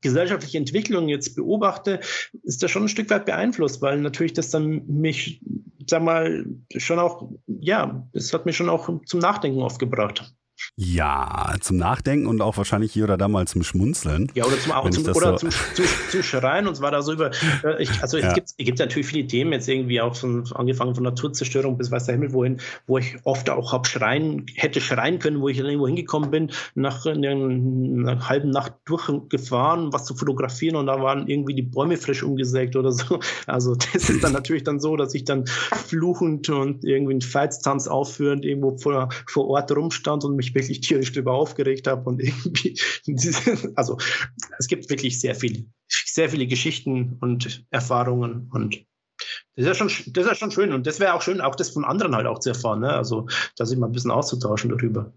gesellschaftliche 0.02 0.58
Entwicklung 0.58 1.10
jetzt 1.10 1.36
beobachte, 1.36 2.00
ist 2.44 2.64
das 2.64 2.72
schon 2.72 2.84
ein 2.84 2.90
Stück 2.90 3.10
weit 3.10 3.26
beeinflusst, 3.26 3.82
weil 3.82 4.00
natürlich 4.00 4.34
das 4.34 4.50
dann 4.50 4.86
mich, 4.88 5.42
sag 5.88 6.04
mal, 6.04 6.46
schon 6.78 7.00
auch, 7.00 7.32
ja, 7.48 8.08
es 8.14 8.34
hat 8.34 8.46
mich 8.46 8.56
schon 8.56 8.70
auch 8.70 8.90
zum 9.06 9.20
Nachdenken 9.20 9.62
aufgebracht. 9.62 10.34
Ja, 10.82 11.56
zum 11.60 11.76
Nachdenken 11.76 12.26
und 12.26 12.40
auch 12.42 12.56
wahrscheinlich 12.56 12.94
hier 12.94 13.04
oder 13.04 13.18
da 13.18 13.28
mal 13.28 13.46
zum 13.48 13.64
Schmunzeln. 13.64 14.32
Ja, 14.34 14.46
oder 14.46 14.58
zum, 14.58 14.72
auch 14.72 14.90
zum, 14.90 15.04
oder 15.10 15.38
so 15.38 15.50
zum, 15.50 15.50
zum, 15.76 15.86
zum, 16.10 16.24
Schreien 16.24 16.68
und 16.68 16.76
zwar 16.78 16.92
da 16.92 17.02
so 17.02 17.12
über. 17.12 17.32
Äh, 17.66 17.84
ich, 17.84 18.02
also 18.02 18.18
ja. 18.18 18.30
es, 18.30 18.34
gibt, 18.34 18.50
es 18.58 18.66
gibt 18.66 18.80
natürlich 18.80 19.08
viele 19.08 19.28
Themen, 19.28 19.52
jetzt 19.52 19.68
irgendwie 19.68 20.00
auch 20.00 20.16
von, 20.16 20.50
angefangen 20.54 20.96
von 20.96 21.04
Naturzerstörung 21.04 21.78
bis 21.78 21.92
weiß 21.92 22.06
der 22.06 22.16
Himmel 22.16 22.32
wohin, 22.32 22.62
wo 22.88 22.98
ich 22.98 23.18
oft 23.26 23.50
auch 23.50 23.74
hab 23.74 23.88
schreien, 23.88 24.46
hätte 24.56 24.80
schreien 24.80 25.20
können, 25.20 25.42
wo 25.42 25.50
ich 25.50 25.58
dann 25.58 25.66
irgendwo 25.66 25.86
hingekommen 25.88 26.32
bin, 26.32 26.50
nach 26.76 27.06
einer, 27.06 27.32
einer 27.32 28.30
halben 28.30 28.50
Nacht 28.50 28.76
durchgefahren, 28.86 29.92
was 29.92 30.06
zu 30.06 30.16
fotografieren 30.16 30.78
und 30.78 30.86
da 30.86 31.02
waren 31.02 31.28
irgendwie 31.28 31.56
die 31.56 31.62
Bäume 31.62 31.98
frisch 31.98 32.24
umgesägt 32.24 32.78
oder 32.78 32.94
so. 32.94 33.20
Also 33.48 33.76
das 33.76 34.10
ist 34.10 34.24
dann 34.24 34.32
natürlich 34.32 34.64
dann 34.64 34.80
so, 34.80 34.96
dass 34.96 35.14
ich 35.14 35.26
dann 35.26 35.46
fluchend 35.46 36.48
und 36.48 36.86
irgendwie 36.86 37.14
einen 37.14 37.22
Feitstanz 37.22 37.88
aufführend 37.88 38.46
irgendwo 38.46 38.78
vor, 38.78 39.10
vor 39.28 39.50
Ort 39.50 39.76
rumstand 39.76 40.24
und 40.24 40.38
mich 40.38 40.54
mich 40.69 40.69
wirklich 40.70 40.82
tierisch 40.82 41.12
darüber 41.12 41.34
aufgeregt 41.34 41.88
habe 41.88 42.08
und 42.08 42.22
irgendwie, 42.22 42.80
also 43.76 43.98
es 44.58 44.68
gibt 44.68 44.90
wirklich 44.90 45.20
sehr 45.20 45.36
viele, 45.36 45.66
sehr 45.88 46.30
viele 46.30 46.48
Geschichten 46.48 47.18
und 47.20 47.66
Erfahrungen 47.72 48.50
und 48.52 48.86
das 49.56 49.66
ist 49.66 49.68
ja 49.68 49.74
schon, 49.76 50.14
das 50.14 50.32
ist 50.32 50.38
schon 50.38 50.52
schön 50.52 50.72
und 50.72 50.88
das 50.88 51.00
wäre 51.00 51.14
auch 51.14 51.22
schön, 51.22 51.42
auch 51.42 51.56
das 51.56 51.72
von 51.72 51.84
anderen 51.84 52.16
halt 52.16 52.28
auch 52.28 52.40
zu 52.40 52.50
erfahren, 52.50 52.80
ne? 52.80 52.94
also 52.94 53.28
da 53.58 53.66
sich 53.66 53.78
mal 53.78 53.88
ein 53.88 53.92
bisschen 53.92 54.12
auszutauschen 54.12 54.70
darüber. 54.70 55.12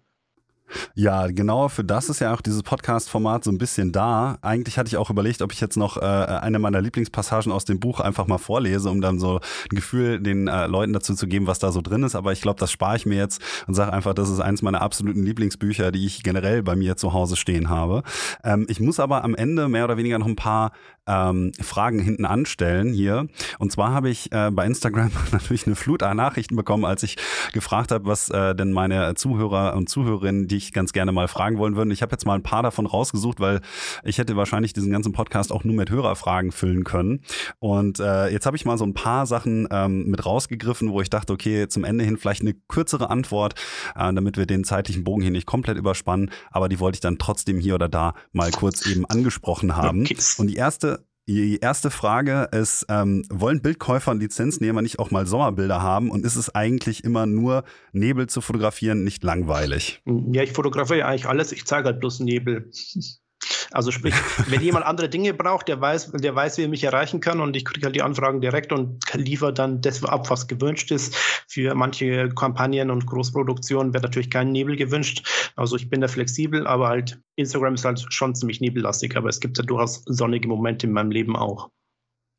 Ja, 0.94 1.26
genau 1.28 1.68
für 1.68 1.84
das 1.84 2.08
ist 2.08 2.20
ja 2.20 2.34
auch 2.34 2.40
dieses 2.40 2.62
Podcast-Format 2.62 3.44
so 3.44 3.50
ein 3.50 3.58
bisschen 3.58 3.92
da. 3.92 4.38
Eigentlich 4.42 4.78
hatte 4.78 4.88
ich 4.88 4.96
auch 4.96 5.10
überlegt, 5.10 5.42
ob 5.42 5.52
ich 5.52 5.60
jetzt 5.60 5.76
noch 5.76 5.96
äh, 5.96 6.00
eine 6.00 6.58
meiner 6.58 6.80
Lieblingspassagen 6.80 7.52
aus 7.52 7.64
dem 7.64 7.80
Buch 7.80 8.00
einfach 8.00 8.26
mal 8.26 8.38
vorlese, 8.38 8.90
um 8.90 9.00
dann 9.00 9.18
so 9.18 9.36
ein 9.36 9.76
Gefühl 9.76 10.20
den 10.20 10.48
äh, 10.48 10.66
Leuten 10.66 10.92
dazu 10.92 11.14
zu 11.14 11.26
geben, 11.26 11.46
was 11.46 11.58
da 11.58 11.72
so 11.72 11.80
drin 11.80 12.02
ist. 12.02 12.14
Aber 12.14 12.32
ich 12.32 12.40
glaube, 12.40 12.60
das 12.60 12.70
spare 12.70 12.96
ich 12.96 13.06
mir 13.06 13.16
jetzt 13.16 13.42
und 13.66 13.74
sage 13.74 13.92
einfach, 13.92 14.14
das 14.14 14.28
ist 14.28 14.40
eines 14.40 14.62
meiner 14.62 14.82
absoluten 14.82 15.24
Lieblingsbücher, 15.24 15.92
die 15.92 16.06
ich 16.06 16.22
generell 16.22 16.62
bei 16.62 16.76
mir 16.76 16.96
zu 16.96 17.12
Hause 17.12 17.36
stehen 17.36 17.68
habe. 17.68 18.02
Ähm, 18.44 18.66
ich 18.68 18.80
muss 18.80 19.00
aber 19.00 19.24
am 19.24 19.34
Ende 19.34 19.68
mehr 19.68 19.84
oder 19.84 19.96
weniger 19.96 20.18
noch 20.18 20.26
ein 20.26 20.36
paar 20.36 20.72
ähm, 21.06 21.52
Fragen 21.60 21.98
hinten 21.98 22.24
anstellen 22.24 22.92
hier. 22.92 23.26
Und 23.58 23.72
zwar 23.72 23.92
habe 23.92 24.10
ich 24.10 24.30
äh, 24.32 24.50
bei 24.50 24.66
Instagram 24.66 25.10
natürlich 25.32 25.66
eine 25.66 25.76
Flut 25.76 26.02
an 26.02 26.16
Nachrichten 26.16 26.56
bekommen, 26.56 26.84
als 26.84 27.02
ich 27.02 27.16
gefragt 27.52 27.90
habe, 27.90 28.06
was 28.06 28.28
äh, 28.30 28.54
denn 28.54 28.72
meine 28.72 29.14
Zuhörer 29.14 29.74
und 29.74 29.88
Zuhörerinnen, 29.88 30.46
die 30.48 30.56
ich 30.56 30.72
ganz 30.72 30.92
gerne 30.92 31.12
mal 31.12 31.28
fragen 31.28 31.58
wollen 31.58 31.76
würden. 31.76 31.90
Ich 31.90 32.02
habe 32.02 32.12
jetzt 32.12 32.24
mal 32.24 32.34
ein 32.34 32.42
paar 32.42 32.62
davon 32.62 32.86
rausgesucht, 32.86 33.40
weil 33.40 33.60
ich 34.04 34.18
hätte 34.18 34.36
wahrscheinlich 34.36 34.72
diesen 34.72 34.92
ganzen 34.92 35.12
Podcast 35.12 35.52
auch 35.52 35.64
nur 35.64 35.74
mit 35.74 35.90
Hörerfragen 35.90 36.52
füllen 36.52 36.84
können. 36.84 37.20
Und 37.58 37.98
äh, 37.98 38.28
jetzt 38.28 38.46
habe 38.46 38.56
ich 38.56 38.64
mal 38.64 38.78
so 38.78 38.84
ein 38.84 38.94
paar 38.94 39.26
Sachen 39.26 39.66
ähm, 39.70 40.06
mit 40.08 40.24
rausgegriffen, 40.24 40.92
wo 40.92 41.00
ich 41.00 41.10
dachte, 41.10 41.32
okay, 41.32 41.68
zum 41.68 41.84
Ende 41.84 42.04
hin 42.04 42.16
vielleicht 42.16 42.42
eine 42.42 42.54
kürzere 42.68 43.10
Antwort, 43.10 43.54
äh, 43.96 44.12
damit 44.12 44.36
wir 44.36 44.46
den 44.46 44.64
zeitlichen 44.64 45.04
Bogen 45.04 45.22
hier 45.22 45.30
nicht 45.32 45.46
komplett 45.46 45.76
überspannen. 45.76 46.30
Aber 46.50 46.68
die 46.68 46.78
wollte 46.78 46.96
ich 46.96 47.00
dann 47.00 47.18
trotzdem 47.18 47.58
hier 47.58 47.74
oder 47.74 47.88
da 47.88 48.14
mal 48.32 48.50
kurz 48.52 48.86
eben 48.86 49.04
angesprochen 49.06 49.76
haben. 49.76 50.06
Und 50.38 50.46
die 50.46 50.56
erste 50.56 50.91
die 51.28 51.58
erste 51.58 51.90
Frage 51.90 52.48
ist, 52.52 52.86
ähm, 52.88 53.24
wollen 53.30 53.62
Bildkäufer 53.62 54.10
und 54.10 54.20
Lizenznehmer 54.20 54.82
nicht 54.82 54.98
auch 54.98 55.10
mal 55.10 55.26
Sommerbilder 55.26 55.80
haben 55.80 56.10
und 56.10 56.24
ist 56.24 56.36
es 56.36 56.54
eigentlich 56.54 57.04
immer 57.04 57.26
nur 57.26 57.64
Nebel 57.92 58.28
zu 58.28 58.40
fotografieren 58.40 59.04
nicht 59.04 59.22
langweilig? 59.22 60.02
Ja, 60.04 60.42
ich 60.42 60.52
fotografiere 60.52 61.06
eigentlich 61.06 61.26
alles, 61.26 61.52
ich 61.52 61.64
zeige 61.64 61.86
halt 61.86 62.00
bloß 62.00 62.20
Nebel. 62.20 62.70
Also 63.72 63.90
sprich, 63.90 64.14
wenn 64.48 64.60
jemand 64.60 64.86
andere 64.86 65.08
Dinge 65.08 65.34
braucht, 65.34 65.68
der 65.68 65.80
weiß, 65.80 66.12
der 66.12 66.34
weiß, 66.34 66.58
wie 66.58 66.62
er 66.62 66.68
mich 66.68 66.84
erreichen 66.84 67.20
kann 67.20 67.40
und 67.40 67.56
ich 67.56 67.64
kriege 67.64 67.86
halt 67.86 67.96
die 67.96 68.02
Anfragen 68.02 68.40
direkt 68.40 68.72
und 68.72 69.00
liefere 69.14 69.52
dann 69.52 69.80
das 69.80 70.02
ab, 70.04 70.30
was 70.30 70.46
gewünscht 70.46 70.90
ist. 70.90 71.14
Für 71.48 71.74
manche 71.74 72.28
Kampagnen 72.30 72.90
und 72.90 73.06
Großproduktionen 73.06 73.92
wird 73.92 74.02
natürlich 74.02 74.30
kein 74.30 74.52
Nebel 74.52 74.76
gewünscht. 74.76 75.52
Also 75.56 75.76
ich 75.76 75.90
bin 75.90 76.00
da 76.00 76.08
flexibel, 76.08 76.66
aber 76.66 76.88
halt 76.88 77.20
Instagram 77.36 77.74
ist 77.74 77.84
halt 77.84 78.04
schon 78.12 78.34
ziemlich 78.34 78.60
nebellastig, 78.60 79.16
aber 79.16 79.28
es 79.28 79.40
gibt 79.40 79.58
ja 79.58 79.64
durchaus 79.64 80.02
sonnige 80.06 80.48
Momente 80.48 80.86
in 80.86 80.92
meinem 80.92 81.10
Leben 81.10 81.36
auch. 81.36 81.70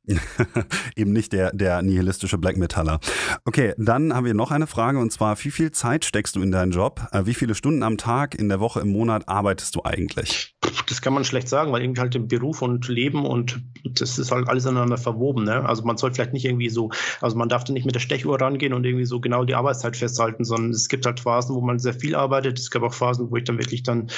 Eben 0.96 1.14
nicht 1.14 1.32
der, 1.32 1.54
der 1.54 1.82
nihilistische 1.82 2.38
Black 2.38 2.58
Metaller. 2.58 3.00
Okay, 3.46 3.74
dann 3.78 4.14
haben 4.14 4.26
wir 4.26 4.34
noch 4.34 4.52
eine 4.52 4.68
Frage 4.68 5.00
und 5.00 5.12
zwar, 5.12 5.42
wie 5.44 5.52
viel 5.52 5.72
Zeit 5.72 6.04
steckst 6.04 6.36
du 6.36 6.42
in 6.42 6.52
deinen 6.52 6.72
Job? 6.72 7.08
Äh, 7.12 7.26
wie 7.26 7.34
viele 7.34 7.56
Stunden 7.56 7.84
am 7.84 7.98
Tag, 7.98 8.36
in 8.36 8.50
der 8.50 8.60
Woche, 8.60 8.82
im 8.82 8.92
Monat 8.92 9.28
arbeitest 9.30 9.76
du 9.76 9.84
eigentlich? 9.84 10.56
Das 10.88 11.02
kann 11.02 11.14
man 11.14 11.24
schlecht 11.24 11.48
sagen, 11.48 11.72
weil 11.72 11.82
irgendwie 11.82 12.02
halt 12.02 12.16
im 12.16 12.28
Beruf 12.28 12.62
und 12.62 12.88
Leben 12.88 13.26
und 13.26 13.62
das 13.84 14.20
ist 14.20 14.32
halt 14.32 14.50
alles 14.50 14.66
aneinander 14.66 14.98
verwoben. 14.98 15.46
Ne? 15.46 15.64
Also 15.66 15.84
man 15.84 15.98
soll 15.98 16.14
vielleicht 16.14 16.34
nicht 16.34 16.46
irgendwie 16.46 16.70
so, 16.70 16.92
also 17.22 17.38
man 17.38 17.48
darf 17.50 17.64
da 17.64 17.72
nicht 17.72 17.86
mit 17.86 17.96
der 17.96 18.02
Stechuhr 18.02 18.40
rangehen 18.42 18.74
und 18.74 18.86
irgendwie 18.86 19.06
so 19.06 19.22
genau 19.22 19.46
die 19.46 19.56
Arbeitszeit 19.56 19.96
festhalten, 19.96 20.44
sondern 20.44 20.72
es 20.72 20.90
gibt 20.90 21.06
halt 21.06 21.22
Phasen, 21.22 21.56
wo 21.56 21.62
man 21.62 21.80
sehr 21.80 21.94
viel 21.94 22.16
arbeitet. 22.16 22.60
Es 22.60 22.70
gab 22.70 22.84
auch 22.84 22.94
Phasen, 22.94 23.32
wo 23.32 23.38
ich 23.38 23.46
dann 23.46 23.58
wirklich 23.58 23.84
dann, 23.84 24.10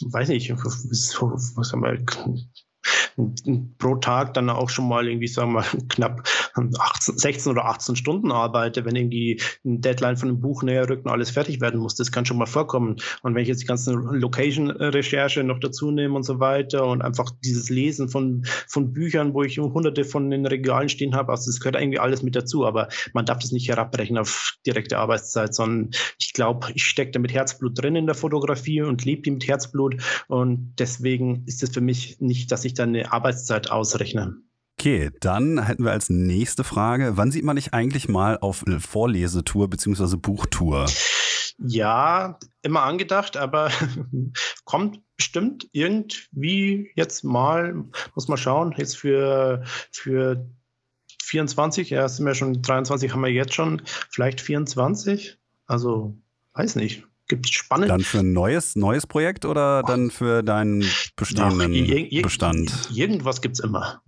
weiß 0.00 0.28
nicht, 0.28 0.52
was 0.52 1.72
haben 1.72 1.82
wir, 1.82 1.98
pro 3.78 3.96
Tag 3.96 4.34
dann 4.34 4.50
auch 4.50 4.70
schon 4.70 4.88
mal 4.88 5.06
irgendwie, 5.06 5.28
sagen 5.28 5.52
wir 5.52 5.60
mal, 5.60 5.66
knapp 5.88 6.28
18, 6.54 7.18
16 7.18 7.52
oder 7.52 7.66
18 7.66 7.96
Stunden 7.96 8.32
arbeite, 8.32 8.84
wenn 8.84 8.96
irgendwie 8.96 9.40
ein 9.64 9.80
Deadline 9.80 10.16
von 10.16 10.30
einem 10.30 10.40
Buch 10.40 10.62
näher 10.62 10.88
rückt 10.88 11.04
und 11.04 11.10
alles 11.10 11.30
fertig 11.30 11.60
werden 11.60 11.80
muss. 11.80 11.94
Das 11.94 12.12
kann 12.12 12.24
schon 12.24 12.38
mal 12.38 12.46
vorkommen. 12.46 12.96
Und 13.22 13.34
wenn 13.34 13.42
ich 13.42 13.48
jetzt 13.48 13.62
die 13.62 13.66
ganze 13.66 13.92
Location-Recherche 13.92 15.44
noch 15.44 15.60
dazu 15.60 15.90
nehme 15.90 16.14
und 16.14 16.22
so 16.22 16.40
weiter 16.40 16.86
und 16.86 17.02
einfach 17.02 17.30
dieses 17.44 17.68
Lesen 17.68 18.08
von, 18.08 18.44
von 18.68 18.92
Büchern, 18.92 19.34
wo 19.34 19.42
ich 19.42 19.58
hunderte 19.58 20.04
von 20.04 20.30
den 20.30 20.46
Regalen 20.46 20.88
stehen 20.88 21.14
habe, 21.14 21.32
also 21.32 21.50
das 21.50 21.60
gehört 21.60 21.76
irgendwie 21.76 21.98
alles 21.98 22.22
mit 22.22 22.36
dazu. 22.36 22.66
Aber 22.66 22.88
man 23.12 23.26
darf 23.26 23.38
das 23.38 23.52
nicht 23.52 23.68
herabbrechen 23.68 24.18
auf 24.18 24.56
direkte 24.66 24.98
Arbeitszeit, 24.98 25.54
sondern 25.54 25.90
ich 26.18 26.32
glaube, 26.32 26.68
ich 26.74 26.84
stecke 26.84 27.12
da 27.12 27.18
mit 27.18 27.32
Herzblut 27.32 27.80
drin 27.80 27.96
in 27.96 28.06
der 28.06 28.14
Fotografie 28.14 28.82
und 28.82 29.04
lebe 29.04 29.22
die 29.22 29.30
mit 29.30 29.46
Herzblut. 29.46 29.96
Und 30.28 30.74
deswegen 30.78 31.44
ist 31.46 31.62
es 31.62 31.70
für 31.70 31.80
mich 31.80 32.20
nicht, 32.20 32.50
dass 32.52 32.64
ich 32.64 32.71
dann 32.74 32.90
eine 32.90 33.12
Arbeitszeit 33.12 33.70
ausrechnen. 33.70 34.48
Okay, 34.78 35.10
dann 35.20 35.64
hätten 35.64 35.84
wir 35.84 35.92
als 35.92 36.10
nächste 36.10 36.64
Frage, 36.64 37.16
wann 37.16 37.30
sieht 37.30 37.44
man 37.44 37.56
dich 37.56 37.72
eigentlich 37.72 38.08
mal 38.08 38.38
auf 38.38 38.64
Vorlesetour 38.78 39.70
bzw. 39.70 40.16
Buchtour? 40.16 40.86
Ja, 41.58 42.38
immer 42.62 42.82
angedacht, 42.82 43.36
aber 43.36 43.70
kommt 44.64 45.00
bestimmt 45.16 45.68
irgendwie 45.72 46.90
jetzt 46.96 47.22
mal, 47.22 47.84
muss 48.14 48.28
man 48.28 48.38
schauen, 48.38 48.74
jetzt 48.76 48.96
für, 48.96 49.62
für 49.92 50.48
24, 51.22 51.90
ja, 51.90 52.08
sind 52.08 52.26
wir 52.26 52.34
schon 52.34 52.62
23, 52.62 53.12
haben 53.12 53.22
wir 53.22 53.30
jetzt 53.30 53.54
schon, 53.54 53.82
vielleicht 54.10 54.40
24, 54.40 55.38
also 55.66 56.16
weiß 56.54 56.76
nicht 56.76 57.04
gibt 57.28 57.46
es 57.46 57.52
spannend. 57.52 57.90
Dann 57.90 58.00
für 58.00 58.20
ein 58.20 58.32
neues, 58.32 58.76
neues 58.76 59.06
Projekt 59.06 59.44
oder 59.44 59.82
dann 59.82 60.10
für 60.10 60.42
deinen 60.42 60.84
bestehenden 61.16 61.88
Ach, 61.90 62.22
Bestand? 62.22 62.90
Irgendwas 62.92 63.40
gibt 63.40 63.58
es 63.58 63.64
immer. 63.64 64.02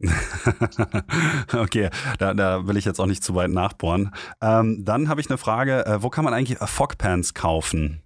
okay, 1.52 1.90
da, 2.18 2.34
da, 2.34 2.66
will 2.66 2.76
ich 2.76 2.84
jetzt 2.84 3.00
auch 3.00 3.06
nicht 3.06 3.22
zu 3.22 3.34
weit 3.34 3.50
nachbohren. 3.50 4.14
Ähm, 4.40 4.84
dann 4.84 5.08
habe 5.08 5.20
ich 5.20 5.30
eine 5.30 5.38
Frage, 5.38 5.86
äh, 5.86 6.02
wo 6.02 6.10
kann 6.10 6.24
man 6.24 6.34
eigentlich 6.34 6.58
Fogpants 6.58 7.34
kaufen? 7.34 8.02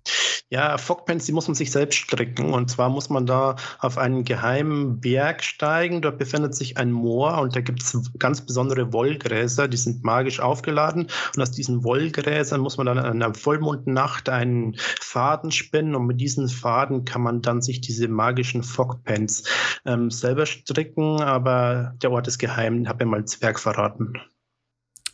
Ja, 0.48 0.78
Fogpants, 0.78 1.26
die 1.26 1.32
muss 1.32 1.48
man 1.48 1.56
sich 1.56 1.72
selbst 1.72 1.96
stricken. 1.96 2.52
Und 2.54 2.70
zwar 2.70 2.88
muss 2.88 3.10
man 3.10 3.26
da 3.26 3.56
auf 3.80 3.98
einen 3.98 4.24
geheimen 4.24 5.00
Berg 5.00 5.42
steigen. 5.42 6.02
Dort 6.02 6.18
befindet 6.18 6.54
sich 6.54 6.78
ein 6.78 6.92
Moor 6.92 7.40
und 7.40 7.56
da 7.56 7.60
gibt 7.60 7.82
es 7.82 7.98
ganz 8.20 8.42
besondere 8.42 8.92
Wollgräser, 8.92 9.66
die 9.66 9.76
sind 9.76 10.04
magisch 10.04 10.38
aufgeladen. 10.38 11.08
Und 11.34 11.42
aus 11.42 11.50
diesen 11.50 11.82
Wollgräsern 11.82 12.60
muss 12.60 12.76
man 12.76 12.86
dann 12.86 12.98
an 12.98 13.20
einer 13.20 13.34
Vollmondnacht 13.34 14.28
einen 14.28 14.76
Faden 15.00 15.50
spinnen 15.50 15.96
und 15.96 16.06
mit 16.06 16.20
diesen 16.20 16.48
Faden 16.48 17.04
kann 17.04 17.22
man 17.22 17.42
dann 17.42 17.60
sich 17.60 17.80
diese 17.80 18.06
magischen 18.06 18.62
Fogpants 18.62 19.42
ähm, 19.84 20.12
selber 20.12 20.46
stricken. 20.46 21.22
Aber 21.22 21.65
der 21.74 22.10
Ort 22.10 22.28
ist 22.28 22.38
geheim, 22.38 22.88
habe 22.88 23.04
ja 23.04 23.06
mal 23.10 23.24
Zwerg 23.24 23.58
verraten. 23.60 24.14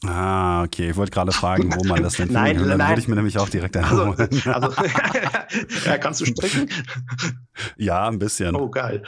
Ah, 0.04 0.64
okay. 0.64 0.90
Ich 0.90 0.96
wollte 0.96 1.12
gerade 1.12 1.32
fragen, 1.32 1.72
wo 1.76 1.84
man 1.84 2.02
das 2.02 2.14
denn 2.16 2.28
nein. 2.32 2.56
Dann 2.58 2.76
nein. 2.78 2.88
würde 2.90 3.00
ich 3.00 3.08
mir 3.08 3.14
nämlich 3.14 3.38
auch 3.38 3.48
direkt 3.48 3.76
Also, 3.76 4.02
einholen. 4.02 4.42
also 4.46 4.72
ja, 5.86 5.98
kannst 5.98 6.20
du 6.20 6.26
stricken? 6.26 6.68
ja, 7.76 8.08
ein 8.08 8.18
bisschen. 8.18 8.56
Oh, 8.56 8.68
geil. 8.68 9.04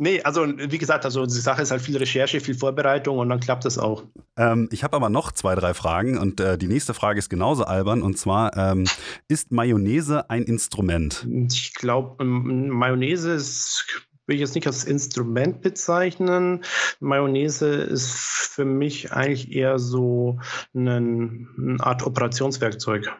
Nee, 0.00 0.22
also 0.22 0.46
wie 0.46 0.78
gesagt, 0.78 1.04
also 1.04 1.26
die 1.26 1.32
Sache 1.32 1.60
ist 1.62 1.72
halt 1.72 1.82
viel 1.82 1.96
Recherche, 1.96 2.38
viel 2.40 2.54
Vorbereitung 2.54 3.18
und 3.18 3.28
dann 3.30 3.40
klappt 3.40 3.64
das 3.64 3.78
auch. 3.78 4.04
Ähm, 4.36 4.68
ich 4.70 4.84
habe 4.84 4.94
aber 4.94 5.08
noch 5.08 5.32
zwei, 5.32 5.56
drei 5.56 5.74
Fragen 5.74 6.18
und 6.18 6.38
äh, 6.38 6.56
die 6.56 6.68
nächste 6.68 6.94
Frage 6.94 7.18
ist 7.18 7.28
genauso 7.28 7.64
albern 7.64 8.02
und 8.02 8.16
zwar, 8.16 8.56
ähm, 8.56 8.84
ist 9.26 9.50
Mayonnaise 9.50 10.30
ein 10.30 10.44
Instrument? 10.44 11.26
Ich 11.50 11.74
glaube, 11.74 12.24
Mayonnaise 12.24 13.32
ist 13.32 13.84
will 14.28 14.36
ich 14.36 14.40
jetzt 14.40 14.54
nicht 14.54 14.66
als 14.66 14.84
Instrument 14.84 15.62
bezeichnen. 15.62 16.62
Mayonnaise 17.00 17.66
ist 17.66 18.12
für 18.12 18.64
mich 18.64 19.12
eigentlich 19.12 19.52
eher 19.52 19.78
so 19.78 20.38
eine, 20.74 20.96
eine 20.96 21.76
Art 21.80 22.06
Operationswerkzeug. 22.06 23.10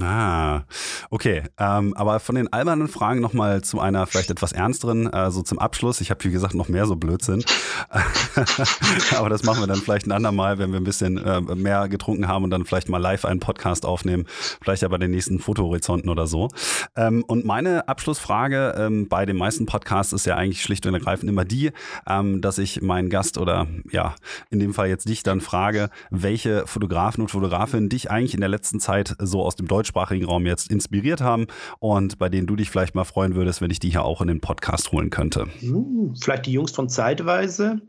Ah, 0.00 0.64
okay. 1.10 1.42
Ähm, 1.58 1.94
aber 1.94 2.20
von 2.20 2.34
den 2.34 2.52
albernen 2.52 2.88
Fragen 2.88 3.20
nochmal 3.20 3.62
zu 3.62 3.80
einer 3.80 4.06
vielleicht 4.06 4.30
etwas 4.30 4.52
ernsteren, 4.52 5.10
äh, 5.10 5.30
so 5.30 5.42
zum 5.42 5.58
Abschluss. 5.58 6.00
Ich 6.00 6.10
habe, 6.10 6.22
wie 6.24 6.30
gesagt, 6.30 6.54
noch 6.54 6.68
mehr 6.68 6.86
so 6.86 6.96
Blödsinn. 6.96 7.44
aber 9.16 9.30
das 9.30 9.42
machen 9.42 9.60
wir 9.60 9.66
dann 9.66 9.78
vielleicht 9.78 10.06
ein 10.06 10.12
andermal, 10.12 10.58
wenn 10.58 10.70
wir 10.72 10.80
ein 10.80 10.84
bisschen 10.84 11.16
äh, 11.18 11.40
mehr 11.40 11.88
getrunken 11.88 12.28
haben 12.28 12.44
und 12.44 12.50
dann 12.50 12.66
vielleicht 12.66 12.88
mal 12.88 12.98
live 12.98 13.24
einen 13.24 13.40
Podcast 13.40 13.86
aufnehmen. 13.86 14.26
Vielleicht 14.62 14.82
ja 14.82 14.88
bei 14.88 14.98
den 14.98 15.10
nächsten 15.10 15.38
Fotohorizonten 15.38 16.10
oder 16.10 16.26
so. 16.26 16.48
Ähm, 16.94 17.24
und 17.26 17.46
meine 17.46 17.88
Abschlussfrage 17.88 18.74
ähm, 18.76 19.08
bei 19.08 19.24
den 19.24 19.36
meisten 19.36 19.64
Podcasts 19.64 20.12
ist 20.12 20.26
ja 20.26 20.36
eigentlich 20.36 20.62
schlicht 20.62 20.86
und 20.86 20.94
ergreifend 20.94 21.30
immer 21.30 21.44
die, 21.44 21.72
ähm, 22.06 22.42
dass 22.42 22.58
ich 22.58 22.82
meinen 22.82 23.08
Gast 23.08 23.38
oder 23.38 23.66
ja, 23.90 24.14
in 24.50 24.58
dem 24.60 24.74
Fall 24.74 24.88
jetzt 24.88 25.08
dich 25.08 25.22
dann 25.22 25.40
frage, 25.40 25.88
welche 26.10 26.66
Fotografen 26.66 27.22
und 27.22 27.30
Fotografinnen 27.30 27.88
dich 27.88 28.10
eigentlich 28.10 28.34
in 28.34 28.40
der 28.40 28.50
letzten 28.50 28.78
Zeit 28.78 29.16
so 29.18 29.42
aus 29.42 29.56
dem 29.56 29.68
Deutsch 29.68 29.85
deutschsprachigen 29.86 30.26
Raum 30.26 30.46
jetzt 30.46 30.70
inspiriert 30.70 31.20
haben 31.20 31.46
und 31.78 32.18
bei 32.18 32.28
denen 32.28 32.46
du 32.46 32.56
dich 32.56 32.70
vielleicht 32.70 32.94
mal 32.94 33.04
freuen 33.04 33.34
würdest, 33.34 33.60
wenn 33.60 33.70
ich 33.70 33.78
die 33.78 33.90
hier 33.90 34.04
auch 34.04 34.20
in 34.20 34.28
den 34.28 34.40
Podcast 34.40 34.92
holen 34.92 35.10
könnte? 35.10 35.46
Hm, 35.60 36.14
vielleicht 36.20 36.46
die 36.46 36.52
Jungs 36.52 36.72
von 36.72 36.88
Zeitweise. 36.88 37.80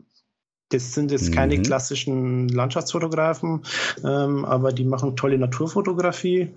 Das 0.70 0.92
sind 0.92 1.10
jetzt 1.10 1.32
keine 1.32 1.56
mhm. 1.56 1.62
klassischen 1.62 2.48
Landschaftsfotografen, 2.48 3.62
ähm, 4.04 4.44
aber 4.44 4.70
die 4.70 4.84
machen 4.84 5.16
tolle 5.16 5.38
Naturfotografie. 5.38 6.50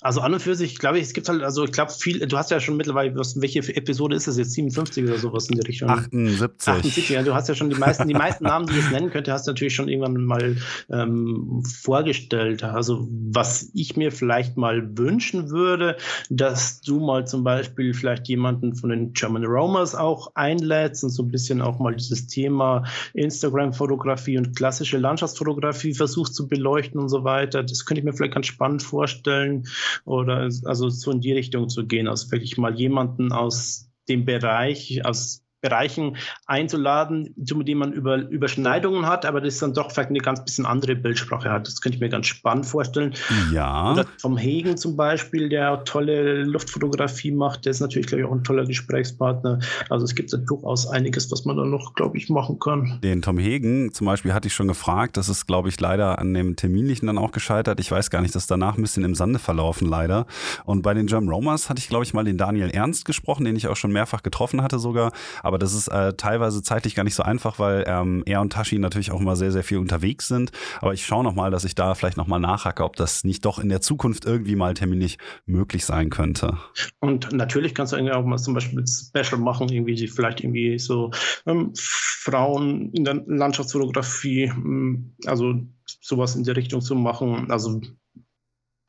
Also 0.00 0.20
an 0.20 0.34
und 0.34 0.40
für 0.40 0.56
sich, 0.56 0.78
glaube 0.78 0.98
ich, 0.98 1.04
es 1.04 1.12
gibt 1.12 1.28
halt, 1.28 1.42
also 1.42 1.64
ich 1.64 1.70
glaube 1.70 1.92
viel, 1.92 2.26
du 2.26 2.36
hast 2.36 2.50
ja 2.50 2.58
schon 2.58 2.76
mittlerweile, 2.76 3.14
welche 3.14 3.60
Episode 3.76 4.16
ist 4.16 4.26
das 4.26 4.36
jetzt? 4.36 4.52
57 4.52 5.04
oder 5.04 5.18
sowas 5.18 5.48
in 5.48 5.58
die 5.58 5.66
Richtung? 5.66 5.90
78. 5.90 6.68
78, 6.68 7.08
ja, 7.10 7.22
du 7.22 7.34
hast 7.34 7.48
ja 7.48 7.54
schon 7.54 7.70
die 7.70 7.76
meisten, 7.76 8.08
die 8.08 8.14
meisten 8.14 8.44
Namen, 8.44 8.66
die 8.66 8.72
ich 8.72 8.82
jetzt 8.82 8.90
nennen 8.90 9.10
könnte, 9.10 9.32
hast 9.32 9.46
du 9.46 9.52
natürlich 9.52 9.74
schon 9.74 9.88
irgendwann 9.88 10.24
mal 10.24 10.56
ähm, 10.90 11.62
vorgestellt. 11.62 12.64
Also 12.64 13.06
was 13.10 13.70
ich 13.74 13.96
mir 13.96 14.10
vielleicht 14.10 14.56
mal 14.56 14.98
wünschen 14.98 15.50
würde, 15.50 15.96
dass 16.30 16.80
du 16.80 16.98
mal 16.98 17.26
zum 17.26 17.44
Beispiel 17.44 17.94
vielleicht 17.94 18.26
jemanden 18.28 18.74
von 18.74 18.90
den 18.90 19.12
German 19.12 19.44
Romers 19.44 19.94
auch 19.94 20.32
einlädst 20.34 21.04
und 21.04 21.10
so 21.10 21.22
ein 21.22 21.30
bisschen 21.30 21.62
auch 21.62 21.78
mal 21.78 21.94
dieses 21.94 22.26
Thema 22.26 22.84
in 23.14 23.30
Instagram-Fotografie 23.36 24.38
und 24.38 24.56
klassische 24.56 24.98
Landschaftsfotografie 24.98 25.94
versucht 25.94 26.34
zu 26.34 26.48
beleuchten 26.48 27.00
und 27.00 27.08
so 27.08 27.24
weiter. 27.24 27.62
Das 27.62 27.84
könnte 27.84 28.00
ich 28.00 28.04
mir 28.04 28.12
vielleicht 28.12 28.34
ganz 28.34 28.46
spannend 28.46 28.82
vorstellen 28.82 29.66
oder 30.04 30.48
also 30.64 30.88
so 30.88 31.10
in 31.10 31.20
die 31.20 31.32
Richtung 31.32 31.68
zu 31.68 31.86
gehen, 31.86 32.08
also 32.08 32.30
wirklich 32.32 32.56
mal 32.58 32.74
jemanden 32.74 33.32
aus 33.32 33.90
dem 34.08 34.24
Bereich, 34.24 35.04
aus 35.04 35.45
Bereichen 35.68 36.16
einzuladen, 36.46 37.34
mit 37.36 37.68
denen 37.68 37.80
man 37.80 37.92
über, 37.92 38.18
Überschneidungen 38.18 39.06
hat, 39.06 39.26
aber 39.26 39.40
das 39.40 39.58
dann 39.58 39.74
doch 39.74 39.90
vielleicht 39.90 40.10
eine 40.10 40.20
ganz 40.20 40.44
bisschen 40.44 40.64
andere 40.64 40.94
Bildsprache 40.94 41.50
hat. 41.50 41.66
Das 41.66 41.80
könnte 41.80 41.96
ich 41.96 42.00
mir 42.00 42.08
ganz 42.08 42.26
spannend 42.26 42.66
vorstellen. 42.66 43.14
Ja. 43.52 43.92
Oder 43.92 44.06
vom 44.20 44.36
Hegen 44.36 44.76
zum 44.76 44.96
Beispiel, 44.96 45.48
der 45.48 45.84
tolle 45.84 46.44
Luftfotografie 46.44 47.32
macht, 47.32 47.64
der 47.64 47.72
ist 47.72 47.80
natürlich, 47.80 48.06
glaube 48.06 48.22
ich, 48.22 48.28
auch 48.28 48.32
ein 48.32 48.44
toller 48.44 48.64
Gesprächspartner. 48.64 49.58
Also 49.90 50.04
es 50.04 50.14
gibt 50.14 50.32
da 50.32 50.36
durchaus 50.36 50.86
einiges, 50.86 51.30
was 51.32 51.44
man 51.44 51.56
da 51.56 51.64
noch, 51.64 51.94
glaube 51.94 52.16
ich, 52.16 52.28
machen 52.28 52.58
kann. 52.60 53.00
Den 53.02 53.22
Tom 53.22 53.38
Hegen 53.38 53.92
zum 53.92 54.06
Beispiel 54.06 54.32
hatte 54.32 54.46
ich 54.46 54.54
schon 54.54 54.68
gefragt. 54.68 55.16
Das 55.16 55.28
ist, 55.28 55.46
glaube 55.46 55.68
ich, 55.68 55.80
leider 55.80 56.18
an 56.20 56.32
dem 56.32 56.54
Terminlichen 56.54 57.06
dann 57.06 57.18
auch 57.18 57.32
gescheitert. 57.32 57.80
Ich 57.80 57.90
weiß 57.90 58.10
gar 58.10 58.22
nicht, 58.22 58.34
das 58.34 58.44
ist 58.44 58.50
danach 58.50 58.76
ein 58.76 58.82
bisschen 58.82 59.04
im 59.04 59.14
Sande 59.14 59.38
verlaufen, 59.38 59.88
leider. 59.88 60.26
Und 60.64 60.82
bei 60.82 60.94
den 60.94 61.06
German 61.06 61.30
Romers 61.30 61.68
hatte 61.68 61.80
ich, 61.80 61.88
glaube 61.88 62.04
ich, 62.04 62.14
mal 62.14 62.24
den 62.24 62.38
Daniel 62.38 62.70
Ernst 62.70 63.04
gesprochen, 63.04 63.44
den 63.44 63.56
ich 63.56 63.66
auch 63.68 63.76
schon 63.76 63.92
mehrfach 63.92 64.22
getroffen 64.22 64.62
hatte 64.62 64.78
sogar. 64.78 65.12
Aber 65.42 65.55
das 65.58 65.74
ist 65.74 65.88
äh, 65.88 66.14
teilweise 66.14 66.62
zeitlich 66.62 66.94
gar 66.94 67.04
nicht 67.04 67.14
so 67.14 67.22
einfach, 67.22 67.58
weil 67.58 67.84
ähm, 67.86 68.22
er 68.26 68.40
und 68.40 68.52
Tashi 68.52 68.78
natürlich 68.78 69.10
auch 69.10 69.20
immer 69.20 69.36
sehr, 69.36 69.52
sehr 69.52 69.64
viel 69.64 69.78
unterwegs 69.78 70.28
sind. 70.28 70.52
Aber 70.80 70.92
ich 70.94 71.04
schaue 71.04 71.24
nochmal, 71.24 71.50
dass 71.50 71.64
ich 71.64 71.74
da 71.74 71.94
vielleicht 71.94 72.16
nochmal 72.16 72.40
nachhacke, 72.40 72.84
ob 72.84 72.96
das 72.96 73.24
nicht 73.24 73.44
doch 73.44 73.58
in 73.58 73.68
der 73.68 73.80
Zukunft 73.80 74.24
irgendwie 74.24 74.56
mal 74.56 74.74
terminlich 74.74 75.18
möglich 75.44 75.84
sein 75.84 76.10
könnte. 76.10 76.58
Und 77.00 77.32
natürlich 77.32 77.74
kannst 77.74 77.92
du 77.92 77.96
irgendwie 77.96 78.14
auch 78.14 78.24
mal 78.24 78.38
zum 78.38 78.54
Beispiel 78.54 78.84
Special 78.86 79.40
machen, 79.40 79.68
irgendwie 79.68 80.06
vielleicht 80.08 80.40
irgendwie 80.40 80.78
so 80.78 81.10
ähm, 81.46 81.72
Frauen 81.76 82.90
in 82.92 83.04
der 83.04 83.22
Landschaftsfotografie, 83.26 84.44
ähm, 84.44 85.14
also 85.26 85.54
sowas 86.00 86.36
in 86.36 86.44
der 86.44 86.56
Richtung 86.56 86.80
zu 86.80 86.94
machen. 86.94 87.50
Also 87.50 87.80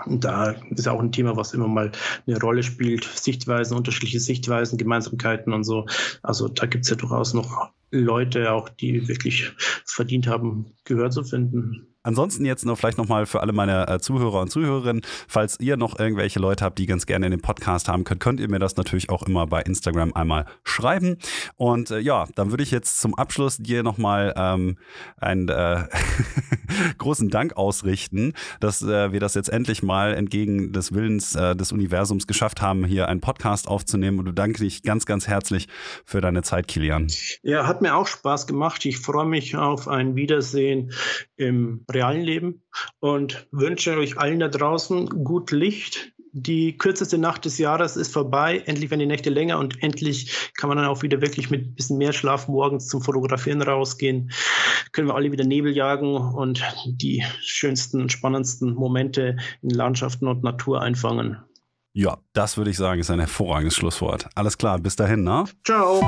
und 0.05 0.23
da 0.23 0.51
ist 0.69 0.87
auch 0.87 0.99
ein 0.99 1.11
Thema, 1.11 1.35
was 1.35 1.53
immer 1.53 1.67
mal 1.67 1.91
eine 2.27 2.39
Rolle 2.39 2.63
spielt. 2.63 3.03
Sichtweisen, 3.03 3.75
unterschiedliche 3.75 4.19
Sichtweisen, 4.19 4.77
Gemeinsamkeiten 4.77 5.53
und 5.53 5.63
so. 5.63 5.85
Also 6.21 6.47
da 6.47 6.67
gibt 6.67 6.83
es 6.83 6.89
ja 6.91 6.95
durchaus 6.95 7.33
noch 7.33 7.71
Leute 7.89 8.51
auch, 8.51 8.69
die 8.69 9.07
wirklich 9.07 9.51
verdient 9.85 10.27
haben, 10.27 10.73
Gehör 10.83 11.09
zu 11.09 11.23
finden. 11.23 11.87
Ansonsten 12.07 12.45
jetzt 12.45 12.65
noch 12.65 12.77
vielleicht 12.77 12.97
nochmal 12.97 13.25
für 13.25 13.41
alle 13.41 13.51
meine 13.51 13.85
äh, 13.89 13.99
Zuhörer 13.99 14.39
und 14.39 14.49
Zuhörerinnen, 14.49 15.01
falls 15.27 15.59
ihr 15.59 15.75
noch 15.75 15.99
irgendwelche 15.99 16.39
Leute 16.39 16.63
habt, 16.63 16.79
die 16.79 16.85
ganz 16.85 17.05
gerne 17.05 17.25
in 17.25 17.31
den 17.31 17.41
Podcast 17.41 17.89
haben 17.89 18.05
könnt, 18.05 18.21
könnt 18.21 18.39
ihr 18.39 18.49
mir 18.49 18.59
das 18.59 18.77
natürlich 18.77 19.09
auch 19.09 19.23
immer 19.23 19.45
bei 19.45 19.61
Instagram 19.61 20.13
einmal 20.13 20.45
schreiben. 20.63 21.17
Und 21.57 21.91
äh, 21.91 21.99
ja, 21.99 22.25
dann 22.35 22.49
würde 22.49 22.63
ich 22.63 22.71
jetzt 22.71 23.01
zum 23.01 23.13
Abschluss 23.13 23.57
dir 23.57 23.83
nochmal 23.83 24.33
ähm, 24.37 24.77
einen 25.17 25.49
äh, 25.49 25.83
großen 26.97 27.27
Dank 27.27 27.57
ausrichten, 27.57 28.31
dass 28.61 28.81
äh, 28.81 29.11
wir 29.11 29.19
das 29.19 29.33
jetzt 29.33 29.49
endlich 29.49 29.83
mal 29.83 30.13
entgegen 30.13 30.71
des 30.71 30.93
Willens 30.93 31.35
äh, 31.35 31.57
des 31.57 31.73
Universums 31.73 32.25
geschafft 32.25 32.61
haben, 32.61 32.85
hier 32.85 33.09
einen 33.09 33.19
Podcast 33.19 33.67
aufzunehmen. 33.67 34.19
Und 34.19 34.25
du 34.25 34.31
danke 34.31 34.59
dich 34.59 34.81
ganz, 34.81 35.05
ganz 35.05 35.27
herzlich 35.27 35.67
für 36.05 36.21
deine 36.21 36.41
Zeit, 36.41 36.69
Kilian. 36.69 37.07
Ja, 37.43 37.67
hat 37.67 37.81
mir 37.81 37.97
auch 37.97 38.07
Spaß 38.07 38.47
gemacht. 38.47 38.85
Ich 38.85 38.99
freue 38.99 39.25
mich 39.25 39.57
auf 39.57 39.89
ein 39.89 40.15
Wiedersehen 40.15 40.93
im 41.37 41.85
realen 41.89 42.21
Leben 42.21 42.63
und 42.99 43.47
wünsche 43.51 43.97
euch 43.97 44.17
allen 44.17 44.39
da 44.39 44.47
draußen 44.47 45.07
gut 45.23 45.51
Licht. 45.51 46.11
Die 46.33 46.77
kürzeste 46.77 47.17
Nacht 47.17 47.45
des 47.45 47.57
Jahres 47.57 47.95
ist 47.95 48.13
vorbei. 48.13 48.61
Endlich 48.65 48.91
werden 48.91 48.99
die 48.99 49.05
Nächte 49.07 49.29
länger 49.29 49.57
und 49.57 49.81
endlich 49.81 50.51
kann 50.57 50.67
man 50.67 50.77
dann 50.77 50.87
auch 50.87 51.01
wieder 51.01 51.21
wirklich 51.21 51.49
mit 51.49 51.65
ein 51.65 51.75
bisschen 51.75 51.97
mehr 51.97 52.13
Schlaf 52.13 52.47
morgens 52.47 52.87
zum 52.87 53.01
Fotografieren 53.01 53.61
rausgehen. 53.61 54.31
Können 54.91 55.07
wir 55.07 55.15
alle 55.15 55.31
wieder 55.31 55.45
Nebel 55.45 55.75
jagen 55.75 56.15
und 56.15 56.63
die 56.85 57.23
schönsten 57.41 58.01
und 58.01 58.11
spannendsten 58.11 58.75
Momente 58.75 59.37
in 59.61 59.69
Landschaften 59.69 60.27
und 60.27 60.43
Natur 60.43 60.81
einfangen. 60.81 61.37
Ja, 61.93 62.19
das 62.33 62.57
würde 62.57 62.69
ich 62.69 62.77
sagen, 62.77 63.01
ist 63.01 63.09
ein 63.09 63.19
hervorragendes 63.19 63.75
Schlusswort. 63.75 64.29
Alles 64.35 64.59
klar, 64.59 64.77
bis 64.77 64.95
dahin, 64.95 65.23
ne? 65.23 65.45
Ciao. 65.65 66.01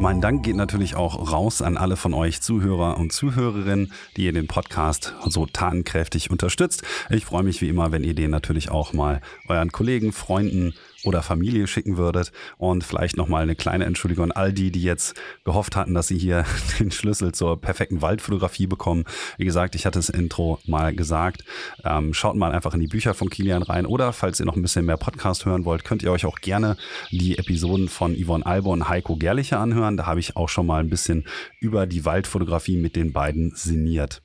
Mein 0.00 0.22
Dank 0.22 0.42
geht 0.44 0.56
natürlich 0.56 0.96
auch 0.96 1.30
raus 1.30 1.60
an 1.60 1.76
alle 1.76 1.94
von 1.94 2.14
euch 2.14 2.40
Zuhörer 2.40 2.96
und 2.96 3.12
Zuhörerinnen, 3.12 3.92
die 4.16 4.24
ihr 4.24 4.32
den 4.32 4.46
Podcast 4.46 5.14
so 5.26 5.44
tatenkräftig 5.44 6.30
unterstützt. 6.30 6.84
Ich 7.10 7.26
freue 7.26 7.42
mich 7.42 7.60
wie 7.60 7.68
immer, 7.68 7.92
wenn 7.92 8.02
ihr 8.02 8.14
den 8.14 8.30
natürlich 8.30 8.70
auch 8.70 8.94
mal 8.94 9.20
euren 9.46 9.72
Kollegen, 9.72 10.12
Freunden 10.12 10.72
oder 11.04 11.22
Familie 11.22 11.66
schicken 11.66 11.96
würdet. 11.96 12.32
Und 12.56 12.84
vielleicht 12.84 13.16
nochmal 13.16 13.42
eine 13.42 13.56
kleine 13.56 13.84
Entschuldigung 13.84 14.26
an 14.26 14.32
all 14.32 14.52
die, 14.52 14.70
die 14.70 14.82
jetzt 14.82 15.14
gehofft 15.44 15.76
hatten, 15.76 15.94
dass 15.94 16.08
sie 16.08 16.18
hier 16.18 16.44
den 16.78 16.90
Schlüssel 16.90 17.32
zur 17.32 17.60
perfekten 17.60 18.02
Waldfotografie 18.02 18.66
bekommen. 18.66 19.04
Wie 19.38 19.44
gesagt, 19.44 19.74
ich 19.74 19.86
hatte 19.86 19.98
das 19.98 20.08
Intro 20.08 20.58
mal 20.66 20.94
gesagt. 20.94 21.44
Ähm, 21.84 22.14
schaut 22.14 22.36
mal 22.36 22.52
einfach 22.52 22.74
in 22.74 22.80
die 22.80 22.86
Bücher 22.86 23.14
von 23.14 23.30
Kilian 23.30 23.62
rein 23.62 23.86
oder 23.86 24.12
falls 24.12 24.40
ihr 24.40 24.46
noch 24.46 24.56
ein 24.56 24.62
bisschen 24.62 24.86
mehr 24.86 24.96
Podcast 24.96 25.44
hören 25.46 25.64
wollt, 25.64 25.84
könnt 25.84 26.02
ihr 26.02 26.12
euch 26.12 26.26
auch 26.26 26.40
gerne 26.40 26.76
die 27.10 27.38
Episoden 27.38 27.88
von 27.88 28.14
Yvonne 28.14 28.46
Albo 28.46 28.72
und 28.72 28.88
Heiko 28.88 29.16
Gerliche 29.16 29.58
anhören. 29.58 29.96
Da 29.96 30.06
habe 30.06 30.20
ich 30.20 30.36
auch 30.36 30.48
schon 30.48 30.66
mal 30.66 30.80
ein 30.80 30.90
bisschen 30.90 31.24
über 31.60 31.86
die 31.86 32.04
Waldfotografie 32.04 32.76
mit 32.76 32.96
den 32.96 33.12
beiden 33.12 33.52
sinniert. 33.54 34.22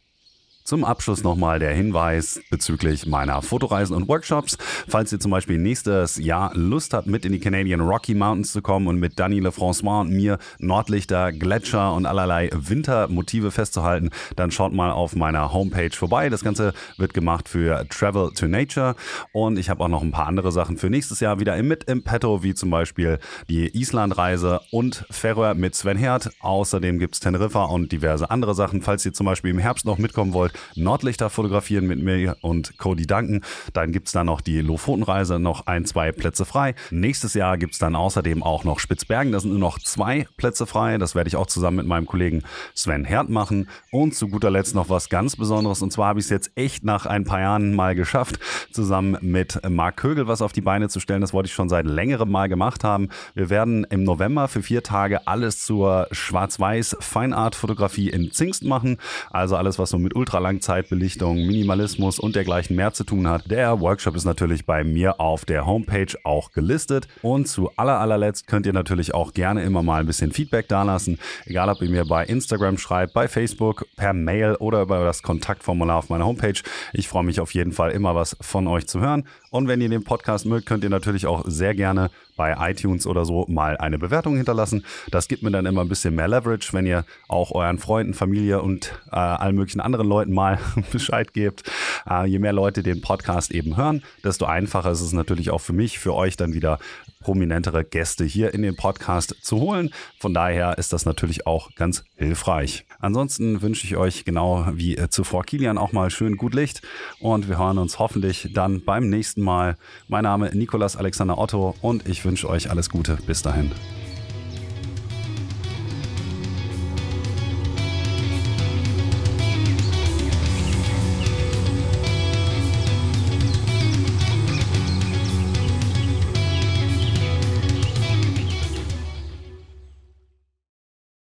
Zum 0.66 0.84
Abschluss 0.84 1.22
nochmal 1.22 1.59
der 1.59 1.76
Hinweis 1.76 2.41
bezüglich 2.49 3.05
meiner 3.05 3.43
Fotoreisen 3.43 3.95
und 3.95 4.07
Workshops. 4.07 4.57
Falls 4.88 5.13
ihr 5.13 5.20
zum 5.20 5.30
Beispiel 5.30 5.59
nächstes 5.59 6.18
Jahr 6.18 6.55
Lust 6.55 6.95
habt, 6.95 7.05
mit 7.05 7.24
in 7.24 7.34
die 7.34 7.39
Canadian 7.39 7.82
Rocky 7.82 8.16
Mountains 8.16 8.51
zu 8.51 8.63
kommen 8.63 8.88
und 8.88 8.99
mit 8.99 9.20
Danny 9.20 9.41
LeFrançois 9.41 10.01
und 10.01 10.09
mir 10.09 10.39
Nordlichter, 10.57 11.32
Gletscher 11.34 11.93
und 11.93 12.07
allerlei 12.07 12.49
Wintermotive 12.51 13.51
festzuhalten, 13.51 14.09
dann 14.36 14.49
schaut 14.49 14.74
mal 14.74 14.89
auf 14.89 15.16
meiner 15.16 15.53
Homepage 15.53 15.95
vorbei. 15.95 16.30
Das 16.30 16.43
Ganze 16.43 16.74
wird 16.97 17.13
gemacht 17.13 17.47
für 17.47 17.88
Travel 17.89 18.32
to 18.32 18.47
Nature 18.47 18.95
und 19.34 19.59
ich 19.59 19.70
habe 19.70 19.84
auch 19.84 19.88
noch 19.88 20.01
ein 20.01 20.11
paar 20.11 20.26
andere 20.26 20.51
Sachen 20.51 20.78
für 20.78 20.89
nächstes 20.89 21.19
Jahr 21.19 21.40
wieder 21.40 21.61
mit 21.61 21.84
im 21.84 22.03
Petto, 22.03 22.41
wie 22.41 22.56
zum 22.56 22.72
Beispiel 22.72 23.19
die 23.49 23.68
Islandreise 23.80 24.61
und 24.72 25.06
Färöer 25.11 25.53
mit 25.53 25.76
Sven 25.76 25.98
Herd. 25.98 26.31
Außerdem 26.40 26.98
gibt 26.98 27.14
es 27.14 27.19
Teneriffa 27.19 27.65
und 27.65 27.91
diverse 27.91 28.31
andere 28.31 28.56
Sachen. 28.56 28.81
Falls 28.81 29.06
ihr 29.06 29.14
zum 29.14 29.27
Beispiel 29.27 29.52
im 29.52 29.60
Herbst 29.60 29.85
noch 29.85 29.99
mitkommen 29.99 30.34
wollt, 30.34 30.55
Nordlichter 30.76 31.30
fotografieren 31.30 31.88
mit 31.88 32.02
mir 32.02 32.38
und 32.41 32.77
Cody 32.77 33.07
Duncan. 33.07 33.41
Dann 33.73 33.91
gibt 33.91 34.07
es 34.07 34.14
dann 34.14 34.27
noch 34.27 34.41
die 34.41 34.61
Lofotenreise, 34.61 35.40
noch 35.40 35.68
ein, 35.68 35.86
zwei 35.86 36.11
Plätze 36.11 36.45
frei. 36.45 36.76
Nächstes 36.91 37.34
Jahr 37.34 37.57
gibt 37.57 37.73
es 37.73 37.80
dann 37.80 37.95
außerdem 37.95 38.44
auch 38.44 38.64
noch 38.64 38.80
Spitzbergen. 38.80 39.32
Da 39.32 39.40
sind 39.40 39.52
nur 39.52 39.60
noch 39.60 39.80
zwei 39.80 40.27
Plätze 40.38 40.65
frei. 40.65 40.98
Das 40.98 41.15
werde 41.15 41.27
ich 41.27 41.36
auch 41.36 41.48
zusammen 41.48 41.77
mit 41.77 41.88
meinem 41.88 42.06
Kollegen 42.06 42.44
Sven 42.73 43.06
Herd 43.06 43.30
machen. 43.30 43.69
Und 43.91 44.15
zu 44.15 44.27
guter 44.27 44.52
Letzt 44.52 44.76
noch 44.76 44.90
was 44.90 45.10
ganz 45.10 45.36
Besonderes. 45.36 45.82
Und 45.82 45.91
zwar 45.91 46.10
habe 46.10 46.19
ich 46.19 46.26
es 46.26 46.30
jetzt 46.30 46.52
echt 46.56 46.84
nach 46.84 47.06
ein 47.06 47.26
paar 47.26 47.40
Jahren 47.40 47.76
mal 47.76 47.95
geschafft, 47.95 48.40
zusammen 48.72 49.18
mit 49.22 49.60
Marc 49.68 49.98
Kögel 49.98 50.27
was 50.27 50.41
auf 50.41 50.53
die 50.53 50.61
Beine 50.61 50.90
zu 50.90 50.99
stellen. 50.99 51.22
Das 51.22 51.34
wollte 51.34 51.48
ich 51.48 51.53
schon 51.53 51.69
seit 51.69 51.86
längerem 51.86 52.30
mal 52.30 52.49
gemacht 52.49 52.84
haben. 52.84 53.10
Wir 53.34 53.49
werden 53.49 53.86
im 53.86 54.03
November 54.03 54.48
für 54.48 54.61
vier 54.61 54.84
Tage 54.84 55.27
alles 55.27 55.65
zur 55.65 56.07
Schwarz-Weiß 56.11 56.98
Feinart-Fotografie 56.99 58.10
in 58.10 58.32
Zingst 58.32 58.64
machen. 58.64 58.98
Also 59.30 59.56
alles, 59.56 59.80
was 59.80 59.90
so 59.90 59.99
mit 59.99 60.15
Ultra 60.15 60.40
Langzeitbelichtung, 60.45 61.38
Minimalismus 61.38 62.19
und 62.19 62.35
dergleichen 62.35 62.76
mehr 62.76 62.93
zu 62.93 63.03
tun 63.03 63.27
hat. 63.27 63.49
Der 63.49 63.80
Workshop 63.80 64.15
ist 64.15 64.26
natürlich 64.26 64.67
bei 64.67 64.84
mir 64.84 65.19
auf 65.19 65.43
der 65.43 65.65
Homepage 65.65 66.15
auch 66.23 66.51
gelistet. 66.51 67.07
Und 67.23 67.47
zu 67.47 67.72
aller 67.77 67.99
allerletzt 67.99 68.45
könnt 68.45 68.67
ihr 68.67 68.73
natürlich 68.73 69.15
auch 69.15 69.34
gerne 69.34 69.63
immer 69.63 69.81
mal 69.81 70.01
ein 70.01 70.05
bisschen 70.05 70.31
Feedback 70.31 70.67
dalassen. 70.67 71.17
Egal, 71.47 71.69
ob 71.69 71.81
ihr 71.81 71.89
mir 71.89 72.05
bei 72.05 72.26
Instagram 72.26 72.77
schreibt, 72.77 73.13
bei 73.13 73.27
Facebook, 73.27 73.88
per 73.97 74.13
Mail 74.13 74.53
oder 74.59 74.84
über 74.84 75.03
das 75.03 75.23
Kontaktformular 75.23 75.97
auf 75.97 76.09
meiner 76.09 76.27
Homepage. 76.27 76.61
Ich 76.93 77.07
freue 77.07 77.23
mich 77.23 77.39
auf 77.39 77.55
jeden 77.55 77.72
Fall 77.72 77.89
immer 77.89 78.13
was 78.13 78.38
von 78.39 78.67
euch 78.67 78.85
zu 78.85 78.99
hören. 78.99 79.23
Und 79.56 79.69
wenn 79.69 79.80
ihr 79.80 79.88
den 79.88 80.03
Podcast 80.03 80.45
mögt, 80.45 80.65
könnt 80.65 80.84
ihr 80.84 80.90
natürlich 80.90 81.27
auch 81.27 81.45
sehr 81.48 81.73
gerne 81.73 82.11
bei 82.36 82.57
iTunes 82.72 83.07
oder 83.07 83.23
so 83.23 83.45
mal 83.48 83.77
eine 83.77 83.98
Bewertung 83.98 84.36
hinterlassen. 84.36 84.84
Das 85.11 85.30
gibt 85.30 85.44
mir 85.44 85.52
dann 85.52 85.65
immer 85.65 85.80
ein 85.80 85.88
bisschen 85.88 86.14
mehr 86.14 86.27
Leverage, 86.27 86.73
wenn 86.73 86.86
ihr 86.86 87.06
auch 87.30 87.52
euren 87.52 87.80
Freunden, 87.80 88.14
Familie 88.14 88.61
und 88.61 88.91
äh, 89.14 89.15
allen 89.15 89.56
möglichen 89.56 89.80
anderen 89.80 90.10
Leuten 90.10 90.34
mal 90.34 90.60
Bescheid 90.91 91.32
gebt. 91.32 91.64
Äh, 92.06 92.26
je 92.26 92.40
mehr 92.40 92.52
Leute 92.52 92.84
den 92.84 92.99
Podcast 92.99 93.52
eben 93.52 93.77
hören, 93.77 94.03
desto 94.26 94.44
einfacher 94.44 94.91
ist 94.91 94.99
es 94.99 95.14
natürlich 95.14 95.52
auch 95.52 95.61
für 95.61 95.72
mich, 95.72 95.99
für 95.99 96.14
euch 96.14 96.36
dann 96.36 96.53
wieder 96.53 96.77
prominentere 97.26 97.84
Gäste 97.84 98.23
hier 98.23 98.53
in 98.53 98.61
den 98.61 98.76
Podcast 98.76 99.35
zu 99.41 99.60
holen. 99.60 99.89
Von 100.19 100.35
daher 100.35 100.77
ist 100.77 100.93
das 100.93 101.06
natürlich 101.06 101.47
auch 101.47 101.73
ganz 101.73 102.03
hilfreich. 102.15 102.85
Ansonsten 102.99 103.64
wünsche 103.64 103.88
ich 103.88 103.97
euch 103.97 104.26
genau 104.26 104.68
wie 104.73 104.95
äh, 104.95 105.10
zuvor 105.10 105.43
Kilian 105.43 105.80
auch 105.80 105.91
mal 105.91 106.11
schön 106.11 106.38
gut 106.38 106.53
Licht 106.53 106.84
und 107.19 107.49
wir 107.49 107.57
hören 107.57 107.80
uns 107.80 107.97
hoffentlich 107.97 108.52
dann 108.53 108.85
beim 108.85 109.10
nächsten 109.10 109.41
Mal. 109.41 109.76
Mein 110.07 110.23
Name 110.23 110.49
ist 110.49 110.56
Nikolas 110.56 110.97
Alexander 110.97 111.39
Otto 111.39 111.73
und 111.81 112.07
ich 112.07 112.23
wünsche 112.26 112.47
euch 112.47 112.69
alles 112.69 112.91
Gute. 112.91 113.18
Bis 113.26 113.41
dahin. 113.41 113.72